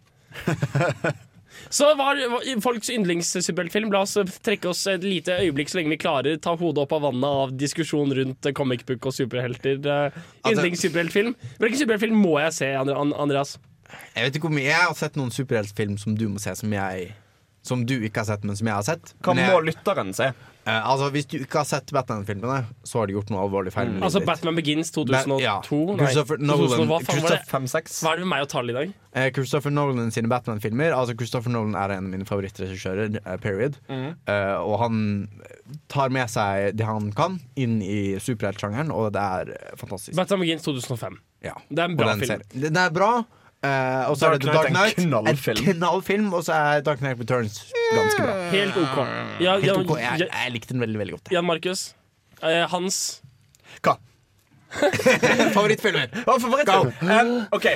Så 1.70 1.88
hva 1.98 2.12
er 2.14 2.60
folks 2.62 2.90
yndlingssuperheltfilm? 2.92 3.90
La 3.92 4.02
oss 4.06 4.14
trekke 4.46 4.70
oss 4.70 4.84
et 4.92 5.02
lite 5.06 5.38
øyeblikk 5.42 5.68
så 5.72 5.80
lenge 5.80 5.94
vi 5.94 6.00
klarer. 6.02 6.38
Ta 6.42 6.56
hodet 6.56 6.84
opp 6.84 6.92
av 6.92 7.02
vannet 7.08 7.24
av 7.42 7.54
diskusjon 7.58 8.12
rundt 8.14 8.50
comic 8.54 8.84
book 8.86 9.06
og 9.06 9.12
superhelter. 9.16 9.80
Eh, 9.84 10.10
Altså- 10.44 10.54
Yndlingssuperheltfilm? 10.56 11.34
Hvilken 11.58 11.78
superheltfilm 11.82 12.16
må 12.22 12.38
jeg 12.40 12.52
se, 12.52 12.66
Andreas? 12.76 13.58
Jeg 14.16 14.24
vet 14.24 14.34
ikke 14.36 14.48
hvor 14.48 14.54
mye 14.56 14.64
Jeg 14.66 14.74
har 14.82 14.94
sett 14.94 15.14
noen 15.16 15.30
superheltfilm 15.30 15.98
som 15.98 16.14
du 16.16 16.28
må 16.28 16.40
se, 16.40 16.54
som 16.54 16.72
jeg 16.72 17.14
Som 17.66 17.82
du 17.88 17.96
ikke 18.06 18.22
har 18.22 18.28
sett, 18.28 18.44
men 18.46 18.54
som 18.58 18.68
jeg 18.70 18.76
har 18.78 18.84
sett. 18.86 19.14
Hva 19.26 19.34
må 19.34 19.56
lytteren 19.66 20.12
se? 20.14 20.30
Eh, 20.66 20.82
altså, 20.90 21.08
Hvis 21.14 21.26
du 21.30 21.36
ikke 21.38 21.60
har 21.60 21.66
sett 21.68 21.90
Batman-filmene, 21.94 22.64
så 22.86 22.98
har 23.00 23.06
de 23.06 23.14
gjort 23.14 23.28
noe 23.30 23.42
alvorlig 23.44 23.70
feil. 23.74 23.88
Mm. 23.92 24.00
Altså. 24.06 24.18
Batman 24.26 24.56
Begins 24.58 24.90
2002? 24.94 25.36
Ba- 25.36 25.42
ja. 25.42 25.54
Nei, 25.62 26.08
Nolan- 26.42 26.88
hva 26.90 26.98
faen 27.06 27.22
var 27.22 27.36
det? 27.36 27.42
Hva 28.02 28.12
er 28.12 28.16
det 28.16 28.24
med 28.24 28.30
meg 28.32 28.42
og 28.42 28.48
tall 28.50 28.70
i 28.70 28.74
dag? 28.74 28.94
Eh, 29.14 29.30
Christopher 29.36 29.70
Nolan 29.70 30.10
sine 30.10 30.28
Batman-filmer 30.28 30.90
Altså 30.96 31.14
Christopher 31.16 31.50
Nolan 31.54 31.74
er 31.78 31.94
en 31.96 32.04
av 32.06 32.10
mine 32.16 32.26
favorittregissører, 32.26 33.20
eh, 33.24 33.36
period. 33.38 33.78
Mm. 33.88 34.16
Eh, 34.26 34.56
og 34.58 34.78
han 34.80 35.28
tar 35.88 36.10
med 36.10 36.28
seg 36.30 36.74
det 36.76 36.86
han 36.86 37.10
kan, 37.12 37.38
inn 37.56 37.80
i 37.82 38.16
superheltsjangeren, 38.22 38.90
og 38.94 39.12
det 39.14 39.22
er 39.22 39.54
fantastisk. 39.78 40.16
Batman 40.18 40.40
Begins 40.42 40.62
2005. 40.66 41.18
Ja. 41.42 41.54
Det 41.70 41.78
er 41.78 41.84
en 41.90 41.96
bra 41.96 42.14
film. 42.14 42.26
serien- 42.42 42.60
Den 42.62 42.76
er 42.76 42.90
bra. 42.90 43.24
Eh, 43.66 44.08
og 44.10 44.16
så 44.18 44.28
er 44.30 44.38
det 44.38 44.48
Dark 44.48 44.70
Knight 44.70 44.98
en 45.02 45.10
knallfilm. 45.10 45.60
En 45.66 45.78
knallfilm. 45.80 46.32
Og 46.36 46.44
så 46.46 46.54
er 46.56 46.80
Dark 46.86 47.02
Knight 47.02 47.20
Returns 47.20 47.60
ganske 47.94 48.22
bra. 48.22 48.34
Helt 48.54 48.78
OK. 48.80 48.98
Ja, 49.42 49.58
Helt 49.62 49.82
ok. 49.82 49.94
Jeg, 50.00 50.28
jeg 50.30 50.54
likte 50.54 50.74
den 50.74 50.82
veldig 50.86 51.00
veldig 51.02 51.16
godt. 51.18 51.32
Jan 51.34 51.46
Markus. 51.48 51.84
Eh, 52.42 52.62
Hans. 52.72 53.00
Hva? 53.82 53.96
Favorittfilmer? 55.56 56.10
Er 56.24 56.40
favorittfilm? 56.42 56.90
Um, 57.06 57.28
ok 57.54 57.66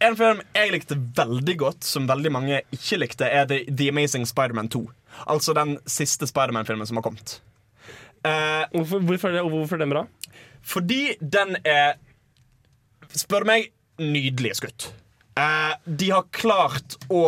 En 0.00 0.14
film 0.16 0.38
jeg 0.54 0.70
likte 0.72 0.96
veldig 1.18 1.56
godt, 1.60 1.82
som 1.84 2.06
veldig 2.08 2.30
mange 2.32 2.60
ikke 2.72 3.00
likte, 3.02 3.26
er 3.26 3.48
The, 3.50 3.58
The 3.68 3.88
Amazing 3.90 4.24
Spider-Man 4.30 4.70
2. 4.72 4.84
Altså 5.34 5.54
den 5.58 5.74
siste 5.90 6.28
Spider-Man-filmen 6.30 6.86
som 6.86 7.00
har 7.00 7.04
kommet. 7.08 7.40
Uh, 8.22 8.64
Hvorfor, 8.76 9.02
hvorfor, 9.08 9.28
er 9.32 9.40
det, 9.40 9.42
hvorfor 9.50 9.76
er 9.76 9.82
den 9.84 9.92
bra? 9.96 10.04
fordi 10.68 11.14
den 11.22 11.56
er 11.64 11.96
Spør 13.16 13.44
meg 13.48 13.70
nydelig 13.98 14.56
skutt. 14.58 14.90
Eh, 15.38 15.74
de 15.86 16.10
har 16.10 16.26
klart 16.34 16.96
å 17.08 17.22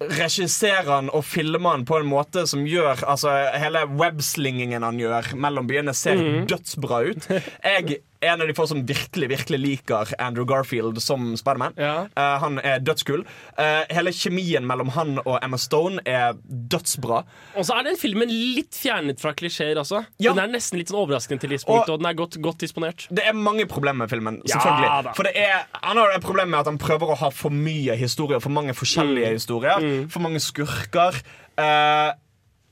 regissere 0.00 0.90
han 0.90 1.06
og 1.16 1.22
filme 1.24 1.70
han 1.72 1.84
på 1.88 1.96
en 2.02 2.08
måte 2.10 2.42
som 2.50 2.66
gjør 2.68 3.00
Altså 3.08 3.30
Hele 3.56 3.86
webslingingen 3.96 4.84
han 4.84 4.98
gjør 5.00 5.30
mellom 5.40 5.68
byene, 5.70 5.94
ser 5.96 6.16
Mhm. 6.20 6.46
dødsbra 6.50 6.98
ut. 7.08 7.28
Jeg 7.64 8.02
en 8.22 8.40
av 8.40 8.46
de 8.48 8.54
få 8.56 8.66
som 8.68 8.82
virkelig 8.86 9.28
virkelig 9.28 9.58
liker 9.60 10.14
Andrew 10.18 10.46
Garfield 10.48 11.00
som 11.02 11.34
Spiderman. 11.36 11.74
Ja. 11.76 12.06
Uh, 12.16 12.38
han 12.42 12.58
er 12.64 12.78
dødskul. 12.80 13.24
Uh, 13.58 13.82
hele 13.90 14.10
kjemien 14.16 14.64
mellom 14.66 14.88
han 14.96 15.18
og 15.24 15.38
Emma 15.42 15.56
Stone 15.60 16.00
er 16.06 16.34
dødsbra. 16.46 17.22
Og 17.56 17.64
så 17.68 17.76
er 17.78 17.82
den 17.90 17.96
filmen 18.00 18.28
litt 18.30 18.74
fjernet 18.76 19.20
fra 19.20 19.32
klisjeer 19.36 19.76
Altså. 19.76 20.04
Ja. 20.18 20.32
Den 20.32 20.44
er 20.44 20.52
nesten 20.56 20.78
litt 20.78 20.88
sånn 20.88 21.00
overraskende 21.04 21.40
til 21.40 21.50
tidspunkt, 21.56 21.88
Og- 21.88 21.94
og 21.94 21.98
den 22.00 22.06
er 22.06 22.14
godt, 22.14 22.40
godt 22.42 22.58
disponert. 22.58 23.06
Det 23.10 23.24
er 23.26 23.32
mange 23.32 23.66
problemer 23.66 24.04
med 24.06 24.10
filmen. 24.10 24.40
Selvfølgelig 24.46 24.88
ja, 25.04 25.12
For 25.12 25.22
det 25.24 25.36
er, 25.36 25.66
Han 25.82 25.96
har 25.96 26.10
et 26.16 26.22
problem 26.22 26.48
med 26.50 26.60
at 26.60 26.66
han 26.66 26.78
prøver 26.78 27.12
å 27.12 27.16
ha 27.16 27.28
for 27.30 27.50
mye 27.50 27.96
historier. 27.96 28.40
For 28.40 28.50
mange 28.50 28.72
forskjellige 28.74 29.28
Mm. 29.28 29.32
historier. 29.38 30.08
For 30.10 30.20
mange 30.20 30.40
skurker. 30.40 31.20
Eh, 31.58 32.12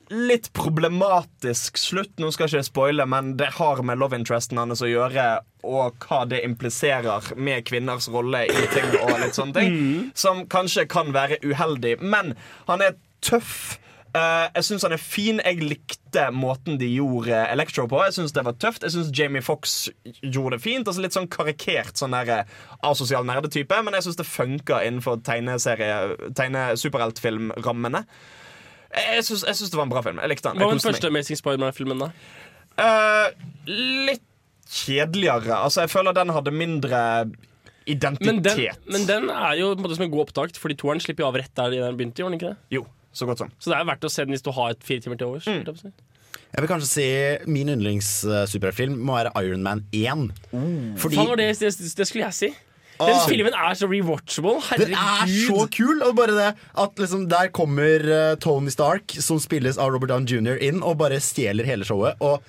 litt 0.09 0.51
problematisk 0.53 1.77
slutt. 1.79 2.13
Nå 2.21 2.31
skal 2.33 2.47
jeg 2.47 2.61
ikke 2.61 2.69
spoile, 2.69 3.05
men 3.09 3.33
det 3.39 3.53
har 3.57 3.81
med 3.85 3.99
love 4.01 4.17
interesten 4.17 4.59
hans 4.61 4.83
å 4.85 4.89
gjøre, 4.89 5.25
og 5.65 6.05
hva 6.05 6.23
det 6.29 6.43
impliserer 6.45 7.31
med 7.37 7.65
kvinners 7.65 8.09
rolle 8.13 8.45
i 8.45 8.67
ting 8.73 8.91
og 9.01 9.15
litt 9.23 9.37
sånne 9.37 9.57
ting. 9.57 9.73
Mm. 9.73 10.11
Som 10.17 10.45
kanskje 10.51 10.85
kan 10.91 11.09
være 11.15 11.41
uheldig. 11.45 11.97
Men 12.03 12.35
han 12.69 12.85
er 12.85 12.99
tøff. 13.25 13.79
Uh, 14.15 14.47
jeg 14.55 14.69
syns 14.69 14.85
han 14.87 14.95
er 14.95 15.01
fin. 15.01 15.41
Jeg 15.43 15.65
likte 15.65 16.29
måten 16.31 16.77
de 16.79 16.87
gjorde 16.93 17.41
Electro 17.51 17.87
på. 17.91 17.99
Jeg 18.05 18.15
synes 18.15 18.31
det 18.31 18.45
var 18.47 18.55
tøft 18.61 18.85
Jeg 18.85 18.93
synes 18.93 19.11
Jamie 19.11 19.43
Fox 19.43 19.89
gjorde 20.21 20.55
det 20.55 20.63
fint. 20.63 20.87
Altså 20.87 21.03
Litt 21.03 21.17
sånn 21.17 21.27
karikert 21.31 21.99
sånn 21.99 22.15
der, 22.15 22.31
eh, 22.45 22.55
asosial 22.87 23.27
nerdetype, 23.27 23.81
men 23.83 23.97
jeg 23.97 24.07
syns 24.07 24.21
det 24.21 24.29
funka 24.29 24.79
innenfor 24.85 25.19
tegneserie 25.25 26.31
tegne-superheltfilmrammene. 26.37 28.05
Jeg 28.95 29.23
jeg 29.23 29.25
syns 29.27 29.71
det 29.71 29.77
var 29.77 29.87
en 29.87 29.91
bra 29.91 30.01
film. 30.05 30.21
Jeg 30.23 30.31
likte 30.31 30.49
den. 30.49 30.61
Hva 30.61 30.69
var 30.69 30.77
den 30.77 30.83
første 30.85 31.09
Amazing 31.11 31.39
Spiderman-filmen, 31.39 31.99
da? 32.05 32.11
Eh, 32.79 33.45
litt 33.67 34.23
kjedeligere. 34.65 35.57
Altså 35.61 35.85
Jeg 35.85 35.91
føler 35.93 36.15
den 36.15 36.33
hadde 36.33 36.51
mindre 36.51 37.01
identitet. 37.85 38.25
Men 38.25 38.41
den, 38.43 38.81
men 38.95 39.07
den 39.09 39.29
er 39.29 39.59
jo 39.59 39.71
på 39.73 39.79
en 39.79 39.85
måte 39.85 39.97
som 39.99 40.07
en 40.07 40.13
god 40.13 40.25
opptakt, 40.27 40.57
Fordi 40.57 40.77
toeren 40.79 41.03
slipper 41.03 41.25
jo 41.25 41.29
av 41.29 41.39
rett 41.39 41.53
der 41.55 41.75
den 41.75 41.99
begynte. 41.99 42.23
gjorde 42.23 42.33
den 42.33 42.39
ikke 42.39 42.53
det? 42.53 42.57
Jo, 42.73 42.85
så 43.13 43.29
godt 43.29 43.43
som. 43.43 43.53
Så 43.59 43.71
det 43.71 43.79
er 43.79 43.87
verdt 43.91 44.07
å 44.07 44.11
se 44.11 44.25
den 44.25 44.35
hvis 44.35 44.45
du 44.45 44.51
har 44.55 44.73
et 44.73 44.83
fire 44.85 45.05
timer 45.05 45.21
til 45.21 45.27
overs. 45.31 45.47
Mm. 45.47 45.93
jeg 46.55 46.63
vil 46.63 46.71
kanskje 46.71 46.89
si 46.89 47.07
min 47.51 47.69
yndlingssuperheltfilm 47.69 48.97
må 48.97 49.19
være 49.19 49.33
Iron 49.43 49.63
Man 49.63 49.85
1. 49.91 50.31
Fordi 50.97 51.19
Faen, 51.19 51.37
det, 51.37 51.51
det, 51.59 51.73
det 51.99 52.07
skulle 52.07 52.25
jeg 52.25 52.33
si. 52.33 52.53
Den 52.99 53.15
Ah. 53.15 53.25
filmen 53.27 53.53
er 53.53 53.75
så 53.75 53.87
rewatchable. 53.91 54.59
Den 54.79 54.93
er 54.95 55.25
så 55.27 55.65
kul! 55.71 56.01
Og 56.05 56.15
bare 56.15 56.35
det 56.35 56.51
at 56.85 56.95
liksom 57.01 57.27
Der 57.29 57.49
kommer 57.51 58.05
eh, 58.05 58.35
Tony 58.39 58.69
Stark, 58.71 59.11
som 59.19 59.39
spilles 59.39 59.77
av 59.77 59.91
Robert 59.91 60.09
Down 60.13 60.25
jr., 60.29 60.57
inn 60.63 60.83
og 60.83 60.97
bare 61.01 61.19
stjeler 61.23 61.65
hele 61.67 61.83
showet. 61.87 62.15
Og 62.23 62.43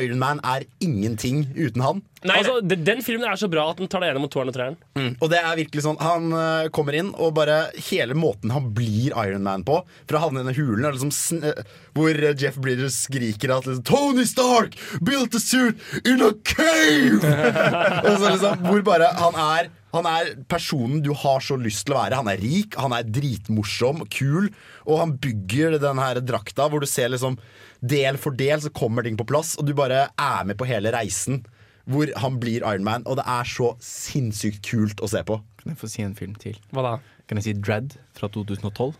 Iron 0.00 0.18
Man 0.18 0.40
er 0.42 0.64
ingenting 0.80 1.44
uten 1.54 1.82
han. 1.84 1.98
Nei, 2.24 2.38
altså, 2.40 2.60
den, 2.64 2.82
den 2.84 3.02
filmen 3.04 3.26
er 3.28 3.36
så 3.38 3.48
bra 3.48 3.66
at 3.70 3.78
den 3.80 3.88
tar 3.92 4.02
deg 4.02 4.10
gjennom 4.10 4.30
toeren 4.32 4.50
og 4.50 4.56
treeren. 4.56 4.78
Og 5.20 5.30
det 5.30 5.38
er 5.40 5.56
virkelig 5.56 5.84
sånn 5.84 5.98
Han 6.00 6.32
uh, 6.34 6.68
kommer 6.74 6.96
inn, 6.96 7.12
og 7.16 7.34
bare 7.36 7.70
hele 7.90 8.16
måten 8.18 8.52
han 8.52 8.70
blir 8.76 9.14
Iron 9.24 9.44
Man 9.46 9.64
på 9.68 9.78
Fra 10.08 10.18
å 10.18 10.24
havne 10.24 10.40
i 10.40 10.44
denne 10.44 10.56
hulen 10.56 10.88
liksom 10.90 11.12
sn 11.14 11.44
eh, 11.52 11.62
Hvor 11.96 12.18
Jeff 12.40 12.58
Bridges 12.60 12.98
skriker 13.06 13.54
at 13.56 13.68
liksom, 13.68 13.84
Tony 13.88 14.26
Stark 14.28 14.76
built 15.00 15.36
a 15.36 15.40
suit 15.40 15.80
in 16.04 16.24
a 16.24 16.32
cave! 16.44 17.20
og 18.08 18.16
så 18.16 18.32
liksom, 18.34 18.66
hvor 18.68 18.84
bare 18.90 19.12
han 19.20 19.38
er 19.40 19.70
han 19.90 20.06
er 20.06 20.34
personen 20.50 21.00
du 21.04 21.12
har 21.16 21.42
så 21.44 21.56
lyst 21.60 21.86
til 21.86 21.96
å 21.96 22.00
være. 22.00 22.20
Han 22.20 22.30
er 22.30 22.42
rik, 22.42 22.76
han 22.78 22.94
er 22.94 23.08
dritmorsom, 23.08 24.04
kul, 24.12 24.50
og 24.86 25.02
han 25.02 25.16
bygger 25.22 25.78
den 25.82 26.02
her 26.02 26.20
drakta 26.22 26.68
hvor 26.70 26.82
du 26.82 26.88
ser 26.90 27.10
liksom 27.12 27.38
del 27.80 28.20
for 28.20 28.36
del 28.36 28.60
så 28.62 28.72
kommer 28.76 29.06
ting 29.06 29.18
på 29.18 29.26
plass, 29.28 29.56
og 29.58 29.66
du 29.66 29.74
bare 29.76 30.08
er 30.14 30.46
med 30.48 30.60
på 30.60 30.68
hele 30.68 30.92
reisen. 30.94 31.42
Hvor 31.90 32.10
han 32.22 32.36
blir 32.38 32.62
Iron 32.62 32.84
Man, 32.86 33.02
og 33.08 33.16
det 33.18 33.24
er 33.26 33.48
så 33.48 33.72
sinnssykt 33.82 34.62
kult 34.68 35.00
å 35.02 35.08
se 35.10 35.24
på. 35.26 35.40
Kan 35.58 35.72
jeg 35.72 35.80
få 35.80 35.88
si 35.90 36.04
en 36.04 36.14
film 36.14 36.36
til? 36.38 36.60
Hva 36.70 36.84
da? 36.86 36.92
Kan 37.26 37.40
jeg 37.40 37.48
si 37.48 37.54
Dread 37.58 37.96
fra 38.14 38.28
2012? 38.30 38.92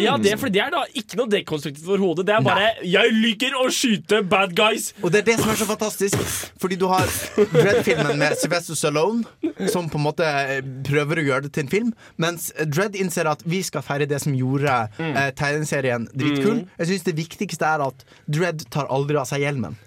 Ja, 0.00 0.16
det, 0.18 0.34
for 0.40 0.50
det 0.50 0.62
er 0.64 0.72
da 0.74 0.82
ikke 0.98 1.18
noe 1.20 1.30
dekonstruktivt 1.30 1.86
overhodet. 1.86 2.26
Det 2.26 2.34
er 2.34 2.42
bare 2.42 2.70
'jeg 2.82 3.12
liker 3.14 3.54
å 3.54 3.68
skyte 3.70 4.22
bad 4.26 4.54
guys'. 4.58 4.92
Og 5.02 5.12
det 5.12 5.20
er 5.20 5.26
det 5.30 5.38
som 5.40 5.50
er 5.50 5.58
så 5.60 5.66
fantastisk. 5.68 6.18
Fordi 6.60 6.76
du 6.76 6.86
har 6.90 7.06
Dread-filmen 7.36 8.18
med 8.18 8.36
Sylvester 8.40 8.74
Stallone, 8.74 9.24
som 9.68 9.88
på 9.88 9.98
en 9.98 10.04
måte 10.04 10.26
eh, 10.26 10.60
prøver 10.84 11.22
å 11.22 11.26
gjøre 11.26 11.42
det 11.46 11.52
til 11.52 11.64
en 11.64 11.70
film, 11.70 11.92
mens 12.16 12.52
Dread 12.66 12.98
innser 12.98 13.30
at 13.30 13.42
vi 13.46 13.62
skal 13.62 13.82
feire 13.82 14.06
det 14.06 14.20
som 14.20 14.34
gjorde 14.34 14.88
eh, 14.98 15.30
tegneserien 15.38 16.08
dritkul. 16.14 16.64
Mm. 16.64 16.66
Jeg 16.78 16.86
syns 16.90 17.06
det 17.06 17.16
viktigste 17.16 17.64
er 17.64 17.86
at 17.86 18.04
Dread 18.26 18.66
tar 18.70 18.90
aldri 18.90 19.16
av 19.16 19.28
seg 19.30 19.46
hjelmen. 19.46 19.78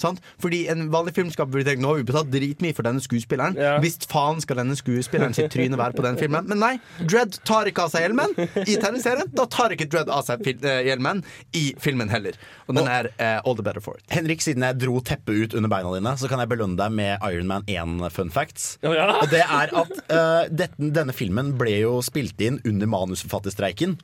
Sant? 0.00 0.20
Fordi 0.42 0.64
en 0.72 0.88
vanlig 0.92 1.14
filmskaper 1.16 1.52
ville 1.54 1.68
tenkt 1.68 1.82
Nå 1.84 1.92
har 1.92 2.00
vi 2.00 2.06
betalt 2.08 2.30
dritmye 2.32 2.76
for 2.76 2.86
denne 2.86 3.02
skuespilleren. 3.04 3.58
Visst 3.84 4.06
faen 4.10 4.40
skal 4.42 4.60
denne 4.62 4.76
skuespilleren 4.78 5.36
sitt 5.36 5.50
tryne 5.52 5.78
være 5.80 5.96
på 5.96 6.04
den 6.06 6.18
filmen. 6.20 6.48
Men 6.50 6.62
nei, 6.62 6.72
Dredd 7.00 7.40
tar 7.48 7.68
ikke 7.70 7.86
av 7.86 7.94
seg 7.94 8.06
hjelmen 8.06 8.34
i 8.66 8.76
tegneserien. 8.80 9.30
Da 9.36 9.46
tar 9.50 9.74
ikke 9.74 9.88
Dredd 9.90 10.10
av 10.12 10.24
seg 10.26 10.44
fil 10.46 10.64
eh, 10.66 10.82
hjelmen 10.86 11.22
i 11.56 11.70
filmen 11.80 12.10
heller. 12.12 12.36
Og 12.68 12.76
den 12.78 12.88
er 12.90 13.10
uh, 13.16 13.40
all 13.48 13.56
the 13.58 13.64
better 13.66 13.82
for 13.82 13.98
it. 13.98 14.04
Henrik, 14.12 14.42
siden 14.44 14.64
jeg 14.66 14.78
dro 14.80 15.00
teppet 15.04 15.34
ut 15.50 15.56
under 15.58 15.72
beina 15.72 15.92
dine, 15.96 16.12
så 16.20 16.30
kan 16.30 16.42
jeg 16.42 16.50
belønne 16.52 16.78
deg 16.78 16.94
med 16.94 17.24
Iron 17.26 17.48
Man 17.50 17.66
1 17.66 18.06
fun 18.14 18.30
facts. 18.34 18.76
Oh, 18.86 18.94
ja. 18.94 19.08
Og 19.18 19.30
det 19.32 19.42
er 19.42 19.74
at 19.82 19.96
uh, 20.12 20.44
dette, 20.50 20.90
denne 21.00 21.14
filmen 21.16 21.54
ble 21.58 21.80
jo 21.80 21.98
spilt 22.04 22.40
inn 22.44 22.60
under 22.68 22.90
manusforfatterstreiken. 22.90 23.98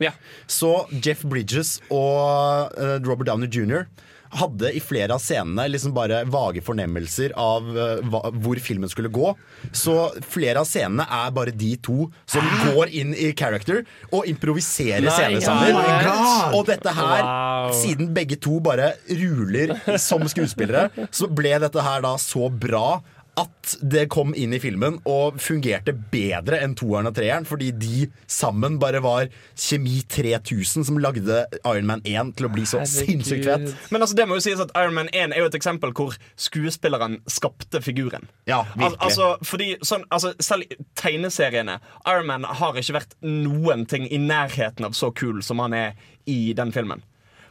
Så 0.51 0.73
Jeff 0.99 1.25
Bridges 1.27 1.79
og 1.91 2.75
uh, 2.75 2.97
Robert 3.07 3.31
Downey 3.31 3.51
jr. 3.51 3.87
hadde 4.31 4.73
i 4.77 4.81
flere 4.83 5.15
av 5.15 5.21
scenene 5.23 5.69
liksom 5.71 5.95
bare 5.97 6.25
vage 6.31 6.63
fornemmelser 6.65 7.33
av 7.39 7.69
eh, 7.77 8.03
hva, 8.11 8.23
hvor 8.33 8.59
filmen 8.63 8.91
skulle 8.91 9.11
gå. 9.13 9.33
Så 9.73 9.95
flere 10.27 10.61
av 10.63 10.69
scenene 10.69 11.07
er 11.07 11.31
bare 11.37 11.55
de 11.55 11.75
to 11.83 12.09
som 12.29 12.47
går 12.71 12.93
inn 12.97 13.15
i 13.15 13.33
character 13.39 13.85
og 14.11 14.27
improviserer 14.31 15.07
scener 15.11 15.39
oh 15.39 15.47
sammen. 15.47 15.75
my 15.77 16.55
Og 16.59 16.67
dette 16.71 16.93
her, 16.97 17.23
Wow. 17.27 17.73
siden 17.75 18.11
begge 18.15 18.37
to 18.41 18.59
bare 18.61 18.93
ruler 19.09 19.75
som 19.99 20.23
skuespillere, 20.29 20.91
så 21.11 21.29
ble 21.33 21.57
dette 21.63 21.83
her 21.83 22.03
da 22.05 22.15
så 22.21 22.49
bra 22.53 23.01
at 23.37 23.73
det 23.85 24.07
kom 24.09 24.31
inn 24.39 24.55
i 24.57 24.61
filmen 24.63 24.95
og 25.05 25.37
fungerte 25.43 25.93
bedre 26.13 26.57
enn 26.65 26.73
toeren 26.79 27.11
og 27.11 27.17
treeren, 27.19 27.45
fordi 27.49 27.69
de 27.77 28.07
sammen 28.33 28.79
bare 28.81 29.03
var 29.05 29.27
Kjemi 29.53 29.99
3000 30.09 30.87
som 30.89 31.01
lagde 31.03 31.43
Iron 31.59 31.89
Man 31.91 32.01
1 32.07 32.33
til 32.39 32.49
å 32.49 32.53
bli 32.55 32.65
så 32.69 32.81
sinnssykt 32.89 33.45
fett. 33.45 33.67
Men 33.93 34.01
altså, 34.01 34.17
det 34.17 34.25
må 34.29 34.39
jo 34.39 34.45
sies 34.47 34.63
at 34.63 34.73
Iron 34.81 34.97
Man 34.97 35.11
1 35.13 35.35
er 35.37 35.43
jo 35.43 35.51
et 35.51 35.59
eksempel 35.59 35.93
hvor 35.97 36.17
skuespilleren 36.41 37.19
skapte 37.29 37.83
figuren. 37.85 38.25
Ja, 38.49 38.63
Al 38.63 38.95
virkelig. 38.95 39.03
altså, 39.09 39.29
fordi 39.45 39.69
sånn, 39.85 40.07
altså, 40.09 40.33
Selv 40.41 40.73
tegneseriene 40.97 41.77
Iron 42.09 42.31
Man 42.31 42.49
har 42.49 42.79
ikke 42.81 42.97
vært 43.01 43.15
noen 43.21 43.85
ting 43.91 44.09
i 44.09 44.21
nærheten 44.23 44.89
av 44.89 44.97
så 44.97 45.13
kul 45.13 45.43
som 45.45 45.61
han 45.61 45.77
er 45.77 45.93
i 46.25 46.55
den 46.57 46.73
filmen. 46.73 47.05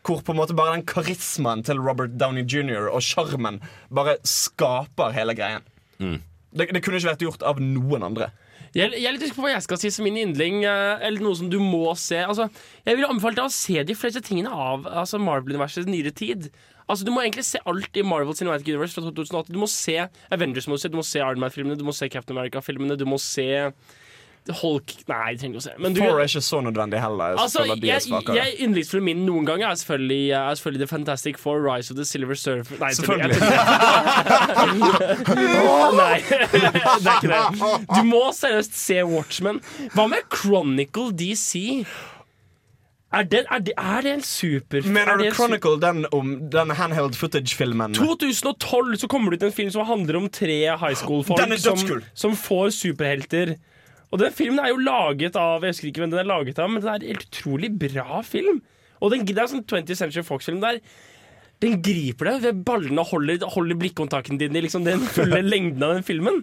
Hvor 0.05 0.21
på 0.25 0.33
en 0.33 0.37
måte 0.41 0.57
bare 0.57 0.75
den 0.75 0.85
karismaen 0.85 1.63
til 1.65 1.79
Robert 1.81 2.17
Downey 2.17 2.45
jr. 2.45 2.89
og 2.89 3.01
sjarmen 3.05 3.61
bare 3.93 4.17
skaper 4.25 5.13
hele 5.15 5.33
greien. 5.37 5.65
Det, 5.99 6.69
det 6.71 6.81
kunne 6.83 6.99
ikke 6.99 7.11
vært 7.11 7.25
gjort 7.25 7.43
av 7.47 7.59
noen 7.59 8.05
andre. 8.07 8.29
Jeg, 8.75 8.91
jeg 8.91 9.07
er 9.07 9.13
litt 9.15 9.23
usikker 9.23 9.39
på 9.39 9.45
hva 9.45 9.53
jeg 9.53 9.63
skal 9.63 9.79
si 9.79 9.89
som 9.95 10.03
min 10.03 10.17
yndling, 10.19 10.63
eh, 10.67 11.03
eller 11.07 11.23
noe 11.23 11.35
som 11.39 11.47
du 11.51 11.57
må 11.63 11.93
se. 11.99 12.19
Altså, 12.25 12.49
jeg 12.83 12.99
vil 12.99 13.07
anbefale 13.07 13.37
deg 13.37 13.47
å 13.47 13.53
se 13.55 13.83
de 13.87 13.95
fleste 13.95 14.23
tingene 14.25 14.51
av 14.51 14.87
altså 14.91 15.19
Marvel-universets 15.23 15.87
nyere 15.87 16.11
tid. 16.15 16.49
Altså, 16.85 17.07
Du 17.07 17.13
må 17.15 17.23
egentlig 17.23 17.45
se 17.47 17.61
alt 17.65 17.95
i 17.97 18.03
Marvel 18.03 18.35
Cinematic 18.35 18.67
Universe 18.73 18.97
fra 18.97 19.05
2008. 19.07 19.53
Du 19.55 19.61
må 19.61 19.69
se 19.71 19.95
Avengers, 20.31 20.67
må 20.67 20.75
du, 20.75 20.83
se, 20.83 20.91
du 20.91 20.99
må 20.99 21.05
se 21.07 21.21
Iron 21.23 21.39
Man-filmene, 21.39 21.79
du 21.79 21.87
må 21.87 21.95
se 21.95 22.11
Captain 22.11 22.35
America-filmene, 22.35 22.99
du 22.99 23.07
må 23.07 23.17
se 23.21 23.47
Hulk 24.53 24.93
Nei, 25.09 25.31
jeg 25.33 25.39
trenger 25.41 25.55
ikke 25.55 25.61
å 25.61 25.65
se. 25.65 25.73
Men 25.81 25.95
du, 25.95 26.01
Thor 26.01 26.19
er 26.21 26.29
ikke 26.29 26.41
så 26.45 26.59
nødvendig 26.61 26.99
heller. 27.01 27.37
Altså, 27.41 27.63
jeg, 27.65 28.01
jeg, 28.29 28.55
Yndlingsfilmen 28.61 29.05
min 29.05 29.25
noen 29.25 29.47
ganger 29.47 29.71
er 29.71 29.79
selvfølgelig, 29.81 30.31
er 30.37 30.57
selvfølgelig 30.59 30.81
The 30.85 30.89
Fantastic 30.91 31.39
Four, 31.41 31.61
Rise 31.65 31.93
of 31.93 31.97
the 31.99 32.05
Silver 32.05 32.37
Surfer 32.37 32.77
Nei, 32.81 32.91
Selvfølgelig. 32.93 33.39
Nei, 36.01 36.17
det 36.53 37.11
er 37.11 37.17
ikke 37.17 37.31
det. 37.31 37.43
Du 37.89 38.01
må 38.09 38.23
seriøst 38.35 38.77
se 38.77 39.01
Watchmen. 39.09 39.61
Hva 39.95 40.09
med 40.11 40.27
Chronicle 40.33 41.09
DC? 41.17 41.85
Er 43.15 43.23
det, 43.23 43.45
er 43.47 43.61
det, 43.63 43.73
er 43.77 44.01
det 44.03 44.11
en 44.17 44.23
super... 44.25 44.83
Mener 44.83 45.13
er 45.13 45.21
du 45.21 45.35
Chronicle, 45.35 45.77
den 45.81 46.05
om 46.11 46.33
den 46.51 46.73
handheld 46.75 47.15
footage-filmen? 47.15 47.95
2012 47.95 48.97
så 49.03 49.07
kommer 49.07 49.31
det 49.31 49.39
ut 49.39 49.47
en 49.49 49.55
film 49.55 49.71
som 49.71 49.85
handler 49.87 50.19
om 50.19 50.27
tre 50.29 50.57
high 50.75 50.97
school-folk 50.99 51.39
som, 51.63 52.01
som 52.13 52.35
får 52.35 52.73
superhelter. 52.75 53.55
Og 54.11 54.21
den 54.21 54.35
filmen 54.35 54.61
er 54.61 54.71
jo 54.71 54.81
laget 54.83 55.35
av 55.39 55.63
Jeg 55.65 55.75
husker 55.75 55.89
ikke 55.89 56.03
hvem 56.03 56.13
den 56.13 56.21
er 56.21 56.29
laget 56.29 56.61
av, 56.61 56.69
men 56.71 56.83
det 56.83 56.91
er 56.91 57.01
en 57.01 57.09
helt 57.09 57.27
utrolig 57.27 57.71
bra 57.81 58.21
film. 58.25 58.61
Og 59.01 59.11
den, 59.11 59.25
det 59.27 59.41
er 59.41 59.51
sånn 59.51 59.65
20th 59.65 59.99
Century 59.99 60.23
Fox-film 60.25 60.61
der 60.63 60.79
den 61.63 61.79
griper 61.79 62.27
deg 62.33 62.41
ved 62.43 62.63
ballene 62.67 62.99
og 62.99 63.13
holder, 63.13 63.45
holder 63.47 63.77
blikkontakten 63.79 64.39
din 64.41 64.57
i 64.57 64.63
liksom 64.65 64.83
den 64.87 65.03
fulle 65.07 65.39
lengden 65.53 65.83
av 65.87 65.95
den 65.95 66.03
filmen. 66.07 66.41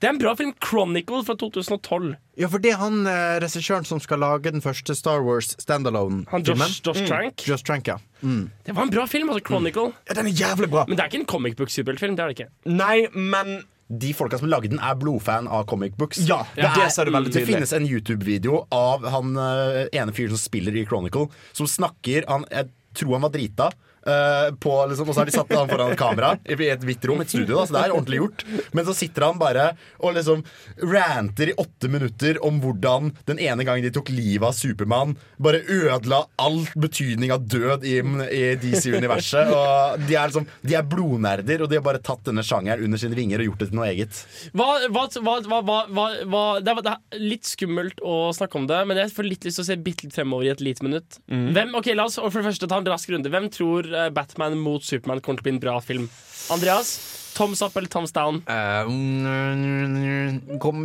Det 0.00 0.08
er 0.08 0.14
en 0.14 0.20
bra 0.20 0.32
film. 0.36 0.52
Chronicle 0.64 1.20
fra 1.26 1.34
2012. 1.36 2.14
Ja, 2.40 2.48
for 2.48 2.62
det 2.64 2.70
er 2.72 2.78
han 2.80 3.02
eh, 3.04 3.34
regissøren 3.44 3.84
som 3.84 4.00
skal 4.00 4.22
lage 4.22 4.52
den 4.52 4.64
første 4.64 4.94
Star 4.96 5.20
Wars 5.26 5.50
Han 5.52 5.64
standalone-filmen. 5.66 6.62
Josh, 6.64 6.80
Josh 6.86 7.04
Trank. 7.08 7.44
Josh 7.44 7.66
Trank, 7.68 7.90
ja. 7.90 7.98
Mm. 8.22 8.46
Det 8.64 8.76
var 8.76 8.88
en 8.88 8.94
bra 8.94 9.04
film. 9.10 9.28
altså 9.28 9.44
Chronicle. 9.50 9.90
Ja, 10.08 10.16
den 10.16 10.30
er 10.30 10.38
jævlig 10.40 10.70
bra. 10.72 10.86
Men 10.88 10.96
det 10.96 11.04
er 11.04 11.12
ikke 11.12 11.20
en 11.20 11.28
comic 11.28 11.58
book-superheltfilm. 11.60 12.16
Det 12.16 12.24
er 12.24 12.32
det 12.32 12.38
ikke. 12.38 12.48
Nei, 12.72 12.96
men 13.12 13.60
De 13.90 14.12
folka 14.14 14.38
som 14.38 14.46
lagde 14.46 14.70
den, 14.70 14.78
er 14.78 14.94
blodfan 14.94 15.48
av 15.50 15.64
comic 15.66 15.96
books. 15.98 16.20
Ja, 16.28 16.44
det 16.54 16.90
ser 16.94 17.08
du 17.08 17.14
veldig 17.14 17.32
Det 17.34 17.42
finnes 17.48 17.72
en 17.74 17.88
YouTube-video 17.88 18.64
av 18.70 19.06
han 19.10 19.34
eh, 19.34 19.88
ene 19.98 20.14
fyren 20.14 20.36
som 20.36 20.44
spiller 20.44 20.76
i 20.78 20.84
Chronicle, 20.86 21.26
som 21.52 21.66
snakker 21.66 22.28
han, 22.30 22.46
Jeg 22.54 22.70
tror 22.94 23.16
han 23.18 23.26
var 23.26 23.34
drita. 23.34 23.70
Eh, 24.06 24.48
på, 24.60 24.74
liksom, 24.90 25.08
og 25.08 25.14
så 25.14 25.22
har 25.22 25.30
de 25.30 25.34
satt 25.34 25.52
han 25.54 25.70
foran 25.70 25.92
et 25.92 26.00
kamera 26.00 26.32
i 26.44 26.56
et 26.70 26.84
hvitt 26.86 27.04
rom, 27.08 27.22
et 27.22 27.32
studio. 27.32 27.58
Da, 27.58 27.66
så 27.66 27.76
det 27.76 27.82
er 27.84 27.94
ordentlig 27.94 28.20
gjort. 28.20 28.44
Men 28.76 28.86
så 28.88 28.94
sitter 28.96 29.26
han 29.28 29.40
bare 29.40 29.70
og 30.00 30.14
liksom 30.16 30.44
ranter 30.90 31.52
i 31.52 31.56
åtte 31.60 31.90
minutter 31.92 32.40
om 32.46 32.60
hvordan 32.62 33.12
den 33.28 33.40
ene 33.42 33.66
gangen 33.66 33.84
de 33.84 33.92
tok 33.94 34.12
livet 34.14 34.46
av 34.48 34.56
Supermann, 34.56 35.16
bare 35.40 35.62
ødela 35.66 36.22
all 36.40 36.62
betydning 36.74 37.32
av 37.34 37.44
død 37.50 37.86
i, 37.88 37.98
i 38.00 38.42
DC-universet. 38.60 39.52
Og 39.60 40.06
de 40.06 40.16
er, 40.16 40.30
liksom, 40.30 40.46
de 40.66 40.76
er 40.78 40.86
blodnerder, 40.86 41.62
og 41.64 41.70
de 41.70 41.78
har 41.78 41.84
bare 41.84 42.00
tatt 42.04 42.22
denne 42.26 42.42
sjangeren 42.46 42.84
under 42.86 43.00
sine 43.00 43.16
vinger 43.16 43.42
og 43.42 43.50
gjort 43.50 43.62
det 43.62 43.68
til 43.70 43.78
noe 43.78 43.88
eget. 43.90 44.20
Hva, 44.56 44.68
hva, 44.92 45.06
hva, 45.10 45.34
hva, 45.46 45.60
hva, 45.66 45.78
hva, 45.90 46.06
hva 46.30 46.42
det, 46.62 46.72
er, 46.72 46.82
det 46.86 46.94
er 46.94 47.22
litt 47.22 47.48
skummelt 47.48 48.00
å 48.06 48.16
snakke 48.36 48.60
om 48.60 48.68
det, 48.70 48.80
men 48.88 49.00
jeg 49.02 49.12
får 49.16 49.28
litt 49.28 49.46
lyst 49.48 49.60
til 49.60 49.64
å 49.64 49.68
se 49.70 49.78
bitte 49.80 50.06
litt 50.06 50.16
fremover 50.16 50.48
i 50.48 50.52
et 50.52 50.64
lite 50.64 50.86
minutt. 50.86 51.20
Hvem, 51.28 51.74
ok, 51.78 51.92
La 51.98 52.06
oss 52.08 52.18
for 52.20 52.38
det 52.40 52.46
første 52.46 52.68
ta 52.70 52.78
en 52.80 52.88
rask 52.88 53.10
runde. 53.12 53.32
Hvem 53.32 53.48
tror 53.52 53.89
Batman 54.14 54.58
mot 54.58 54.82
Superman 54.84 55.20
kommer 55.20 55.40
til 55.40 55.44
å 55.44 55.48
bli 55.48 55.54
en 55.56 55.60
bra 55.62 55.80
film? 55.84 56.08
Andreas? 56.50 56.94
Thumbs 57.36 57.62
up 57.62 57.76
eller 57.78 57.88
thumbs 57.88 58.12
down? 58.12 58.40
Uh, 58.48 58.84
mm, 58.90 60.58
kom 60.60 60.80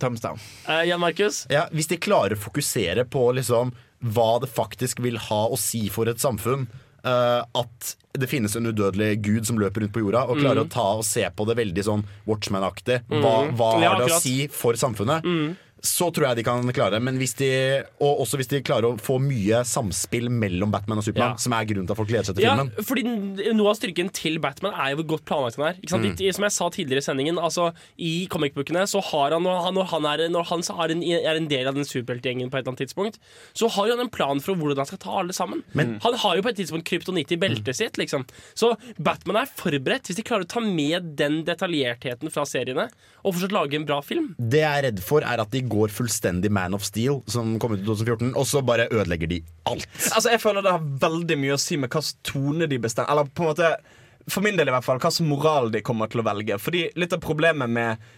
Thumbs 0.00 0.20
down. 0.20 0.38
Uh, 0.68 0.82
Jan 0.88 1.00
Markus? 1.00 1.46
Ja, 1.50 1.66
hvis 1.72 1.88
de 1.90 1.96
klarer 2.00 2.36
å 2.36 2.40
fokusere 2.40 3.06
på 3.10 3.24
liksom, 3.36 3.72
hva 4.00 4.30
det 4.42 4.50
faktisk 4.52 5.00
vil 5.04 5.18
ha 5.30 5.42
å 5.52 5.58
si 5.60 5.88
for 5.92 6.10
et 6.12 6.22
samfunn, 6.22 6.68
Uh, 7.00 7.40
at 7.56 7.94
det 8.12 8.26
finnes 8.28 8.52
en 8.58 8.66
udødelig 8.68 9.22
gud 9.24 9.46
som 9.48 9.56
løper 9.56 9.80
rundt 9.80 9.92
på 9.94 10.02
jorda, 10.02 10.26
og 10.28 10.36
klarer 10.36 10.60
Mm. 10.60 10.66
å 10.66 10.70
ta 10.74 10.82
og 10.98 11.04
se 11.08 11.22
på 11.32 11.46
det 11.48 11.54
veldig 11.56 11.82
sånn 11.86 12.02
Watchman-aktig, 12.28 12.98
hva, 13.08 13.48
Mm. 13.48 13.56
hva 13.56 13.80
Ja, 13.80 13.94
har 13.94 14.02
det 14.04 14.12
å 14.12 14.20
si 14.20 14.48
for 14.48 14.74
samfunnet? 14.74 15.24
Mm. 15.24 15.56
Så 15.82 16.10
tror 16.12 16.28
jeg 16.28 16.36
de 16.40 16.44
kan 16.44 16.62
klare 16.76 16.96
det. 16.98 17.02
Men 17.02 17.16
hvis 17.20 17.34
de, 17.38 17.48
og 18.04 18.20
også 18.24 18.36
hvis 18.40 18.50
de 18.52 18.60
klarer 18.66 18.88
å 18.90 18.98
få 19.00 19.18
mye 19.22 19.62
samspill 19.64 20.28
mellom 20.32 20.70
Batman 20.72 20.98
og 21.00 21.04
Supermann, 21.06 21.36
Ja. 21.36 21.40
som 21.40 21.52
er 21.56 21.64
grunnen 21.64 21.86
til 21.88 21.94
at 21.94 22.00
folk 22.00 22.08
gleder 22.10 22.26
seg 22.28 22.36
til 22.36 22.44
Ja, 22.44 22.56
filmen. 22.56 22.72
fordi 22.84 23.54
Noe 23.56 23.70
av 23.70 23.76
styrken 23.78 24.10
til 24.12 24.38
Batman 24.38 24.74
er 24.74 24.90
jo 24.92 25.00
hvor 25.02 25.16
godt 25.16 25.24
planlagt 25.24 25.56
han 25.56 25.68
er. 25.70 25.80
Mm. 25.80 26.16
De, 26.16 26.32
som 26.32 26.44
jeg 26.44 26.52
sa 26.52 26.68
tidligere 26.70 26.98
i 27.00 27.06
sendingen, 27.08 27.36
altså, 27.40 27.72
i 27.98 28.26
comicbookene 28.30 28.82
så 28.88 29.00
har 29.02 29.32
han, 29.32 29.42
når 29.42 29.62
han, 29.64 29.74
når 29.74 29.86
han, 29.94 30.04
er, 30.12 30.28
når 30.28 30.44
han 30.50 30.60
er, 30.60 30.90
en, 30.94 31.02
er 31.02 31.36
en 31.36 31.48
del 31.48 31.66
av 31.66 31.74
den 31.74 31.84
superheltgjengen 31.88 32.50
på 32.50 32.58
et 32.58 32.62
eller 32.64 32.72
annet 32.74 32.84
tidspunkt, 32.84 33.18
så 33.54 33.68
har 33.70 33.88
han 33.90 34.00
en 34.00 34.10
plan 34.12 34.40
for 34.40 34.54
hvordan 34.54 34.76
han 34.82 34.86
skal 34.86 34.98
ta 34.98 35.10
alle 35.20 35.32
sammen. 35.32 35.62
han 35.74 36.14
har 36.14 36.36
jo 36.36 36.42
på 36.42 36.50
et 36.52 36.56
tidspunkt 36.60 36.84
kryptonitt 36.88 37.32
i 37.32 37.36
beltet 37.40 37.76
sitt, 37.76 37.96
liksom. 37.96 38.26
Så 38.54 38.76
Batman 38.98 39.36
er 39.42 39.46
forberedt 39.56 40.06
hvis 40.10 40.16
de 40.16 40.22
klarer 40.26 40.44
å 40.44 40.48
ta 40.50 40.60
med 40.60 41.16
den 41.16 41.42
detaljertheten 41.48 42.30
fra 42.32 42.44
seriene 42.48 42.88
og 43.24 43.34
fortsatt 43.34 43.52
lage 43.52 43.76
en 43.76 43.84
bra 43.88 44.00
film. 44.04 44.34
Det 44.38 44.60
jeg 44.62 44.78
er 44.78 44.86
redd 44.90 45.00
for, 45.04 45.20
er 45.24 45.40
at 45.40 45.50
de 45.52 45.60
går 45.70 45.92
fullstendig 45.94 46.50
Man 46.52 46.74
of 46.76 46.84
Steel, 46.86 47.20
som 47.30 47.54
kom 47.62 47.74
ut 47.76 47.82
i 47.82 47.86
2014, 47.86 48.34
og 48.34 48.46
så 48.48 48.62
bare 48.66 48.88
ødelegger 48.90 49.30
de 49.30 49.40
alt. 49.70 49.88
Altså, 50.10 50.30
jeg 50.34 50.42
føler 50.42 50.66
det 50.66 50.76
har 50.76 50.88
veldig 51.06 51.38
mye 51.40 51.56
å 51.56 51.60
si 51.60 51.78
med 51.80 51.90
hvilken 51.90 52.22
tone 52.26 52.70
de 52.70 52.78
bestemmer. 52.82 53.12
Eller 53.12 53.30
på 53.30 53.46
en 53.46 53.52
måte, 53.52 53.74
for 54.30 54.46
min 54.46 54.58
del 54.58 54.70
i 54.70 54.74
hvert 54.74 54.86
fall, 54.86 55.02
hvilken 55.02 55.30
moral 55.30 55.70
de 55.74 55.84
kommer 55.86 56.10
til 56.10 56.22
å 56.22 56.26
velge. 56.26 56.58
Fordi 56.62 56.88
litt 57.00 57.14
av 57.16 57.22
problemet 57.24 57.70
med 57.70 58.10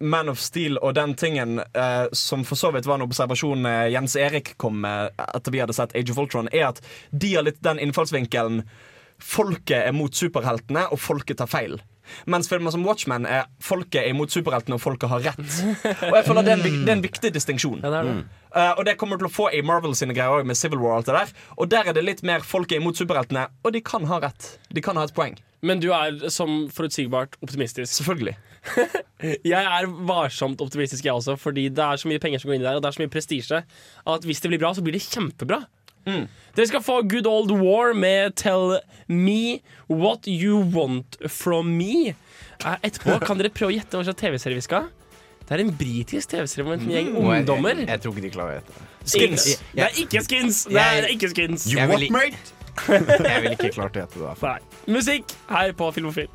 Man 0.00 0.32
of 0.32 0.40
Steel 0.40 0.78
og 0.80 0.94
den 0.96 1.12
tingen 1.20 1.58
eh, 1.60 2.06
som 2.16 2.40
for 2.48 2.56
så 2.56 2.70
vidt 2.72 2.86
var 2.88 2.96
en 2.96 3.04
observasjon 3.04 3.66
eh, 3.68 3.90
Jens 3.92 4.14
Erik 4.16 4.54
kom 4.56 4.78
med 4.80 5.12
etter 5.20 5.52
vi 5.52 5.60
hadde 5.60 5.76
sett 5.76 5.92
Age 5.92 6.14
of 6.14 6.22
Ultron, 6.22 6.48
er 6.56 6.70
at 6.70 6.80
de 7.12 7.34
har 7.34 7.44
litt 7.44 7.60
den 7.60 7.82
innfallsvinkelen 7.84 8.62
Folket 9.20 9.84
er 9.84 9.92
mot 9.92 10.14
superheltene, 10.16 10.86
og 10.88 10.96
folket 10.96 11.36
tar 11.42 11.50
feil. 11.50 11.74
Mens 12.30 12.50
filmer 12.50 12.74
som 12.74 12.84
Watchmen 12.86 13.26
er 13.28 13.48
folket 13.64 14.02
er 14.02 14.10
imot 14.14 14.32
superheltene, 14.34 14.78
og 14.78 14.82
folket 14.82 15.12
har 15.12 15.24
rett. 15.30 15.56
Og 16.10 16.16
jeg 16.18 16.26
føler 16.26 16.46
Det 16.46 16.52
er 16.54 16.60
en, 16.60 16.84
det 16.84 16.92
er 16.92 16.96
en 16.98 17.04
viktig 17.04 17.32
distinksjon. 17.34 17.84
Eh, 17.84 18.72
og 18.74 18.82
det 18.86 18.96
kommer 18.98 19.18
du 19.18 19.24
til 19.24 19.30
å 19.30 19.34
få 19.34 19.50
i 19.54 19.62
Marvel 19.62 19.94
sine 19.98 20.16
greier 20.16 20.46
med 20.46 20.58
Civil 20.58 20.80
War. 20.82 20.98
og 20.98 21.02
alt 21.02 21.10
det 21.10 21.14
der 21.18 21.34
Og 21.56 21.70
der 21.70 21.90
er 21.90 21.94
det 21.94 22.04
litt 22.04 22.22
mer 22.26 22.42
folket 22.46 22.80
imot 22.80 22.98
superheltene, 22.98 23.46
og 23.62 23.72
de 23.72 23.80
kan 23.80 24.04
ha 24.10 24.20
rett. 24.24 24.56
De 24.74 24.82
kan 24.82 24.98
ha 24.98 25.06
et 25.06 25.14
poeng. 25.14 25.38
Men 25.62 25.80
du 25.80 25.90
er 25.92 26.30
som 26.32 26.68
forutsigbart 26.72 27.36
optimistisk. 27.44 27.92
Selvfølgelig. 27.92 28.36
jeg 29.52 29.64
er 29.64 29.88
varsomt 30.08 30.60
optimistisk, 30.60 31.04
jeg 31.04 31.14
også, 31.14 31.36
fordi 31.40 31.68
det 31.72 31.84
er 31.84 32.00
så 32.00 32.08
mye 32.08 32.20
penger 32.22 32.40
som 32.40 32.50
går 32.50 32.58
inn 32.58 32.64
i 32.64 32.68
det 32.68 32.74
og 32.76 32.82
det 32.84 32.90
er 32.90 32.96
så 32.96 33.02
mye 33.02 33.12
prestisje, 33.12 33.60
at 34.14 34.26
hvis 34.28 34.42
det 34.42 34.52
blir 34.52 34.60
bra, 34.62 34.72
så 34.76 34.84
blir 34.84 34.96
det 34.96 35.04
kjempebra. 35.06 35.62
Dere 36.06 36.66
skal 36.66 36.82
få 36.82 37.00
Good 37.08 37.26
Old 37.28 37.52
War 37.60 37.92
med 37.94 38.34
Tell 38.40 38.78
Me 39.08 39.60
What 39.88 40.26
You 40.30 40.62
Want 40.74 41.18
From 41.28 41.74
Me. 41.78 42.14
Eh, 42.64 42.76
Etterpå 42.88 43.18
kan 43.24 43.40
dere 43.40 43.52
prøve 43.52 43.72
å 43.72 43.76
gjette 43.76 43.96
hva 43.98 44.06
slags 44.06 44.20
TV-serie 44.20 44.58
vi 44.58 44.64
skal. 44.64 44.88
Det 45.46 45.56
er 45.56 45.64
en 45.64 45.72
britisk 45.74 46.30
TV-serie 46.30 46.66
med 46.68 46.82
en 46.84 46.92
gjeng 46.94 47.12
Og 47.16 47.30
ungdommer. 47.34 47.82
Jeg, 47.82 47.88
jeg 47.90 48.02
tror 48.04 48.14
ikke 48.16 48.26
de 48.26 48.32
klarer 48.36 48.52
å 48.52 48.58
gjette 48.60 48.76
det. 48.76 48.86
Skins. 49.10 49.46
Det 49.74 49.84
er 49.86 50.00
ikke 50.04 50.24
skins! 50.26 50.64
Det 50.70 50.84
er 50.84 51.08
ikke 51.10 51.30
skins. 51.32 51.66
You 51.72 51.86
what, 51.90 52.06
mate? 52.14 52.56
jeg 52.90 53.42
ville 53.42 53.56
ikke 53.56 53.72
klart 53.74 53.96
å 53.98 54.04
gjette 54.04 54.20
det. 54.22 54.36
Nei. 54.44 54.58
Musikk 54.94 55.34
her 55.50 55.74
på 55.76 55.90
Filmofil. 55.96 56.30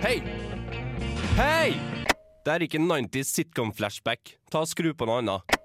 Hei! 0.00 0.22
Hei! 1.36 1.99
Det 2.40 2.52
er 2.54 2.62
ikke 2.64 2.78
90s 2.80 3.34
sitcom-flashback. 3.36 4.30
Ta 4.48 4.62
og 4.64 4.68
Skru 4.70 4.94
på 4.96 5.04
noe 5.04 5.18
annet. 5.20 5.56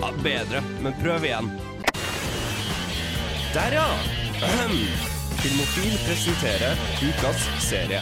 Ja, 0.00 0.08
bedre, 0.24 0.62
men 0.80 0.96
prøv 1.02 1.26
igjen. 1.28 1.50
Der, 3.52 3.76
ja! 3.76 3.84
Ahem. 4.46 4.78
Filmofil 5.42 5.98
presenterer 6.06 6.80
ukas 7.04 7.44
serie. 7.60 8.00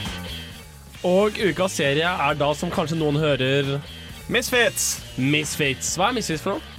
Og 1.04 1.34
ukas 1.48 1.74
serie 1.80 2.06
er 2.28 2.38
da, 2.38 2.52
som 2.54 2.70
kanskje 2.72 3.00
noen 3.00 3.18
hører 3.18 3.74
Misfits. 4.30 5.02
Misfits. 5.18 5.96
Hva 5.98 6.12
er 6.12 6.20
Misfits 6.20 6.46
for 6.46 6.56
noe? 6.56 6.74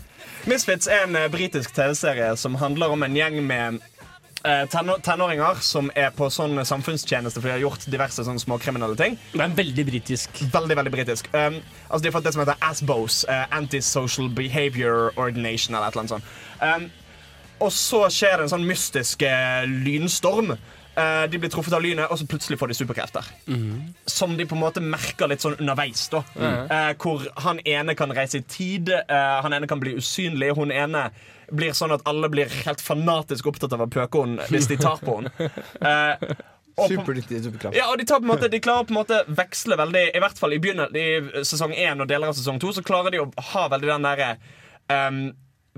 Misfits 0.47 0.87
er 0.87 1.03
en 1.09 1.19
eh, 1.19 1.27
britisk 1.33 1.75
TV-serie 1.75 2.31
som 2.39 2.55
handler 2.61 2.95
om 2.95 3.03
en 3.03 3.15
gjeng 3.17 3.41
med 3.43 3.83
eh, 4.45 4.65
tenåringer 5.03 5.59
som 5.65 5.89
er 5.95 6.11
på 6.15 6.29
sånn 6.31 6.59
samfunnstjeneste 6.65 7.41
fordi 7.41 7.51
de 7.51 7.55
har 7.57 7.63
gjort 7.65 7.87
diverse 7.91 8.23
sånn 8.27 8.39
småkriminelle 8.39 8.95
ting. 8.99 9.17
Det 9.33 9.41
er 9.41 9.55
veldig 9.57 9.85
britisk. 9.89 10.29
Veldig, 10.53 10.77
veldig 10.79 10.93
britisk. 10.93 11.27
Um, 11.33 11.57
altså 11.89 12.03
De 12.03 12.09
har 12.11 12.15
fått 12.19 12.27
det 12.29 12.33
som 12.37 12.45
heter 12.45 12.61
ASBOS, 12.61 13.25
Uh, 13.29 13.45
Antisocial 13.57 14.29
Behavior 14.29 15.11
Ordination, 15.17 15.75
eller 15.75 15.87
et 15.87 15.95
eller 15.97 16.05
annet 16.05 16.15
sånt. 16.15 16.23
Um, 16.61 16.89
og 17.65 17.71
så 17.71 18.05
skjer 18.11 18.37
det 18.37 18.43
en 18.47 18.53
sånn 18.57 18.65
mystisk 18.67 19.21
uh, 19.23 19.63
lynstorm. 19.65 20.55
Uh, 20.95 21.25
de 21.27 21.39
blir 21.39 21.49
truffet 21.51 21.73
av 21.75 21.81
lynet, 21.83 22.07
og 22.11 22.19
så 22.19 22.25
plutselig 22.27 22.57
får 22.59 22.71
de 22.71 22.75
superkrefter. 22.77 23.25
Som 24.07 24.37
de 24.37 24.45
på 24.47 24.55
en 24.55 24.61
måte 24.63 24.79
merker 24.83 25.27
litt 25.27 25.43
sånn 25.43 25.57
underveis. 25.59 26.07
da 26.11 26.21
Mhm. 26.35 26.71
uh, 26.71 26.93
Hvor 26.99 27.25
han 27.43 27.59
ene 27.65 27.95
kan 27.95 28.11
reise 28.15 28.37
i 28.37 28.41
tid, 28.47 28.89
uh, 28.89 29.41
han 29.41 29.53
ene 29.53 29.67
kan 29.67 29.79
bli 29.79 29.95
usynlig. 29.95 30.53
Hun 30.55 30.71
ene 30.71 31.09
blir 31.51 31.75
sånn 31.77 31.93
at 31.95 32.03
alle 32.09 32.29
blir 32.31 32.51
helt 32.65 32.81
fanatisk 32.81 33.47
opptatt 33.51 33.73
av 33.75 33.85
å 33.85 33.89
pøke 33.91 34.23
henne 34.25 34.45
hvis 34.51 34.69
de 34.71 34.77
tar 34.81 35.01
på 35.03 35.19
henne. 35.21 35.31
Eh, 35.85 36.35
og 36.75 36.91
på- 36.91 37.15
superkraft. 37.15 37.75
ja, 37.77 37.85
og 37.87 37.99
de, 37.99 38.03
tar 38.03 38.19
på 38.19 38.25
en 38.25 38.31
måte, 38.33 38.49
de 38.51 38.59
klarer 38.59 38.83
på 38.83 38.91
en 38.91 38.97
måte 38.97 39.21
veksle 39.31 39.77
veldig 39.79 40.01
I 40.17 40.19
hvert 40.19 40.39
fall 40.39 40.55
i 40.55 40.59
i 40.59 41.43
sesong 41.47 41.71
1 41.71 42.03
og 42.03 42.09
deler 42.09 42.27
av 42.27 42.35
sesong 42.35 42.59
2 42.59 42.73
Så 42.75 42.83
klarer 42.83 43.13
de 43.15 43.21
å 43.23 43.29
ha 43.53 43.67
veldig 43.71 43.87
den 43.93 44.07
derre 44.07 44.29
um, 44.91 45.21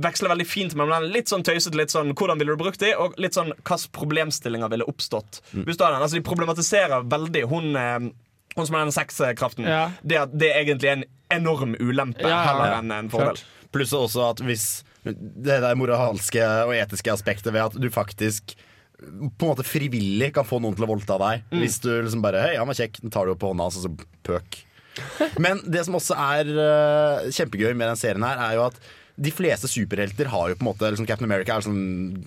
Veksle 0.01 0.31
veldig 0.31 0.47
fint 0.49 0.73
mellom 0.73 0.95
den 1.03 1.13
litt 1.13 1.29
sånn 1.29 1.45
tøysete, 1.45 1.77
litt 1.77 1.93
sånn 1.93 2.15
hvordan 2.17 2.37
ville 2.41 2.53
du 2.53 2.61
brukt 2.63 2.81
de, 2.81 2.95
og 2.97 3.13
litt 3.21 3.37
sånn 3.37 3.49
hvilke 3.53 3.77
problemstillinger 3.97 4.69
ville 4.73 4.85
oppstått. 4.89 5.39
Hvis 5.53 5.77
du 5.77 5.85
har 5.85 5.95
den, 5.95 6.03
altså 6.05 6.19
De 6.19 6.25
problematiserer 6.25 7.05
veldig 7.09 7.43
hun 7.49 7.71
eh, 7.77 8.09
hun 8.57 8.67
som 8.67 8.75
har 8.75 8.83
den 8.85 8.91
sexkraften. 8.91 9.65
Ja. 9.69 9.91
Det 10.01 10.17
at 10.17 10.33
det 10.33 10.51
egentlig 10.55 10.89
er 10.89 10.99
en 10.99 11.07
enorm 11.33 11.75
ulempe 11.79 12.25
heller 12.25 12.77
enn 12.79 12.93
en 12.93 13.09
fordel. 13.13 13.41
Pluss 13.73 13.93
også 13.93 14.31
at 14.31 14.41
hvis 14.45 14.67
det 15.15 15.59
der 15.63 15.77
moralske 15.79 16.43
og 16.65 16.73
etiske 16.77 17.13
aspektet 17.13 17.53
ved 17.53 17.65
at 17.67 17.77
du 17.79 17.87
faktisk 17.93 18.55
på 18.97 19.45
en 19.45 19.51
måte 19.51 19.65
frivillig 19.67 20.31
kan 20.33 20.47
få 20.47 20.59
noen 20.61 20.77
til 20.77 20.87
å 20.87 20.89
voldta 20.89 21.19
deg. 21.21 21.43
Mm. 21.51 21.59
Hvis 21.61 21.81
du 21.83 21.91
liksom 21.93 22.23
bare 22.23 22.41
Hei, 22.47 22.55
han 22.57 22.69
var 22.69 22.77
kjekk, 22.79 23.01
den 23.03 23.13
tar 23.13 23.27
du 23.27 23.35
opp 23.35 23.43
på 23.43 23.51
hånda 23.51 23.67
og 23.69 23.75
så 23.75 23.91
pøk. 24.25 24.61
Men 25.43 25.61
det 25.69 25.83
som 25.85 25.97
også 25.99 26.17
er 26.17 26.49
uh, 26.57 27.27
kjempegøy 27.29 27.75
med 27.75 27.91
den 27.91 27.99
serien 27.99 28.25
her, 28.25 28.41
er 28.47 28.57
jo 28.57 28.65
at 28.71 28.79
de 29.17 29.31
fleste 29.33 29.69
superhelter 29.69 30.29
har 30.29 30.51
jo 30.51 30.57
på 30.57 30.61
en 30.61 30.69
måte 30.69 30.89
liksom 30.93 31.07
Captain 31.09 31.25
America 31.25 31.55
er 31.55 31.65
sånn 31.65 32.17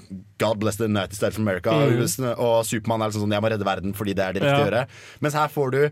God 0.42 0.58
bless 0.62 0.78
the 0.80 0.88
United 0.90 1.14
States 1.14 1.38
of 1.38 1.42
America. 1.44 1.74
Mm. 1.74 2.32
Og 2.34 2.64
Supermann 2.66 3.04
er 3.04 3.12
liksom 3.12 3.26
sånn 3.26 3.34
Jeg 3.36 3.44
må 3.44 3.52
redde 3.52 3.68
verden 3.68 3.94
fordi 3.94 4.16
det 4.18 4.24
er 4.24 4.34
det 4.34 4.42
riktige 4.42 4.64
å 4.64 4.66
gjøre. 4.66 4.86
Mens 5.22 5.38
her 5.38 5.52
får 5.54 5.76
du 5.76 5.82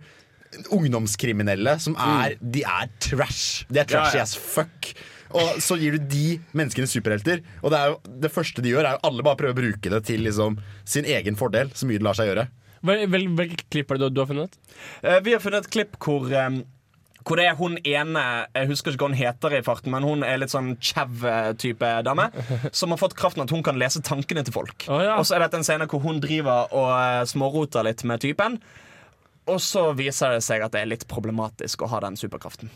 ungdomskriminelle 0.75 1.77
som 1.83 1.95
er 2.03 2.35
De 2.41 2.65
er 2.67 2.91
trash. 3.05 3.63
De 3.71 3.83
er 3.83 3.87
trashy 3.89 4.19
Ja, 4.19 4.25
ja. 4.25 4.27
as 4.27 4.35
fuck. 4.35 4.91
Og 5.37 5.59
så 5.65 5.77
gir 5.81 5.97
du 5.97 6.07
de 6.13 6.39
menneskene 6.57 6.89
superhelter. 6.89 7.43
Og 7.63 7.73
det, 7.73 7.81
er 7.81 7.93
jo, 7.93 7.99
det 8.25 8.33
første 8.33 8.65
de 8.65 8.73
gjør, 8.73 8.87
er 8.89 8.97
jo 8.97 9.05
alle 9.11 9.27
bare 9.27 9.41
prøver 9.43 9.57
å 9.57 9.61
bruke 9.61 9.93
det 9.93 10.03
til 10.09 10.25
liksom, 10.25 10.57
sin 10.89 11.09
egen 11.09 11.39
fordel. 11.39 11.75
Så 11.77 11.89
mye 11.89 12.01
det 12.01 12.07
lar 12.07 12.17
seg 12.19 12.31
gjøre. 12.33 12.49
Vel- 12.89 13.55
klipp 13.69 13.91
er 13.91 13.99
det 13.99 14.09
du, 14.09 14.17
du 14.17 14.23
har 14.23 14.31
funnet? 14.31 14.59
Uh, 15.03 15.19
vi 15.27 15.35
har 15.35 15.43
funnet 15.43 15.67
et 15.67 15.73
klipp 15.75 15.99
hvor 16.03 16.29
um 16.31 16.63
hvor 17.29 17.37
det 17.37 17.45
er 17.45 17.57
hun 17.59 17.77
ene 17.85 18.23
Jeg 18.55 18.71
husker 18.71 18.95
ikke 18.95 19.05
hva 19.05 19.11
hun 19.11 19.19
heter 19.19 19.57
i 19.59 19.63
farten, 19.65 19.93
men 19.93 20.07
hun 20.07 20.25
er 20.25 20.39
litt 20.41 20.53
sånn 20.53 20.77
chau-type 20.81 21.91
dame. 22.07 22.29
Som 22.79 22.95
har 22.95 23.01
fått 23.03 23.17
kraften 23.19 23.45
at 23.45 23.53
hun 23.53 23.65
kan 23.67 23.77
lese 23.81 24.01
tankene 24.01 24.45
til 24.47 24.55
folk. 24.55 24.87
Og 24.89 25.25
så 25.29 25.37
er 25.37 25.45
dette 25.45 25.61
en 25.61 25.67
scene 25.67 25.89
hvor 25.91 26.01
hun 26.07 26.23
driver 26.25 26.73
og 26.73 26.93
eh, 26.95 27.25
småroter 27.29 27.85
litt 27.85 28.05
med 28.09 28.25
typen. 28.25 28.57
Og 29.49 29.61
så 29.65 29.91
viser 29.97 30.37
det 30.37 30.45
seg 30.47 30.65
at 30.65 30.73
det 30.73 30.83
er 30.83 30.93
litt 30.93 31.09
problematisk 31.11 31.85
å 31.85 31.91
ha 31.93 32.01
den 32.05 32.17
superkraften. 32.21 32.73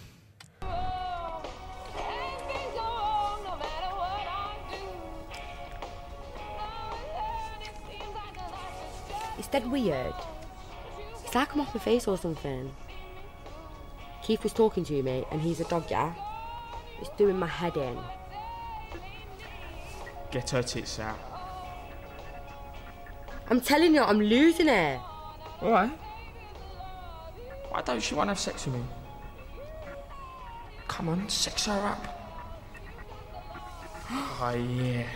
It's 9.42 9.48
that 9.48 9.68
weird. 9.68 10.14
It's 11.24 11.34
like 11.34 11.52
I'm 11.52 11.62
off 11.62 11.74
my 11.74 11.80
face 11.80 12.06
or 12.06 12.16
something. 12.16 12.72
Keith 14.22 14.44
was 14.44 14.52
talking 14.52 14.84
to 14.84 15.02
me, 15.02 15.24
and 15.32 15.40
he's 15.40 15.58
a 15.58 15.64
dog, 15.64 15.90
yeah? 15.90 16.14
It's 17.00 17.10
doing 17.18 17.36
my 17.40 17.48
head 17.48 17.76
in. 17.76 17.98
Get 20.30 20.50
her 20.50 20.62
tits 20.62 21.00
out. 21.00 21.18
I'm 23.50 23.60
telling 23.60 23.96
you, 23.96 24.02
I'm 24.02 24.20
losing 24.20 24.68
it. 24.68 25.00
Alright. 25.60 25.90
Why 27.68 27.82
don't 27.82 28.00
she 28.00 28.14
want 28.14 28.28
to 28.28 28.30
have 28.30 28.38
sex 28.38 28.64
with 28.66 28.76
me? 28.76 28.84
Come 30.86 31.08
on, 31.08 31.28
sex 31.28 31.66
her 31.66 31.72
up. 31.72 32.06
Oh 34.40 34.54
yeah. 34.54 35.06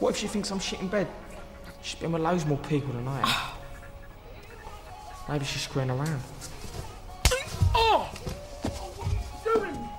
What 0.00 0.10
if 0.10 0.16
she 0.16 0.26
thinks 0.26 0.50
I'm 0.50 0.58
shit 0.58 0.80
in 0.80 0.88
bed? 0.88 1.06
She's 1.86 2.00
been 2.00 2.10
with 2.10 2.22
loads 2.22 2.44
more 2.44 2.58
people 2.58 2.92
than 2.94 3.06
I 3.06 3.20
am. 3.20 3.52
Maybe 5.28 5.44
she's 5.44 5.62
screwing 5.62 5.88
around. 5.88 6.20
Oh! 7.76 8.10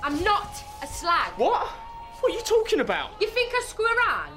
I'm 0.04 0.22
not 0.22 0.52
a 0.84 0.88
slag. 0.88 1.32
What? 1.38 1.66
What 2.20 2.34
are 2.34 2.36
you 2.36 2.42
talking 2.42 2.82
about? 2.82 3.12
You 3.22 3.28
think 3.28 3.54
I 3.56 3.64
screw 3.66 3.86
around? 3.86 4.34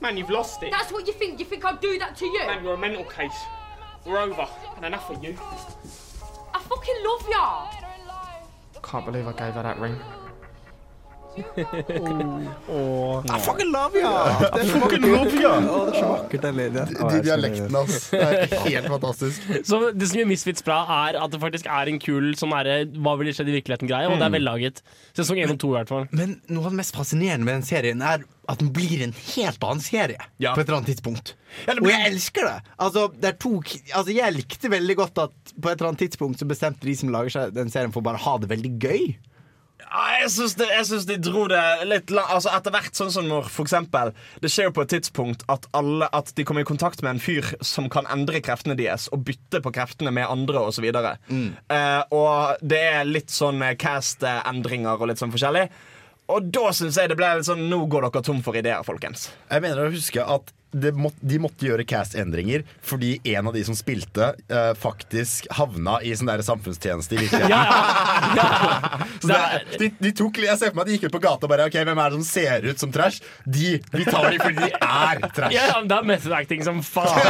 Man, 0.00 0.16
you've 0.16 0.30
lost 0.30 0.62
it. 0.62 0.70
That's 0.70 0.92
what 0.92 1.08
you 1.08 1.12
think. 1.12 1.40
You 1.40 1.44
think 1.44 1.64
I'll 1.64 1.76
do 1.76 1.98
that 1.98 2.14
to 2.18 2.24
you? 2.24 2.46
Man, 2.46 2.62
you're 2.62 2.74
a 2.74 2.78
mental 2.78 3.02
case. 3.02 3.34
We're 4.06 4.18
over. 4.18 4.46
And 4.76 4.84
enough 4.84 5.10
of 5.10 5.24
you. 5.24 5.36
I 6.54 6.60
fucking 6.60 6.94
love 7.04 7.26
ya. 7.28 7.66
Can't 8.80 9.06
believe 9.06 9.26
I 9.26 9.32
gave 9.32 9.54
her 9.54 9.62
that 9.64 9.80
ring. 9.80 9.98
I 11.32 11.40
fucking 13.40 13.70
love 13.72 13.94
you! 13.96 14.02
Det 14.02 14.60
er 14.60 14.66
så 14.68 14.80
Fucking 14.82 14.82
vakkert. 14.82 15.04
love 15.08 15.32
you 15.32 15.40
det 15.42 15.48
er 15.94 15.96
så 15.96 16.08
vakkert, 16.10 16.42
den 16.44 16.56
lyden. 16.58 16.90
De 16.98 17.20
dialektene 17.24 17.78
hans. 17.78 17.94
Det 18.12 18.20
er 18.20 18.52
helt 18.66 18.88
fantastisk. 18.92 19.38
Så 19.68 19.74
Det 19.96 20.06
som 20.10 20.18
gjør 20.20 20.28
Misfits 20.32 20.62
bra, 20.66 20.78
er 21.08 21.12
at 21.22 21.30
det 21.32 21.40
faktisk 21.42 21.66
er 21.72 21.84
en 21.92 22.00
kul 22.02 22.24
sånn 22.38 22.52
herre 22.56 22.76
Hva 22.92 23.12
ville 23.20 23.32
skjedd 23.36 23.50
i 23.52 23.56
virkeligheten-greie, 23.56 24.06
og 24.10 24.16
det 24.20 24.26
er 24.26 24.30
Mm. 24.32 24.36
vellaget. 24.38 24.76
Sesong 25.16 25.38
én 25.42 25.50
og 25.52 25.58
to, 25.60 25.68
i 25.72 25.76
hvert 25.78 25.90
fall. 25.92 26.04
Men 26.12 26.28
noe 26.52 26.64
av 26.68 26.72
det 26.72 26.78
mest 26.82 26.94
fascinerende 26.96 27.44
med 27.48 27.54
den 27.60 27.66
serien 27.68 28.00
er 28.04 28.18
at 28.48 28.58
den 28.60 28.70
blir 28.74 29.02
en 29.04 29.12
helt 29.34 29.62
annen 29.64 29.80
serie 29.84 30.18
på 30.18 30.24
et 30.60 30.66
eller 30.68 30.78
annet 30.80 30.90
tidspunkt. 30.92 31.26
Og 31.68 31.88
jeg 31.90 32.02
elsker 32.12 32.42
det! 32.48 32.58
Altså, 32.78 33.00
det 33.12 33.28
er 33.32 33.36
to, 33.40 33.52
altså, 33.94 34.12
jeg 34.16 34.34
likte 34.36 34.68
veldig 34.72 34.96
godt 35.00 35.16
at 35.28 35.34
på 35.56 35.66
et 35.70 35.76
eller 35.80 35.88
annet 35.92 36.02
tidspunkt 36.06 36.36
så 36.42 36.46
bestemte 36.48 36.84
de 36.88 36.94
som 36.96 37.08
lager 37.12 37.30
seg 37.36 37.44
den 37.56 37.70
serien 37.72 37.92
for 37.94 38.00
å 38.02 38.04
bare 38.10 38.20
ha 38.24 38.34
det 38.42 38.48
veldig 38.52 38.72
gøy. 38.82 39.04
Ja, 39.82 40.02
jeg 40.22 40.30
syns 40.32 40.54
de, 40.56 40.66
de 41.10 41.16
dro 41.20 41.44
det 41.50 41.62
litt 41.88 42.12
la- 42.14 42.28
altså 42.32 42.52
Etter 42.56 42.74
hvert, 42.74 42.94
sånn 42.96 43.12
som 43.12 43.26
når 43.28 43.48
for 43.52 43.66
eksempel 43.66 44.12
Det 44.42 44.50
skjer 44.52 44.70
jo 44.70 44.74
på 44.76 44.84
et 44.86 44.92
tidspunkt 44.94 45.44
at, 45.52 45.66
alle, 45.76 46.08
at 46.14 46.32
de 46.38 46.46
kommer 46.48 46.64
i 46.64 46.68
kontakt 46.68 47.02
med 47.04 47.16
en 47.16 47.22
fyr 47.22 47.52
som 47.64 47.90
kan 47.92 48.08
endre 48.12 48.40
kreftene 48.44 48.76
deres 48.78 49.08
og 49.12 49.24
bytte 49.28 49.60
på 49.64 49.74
kreftene 49.74 50.12
med 50.14 50.28
andre 50.30 50.62
osv. 50.70 50.86
Mm. 51.28 51.50
Uh, 51.70 52.02
og 52.14 52.62
det 52.64 52.80
er 52.92 53.08
litt 53.08 53.32
sånn 53.32 53.60
eh, 53.64 53.76
cast-endringer 53.80 54.96
og 54.96 55.10
litt 55.10 55.20
sånn 55.20 55.34
forskjellig. 55.34 55.66
Og 56.32 56.48
da 56.54 56.70
syns 56.76 56.96
jeg 57.00 57.10
det 57.10 57.18
ble 57.18 57.28
litt 57.38 57.48
sånn 57.48 57.66
Nå 57.68 57.84
går 57.90 58.06
dere 58.06 58.24
tom 58.24 58.40
for 58.44 58.56
ideer, 58.58 58.84
folkens. 58.86 59.30
Jeg 59.50 59.64
mener 59.64 59.84
å 59.84 59.92
huske 59.92 60.22
at 60.24 60.52
må, 60.72 61.12
de 61.20 61.38
måtte 61.42 61.66
gjøre 61.68 61.84
cast-endringer 61.88 62.64
fordi 62.82 63.14
en 63.34 63.50
av 63.50 63.56
de 63.56 63.62
som 63.66 63.76
spilte, 63.76 64.32
uh, 64.52 64.72
faktisk 64.78 65.48
havna 65.58 65.98
i 66.04 66.14
sånn 66.16 66.30
der 66.30 66.42
samfunnstjeneste 66.46 67.16
i 67.16 67.22
virkeligheten. 67.24 67.52
Så 69.22 69.28
det 69.28 69.38
er, 69.38 69.66
de, 69.78 69.90
de 70.02 70.12
tok, 70.16 70.40
jeg 70.42 70.58
ser 70.58 70.72
for 70.72 70.80
meg 70.80 70.86
at 70.86 70.90
de 70.90 70.96
gikk 70.96 71.08
ut 71.08 71.16
på 71.16 71.22
gata 71.22 71.46
og 71.46 71.52
bare 71.52 71.66
Ok, 71.68 71.76
hvem 71.86 72.00
er 72.02 72.12
det 72.12 72.18
som 72.18 72.26
ser 72.26 72.66
ut 72.66 72.82
som 72.82 72.92
trash? 72.94 73.22
De, 73.44 73.76
Vi 73.92 74.04
tar 74.08 74.28
dem 74.30 74.40
fordi 74.42 74.58
de 74.58 74.70
er 74.72 75.22
trash. 75.36 75.54
Ja, 75.54 75.68
ja, 75.70 75.80
det 75.86 75.98
er 75.98 76.08
method 76.08 76.36
acting 76.36 76.64
som 76.66 76.80
faen. 76.84 77.18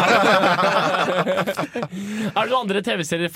er 2.32 2.38
det 2.38 2.50
noen 2.52 2.60
andre 2.62 2.84
TV-serier 2.84 3.32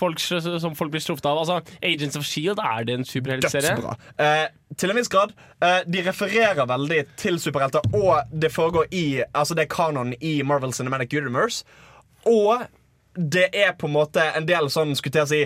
som 0.62 0.76
folk 0.78 0.94
blir 0.94 1.04
truffet 1.04 1.28
av? 1.28 1.42
Altså, 1.42 1.60
Agents 1.82 2.16
of 2.18 2.24
Shield, 2.26 2.62
er 2.62 2.86
det 2.88 3.00
en 3.00 3.06
superheltserie? 3.08 3.76
Dødsbra. 3.76 3.96
Eh, 4.22 4.46
til 4.74 4.90
en 4.90 4.98
viss 4.98 5.10
grad. 5.12 5.32
Eh, 5.62 5.78
de 5.86 6.02
refererer 6.04 6.66
veldig 6.68 7.02
til 7.20 7.38
superhelter, 7.40 7.86
og 7.94 8.32
det 8.32 8.50
foregår 8.52 8.90
i 8.92 9.06
Altså 9.32 9.54
det 9.56 9.66
er 9.66 9.70
kanon 9.72 9.95
i 10.20 10.42
Marvel 10.46 10.74
Cinematic 10.76 11.14
Universe. 11.16 11.64
Og 12.26 12.66
det 13.16 13.48
er 13.56 13.72
på 13.78 13.88
en 13.88 13.96
måte 13.96 14.24
en 14.36 14.48
del 14.48 14.68
sånn, 14.72 14.96
skulle 14.98 15.24
jeg 15.24 15.32
si 15.32 15.42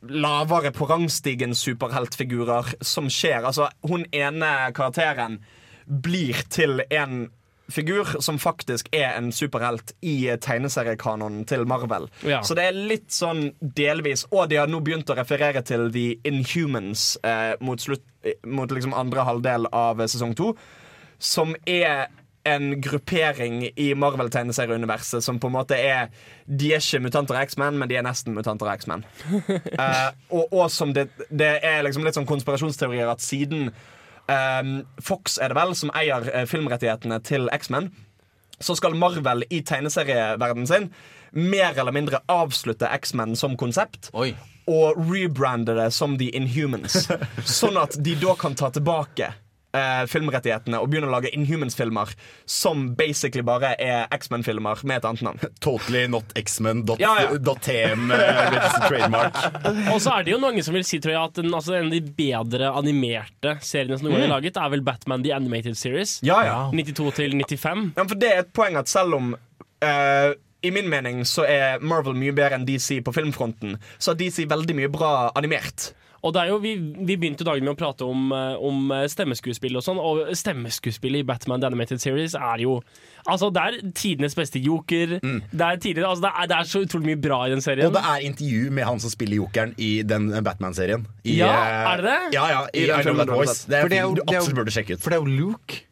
lavere 0.00 0.72
på 0.72 0.86
rangstigen 0.88 1.54
superheltfigurer 1.54 2.76
som 2.80 3.10
skjer. 3.12 3.44
Altså, 3.44 3.68
hun 3.86 4.06
ene 4.16 4.70
karakteren 4.76 5.40
blir 5.84 6.38
til 6.52 6.80
en 6.88 7.28
figur 7.70 8.08
som 8.22 8.38
faktisk 8.38 8.88
er 8.94 9.14
en 9.14 9.30
superhelt 9.32 9.92
i 10.02 10.30
tegneseriekanonen 10.42 11.44
til 11.46 11.66
Marvel. 11.70 12.08
Ja. 12.26 12.42
Så 12.42 12.56
det 12.58 12.66
er 12.66 12.78
litt 12.78 13.12
sånn 13.14 13.52
delvis 13.60 14.26
Og 14.30 14.48
de 14.50 14.58
har 14.58 14.70
nå 14.70 14.80
begynt 14.82 15.10
å 15.10 15.16
referere 15.18 15.62
til 15.66 15.86
The 15.94 16.06
Inhumans 16.26 17.14
eh, 17.22 17.54
mot, 17.62 17.80
slutt, 17.80 18.02
eh, 18.26 18.38
mot 18.46 18.70
liksom 18.70 18.94
andre 18.96 19.26
halvdel 19.26 19.70
av 19.70 20.02
sesong 20.06 20.34
to. 20.38 20.54
Som 21.18 21.54
er 21.68 22.08
en 22.48 22.80
gruppering 22.80 23.68
i 23.76 23.90
Marvel-tegneserieuniverset 23.94 25.24
som 25.24 25.40
på 25.40 25.50
en 25.50 25.56
måte 25.58 25.76
er 25.76 26.08
De 26.46 26.72
er 26.72 26.80
ikke 26.80 27.02
mutanter 27.04 27.36
og 27.36 27.48
X-Men, 27.50 27.78
men 27.78 27.90
de 27.90 27.98
er 28.00 28.06
nesten 28.06 28.34
mutanter 28.34 28.66
og 28.66 28.80
X-Men. 28.80 29.04
uh, 29.30 30.10
og, 30.36 30.52
og 30.52 30.70
som 30.72 30.94
det, 30.96 31.10
det 31.28 31.58
er 31.66 31.82
liksom 31.84 32.06
litt 32.06 32.16
sånn 32.16 32.28
konspirasjonsteorier 32.28 33.10
at 33.12 33.22
siden 33.22 33.68
eh, 33.70 34.70
Fox 35.04 35.36
er 35.38 35.52
det 35.52 35.58
vel 35.60 35.74
som 35.78 35.92
eier 35.96 36.26
uh, 36.32 36.44
filmrettighetene 36.48 37.20
til 37.26 37.50
X-Men, 37.54 37.90
så 38.60 38.76
skal 38.76 38.96
Marvel 38.98 39.44
i 39.48 39.62
tegneserieverdenen 39.64 40.68
sin 40.68 40.90
mer 41.32 41.78
eller 41.78 41.94
mindre 41.94 42.22
avslutte 42.28 42.88
X-Men 42.98 43.36
som 43.38 43.56
konsept. 43.56 44.10
Og 44.70 44.98
rebrande 44.98 45.74
det 45.78 45.90
som 45.94 46.16
The 46.18 46.30
Inhumans. 46.36 47.06
sånn 47.60 47.78
at 47.80 47.96
de 48.02 48.16
da 48.20 48.34
kan 48.38 48.56
ta 48.58 48.72
tilbake 48.74 49.30
eh, 49.76 50.02
filmrettighetene 50.10 50.78
og 50.80 50.88
begynner 50.90 51.10
å 51.10 51.14
lage 51.16 51.30
Inhumans-filmer 51.36 52.12
som 52.48 52.88
basically 52.98 53.42
bare 53.46 53.74
er 53.80 54.06
X-Men-filmer 54.16 54.82
med 54.88 55.00
et 55.00 55.08
annet 55.08 55.22
navn. 55.26 55.38
Totally 55.66 56.06
not 56.10 56.32
X-Men. 56.38 56.84
Dot, 56.88 57.00
Ja, 57.02 57.14
ja. 57.22 57.54
TM 57.60 58.10
eh, 58.14 58.58
trademark. 58.88 59.36
Og 59.94 60.00
så 60.02 60.16
er 60.18 60.26
det 60.26 60.34
jo 60.34 60.40
noen 60.42 60.62
som 60.64 60.74
vil 60.76 60.86
si 60.88 61.00
tror 61.02 61.14
jeg, 61.14 61.22
at 61.30 61.40
den, 61.42 61.52
altså, 61.54 61.76
en 61.78 61.90
av 61.90 61.96
de 61.96 62.02
bedre 62.20 62.70
animerte 62.80 63.56
seriene 63.64 63.98
som 63.98 64.08
noen 64.08 64.16
gang 64.18 64.26
er 64.26 64.30
Mm. 64.30 64.36
laget, 64.36 64.56
er 64.62 64.70
vel 64.72 64.82
Batman 64.86 65.22
The 65.24 65.32
Animated 65.36 65.76
Series. 65.78 66.18
Ja, 66.26 66.42
ja. 66.46 66.58
92 66.72 67.10
til 67.16 67.34
95. 67.36 67.92
Ja, 67.96 68.04
for 68.06 68.14
det 68.20 68.30
er 68.30 68.44
et 68.44 68.52
poeng 68.56 68.76
at 68.78 68.88
selv 68.90 69.16
om 69.18 69.32
eh, 69.82 70.32
I 70.62 70.70
min 70.74 70.90
mening 70.92 71.22
så 71.24 71.46
er 71.48 71.80
Marvel 71.80 72.14
mye 72.20 72.34
bedre 72.36 72.58
enn 72.58 72.66
DC 72.68 72.98
på 73.06 73.14
filmfronten, 73.16 73.78
så 73.98 74.12
har 74.12 74.18
DC 74.20 74.44
veldig 74.50 74.76
mye 74.76 74.90
bra 74.92 75.30
animert. 75.38 75.90
Og 76.22 76.34
det 76.36 76.40
er 76.42 76.48
jo, 76.50 76.58
vi, 76.60 76.74
vi 77.08 77.14
begynte 77.16 77.46
dagen 77.48 77.64
med 77.64 77.72
å 77.72 77.78
prate 77.80 78.04
om, 78.04 78.26
eh, 78.36 78.56
om 78.60 78.90
eh, 78.92 79.06
stemmeskuespill 79.08 79.78
og 79.80 79.84
sånn, 79.86 79.96
og 79.96 80.28
stemmeskuespillet 80.36 81.22
i 81.22 81.26
Batman 81.28 81.62
The 81.62 81.70
Animated 81.70 82.02
Series 82.02 82.34
er 82.36 82.60
jo 82.66 82.80
Altså, 83.28 83.50
det 83.52 83.60
er 83.60 83.74
tidenes 83.96 84.32
beste 84.36 84.60
joker. 84.64 85.18
Det, 85.20 85.60
er 85.60 85.76
tidligere, 85.80 86.08
altså, 86.08 86.22
det, 86.24 86.30
er, 86.40 86.46
det 86.48 86.56
er 86.56 86.68
så 86.70 86.80
utrolig 86.86 87.10
mye 87.10 87.20
bra 87.20 87.38
i 87.46 87.50
den 87.52 87.60
serien. 87.60 87.88
Og 87.90 87.92
det 87.96 88.00
er 88.08 88.22
intervju 88.24 88.70
med 88.72 88.86
han 88.88 89.00
som 89.04 89.12
spiller 89.12 89.36
jokeren 89.42 89.74
i 89.76 89.90
den 90.08 90.30
Batman-serien. 90.44 91.04
Ja, 91.28 91.50
eh, 91.52 91.90
er 91.92 92.00
det 92.00 92.08
det? 92.08 92.18
Ja, 92.38 92.46
ja, 92.52 92.62
i, 92.72 92.86
I 92.86 92.88
I 92.88 93.02
That 93.20 93.28
Voice. 93.34 93.64
Det 93.68 93.76
er 93.82 93.88
det 93.92 93.98
er 94.00 94.06
jo- 94.08 94.14
du 94.16 94.22
det 94.24 94.34
er 94.34 94.40
absolutt 94.40 94.60
burde 94.62 94.72
sjekke 94.76 94.96
ut. 94.96 95.02
For 95.04 95.12
det 95.12 95.20
er 95.20 95.24
jo 95.24 95.36
Luke. 95.40 95.82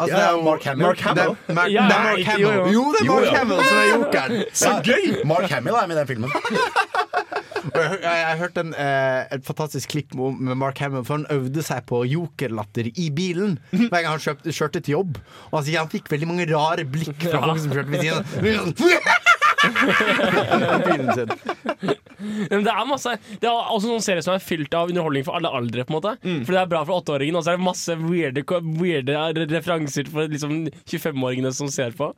Altså, 0.00 0.12
Ja, 0.12 0.20
det 0.20 0.26
er 0.26 0.36
jo 0.36 0.44
Mark 0.44 0.62
Hamill. 0.64 0.86
Mark 0.86 1.00
Hamill. 1.04 1.32
Det 1.36 1.48
er, 1.48 1.54
Mark, 1.60 1.70
Ja, 1.72 1.82
det 1.88 1.96
er 1.96 2.04
Mark 2.10 2.24
Hamill. 2.28 2.44
jo, 2.44 2.52
jo. 2.52 2.70
Jo, 2.76 2.84
det 2.92 3.00
er 3.00 3.08
Mark 3.10 3.24
jo. 3.24 3.34
Hamill 3.36 3.64
som 3.64 3.76
er 3.80 3.88
jokeren. 3.94 4.44
Så 4.52 4.70
gøy! 4.86 5.24
Mark 5.28 5.50
Hamill 5.52 5.76
er 5.80 5.86
med 5.90 5.96
i 5.96 6.00
den 6.00 6.08
filmen. 6.08 6.30
Jeg, 7.80 7.98
jeg, 8.02 8.18
jeg 8.24 8.38
hørte 8.40 8.62
en, 8.64 8.72
eh, 8.74 9.20
et 9.36 9.44
fantastisk 9.46 9.92
klipp 9.92 10.14
med, 10.16 10.54
Mark 10.58 10.78
Hammond, 10.82 11.06
for 11.08 11.18
han 11.20 11.26
øvde 11.32 11.62
seg 11.64 11.84
på 11.88 12.02
jokerlatter 12.08 12.90
i 12.90 13.08
bilen 13.14 13.58
hver 13.72 14.00
gang 14.00 14.10
han 14.14 14.22
kjøpte, 14.22 14.54
kjørte 14.54 14.82
til 14.84 14.96
jobb. 14.98 15.20
Og 15.50 15.60
han 15.60 15.80
han 15.80 15.92
fikk 15.92 16.10
veldig 16.12 16.28
mange 16.30 16.48
rare 16.50 16.86
blikk 16.88 17.26
fra 17.26 17.42
folk 17.44 17.62
som 17.62 17.74
kjørte 17.74 17.94
ved 17.94 18.04
siden 18.04 18.20
av. 18.20 19.16
bilen 20.86 21.12
sin. 21.14 21.30
Men 22.50 22.64
det 22.66 22.72
er 22.72 22.84
masse 22.88 23.14
Det 23.40 23.48
er 23.48 23.70
også 23.72 23.88
noen 23.88 24.02
serier 24.04 24.24
som 24.24 24.34
er 24.34 24.42
fylt 24.44 24.74
av 24.76 24.90
underholdning 24.92 25.24
for 25.24 25.38
alle 25.38 25.48
aldre. 25.56 25.84
på 25.88 25.94
en 25.94 25.96
måte 25.96 26.12
For 26.44 26.52
det 26.52 26.60
er 26.60 26.68
bra 26.68 26.82
for 26.84 27.00
åtteåringen, 27.00 27.38
og 27.38 27.44
så 27.46 27.54
er 27.54 27.60
det 27.60 27.64
masse 27.64 27.96
weirde, 28.00 28.44
weirde 28.80 29.46
referanser 29.54 30.10
for 30.12 30.28
liksom 30.30 30.66
25-åringene 30.90 31.52
som 31.56 31.70
ser 31.72 31.94
på. 31.96 32.10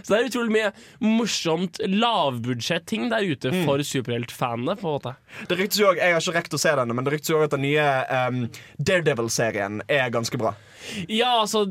Så 0.00 0.14
det 0.14 0.18
er 0.20 0.30
utrolig 0.30 0.54
mye 0.56 0.70
morsomt 1.04 1.80
lavbudsjett-ting 1.84 3.10
der 3.12 3.26
ute 3.28 3.52
for 3.64 3.84
superheltfanene. 3.84 4.76
på 4.80 4.88
en 4.88 4.96
måte 4.96 5.14
Det 5.50 5.58
ryktes 5.60 5.80
jo 5.82 5.90
også, 5.90 6.00
Jeg 6.00 6.14
har 6.16 6.24
ikke 6.24 6.38
rekt 6.38 6.56
å 6.56 6.62
se 6.64 6.74
denne, 6.80 6.96
men 6.96 7.04
det 7.06 7.14
ryktes 7.18 7.30
jo 7.32 7.38
også 7.40 7.50
at 7.50 7.56
den 7.58 7.66
nye 7.68 7.86
um, 8.30 8.42
Daredevil-serien 8.80 9.82
er 9.88 10.10
ganske 10.14 10.40
bra. 10.40 10.54
Ja, 11.10 11.30
altså 11.42 11.64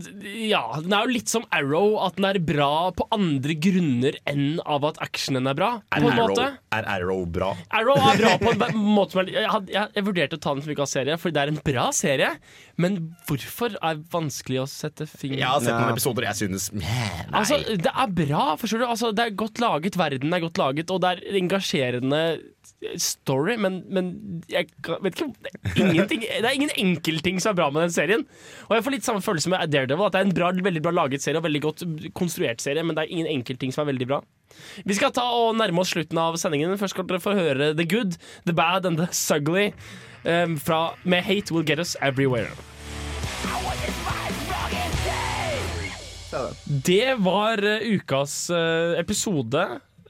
Ja, 0.50 0.62
den 0.82 0.94
er 0.96 1.06
jo 1.08 1.14
litt 1.16 1.30
som 1.32 1.46
Arrow, 1.56 1.98
at 2.06 2.16
den 2.20 2.26
er 2.30 2.40
bra 2.44 2.70
på 2.96 3.08
andre 3.16 3.56
grunner 3.62 4.18
enn 4.30 4.60
av 4.66 4.86
at 4.90 5.00
actionen 5.04 5.48
er 5.50 5.58
bra. 5.58 5.70
Er 5.92 6.04
På 6.04 6.10
en 6.12 6.20
Arrow, 6.20 6.34
måte 6.34 6.48
er 6.80 6.90
Arrow 6.96 7.24
bra? 7.26 7.52
Arrow 7.74 7.98
er 7.98 8.20
bra 8.22 8.34
på 8.42 8.54
en 8.54 8.78
måte 9.00 9.16
som 9.16 9.22
er 9.24 9.32
jeg, 9.34 9.48
had- 9.50 9.72
jeg, 9.74 9.92
jeg 9.98 10.06
vurderte 10.10 10.38
å 10.40 10.44
ta 10.44 10.54
den 10.56 10.64
som 10.66 10.74
ikke 10.74 10.86
har 10.86 10.92
serie, 10.94 11.18
fordi 11.22 11.38
det 11.38 11.44
er 11.46 11.54
en 11.54 11.62
bra 11.66 11.88
serie. 11.96 12.32
Men 12.80 13.00
hvorfor 13.28 13.76
er 13.84 14.00
vanskelig 14.14 14.62
å 14.64 14.68
sette 14.72 15.08
fingeren 15.10 15.42
Jeg 15.42 15.50
har 15.52 15.64
sett 15.66 15.76
noen 15.76 15.94
episoder, 15.96 16.28
jeg 16.30 16.40
synes 16.44 16.70
Nei. 16.76 17.10
Altså, 17.36 17.58
det 17.68 17.92
er 17.92 18.14
bra, 18.22 18.46
forstår 18.62 18.84
du? 18.84 18.88
Altså, 18.88 19.12
det 19.16 19.26
er 19.26 19.36
godt 19.40 19.60
laget, 19.64 19.98
verden 20.00 20.34
er 20.38 20.46
godt 20.46 20.62
laget, 20.62 20.94
og 20.94 21.02
det 21.04 21.12
er 21.18 21.40
engasjerende 21.42 22.22
story, 23.02 23.58
men, 23.60 23.82
men 23.92 24.12
jeg 24.50 24.70
vet 25.04 25.20
ikke 25.20 25.28
det 25.76 26.48
er, 26.48 26.54
ingen 26.56 26.72
enkeltting 26.80 27.42
som 27.44 27.52
er 27.52 27.60
bra 27.60 27.68
med 27.74 27.84
den 27.86 27.94
serien. 27.94 28.26
Og 28.70 28.78
jeg 28.78 28.86
får 28.86 28.96
litt 28.96 29.08
samme 29.08 29.24
følelse 29.26 29.52
med 29.52 29.74
Daredevil, 29.74 30.08
at 30.08 30.16
det 30.16 30.22
er 30.22 30.30
en 30.30 30.36
bra, 30.38 30.52
veldig 30.70 30.84
bra 30.86 30.94
laget 30.96 31.26
serie 31.26 31.42
og 31.42 31.48
veldig 31.48 31.64
godt 31.66 31.86
konstruert 32.18 32.64
serie, 32.64 32.86
men 32.86 32.96
det 32.96 33.06
er 33.06 33.16
ingen 33.16 33.32
enkeltting 33.40 33.76
som 33.76 33.84
er 33.84 33.92
veldig 33.92 34.10
bra. 34.14 34.22
Vi 34.88 34.98
skal 34.98 35.14
ta 35.16 35.26
og 35.36 35.58
nærme 35.60 35.84
oss 35.84 35.92
slutten 35.94 36.20
av 36.22 36.40
sendingen. 36.42 36.78
Først 36.80 36.96
skal 36.96 37.08
dere 37.10 37.24
få 37.24 37.36
høre 37.38 37.74
The 37.78 37.88
Good, 37.90 38.18
The 38.48 38.56
Bad 38.56 38.88
and 38.90 39.02
The 39.02 39.10
Sugly 39.12 39.70
um, 40.24 40.58
fra, 40.58 40.96
med 41.04 41.28
Hate 41.28 41.54
Will 41.54 41.68
Get 41.68 41.84
Us 41.84 41.98
Everywhere. 42.02 42.56
Det 46.86 47.16
var 47.26 47.64
eh, 47.66 47.86
ukas 47.96 48.50
eh, 48.54 49.00
episode 49.00 49.64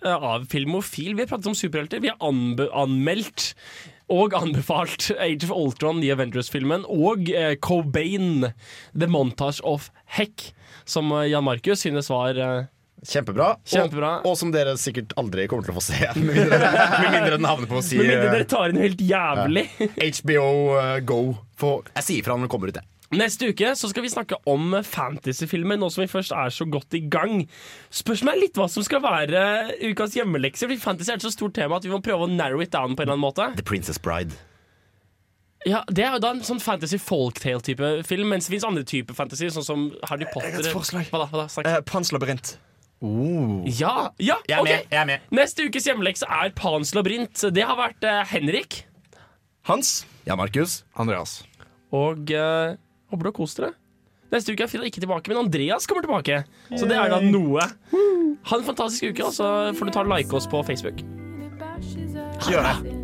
av 0.05 0.45
Filmofil. 0.51 1.15
Vi 1.15 1.23
har 1.25 1.31
pratet 1.31 1.51
om 1.51 1.57
superhelter. 1.57 1.99
Vi 2.03 2.11
har 2.11 2.19
anmeldt 2.83 3.53
og 4.09 4.33
anbefalt 4.33 5.11
Age 5.21 5.45
of 5.45 5.53
Ultron, 5.53 6.01
The 6.01 6.13
Avengers-filmen, 6.15 6.85
og 6.89 7.29
eh, 7.29 7.53
Cobain, 7.61 8.49
The 8.97 9.09
Montage 9.09 9.61
of 9.61 9.91
Heck, 10.17 10.49
som 10.89 11.11
eh, 11.13 11.29
Jan 11.29 11.45
Markus 11.45 11.85
synes 11.85 12.09
var 12.09 12.39
eh, 12.39 12.69
Kjempebra. 13.05 13.53
Kjempebra. 13.63 14.09
Og, 14.25 14.33
og 14.33 14.39
som 14.41 14.49
dere 14.51 14.73
sikkert 14.79 15.13
aldri 15.19 15.45
kommer 15.47 15.63
til 15.63 15.71
å 15.71 15.77
få 15.77 15.85
se. 15.85 15.99
Med 16.19 16.33
mindre, 16.35 16.59
med 16.59 17.13
mindre 17.13 17.37
den 17.37 17.47
havner 17.47 17.69
på 17.69 17.79
å 17.79 17.83
si 17.85 17.99
Med 18.01 18.09
mindre 18.09 18.25
eh, 18.27 18.33
dere 18.35 18.49
tar 18.51 18.73
inn 18.73 18.81
helt 18.83 19.03
jævlig. 19.03 19.65
HBO 20.19 20.49
uh, 20.75 20.95
Go. 21.07 21.21
For, 21.59 21.87
jeg 21.95 22.07
sier 22.09 22.27
fra 22.27 22.35
når 22.35 22.49
den 22.49 22.51
kommer 22.51 22.73
ut, 22.73 22.81
jeg. 22.81 22.98
Neste 23.11 23.47
uke 23.49 23.71
så 23.73 23.89
skal 23.89 24.03
vi 24.05 24.11
snakke 24.13 24.37
om 24.49 24.75
fantasyfilmer, 24.85 25.79
nå 25.81 25.87
som 25.89 26.03
vi 26.03 26.09
først 26.11 26.33
er 26.37 26.51
så 26.53 26.67
godt 26.69 26.93
i 26.93 27.01
gang. 27.09 27.39
Spørs 27.89 28.21
meg 28.27 28.37
litt 28.37 28.59
hva 28.59 28.67
som 28.69 28.85
skal 28.85 29.01
være 29.01 29.41
ukas 29.89 30.13
hjemmelekse, 30.19 30.67
fordi 30.69 30.77
fantasy 30.83 31.09
er 31.15 31.17
et 31.17 31.25
så 31.25 31.31
stort 31.33 31.55
tema 31.57 31.79
at 31.79 31.87
vi 31.87 31.93
må 31.93 32.01
prøve 32.05 32.27
å 32.27 32.29
narrow 32.29 32.61
it 32.61 32.69
down 32.75 32.93
på 32.93 33.01
en 33.01 33.07
eller 33.09 33.17
annen 33.17 33.25
måte. 33.25 33.47
The 33.57 33.65
Princess 33.65 33.97
Bride. 33.97 34.37
Ja, 35.67 35.81
Det 35.89 36.05
er 36.05 36.13
jo 36.15 36.19
da 36.23 36.29
en 36.35 36.43
sånn 36.45 36.61
fantasy 36.63 36.99
folktale-type 37.01 37.87
film, 38.07 38.29
mens 38.31 38.45
det 38.47 38.53
fins 38.53 38.67
andre 38.69 38.85
typer 38.87 39.17
fantasy, 39.17 39.49
sånn 39.51 39.65
som 39.65 39.87
Harry 40.07 40.27
Potter. 40.29 40.53
Jeg 40.53 40.59
har 40.61 40.69
et 40.69 40.77
forslag. 40.77 41.09
Hva 41.11 41.23
da? 41.25 41.27
Hva 41.33 41.41
da? 41.41 41.47
Snakk. 41.51 41.67
Eh, 41.67 41.81
Pans 41.89 42.13
labyrint. 42.15 42.53
Ja, 43.01 44.11
ja, 44.19 44.35
Jeg 44.47 44.55
er 44.57 44.61
ok. 44.61 44.67
med, 44.69 44.85
jeg 44.91 44.99
er 45.01 45.05
med. 45.07 45.25
Neste 45.35 45.65
ukes 45.67 45.85
hjemmelekse 45.87 46.27
er 46.29 46.51
Pans 46.55 46.93
labyrint. 46.95 47.43
Det 47.55 47.63
har 47.65 47.77
vært 47.79 48.03
eh, 48.07 48.21
Henrik. 48.31 48.83
Hans. 49.67 50.05
Ja, 50.27 50.35
Markus. 50.39 50.83
Andreas. 50.99 51.41
Og 51.95 52.31
eh, 52.31 52.75
håper 53.11 53.23
du 53.25 53.29
har 53.31 53.37
kost 53.39 53.59
dere. 53.61 53.73
Neste 54.29 54.53
uke 54.53 54.61
er 54.65 54.69
Frida 54.69 54.85
ikke 54.85 55.01
tilbake, 55.01 55.31
men 55.31 55.41
Andreas 55.41 55.87
kommer 55.89 56.05
tilbake. 56.05 56.43
Så 56.77 56.85
det 56.89 56.97
er 57.01 57.09
da 57.09 57.19
noe. 57.25 57.65
Ha 58.49 58.59
en 58.59 58.67
fantastisk 58.67 59.09
uke, 59.09 59.25
og 59.25 59.33
så 59.33 59.49
får 59.77 59.89
du 59.89 59.95
ta 59.95 60.03
og 60.05 60.11
like 60.13 60.33
oss 60.37 60.47
på 60.49 60.61
Facebook. 60.67 61.01
Gjør 62.45 62.63
det. 62.69 62.95